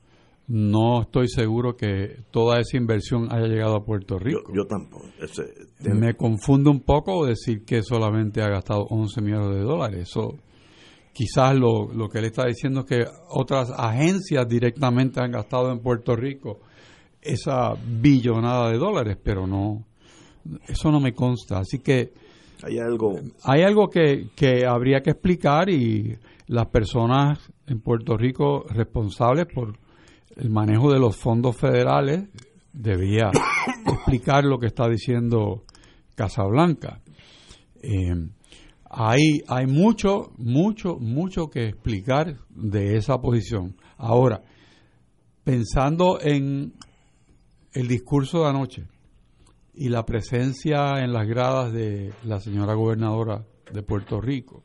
no 0.48 1.02
estoy 1.02 1.28
seguro 1.28 1.76
que 1.78 2.24
toda 2.32 2.60
esa 2.60 2.78
inversión 2.78 3.28
haya 3.32 3.46
llegado 3.46 3.76
a 3.76 3.86
Puerto 3.86 4.18
Rico. 4.18 4.52
yo 4.56 4.66
tampoco. 4.66 5.06
Ese- 5.22 5.54
Me 5.94 6.16
confunde 6.16 6.72
un 6.72 6.80
poco 6.80 7.24
decir 7.28 7.64
que 7.66 7.84
solamente 7.84 8.42
ha 8.42 8.50
gastado 8.50 8.88
11 8.90 9.22
millones 9.22 9.56
de 9.58 9.62
dólares. 9.62 10.10
Eso 10.10 10.34
quizás 11.14 11.56
lo, 11.56 11.94
lo 11.94 12.10
que 12.10 12.18
él 12.20 12.26
está 12.26 12.48
diciendo 12.48 12.80
es 12.80 12.86
que 12.88 13.06
otras 13.30 13.70
agencias 13.78 14.48
directamente 14.48 15.22
han 15.22 15.32
gastado 15.32 15.72
en 15.72 15.82
Puerto 15.82 16.16
Rico 16.16 16.62
esa 17.22 17.74
billonada 17.74 18.70
de 18.72 18.78
dólares, 18.78 19.18
pero 19.22 19.46
no, 19.46 19.86
eso 20.68 20.92
no 20.92 21.00
me 21.00 21.14
consta. 21.14 21.60
Así 21.60 21.80
que 21.80 22.14
hay 22.64 22.80
algo. 22.80 23.20
hay 23.44 23.64
algo 23.64 23.90
que, 23.90 24.30
que 24.36 24.66
habría 24.66 25.02
que 25.02 25.12
explicar 25.12 25.70
y 25.70 26.18
las 26.48 26.68
personas 26.68 27.40
en 27.68 27.80
Puerto 27.82 28.18
Rico 28.18 28.66
responsables 28.70 29.46
por 29.48 29.78
el 30.36 30.50
manejo 30.50 30.92
de 30.92 31.00
los 31.00 31.16
fondos 31.16 31.56
federales 31.56 32.30
debía 32.74 33.32
explicar 33.86 34.44
lo 34.44 34.60
que 34.60 34.68
está 34.68 34.88
diciendo 34.88 35.64
Casablanca. 36.16 37.02
Eh, 37.82 38.16
hay, 38.90 39.42
hay 39.48 39.68
mucho, 39.68 40.32
mucho, 40.38 40.98
mucho 41.00 41.50
que 41.50 41.68
explicar 41.68 42.38
de 42.50 42.98
esa 42.98 43.20
posición. 43.20 43.76
Ahora, 43.98 44.42
pensando 45.44 46.20
en 46.22 46.74
el 47.74 47.88
discurso 47.88 48.44
de 48.44 48.50
anoche 48.50 48.84
y 49.74 49.90
la 49.90 50.06
presencia 50.06 51.04
en 51.04 51.14
las 51.14 51.28
gradas 51.28 51.72
de 51.72 52.12
la 52.24 52.40
señora 52.40 52.74
gobernadora 52.74 53.46
de 53.72 53.84
Puerto 53.84 54.20
Rico, 54.20 54.64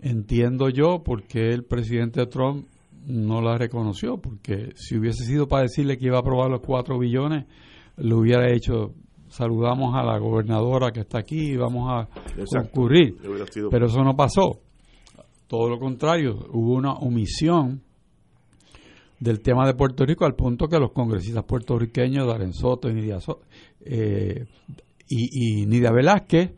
entiendo 0.00 0.68
yo 0.68 1.02
por 1.02 1.24
qué 1.24 1.52
el 1.52 1.64
presidente 1.64 2.26
Trump 2.26 2.66
no 3.06 3.40
la 3.40 3.56
reconoció, 3.56 4.18
porque 4.18 4.72
si 4.76 4.96
hubiese 4.96 5.24
sido 5.24 5.48
para 5.48 5.62
decirle 5.62 5.98
que 5.98 6.06
iba 6.06 6.16
a 6.16 6.20
aprobar 6.20 6.50
los 6.50 6.60
cuatro 6.60 6.98
billones, 6.98 7.46
lo 7.96 8.18
hubiera 8.18 8.52
hecho, 8.52 8.94
saludamos 9.28 9.94
a 9.94 10.02
la 10.02 10.18
gobernadora 10.18 10.92
que 10.92 11.00
está 11.00 11.18
aquí 11.18 11.52
y 11.52 11.56
vamos 11.56 11.90
a 11.90 12.08
Exacto. 12.38 12.70
concurrir. 12.70 13.16
Pero 13.70 13.86
eso 13.86 14.02
no 14.04 14.14
pasó. 14.14 14.60
Todo 15.46 15.70
lo 15.70 15.78
contrario, 15.78 16.46
hubo 16.52 16.74
una 16.74 16.92
omisión 16.92 17.82
del 19.20 19.40
tema 19.40 19.66
de 19.66 19.74
Puerto 19.74 20.04
Rico 20.04 20.24
al 20.24 20.34
punto 20.34 20.68
que 20.68 20.78
los 20.78 20.92
congresistas 20.92 21.44
puertorriqueños, 21.44 22.26
Darren 22.26 22.52
Soto 22.52 22.88
y 22.88 22.94
Nidia, 22.94 23.20
So- 23.20 23.40
eh, 23.84 24.46
y, 25.08 25.66
Nidia 25.66 25.90
Velázquez, 25.90 26.52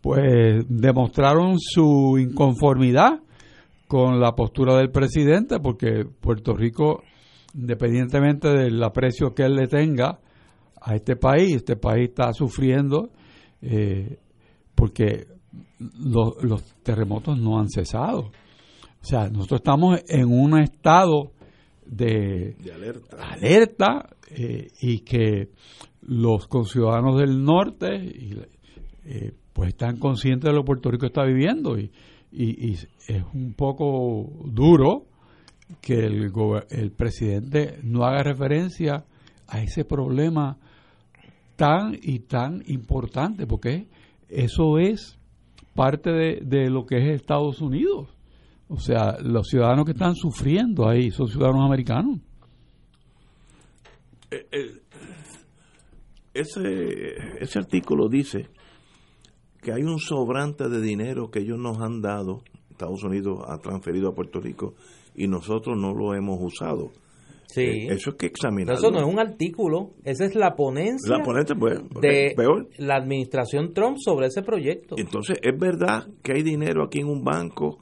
pues 0.00 0.64
demostraron 0.68 1.56
su 1.58 2.16
inconformidad 2.18 3.20
con 3.86 4.20
la 4.20 4.32
postura 4.34 4.76
del 4.76 4.90
presidente, 4.90 5.60
porque 5.60 6.06
Puerto 6.20 6.54
Rico, 6.54 7.02
independientemente 7.54 8.48
del 8.48 8.82
aprecio 8.82 9.34
que 9.34 9.42
él 9.42 9.56
le 9.56 9.66
tenga 9.66 10.20
a 10.80 10.94
este 10.94 11.16
país, 11.16 11.56
este 11.56 11.76
país 11.76 12.08
está 12.08 12.32
sufriendo 12.32 13.10
eh, 13.60 14.18
porque 14.74 15.26
los 15.78 16.64
terremotos 16.82 17.38
no 17.38 17.58
han 17.58 17.68
cesado. 17.68 18.30
O 19.02 19.04
sea, 19.04 19.28
nosotros 19.28 19.60
estamos 19.60 20.00
en 20.08 20.30
un 20.30 20.58
estado 20.58 21.32
de 21.90 22.54
de 22.62 22.72
alerta. 22.72 23.16
alerta 23.18 24.08
eh, 24.30 24.68
y 24.80 25.00
que 25.00 25.48
los 26.02 26.46
conciudadanos 26.46 27.18
del 27.18 27.42
norte 27.42 27.94
y, 27.96 28.36
eh, 29.04 29.32
pues 29.52 29.70
están 29.70 29.98
conscientes 29.98 30.48
de 30.48 30.54
lo 30.54 30.62
que 30.62 30.66
Puerto 30.66 30.90
Rico 30.90 31.06
está 31.06 31.24
viviendo 31.24 31.78
y, 31.78 31.90
y- 32.32 32.70
y 32.70 32.72
es 33.08 33.24
un 33.34 33.54
poco 33.54 34.30
duro 34.46 35.06
que 35.80 35.94
el, 35.94 36.30
el 36.70 36.90
presidente 36.92 37.78
no 37.82 38.04
haga 38.04 38.22
referencia 38.22 39.04
a 39.48 39.60
ese 39.62 39.84
problema 39.84 40.58
tan 41.56 41.96
y 42.00 42.20
tan 42.20 42.62
importante 42.66 43.46
porque 43.46 43.86
eso 44.28 44.78
es 44.78 45.18
parte 45.74 46.10
de, 46.10 46.40
de 46.44 46.70
lo 46.70 46.86
que 46.86 46.98
es 46.98 47.20
Estados 47.20 47.60
Unidos. 47.60 48.08
O 48.70 48.78
sea, 48.78 49.18
los 49.20 49.48
ciudadanos 49.48 49.84
que 49.84 49.92
están 49.92 50.14
sufriendo 50.14 50.88
ahí 50.88 51.10
son 51.10 51.26
ciudadanos 51.28 51.66
americanos. 51.66 52.20
Eh, 54.30 54.46
eh, 54.52 54.80
ese, 56.34 57.14
ese 57.40 57.58
artículo 57.58 58.08
dice 58.08 58.46
que 59.60 59.72
hay 59.72 59.82
un 59.82 59.98
sobrante 59.98 60.68
de 60.68 60.80
dinero 60.80 61.30
que 61.30 61.40
ellos 61.40 61.58
nos 61.58 61.78
han 61.80 62.00
dado, 62.00 62.42
Estados 62.70 63.02
Unidos 63.02 63.40
ha 63.46 63.58
transferido 63.58 64.08
a 64.08 64.14
Puerto 64.14 64.40
Rico 64.40 64.74
y 65.16 65.26
nosotros 65.26 65.76
no 65.76 65.92
lo 65.92 66.14
hemos 66.14 66.38
usado. 66.40 66.90
Sí. 67.48 67.62
Eh, 67.62 67.86
Eso 67.90 68.10
es 68.10 68.16
que 68.16 68.26
examinarlo. 68.26 68.78
Eso 68.78 68.92
no 68.92 69.00
es 69.00 69.12
un 69.12 69.18
artículo, 69.18 69.90
esa 70.04 70.24
es 70.24 70.36
la 70.36 70.54
ponencia 70.54 71.18
La 71.18 71.24
ponente, 71.24 71.56
pues, 71.56 71.80
de 72.00 72.32
peor. 72.36 72.68
la 72.78 72.94
administración 72.94 73.74
Trump 73.74 73.96
sobre 73.98 74.28
ese 74.28 74.42
proyecto. 74.42 74.94
Entonces, 74.96 75.38
¿es 75.42 75.58
verdad 75.58 76.06
que 76.22 76.34
hay 76.34 76.42
dinero 76.44 76.84
aquí 76.84 77.00
en 77.00 77.08
un 77.08 77.24
banco 77.24 77.78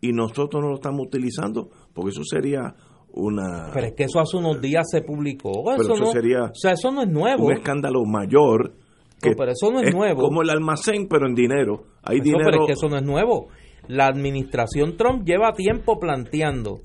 y 0.00 0.12
nosotros 0.12 0.62
no 0.62 0.68
lo 0.70 0.74
estamos 0.76 1.06
utilizando? 1.06 1.68
Porque 1.92 2.10
eso 2.10 2.22
sería 2.24 2.74
una 3.12 3.70
Pero 3.72 3.86
es 3.86 3.92
que 3.94 4.04
eso 4.04 4.20
hace 4.20 4.36
unos 4.36 4.60
días 4.60 4.84
se 4.90 5.02
publicó. 5.02 5.50
Pero 5.64 5.82
eso 5.82 5.94
eso 5.94 6.04
no, 6.04 6.12
sería 6.12 6.42
o 6.44 6.54
sea, 6.54 6.72
eso 6.72 6.90
no 6.90 7.02
es 7.02 7.08
nuevo. 7.08 7.46
un 7.46 7.52
escándalo 7.52 8.04
mayor. 8.04 8.74
Que 9.22 9.30
No, 9.30 9.36
pero 9.36 9.52
eso 9.52 9.70
no 9.72 9.80
es 9.80 9.94
nuevo. 9.94 10.20
como 10.20 10.42
el 10.42 10.50
almacén, 10.50 11.06
pero 11.08 11.26
en 11.26 11.34
dinero. 11.34 11.84
Hay 12.02 12.16
Eso, 12.16 12.24
dinero. 12.24 12.44
pero 12.50 12.62
es 12.62 12.66
que 12.66 12.72
eso 12.74 12.88
no 12.88 12.96
es 12.98 13.02
nuevo. 13.02 13.48
La 13.88 14.06
administración 14.06 14.96
Trump 14.96 15.24
lleva 15.24 15.52
tiempo 15.52 15.98
planteando 15.98 16.80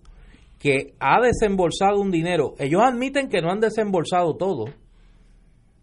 que 0.59 0.93
ha 0.99 1.19
desembolsado 1.19 1.99
un 1.99 2.11
dinero. 2.11 2.53
Ellos 2.59 2.81
admiten 2.83 3.27
que 3.27 3.41
no 3.41 3.49
han 3.51 3.59
desembolsado 3.59 4.35
todo, 4.37 4.65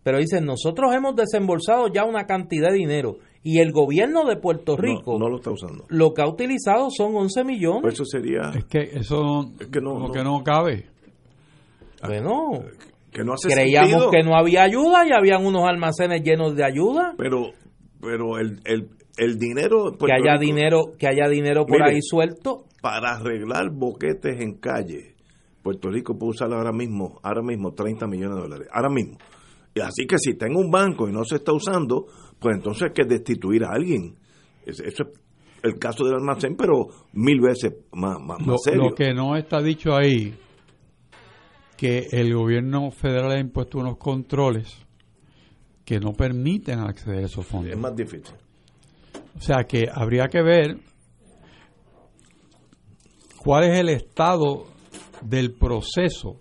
pero 0.02 0.18
dicen, 0.18 0.44
nosotros 0.46 0.94
hemos 0.94 1.16
desembolsado 1.16 1.88
ya 1.92 2.04
una 2.04 2.24
cantidad 2.24 2.68
de 2.70 2.76
dinero 2.76 3.16
y 3.42 3.60
el 3.60 3.72
gobierno 3.72 4.24
de 4.24 4.36
Puerto 4.36 4.76
Rico 4.76 5.18
no, 5.18 5.28
lo 5.28 5.36
está 5.36 5.50
usando. 5.50 5.84
lo 5.88 6.12
que 6.12 6.22
ha 6.22 6.28
utilizado 6.28 6.88
son 6.90 7.14
11 7.14 7.44
millones. 7.44 7.82
Pues 7.82 7.94
eso 7.94 8.04
sería 8.04 8.50
Es 8.54 8.64
que 8.64 8.80
eso 8.98 9.50
Es 9.60 9.68
que 9.68 9.80
no- 9.80 9.94
como 9.94 10.06
no. 10.08 10.12
que 10.12 10.22
no 10.24 10.42
cabe. 10.44 10.86
bueno, 12.06 12.64
que 13.12 13.24
no 13.24 13.32
hace 13.34 13.48
creíamos 13.48 13.90
sentido, 13.90 14.10
que 14.10 14.22
no 14.22 14.36
había 14.36 14.62
ayuda 14.62 15.06
y 15.06 15.12
habían 15.12 15.44
unos 15.44 15.64
almacenes 15.66 16.22
llenos 16.22 16.54
de 16.54 16.64
ayuda. 16.64 17.14
pero 17.16 17.50
pero 18.00 18.38
el, 18.38 18.60
el, 18.64 18.88
el 19.16 19.38
dinero 19.38 19.92
Que 19.98 20.12
haya 20.12 20.34
Rico 20.34 20.40
dinero, 20.44 20.80
que 20.98 21.08
haya 21.08 21.28
dinero 21.28 21.66
por 21.66 21.78
Mire. 21.80 21.94
ahí 21.96 22.02
suelto. 22.02 22.64
para 22.80 23.16
arreglar 23.16 23.70
boquetes 23.72 24.40
en 24.40 24.54
calle 24.58 25.16
Puerto 25.62 25.90
Rico 25.90 26.16
puede 26.16 26.30
usar 26.30 26.52
ahora 26.52 26.70
mismo 26.72 27.18
ahora 27.22 27.42
mismo 27.42 27.72
30 27.72 28.06
millones 28.06 28.36
de 28.36 28.42
dólares 28.42 28.68
ahora 28.72 28.88
mismo 28.90 29.18
y 29.74 29.80
así 29.80 30.06
que 30.06 30.16
si 30.18 30.34
tengo 30.34 30.60
un 30.60 30.70
banco 30.70 31.08
y 31.08 31.12
no 31.12 31.24
se 31.24 31.36
está 31.36 31.52
usando 31.52 32.06
pues 32.38 32.56
entonces 32.56 32.84
hay 32.84 32.92
que 32.92 33.04
destituir 33.04 33.64
a 33.64 33.72
alguien 33.72 34.16
eso 34.64 34.84
es 34.84 35.00
el 35.62 35.78
caso 35.78 36.04
del 36.04 36.14
almacén 36.14 36.56
pero 36.56 36.88
mil 37.12 37.40
veces 37.40 37.74
más, 37.92 38.18
más, 38.20 38.38
más 38.38 38.46
Lo, 38.46 38.58
serio 38.58 38.90
lo 38.90 38.94
que 38.94 39.12
no 39.12 39.36
está 39.36 39.60
dicho 39.60 39.94
ahí, 39.94 40.34
que 41.76 42.08
el 42.10 42.34
gobierno 42.34 42.90
federal 42.90 43.32
ha 43.32 43.40
impuesto 43.40 43.78
unos 43.78 43.96
controles 43.96 44.86
que 45.84 45.98
no 45.98 46.12
permiten 46.12 46.80
acceder 46.80 47.20
a 47.22 47.26
esos 47.26 47.46
fondos. 47.46 47.72
es 47.72 47.78
más 47.78 47.96
difícil 47.96 48.34
O 49.36 49.40
sea 49.40 49.64
que 49.64 49.86
habría 49.92 50.28
que 50.28 50.42
ver 50.42 50.78
cuál 53.38 53.64
es 53.64 53.78
el 53.78 53.88
estado 53.88 54.66
del 55.22 55.52
proceso 55.54 56.40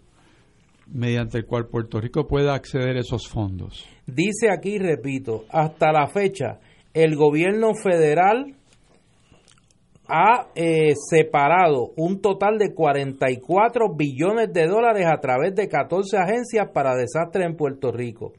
mediante 0.88 1.38
el 1.38 1.46
cual 1.46 1.68
Puerto 1.68 2.00
Rico 2.00 2.28
pueda 2.28 2.54
acceder 2.54 2.98
a 2.98 3.00
esos 3.02 3.28
fondos. 3.28 3.86
Dice 4.08 4.50
aquí, 4.50 4.78
repito, 4.80 5.44
hasta 5.50 5.92
la 5.92 6.08
fecha, 6.08 6.60
el 6.94 7.18
gobierno 7.18 7.74
federal 7.76 8.56
ha 10.08 10.48
eh, 10.56 10.94
separado 11.10 11.92
un 11.98 12.22
total 12.22 12.58
de 12.58 12.74
44 12.74 13.94
billones 13.98 14.54
de 14.54 14.66
dólares 14.66 15.06
a 15.06 15.20
través 15.20 15.54
de 15.56 15.68
14 15.68 16.18
agencias 16.18 16.70
para 16.74 16.96
desastres 16.96 17.46
en 17.46 17.58
Puerto 17.58 17.92
Rico. 17.92 18.32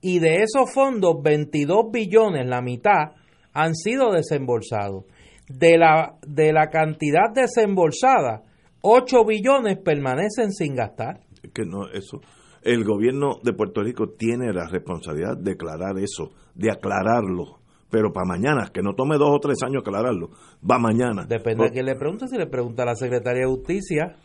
Y 0.00 0.20
de 0.20 0.36
esos 0.36 0.72
fondos, 0.72 1.22
22 1.22 1.90
billones, 1.92 2.46
la 2.46 2.62
mitad, 2.62 3.12
han 3.52 3.74
sido 3.74 4.12
desembolsados. 4.12 5.04
De 5.48 5.76
la, 5.76 6.14
de 6.26 6.54
la 6.54 6.68
cantidad 6.70 7.30
desembolsada, 7.34 8.44
8 8.80 9.24
billones 9.26 9.76
permanecen 9.78 10.52
sin 10.52 10.74
gastar. 10.74 11.20
Que 11.52 11.66
no 11.66 11.90
eso 11.92 12.22
el 12.62 12.84
gobierno 12.84 13.38
de 13.42 13.52
Puerto 13.52 13.82
Rico 13.82 14.08
tiene 14.18 14.52
la 14.52 14.66
responsabilidad 14.68 15.36
de 15.38 15.52
declarar 15.52 15.98
eso 15.98 16.30
de 16.54 16.70
aclararlo 16.70 17.58
pero 17.90 18.12
para 18.12 18.26
mañana 18.26 18.70
que 18.72 18.82
no 18.82 18.94
tome 18.94 19.16
dos 19.18 19.30
o 19.32 19.38
tres 19.40 19.58
años 19.64 19.82
aclararlo 19.82 20.28
va 20.68 20.78
mañana 20.78 21.24
Depende 21.26 21.64
de 21.64 21.70
quién 21.70 21.86
le 21.86 21.94
pregunte. 21.96 22.26
Si 22.28 22.36
le 22.38 22.46
pregunta 22.46 22.82
a 22.84 22.86
la 22.86 22.94
Secretaría 22.94 23.42
de 23.42 23.48
Justicia, 23.48 24.16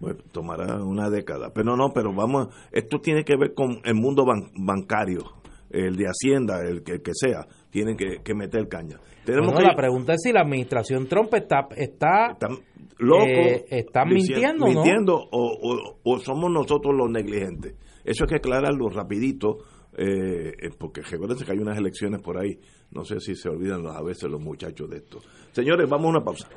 Bueno, 0.00 0.18
tomará 0.32 0.82
una 0.84 1.08
década 1.08 1.50
pero 1.54 1.76
no 1.76 1.90
pero 1.94 2.12
vamos 2.14 2.48
esto 2.72 2.98
tiene 3.00 3.24
que 3.24 3.36
ver 3.36 3.54
con 3.54 3.80
el 3.84 3.94
mundo 3.94 4.24
ban- 4.24 4.50
bancario 4.56 5.22
el 5.70 5.96
de 5.96 6.04
hacienda 6.06 6.60
el 6.68 6.82
que, 6.82 6.92
el 6.92 7.02
que 7.02 7.12
sea 7.14 7.46
tienen 7.70 7.96
que, 7.96 8.18
que 8.22 8.34
meter 8.34 8.68
caña 8.68 8.98
tenemos 9.24 9.52
Bueno, 9.52 9.60
que 9.60 9.72
la 9.72 9.76
pregunta 9.76 10.12
es 10.14 10.20
si 10.22 10.32
la 10.32 10.42
administración 10.42 11.06
Trump 11.06 11.32
está, 11.34 11.66
está 11.76 12.32
están- 12.32 12.58
locos 12.98 13.26
eh, 13.28 13.64
están 13.70 14.08
mintiendo, 14.08 14.66
¿no? 14.66 14.72
mintiendo 14.72 15.16
o, 15.16 15.98
o, 16.04 16.18
somos 16.20 16.48
nosotros 16.52 16.94
los 16.96 17.10
negligentes. 17.10 17.74
Eso 18.04 18.24
hay 18.24 18.28
que 18.28 18.36
aclararlo 18.36 18.88
rapidito, 18.88 19.58
eh, 19.96 20.52
porque 20.78 21.02
recuerden 21.02 21.38
que 21.38 21.50
hay 21.50 21.58
unas 21.58 21.78
elecciones 21.78 22.20
por 22.20 22.38
ahí. 22.38 22.58
No 22.90 23.04
sé 23.04 23.18
si 23.20 23.34
se 23.34 23.48
olvidan 23.48 23.86
a 23.86 24.02
veces 24.02 24.30
los 24.30 24.40
muchachos 24.40 24.90
de 24.90 24.98
esto. 24.98 25.20
Señores, 25.52 25.88
vamos 25.88 26.06
a 26.06 26.10
una 26.10 26.24
pausa. 26.24 26.48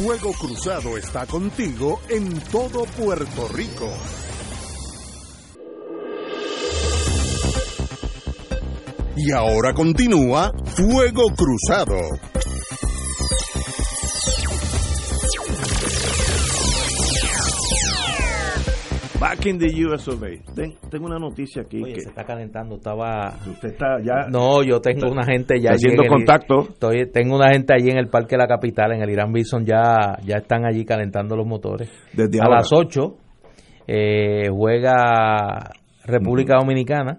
Fuego 0.00 0.32
Cruzado 0.32 0.96
está 0.96 1.26
contigo 1.26 2.00
en 2.08 2.38
todo 2.52 2.84
Puerto 2.96 3.48
Rico. 3.48 3.90
Y 9.16 9.32
ahora 9.32 9.74
continúa 9.74 10.52
Fuego 10.64 11.24
Cruzado. 11.36 11.98
Back 19.20 19.46
in 19.46 19.58
the 19.58 19.66
US 19.84 20.06
of 20.06 20.22
tengo 20.90 21.06
una 21.06 21.18
noticia 21.18 21.62
aquí 21.62 21.82
Oye, 21.82 21.94
que 21.94 22.00
se 22.02 22.10
está 22.10 22.22
calentando. 22.22 22.76
Estaba. 22.76 23.34
Usted 23.50 23.70
está 23.70 24.00
ya. 24.00 24.28
No, 24.30 24.62
yo 24.62 24.80
tengo 24.80 25.10
una 25.10 25.24
gente 25.24 25.60
ya. 25.60 25.70
Haciendo 25.72 26.04
contacto. 26.08 26.68
Estoy, 26.68 27.10
tengo 27.10 27.34
una 27.34 27.50
gente 27.50 27.74
allí 27.74 27.90
en 27.90 27.98
el 27.98 28.06
Parque 28.06 28.36
de 28.36 28.38
la 28.38 28.46
Capital, 28.46 28.92
en 28.92 29.02
el 29.02 29.10
Irán 29.10 29.32
Bison, 29.32 29.64
ya, 29.66 30.18
ya 30.24 30.36
están 30.36 30.64
allí 30.64 30.84
calentando 30.84 31.34
los 31.34 31.48
motores. 31.48 31.90
Desde 32.12 32.40
A 32.40 32.48
las 32.48 32.72
8 32.72 33.16
eh, 33.88 34.50
juega 34.50 35.72
República 36.04 36.56
Dominicana 36.56 37.18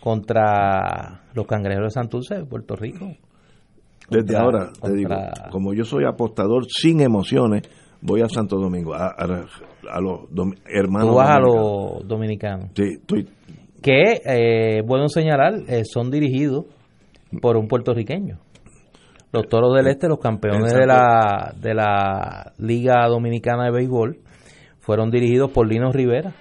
contra 0.00 1.24
los 1.34 1.46
Cangrejeros 1.46 1.92
de 1.92 2.00
Santurce 2.00 2.36
de 2.36 2.44
Puerto 2.46 2.74
Rico. 2.74 3.06
Desde 4.08 4.34
ahora, 4.34 4.70
te 4.80 4.94
digo, 4.94 5.14
como 5.50 5.74
yo 5.74 5.84
soy 5.84 6.04
apostador 6.06 6.64
sin 6.66 7.02
emociones, 7.02 7.68
voy 8.00 8.22
a 8.22 8.28
Santo 8.28 8.56
Domingo, 8.56 8.94
a, 8.94 9.14
los 10.00 10.28
hermanos. 10.66 11.10
Tú 11.10 11.16
vas 11.16 11.30
a 11.30 11.40
los 11.40 12.06
dominicanos. 12.06 12.70
Sí, 12.74 12.98
estoy. 13.00 13.28
Que, 13.82 14.20
eh, 14.24 14.82
bueno 14.84 15.08
señalar, 15.08 15.54
eh, 15.68 15.84
son 15.84 16.10
dirigidos 16.10 16.66
por 17.40 17.56
un 17.56 17.68
puertorriqueño. 17.68 18.38
Los 19.32 19.46
Toros 19.48 19.74
del 19.74 19.88
Este, 19.88 20.08
los 20.08 20.18
campeones 20.18 20.72
de 20.72 20.86
la, 20.86 21.54
de 21.60 21.74
la 21.74 22.52
Liga 22.58 23.06
Dominicana 23.08 23.64
de 23.64 23.70
Béisbol, 23.70 24.18
fueron 24.80 25.10
dirigidos 25.10 25.50
por 25.50 25.68
Lino 25.68 25.92
Rivera 25.92 26.34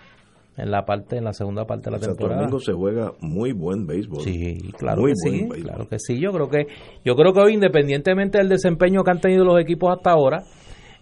en 0.57 0.71
la 0.71 0.85
parte 0.85 1.17
en 1.17 1.25
la 1.25 1.33
segunda 1.33 1.65
parte 1.65 1.89
de 1.89 1.97
la 1.97 1.99
temporada. 1.99 2.41
Domingo 2.41 2.59
se 2.59 2.73
juega 2.73 3.11
muy 3.21 3.51
buen 3.51 3.85
béisbol. 3.85 4.21
Sí, 4.21 4.71
claro 4.77 5.03
que 5.05 5.13
sí, 5.15 5.47
claro 5.61 5.87
que 5.87 5.99
sí. 5.99 6.19
Yo 6.19 6.31
creo 6.31 6.49
que 6.49 6.65
yo 7.05 7.15
creo 7.15 7.33
que 7.33 7.39
hoy 7.41 7.53
independientemente 7.53 8.39
del 8.39 8.49
desempeño 8.49 9.03
que 9.03 9.11
han 9.11 9.19
tenido 9.19 9.45
los 9.45 9.59
equipos 9.59 9.95
hasta 9.95 10.11
ahora, 10.11 10.43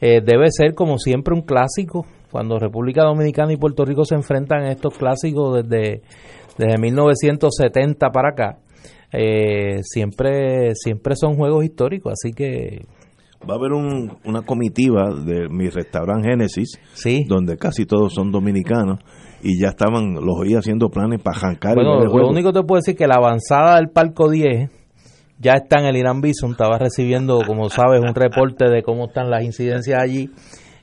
eh, 0.01 0.21
debe 0.23 0.47
ser 0.49 0.73
como 0.73 0.97
siempre 0.97 1.33
un 1.33 1.41
clásico 1.41 2.05
cuando 2.31 2.59
República 2.59 3.03
Dominicana 3.03 3.53
y 3.53 3.57
Puerto 3.57 3.85
Rico 3.85 4.03
se 4.05 4.15
enfrentan 4.15 4.63
a 4.63 4.71
estos 4.71 4.97
clásicos 4.97 5.63
desde 5.63 6.01
desde 6.57 6.77
1970 6.77 8.09
para 8.11 8.29
acá. 8.29 8.57
Eh, 9.11 9.79
siempre 9.83 10.73
siempre 10.75 11.15
son 11.15 11.35
juegos 11.35 11.63
históricos, 11.63 12.13
así 12.13 12.33
que 12.33 12.85
va 13.49 13.53
a 13.53 13.57
haber 13.57 13.71
una 13.73 14.41
comitiva 14.41 15.13
de 15.13 15.47
mi 15.49 15.69
restaurante 15.69 16.29
Génesis, 16.29 16.79
donde 17.27 17.57
casi 17.57 17.85
todos 17.85 18.13
son 18.13 18.31
dominicanos 18.31 18.99
y 19.43 19.61
ya 19.61 19.69
estaban, 19.69 20.15
los 20.15 20.35
oí 20.39 20.55
haciendo 20.55 20.89
planes 20.89 21.21
para 21.21 21.37
jancar. 21.37 21.75
Bueno, 21.75 22.03
lo 22.03 22.27
único 22.27 22.51
que 22.51 22.59
te 22.59 22.65
puedo 22.65 22.79
decir 22.79 22.93
es 22.93 22.97
que 22.97 23.07
la 23.07 23.15
avanzada 23.15 23.75
del 23.75 23.89
Palco 23.89 24.29
10 24.29 24.69
ya 25.39 25.53
está 25.53 25.79
en 25.79 25.85
el 25.85 25.97
Irán 25.97 26.21
Bison, 26.21 26.51
estaba 26.51 26.77
recibiendo, 26.77 27.41
como 27.45 27.69
sabes, 27.69 28.01
un 28.01 28.15
reporte 28.15 28.69
de 28.69 28.83
cómo 28.83 29.07
están 29.07 29.29
las 29.29 29.43
incidencias 29.43 30.01
allí 30.01 30.29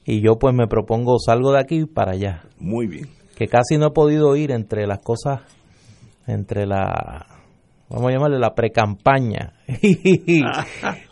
y 0.05 0.20
yo 0.20 0.39
pues 0.39 0.55
me 0.55 0.66
propongo 0.66 1.19
salgo 1.19 1.53
de 1.53 1.61
aquí 1.61 1.87
para 1.87 2.12
allá. 2.12 2.43
Muy 2.59 2.87
bien. 2.87 3.09
Que 3.37 3.47
casi 3.47 3.79
no 3.79 3.89
he 3.89 3.91
podido 3.91 4.37
ir 4.37 4.51
entre 4.51 4.87
las 4.87 4.99
cosas, 5.03 5.41
entre 6.27 6.66
la, 6.66 7.27
vamos 7.89 8.09
a 8.09 8.12
llamarle 8.12 8.39
la 8.39 8.55
precampaña 8.55 9.55
y, 9.83 10.43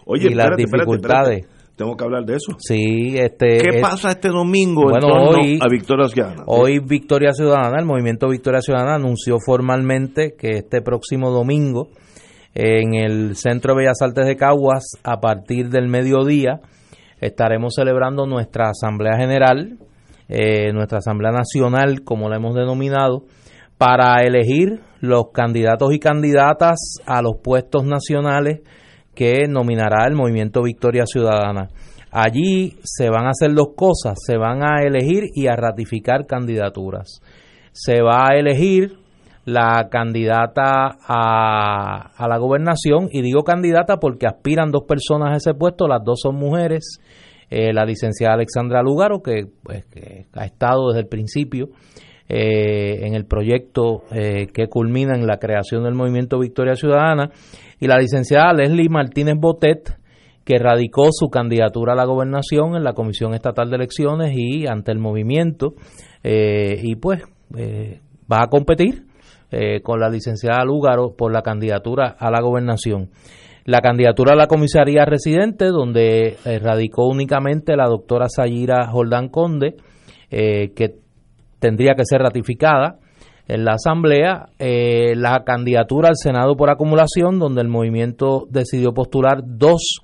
Oye, 0.06 0.34
las 0.34 0.56
dificultades 0.56 1.46
tengo 1.80 1.96
que 1.96 2.04
hablar 2.04 2.26
de 2.26 2.34
eso. 2.34 2.52
Sí, 2.58 3.16
este. 3.16 3.62
¿Qué 3.62 3.80
pasa 3.80 4.10
este 4.10 4.28
domingo 4.28 4.90
en 4.90 5.00
torno 5.00 5.38
a 5.62 5.68
Victoria 5.70 6.08
Ciudadana? 6.08 6.42
Hoy 6.44 6.78
Victoria 6.78 7.32
Ciudadana, 7.32 7.78
el 7.78 7.86
movimiento 7.86 8.28
Victoria 8.28 8.60
Ciudadana 8.60 8.96
anunció 8.96 9.38
formalmente 9.42 10.34
que 10.38 10.58
este 10.58 10.82
próximo 10.82 11.30
domingo 11.30 11.88
en 12.54 12.94
el 12.94 13.36
Centro 13.36 13.74
de 13.74 13.82
Bellas 13.82 14.02
Artes 14.02 14.26
de 14.26 14.36
Caguas, 14.36 14.84
a 15.04 15.20
partir 15.20 15.68
del 15.68 15.88
mediodía, 15.88 16.60
estaremos 17.20 17.74
celebrando 17.74 18.26
nuestra 18.26 18.70
Asamblea 18.70 19.16
General, 19.16 19.78
eh, 20.28 20.72
nuestra 20.72 20.98
Asamblea 20.98 21.32
Nacional, 21.32 22.02
como 22.02 22.28
la 22.28 22.36
hemos 22.36 22.54
denominado, 22.54 23.24
para 23.78 24.22
elegir 24.22 24.80
los 25.00 25.30
candidatos 25.32 25.92
y 25.94 25.98
candidatas 25.98 26.78
a 27.06 27.22
los 27.22 27.36
puestos 27.42 27.84
nacionales 27.84 28.60
que 29.14 29.48
nominará 29.48 30.06
el 30.06 30.14
movimiento 30.14 30.62
Victoria 30.62 31.04
Ciudadana. 31.06 31.68
Allí 32.12 32.78
se 32.82 33.08
van 33.08 33.26
a 33.26 33.30
hacer 33.30 33.54
dos 33.54 33.74
cosas, 33.76 34.14
se 34.24 34.36
van 34.36 34.62
a 34.62 34.82
elegir 34.82 35.24
y 35.34 35.46
a 35.46 35.56
ratificar 35.56 36.26
candidaturas. 36.26 37.20
Se 37.72 38.02
va 38.02 38.26
a 38.26 38.36
elegir 38.36 38.99
la 39.50 39.88
candidata 39.90 40.96
a, 41.06 42.28
la 42.28 42.38
gobernación, 42.38 43.08
y 43.10 43.22
digo 43.22 43.42
candidata 43.42 43.96
porque 43.96 44.26
aspiran 44.26 44.70
dos 44.70 44.84
personas 44.86 45.32
a 45.32 45.36
ese 45.36 45.54
puesto, 45.54 45.88
las 45.88 46.04
dos 46.04 46.20
son 46.22 46.36
mujeres, 46.36 47.00
eh, 47.50 47.72
la 47.72 47.84
licenciada 47.84 48.34
Alexandra 48.34 48.82
Lugaro, 48.82 49.22
que, 49.22 49.46
pues, 49.62 49.84
ha 50.34 50.44
estado 50.44 50.88
desde 50.88 51.00
el 51.00 51.08
principio 51.08 51.70
eh, 52.28 53.06
en 53.08 53.14
el 53.14 53.26
proyecto 53.26 54.04
eh, 54.12 54.46
que 54.54 54.68
culmina 54.68 55.16
en 55.16 55.26
la 55.26 55.38
creación 55.38 55.82
del 55.82 55.94
movimiento 55.94 56.38
Victoria 56.38 56.76
Ciudadana, 56.76 57.32
y 57.80 57.88
la 57.88 57.98
licenciada 57.98 58.52
Leslie 58.52 58.88
Martínez 58.88 59.34
Botet, 59.36 59.98
que 60.44 60.58
radicó 60.58 61.08
su 61.10 61.28
candidatura 61.28 61.94
a 61.94 61.96
la 61.96 62.04
gobernación 62.04 62.76
en 62.76 62.84
la 62.84 62.92
Comisión 62.92 63.34
Estatal 63.34 63.68
de 63.68 63.76
Elecciones 63.76 64.30
y 64.32 64.68
ante 64.68 64.92
el 64.92 64.98
movimiento, 64.98 65.74
eh, 66.22 66.78
y 66.80 66.94
pues 66.94 67.24
va 67.52 68.44
a 68.44 68.48
competir 68.48 69.09
eh, 69.50 69.80
con 69.82 70.00
la 70.00 70.08
licenciada 70.08 70.64
Lúgaro 70.64 71.14
por 71.16 71.32
la 71.32 71.42
candidatura 71.42 72.16
a 72.18 72.30
la 72.30 72.40
gobernación. 72.40 73.10
La 73.64 73.80
candidatura 73.80 74.32
a 74.32 74.36
la 74.36 74.46
comisaría 74.46 75.04
residente, 75.04 75.66
donde 75.66 76.38
radicó 76.62 77.06
únicamente 77.06 77.76
la 77.76 77.86
doctora 77.86 78.26
Sayira 78.28 78.88
Jordán 78.90 79.28
Conde, 79.28 79.76
que 80.30 80.94
tendría 81.60 81.94
que 81.94 82.04
ser 82.04 82.22
ratificada 82.22 82.98
en 83.50 83.64
la 83.64 83.72
Asamblea 83.72 84.46
eh, 84.60 85.14
la 85.16 85.42
candidatura 85.44 86.08
al 86.08 86.16
Senado 86.16 86.56
por 86.56 86.70
acumulación, 86.70 87.40
donde 87.40 87.60
el 87.62 87.68
movimiento 87.68 88.46
decidió 88.48 88.92
postular 88.92 89.40
dos 89.44 90.00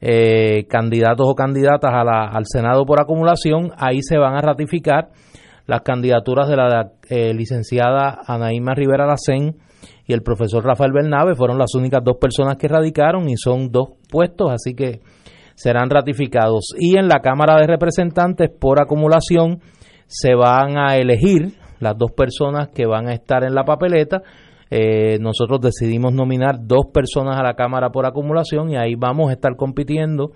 eh, 0.00 0.66
candidatos 0.68 1.26
o 1.28 1.34
candidatas 1.34 1.90
al 1.92 2.44
Senado 2.46 2.84
por 2.84 3.00
acumulación. 3.00 3.72
Ahí 3.76 4.02
se 4.02 4.18
van 4.18 4.36
a 4.36 4.40
ratificar 4.40 5.08
las 5.66 5.82
candidaturas 5.82 6.48
de 6.48 6.56
la 6.56 6.92
eh, 7.08 7.34
licenciada 7.34 8.20
Anaíma 8.26 8.74
Rivera 8.74 9.06
Lacén 9.06 9.56
y 10.06 10.12
el 10.12 10.22
profesor 10.22 10.64
Rafael 10.64 10.92
Bernabe. 10.92 11.34
Fueron 11.34 11.58
las 11.58 11.74
únicas 11.74 12.02
dos 12.04 12.16
personas 12.20 12.56
que 12.56 12.68
radicaron 12.68 13.28
y 13.28 13.36
son 13.36 13.70
dos 13.70 13.90
puestos, 14.08 14.50
así 14.52 14.74
que 14.74 15.00
serán 15.54 15.90
ratificados. 15.90 16.74
Y 16.78 16.96
en 16.96 17.08
la 17.08 17.20
Cámara 17.20 17.56
de 17.60 17.66
Representantes 17.66 18.50
por 18.50 18.80
acumulación 18.80 19.60
se 20.06 20.34
van 20.34 20.78
a 20.78 20.96
elegir 20.96 21.54
las 21.80 21.96
dos 21.98 22.12
personas 22.12 22.68
que 22.68 22.86
van 22.86 23.08
a 23.08 23.12
estar 23.12 23.44
en 23.44 23.54
la 23.54 23.64
papeleta. 23.64 24.22
Eh, 24.70 25.18
nosotros 25.20 25.60
decidimos 25.60 26.12
nominar 26.12 26.58
dos 26.60 26.86
personas 26.92 27.38
a 27.38 27.42
la 27.42 27.54
Cámara 27.54 27.90
por 27.90 28.06
acumulación 28.06 28.70
y 28.70 28.76
ahí 28.76 28.94
vamos 28.96 29.30
a 29.30 29.32
estar 29.32 29.56
compitiendo 29.56 30.32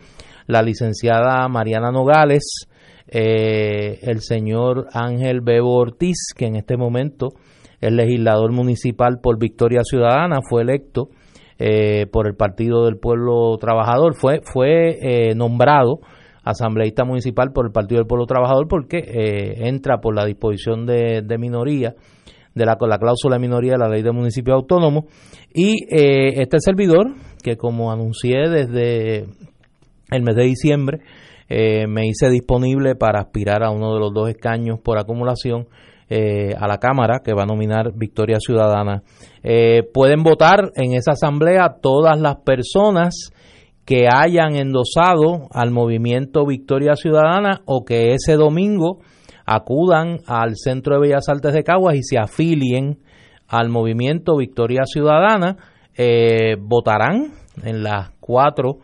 la 0.47 0.62
licenciada 0.62 1.47
Mariana 1.48 1.90
Nogales, 1.90 2.69
eh, 3.11 3.99
el 4.03 4.20
señor 4.20 4.87
Ángel 4.93 5.41
Bebo 5.41 5.74
Ortiz, 5.74 6.32
que 6.37 6.47
en 6.47 6.57
este 6.57 6.77
momento 6.77 7.28
es 7.81 7.93
legislador 7.93 8.53
municipal 8.53 9.19
por 9.23 9.39
Victoria 9.39 9.81
Ciudadana, 9.82 10.41
fue 10.49 10.62
electo 10.62 11.09
eh, 11.59 12.07
por 12.07 12.27
el 12.27 12.37
Partido 12.37 12.85
del 12.85 12.99
Pueblo 12.99 13.57
Trabajador, 13.59 14.15
fue, 14.15 14.41
fue 14.45 15.35
nombrado 15.35 16.01
asambleísta 16.43 17.05
municipal 17.05 17.53
por 17.53 17.66
el 17.66 17.73
Partido 17.73 17.99
del 17.99 18.07
Pueblo 18.07 18.27
Trabajador 18.27 18.66
porque 18.69 18.99
eh, 18.99 19.69
entra 19.69 20.01
por 20.01 20.15
la 20.15 20.24
disposición 20.24 20.87
de, 20.87 21.23
minoría, 21.39 21.95
de 22.55 22.66
la, 22.66 22.77
la, 22.81 22.99
cláusula 22.99 23.37
de 23.37 23.41
minoría 23.41 23.73
de 23.73 23.78
la 23.78 23.89
ley 23.89 24.03
de 24.03 24.12
municipio 24.12 24.55
autónomo. 24.55 25.07
Y 25.53 25.85
eh, 25.91 26.41
este 26.41 26.59
servidor, 26.61 27.15
que 27.43 27.57
como 27.57 27.93
anuncié 27.93 28.49
desde 28.49 29.27
el 30.11 30.23
mes 30.23 30.37
de 30.37 30.45
diciembre, 30.45 31.01
eh, 31.51 31.86
me 31.86 32.06
hice 32.06 32.31
disponible 32.31 32.94
para 32.94 33.20
aspirar 33.20 33.62
a 33.62 33.70
uno 33.70 33.93
de 33.93 34.01
los 34.01 34.14
dos 34.14 34.31
escaños 34.31 34.78
por 34.82 34.98
acumulación 34.98 35.68
a 36.12 36.66
la 36.66 36.78
Cámara 36.78 37.20
que 37.24 37.35
va 37.35 37.44
a 37.44 37.47
nominar 37.47 37.93
Victoria 37.94 38.39
Ciudadana. 38.40 39.05
pueden 39.94 40.24
votar 40.24 40.72
en 40.74 40.94
esa 40.94 41.12
asamblea 41.12 41.77
todas 41.81 42.18
las 42.18 42.35
personas 42.39 43.31
que 43.85 44.09
hayan 44.12 44.56
endosado 44.56 45.48
al 45.52 45.70
movimiento 45.70 46.47
Victoria 46.47 46.97
Ciudadana 46.97 47.62
o 47.64 47.85
que 47.85 48.14
ese 48.14 48.35
domingo 48.35 48.98
acudan 49.47 50.20
al 50.27 50.52
Centro 50.55 50.94
de 50.94 51.01
Bellas 51.01 51.28
Artes 51.28 51.52
de 51.52 51.64
Caguas 51.64 51.97
y 51.97 52.02
se 52.05 52.18
afilien 52.18 53.01
al 53.48 53.68
movimiento 53.68 54.36
Victoria 54.36 54.82
Ciudadana, 54.85 55.56
eh, 55.97 56.55
votarán 56.60 57.32
en 57.64 57.82
las 57.82 58.10
cuatro, 58.20 58.78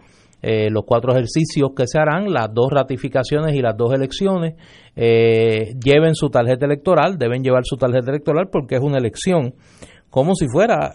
eh, 0.49 0.71
los 0.71 0.85
cuatro 0.87 1.13
ejercicios 1.13 1.71
que 1.77 1.89
se 1.89 1.99
harán, 1.99 2.33
las 2.33 2.55
dos 2.55 2.69
ratificaciones 2.71 3.55
y 3.57 3.61
las 3.61 3.77
dos 3.77 3.93
elecciones, 3.93 4.55
eh, 4.95 5.75
lleven 5.83 6.15
su 6.15 6.29
tarjeta 6.31 6.67
electoral, 6.67 7.19
deben 7.19 7.43
llevar 7.43 7.65
su 7.65 7.77
tarjeta 7.77 8.11
electoral 8.11 8.49
porque 8.53 8.77
es 8.77 8.81
una 8.81 8.99
elección, 8.99 9.55
como 10.09 10.35
si 10.37 10.47
fuera 10.47 10.93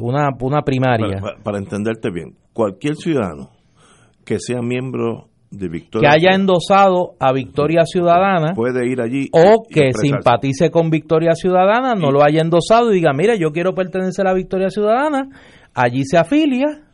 una, 0.00 0.30
una 0.40 0.62
primaria. 0.62 1.22
para 1.44 1.58
entenderte 1.58 2.10
bien, 2.10 2.34
cualquier 2.52 2.96
ciudadano 2.96 3.50
que 4.24 4.40
sea 4.40 4.60
miembro 4.60 5.28
de 5.50 5.68
Victoria 5.68 6.10
que 6.10 6.16
haya 6.16 6.34
endosado 6.34 7.14
a 7.18 7.32
Victoria 7.32 7.84
Ciudadana 7.84 8.52
puede 8.54 8.86
ir 8.86 9.00
allí 9.00 9.28
o 9.32 9.62
que 9.68 9.92
simpatice 9.94 10.70
con 10.70 10.90
Victoria 10.90 11.34
Ciudadana, 11.34 11.94
no 11.94 12.10
lo 12.10 12.22
haya 12.22 12.40
endosado 12.40 12.90
y 12.90 12.96
diga, 12.96 13.12
mira, 13.14 13.36
yo 13.36 13.52
quiero 13.52 13.74
pertenecer 13.74 14.26
a 14.26 14.34
Victoria 14.34 14.68
Ciudadana, 14.68 15.28
allí 15.72 16.04
se 16.04 16.18
afilia, 16.18 16.87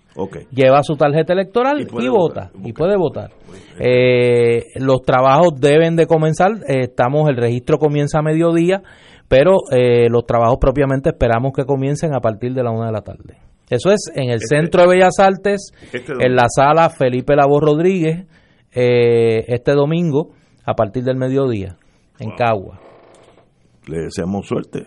lleva 0.50 0.82
su 0.82 0.96
tarjeta 0.96 1.32
electoral 1.32 1.80
y, 1.80 2.08
vota, 2.08 2.50
y 2.62 2.72
puede 2.72 2.96
votar. 2.96 3.30
Eh, 3.78 4.62
los 4.76 5.02
trabajos 5.02 5.54
deben 5.60 5.96
de 5.96 6.06
comenzar, 6.06 6.52
eh, 6.68 6.82
estamos, 6.82 7.28
el 7.28 7.36
registro 7.36 7.78
comienza 7.78 8.18
a 8.18 8.22
mediodía, 8.22 8.82
pero 9.28 9.56
eh, 9.72 10.08
los 10.08 10.24
trabajos 10.26 10.58
propiamente 10.60 11.10
esperamos 11.10 11.52
que 11.52 11.64
comiencen 11.64 12.14
a 12.14 12.20
partir 12.20 12.54
de 12.54 12.62
la 12.62 12.70
una 12.70 12.86
de 12.86 12.92
la 12.92 13.02
tarde. 13.02 13.38
Eso 13.68 13.90
es 13.90 14.10
en 14.14 14.30
el 14.30 14.36
este 14.42 14.56
Centro 14.56 14.82
de 14.82 14.88
Bellas 14.88 15.18
Artes, 15.18 15.72
este 15.92 16.12
en 16.12 16.36
la 16.36 16.46
sala 16.48 16.90
Felipe 16.90 17.34
Lavo 17.34 17.60
Rodríguez, 17.60 18.26
este 18.70 19.72
domingo 19.72 20.30
a 20.64 20.74
partir 20.74 21.04
del 21.04 21.16
mediodía 21.16 21.76
en 22.18 22.30
Cagua. 22.36 22.80
Le 23.86 24.02
deseamos 24.02 24.46
suerte. 24.46 24.86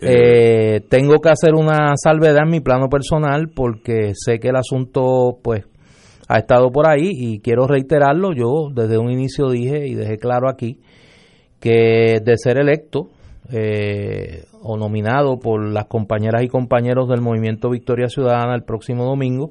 Eh, 0.00 0.80
tengo 0.88 1.18
que 1.18 1.30
hacer 1.30 1.54
una 1.54 1.94
salvedad 1.96 2.44
en 2.44 2.50
mi 2.50 2.60
plano 2.60 2.88
personal 2.88 3.48
porque 3.48 4.12
sé 4.14 4.38
que 4.38 4.48
el 4.48 4.56
asunto 4.56 5.38
pues 5.42 5.64
ha 6.28 6.38
estado 6.38 6.70
por 6.70 6.88
ahí 6.88 7.10
y 7.12 7.40
quiero 7.40 7.66
reiterarlo. 7.66 8.32
Yo 8.32 8.68
desde 8.72 8.98
un 8.98 9.10
inicio 9.10 9.50
dije 9.50 9.86
y 9.86 9.94
dejé 9.94 10.18
claro 10.18 10.48
aquí 10.48 10.80
que 11.60 12.20
de 12.22 12.36
ser 12.36 12.58
electo 12.58 13.08
eh, 13.50 14.44
o 14.62 14.76
nominado 14.76 15.38
por 15.38 15.66
las 15.66 15.86
compañeras 15.86 16.42
y 16.42 16.48
compañeros 16.48 17.08
del 17.08 17.20
movimiento 17.20 17.70
Victoria 17.70 18.08
Ciudadana 18.08 18.54
el 18.54 18.62
próximo 18.62 19.04
domingo, 19.04 19.50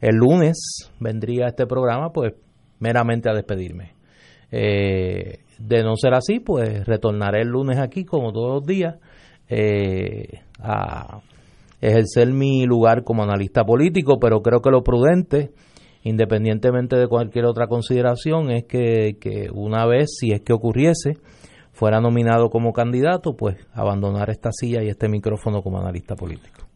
el 0.00 0.16
lunes 0.16 0.90
vendría 1.00 1.46
este 1.46 1.66
programa 1.66 2.12
pues 2.12 2.34
meramente 2.78 3.28
a 3.30 3.34
despedirme. 3.34 3.92
Eh, 4.50 5.40
de 5.58 5.82
no 5.82 5.96
ser 5.96 6.14
así, 6.14 6.40
pues 6.40 6.86
retornaré 6.86 7.42
el 7.42 7.48
lunes 7.48 7.78
aquí, 7.78 8.04
como 8.04 8.32
todos 8.32 8.54
los 8.54 8.66
días, 8.66 8.96
eh, 9.48 10.40
a 10.60 11.20
ejercer 11.80 12.32
mi 12.32 12.64
lugar 12.66 13.04
como 13.04 13.22
analista 13.22 13.64
político, 13.64 14.18
pero 14.20 14.42
creo 14.42 14.60
que 14.60 14.70
lo 14.70 14.82
prudente, 14.82 15.52
independientemente 16.02 16.96
de 16.96 17.06
cualquier 17.06 17.44
otra 17.44 17.68
consideración, 17.68 18.50
es 18.50 18.64
que, 18.64 19.16
que 19.20 19.48
una 19.52 19.86
vez, 19.86 20.16
si 20.18 20.32
es 20.32 20.40
que 20.40 20.52
ocurriese, 20.52 21.18
fuera 21.78 22.00
nominado 22.00 22.50
como 22.50 22.72
candidato, 22.72 23.36
pues 23.36 23.56
abandonar 23.72 24.30
esta 24.30 24.50
silla 24.52 24.82
y 24.82 24.88
este 24.88 25.08
micrófono 25.08 25.62
como 25.62 25.78
analista 25.78 26.16
político. 26.16 26.66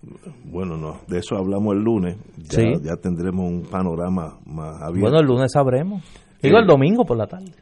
Bueno, 0.44 0.76
no, 0.76 1.00
de 1.08 1.18
eso 1.18 1.36
hablamos 1.36 1.74
el 1.74 1.82
lunes. 1.82 2.16
Ya, 2.36 2.62
ya 2.80 2.96
tendremos 2.96 3.50
un 3.50 3.62
panorama 3.62 4.38
más 4.46 4.80
abierto. 4.80 5.00
Bueno, 5.00 5.18
el 5.18 5.26
lunes 5.26 5.50
sabremos. 5.52 6.04
Digo 6.40 6.58
el 6.58 6.66
domingo 6.66 7.04
por 7.04 7.16
la 7.16 7.26
tarde. 7.26 7.52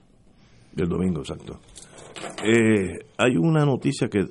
El 0.76 0.88
domingo, 0.88 1.20
exacto. 1.20 1.58
Eh, 2.44 2.98
hay 3.18 3.36
una 3.36 3.64
noticia 3.64 4.08
que 4.08 4.24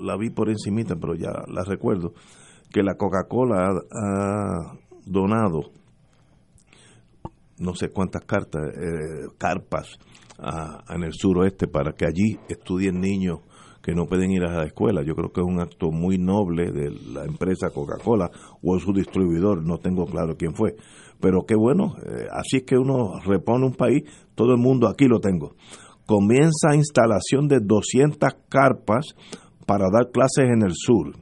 la, 0.00 0.16
vi 0.16 0.30
por 0.30 0.48
encimita, 0.48 0.96
pero 0.96 1.14
ya 1.14 1.30
la 1.48 1.62
recuerdo, 1.64 2.12
que 2.70 2.82
la 2.82 2.94
Coca-Cola 2.94 3.68
ha, 3.90 4.78
donado 5.06 5.70
no 7.58 7.74
sé 7.74 7.90
cuántas 7.90 8.24
cartas, 8.24 8.62
eh, 8.74 9.28
carpas 9.36 9.98
en 10.88 11.02
el 11.02 11.12
suroeste 11.12 11.68
para 11.68 11.92
que 11.92 12.06
allí 12.06 12.38
estudien 12.48 12.98
niños 12.98 13.40
que 13.82 13.94
no 13.94 14.06
pueden 14.06 14.30
ir 14.30 14.42
a 14.44 14.52
la 14.52 14.66
escuela. 14.66 15.02
Yo 15.02 15.14
creo 15.14 15.32
que 15.32 15.40
es 15.40 15.46
un 15.46 15.60
acto 15.60 15.90
muy 15.90 16.18
noble 16.18 16.70
de 16.70 16.90
la 17.12 17.24
empresa 17.24 17.70
Coca-Cola 17.70 18.30
o 18.62 18.78
su 18.78 18.92
distribuidor, 18.92 19.62
no 19.62 19.78
tengo 19.78 20.06
claro 20.06 20.36
quién 20.36 20.54
fue. 20.54 20.76
Pero 21.20 21.44
qué 21.46 21.54
bueno, 21.54 21.96
eh, 22.04 22.26
así 22.32 22.58
es 22.58 22.62
que 22.64 22.76
uno 22.76 23.20
repone 23.20 23.66
un 23.66 23.74
país, 23.74 24.04
todo 24.34 24.52
el 24.52 24.58
mundo 24.58 24.88
aquí 24.88 25.06
lo 25.06 25.20
tengo. 25.20 25.54
Comienza 26.10 26.74
instalación 26.74 27.46
de 27.46 27.60
200 27.60 28.30
carpas 28.48 29.14
para 29.64 29.84
dar 29.92 30.10
clases 30.10 30.50
en 30.50 30.64
el 30.64 30.72
sur. 30.74 31.14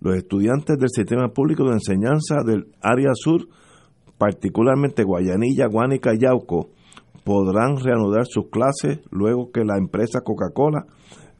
Los 0.00 0.16
estudiantes 0.16 0.76
del 0.76 0.88
sistema 0.88 1.28
público 1.28 1.62
de 1.62 1.74
enseñanza 1.74 2.42
del 2.44 2.66
área 2.82 3.12
sur, 3.14 3.46
particularmente 4.18 5.04
Guayanilla, 5.04 5.68
Guánica 5.68 6.14
y 6.14 6.18
Yauco, 6.18 6.70
podrán 7.22 7.76
reanudar 7.76 8.24
sus 8.28 8.50
clases 8.50 8.98
luego 9.12 9.52
que 9.52 9.64
la 9.64 9.78
empresa 9.78 10.22
Coca-Cola 10.22 10.84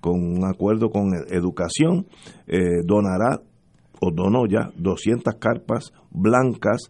con 0.00 0.22
un 0.22 0.44
acuerdo 0.44 0.90
con 0.90 1.08
educación, 1.30 2.06
eh, 2.46 2.60
donará 2.86 3.40
o 4.00 4.12
donó 4.12 4.46
ya 4.46 4.70
200 4.76 5.34
carpas 5.40 5.92
blancas 6.12 6.82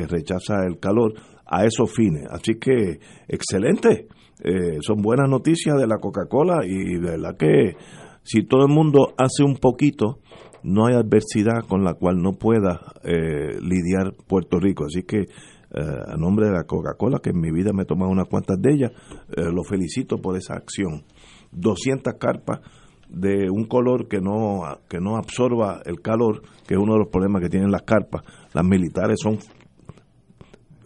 rechaza 0.00 0.64
el 0.66 0.78
calor 0.78 1.14
a 1.46 1.64
esos 1.64 1.92
fines. 1.92 2.24
Así 2.30 2.54
que 2.54 2.98
excelente, 3.28 4.08
eh, 4.42 4.78
son 4.80 5.00
buenas 5.02 5.28
noticias 5.28 5.76
de 5.78 5.86
la 5.86 5.98
Coca-Cola 5.98 6.64
y 6.64 6.98
de 6.98 7.10
verdad 7.10 7.36
que 7.38 7.76
si 8.22 8.44
todo 8.44 8.66
el 8.66 8.72
mundo 8.72 9.14
hace 9.16 9.44
un 9.44 9.56
poquito, 9.56 10.18
no 10.62 10.86
hay 10.86 10.94
adversidad 10.94 11.64
con 11.68 11.84
la 11.84 11.94
cual 11.94 12.20
no 12.20 12.32
pueda 12.32 12.80
eh, 13.04 13.58
lidiar 13.60 14.14
Puerto 14.26 14.58
Rico. 14.58 14.84
Así 14.86 15.04
que 15.04 15.26
a 15.78 16.16
nombre 16.16 16.46
de 16.46 16.52
la 16.52 16.64
Coca-Cola, 16.64 17.18
que 17.22 17.30
en 17.30 17.40
mi 17.40 17.50
vida 17.50 17.72
me 17.74 17.82
he 17.82 17.86
tomado 17.86 18.10
unas 18.10 18.28
cuantas 18.28 18.56
de 18.62 18.72
ellas, 18.72 18.92
lo 19.36 19.62
felicito 19.62 20.16
por 20.16 20.38
esa 20.38 20.54
acción. 20.54 21.04
200 21.52 22.14
carpas 22.14 22.60
de 23.08 23.50
un 23.50 23.64
color 23.64 24.08
que 24.08 24.20
no, 24.20 24.62
que 24.88 24.98
no 25.00 25.16
absorba 25.16 25.80
el 25.84 26.00
calor, 26.00 26.42
que 26.66 26.74
es 26.74 26.80
uno 26.80 26.94
de 26.94 27.00
los 27.00 27.08
problemas 27.08 27.42
que 27.42 27.48
tienen 27.48 27.70
las 27.70 27.82
carpas. 27.82 28.22
Las 28.52 28.64
militares 28.64 29.18
son 29.22 29.38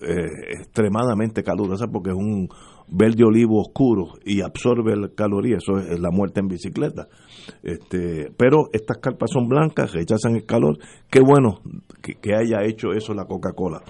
eh, 0.02 0.56
extremadamente 0.58 1.42
calurosas 1.42 1.88
porque 1.92 2.10
es 2.10 2.16
un 2.16 2.48
verde 2.88 3.24
olivo 3.24 3.60
oscuro 3.60 4.14
y 4.24 4.42
absorbe 4.42 4.92
el 4.92 5.14
calor 5.14 5.46
y 5.46 5.54
eso 5.54 5.78
es 5.78 6.00
la 6.00 6.10
muerte 6.10 6.40
en 6.40 6.48
bicicleta. 6.48 7.06
Este, 7.62 8.30
pero 8.36 8.68
estas 8.72 8.98
carpas 8.98 9.30
son 9.32 9.48
blancas, 9.48 9.92
rechazan 9.92 10.36
el 10.36 10.44
calor. 10.44 10.78
Qué 11.08 11.20
bueno 11.20 11.60
que, 12.02 12.34
haya 12.34 12.64
hecho 12.64 12.92
eso 12.92 13.14
la 13.14 13.24
Coca-Cola. 13.24 13.82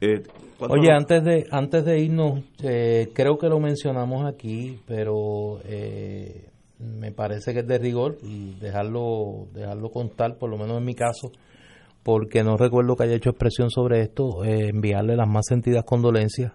Eh, 0.00 0.22
Oye, 0.60 0.92
antes 0.92 1.24
de 1.24 1.46
antes 1.50 1.84
de 1.84 2.00
irnos, 2.00 2.40
eh, 2.62 3.08
creo 3.12 3.38
que 3.38 3.48
lo 3.48 3.58
mencionamos 3.58 4.24
aquí, 4.24 4.78
pero 4.86 5.58
eh, 5.64 6.48
me 6.78 7.10
parece 7.10 7.52
que 7.52 7.60
es 7.60 7.66
de 7.66 7.78
rigor 7.78 8.18
y 8.22 8.54
dejarlo 8.60 9.48
dejarlo 9.52 9.90
contar, 9.90 10.38
por 10.38 10.50
lo 10.50 10.56
menos 10.56 10.78
en 10.78 10.84
mi 10.84 10.94
caso, 10.94 11.32
porque 12.04 12.44
no 12.44 12.56
recuerdo 12.56 12.94
que 12.94 13.04
haya 13.04 13.16
hecho 13.16 13.30
expresión 13.30 13.70
sobre 13.70 14.02
esto, 14.02 14.44
eh, 14.44 14.68
enviarle 14.68 15.16
las 15.16 15.28
más 15.28 15.46
sentidas 15.48 15.82
condolencias 15.84 16.52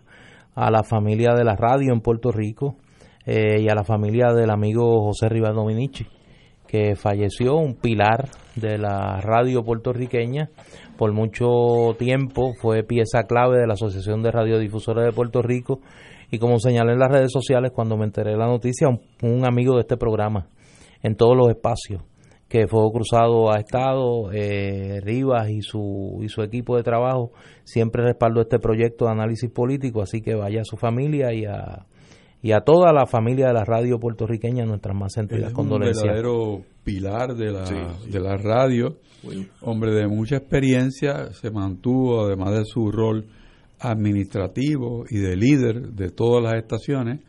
a 0.55 0.71
la 0.71 0.83
familia 0.83 1.33
de 1.33 1.43
la 1.43 1.55
radio 1.57 1.91
en 1.91 1.99
Puerto 1.99 2.31
Rico 2.31 2.77
y 3.25 3.69
a 3.69 3.75
la 3.75 3.83
familia 3.83 4.33
del 4.33 4.49
amigo 4.49 5.05
José 5.05 5.29
Rivas 5.29 5.53
Dominici, 5.53 6.07
que 6.65 6.95
falleció, 6.95 7.57
un 7.57 7.75
pilar 7.75 8.29
de 8.55 8.79
la 8.79 9.21
radio 9.21 9.63
puertorriqueña, 9.63 10.49
por 10.99 11.13
mucho 11.13 11.95
tiempo 11.97 12.51
fue 12.61 12.83
pieza 12.83 13.23
clave 13.23 13.57
de 13.57 13.65
la 13.65 13.73
Asociación 13.73 14.21
de 14.21 14.31
Radiodifusores 14.31 15.05
de 15.05 15.13
Puerto 15.13 15.41
Rico 15.41 15.79
y 16.29 16.39
como 16.39 16.59
señalé 16.59 16.91
en 16.91 16.99
las 16.99 17.09
redes 17.09 17.31
sociales 17.31 17.71
cuando 17.73 17.97
me 17.97 18.03
enteré 18.03 18.31
de 18.31 18.37
la 18.37 18.47
noticia, 18.47 18.87
un, 18.87 19.47
amigo 19.47 19.75
de 19.75 19.81
este 19.81 19.97
programa 19.97 20.47
en 21.01 21.15
todos 21.15 21.37
los 21.37 21.49
espacios 21.49 22.03
que 22.49 22.67
Fuego 22.67 22.91
Cruzado 22.91 23.51
ha 23.51 23.59
estado, 23.59 24.31
eh, 24.33 24.99
Rivas 25.01 25.49
y 25.51 25.61
su, 25.61 26.19
y 26.23 26.29
su 26.29 26.41
equipo 26.41 26.75
de 26.75 26.83
trabajo 26.83 27.31
siempre 27.63 28.03
respaldó 28.03 28.41
este 28.41 28.57
proyecto 28.57 29.05
de 29.05 29.11
análisis 29.11 29.51
político, 29.51 30.01
así 30.01 30.21
que 30.21 30.33
vaya 30.33 30.61
a 30.61 30.65
su 30.65 30.75
familia 30.75 31.31
y 31.31 31.45
a, 31.45 31.85
y 32.41 32.51
a 32.51 32.61
toda 32.61 32.91
la 32.91 33.05
familia 33.05 33.49
de 33.49 33.53
la 33.53 33.65
radio 33.65 33.99
puertorriqueña 33.99 34.65
nuestras 34.65 34.95
más 34.95 35.13
sentidas 35.13 35.53
condolencias. 35.53 36.03
Un 36.03 36.09
verdadero 36.09 36.61
pilar 36.83 37.35
de 37.35 37.51
la, 37.51 37.65
de 38.09 38.19
la 38.19 38.35
radio, 38.35 38.97
hombre 39.61 39.91
de 39.91 40.07
mucha 40.07 40.37
experiencia, 40.37 41.31
se 41.33 41.51
mantuvo 41.51 42.25
además 42.25 42.57
de 42.57 42.65
su 42.65 42.91
rol 42.91 43.27
administrativo 43.79 45.05
y 45.07 45.19
de 45.19 45.35
líder 45.35 45.91
de 45.91 46.09
todas 46.09 46.43
las 46.43 46.55
estaciones 46.55 47.21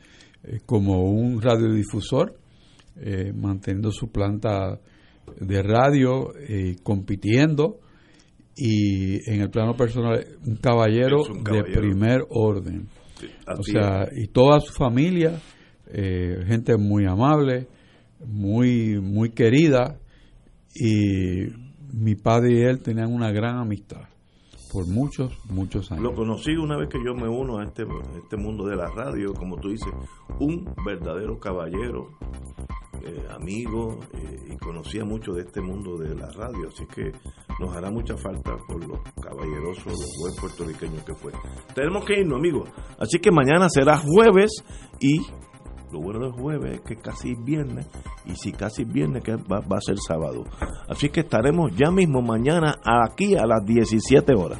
eh, 0.44 0.60
como 0.64 1.02
un 1.10 1.42
radiodifusor, 1.42 2.34
eh, 2.96 3.34
manteniendo 3.34 3.92
su 3.92 4.10
planta 4.10 4.80
de 5.38 5.62
radio, 5.62 6.34
eh, 6.36 6.76
compitiendo 6.82 7.78
y 8.56 9.30
en 9.30 9.40
el 9.40 9.50
plano 9.50 9.74
personal 9.76 10.24
un 10.46 10.56
caballero, 10.56 11.22
Es 11.22 11.30
un 11.30 11.42
caballero. 11.42 11.66
de 11.68 11.78
primer 11.78 12.20
orden. 12.28 12.88
O 13.46 13.62
sea, 13.62 14.08
y 14.14 14.28
toda 14.28 14.60
su 14.60 14.72
familia, 14.72 15.38
eh, 15.86 16.42
gente 16.46 16.76
muy 16.76 17.06
amable, 17.06 17.66
muy, 18.24 19.00
muy 19.00 19.30
querida, 19.30 19.98
y 20.74 21.46
mi 21.92 22.14
padre 22.14 22.52
y 22.52 22.62
él 22.62 22.80
tenían 22.80 23.12
una 23.12 23.30
gran 23.32 23.58
amistad 23.58 24.09
por 24.72 24.86
muchos, 24.86 25.32
muchos 25.50 25.90
años. 25.90 26.02
Lo 26.02 26.14
conocí 26.14 26.52
una 26.56 26.76
vez 26.76 26.88
que 26.88 26.98
yo 27.04 27.14
me 27.14 27.28
uno 27.28 27.58
a 27.58 27.64
este, 27.64 27.86
este 28.16 28.36
mundo 28.36 28.66
de 28.66 28.76
la 28.76 28.88
radio, 28.88 29.34
como 29.34 29.56
tú 29.56 29.68
dices, 29.68 29.92
un 30.38 30.72
verdadero 30.84 31.38
caballero, 31.38 32.10
eh, 33.02 33.26
amigo, 33.30 33.98
eh, 34.12 34.52
y 34.52 34.56
conocía 34.56 35.04
mucho 35.04 35.32
de 35.32 35.42
este 35.42 35.60
mundo 35.60 35.96
de 35.96 36.14
la 36.14 36.30
radio, 36.30 36.68
así 36.68 36.86
que 36.86 37.12
nos 37.58 37.74
hará 37.74 37.90
mucha 37.90 38.16
falta 38.16 38.56
por 38.68 38.86
los 38.86 39.00
caballerosos, 39.20 39.86
los 39.86 40.16
buen 40.20 40.34
puertorriqueños 40.40 41.04
que 41.04 41.14
fue. 41.14 41.32
Tenemos 41.74 42.04
que 42.04 42.20
irnos, 42.20 42.38
amigos. 42.38 42.68
Así 42.98 43.18
que 43.18 43.30
mañana 43.30 43.68
será 43.68 43.96
jueves 43.96 44.50
y 45.00 45.20
lo 45.92 46.00
bueno 46.00 46.20
del 46.20 46.32
jueves 46.32 46.74
es 46.74 46.80
que 46.82 46.96
casi 46.96 47.32
es 47.32 47.44
viernes, 47.44 47.86
y 48.26 48.34
si 48.36 48.52
casi 48.52 48.82
es 48.82 48.92
viernes, 48.92 49.22
que 49.22 49.36
va, 49.36 49.60
va 49.60 49.78
a 49.78 49.80
ser 49.80 49.96
sábado. 49.98 50.44
Así 50.88 51.08
que 51.08 51.20
estaremos 51.20 51.74
ya 51.76 51.90
mismo 51.90 52.22
mañana 52.22 52.76
aquí 52.84 53.36
a 53.36 53.46
las 53.46 53.64
17 53.64 54.34
horas. 54.34 54.58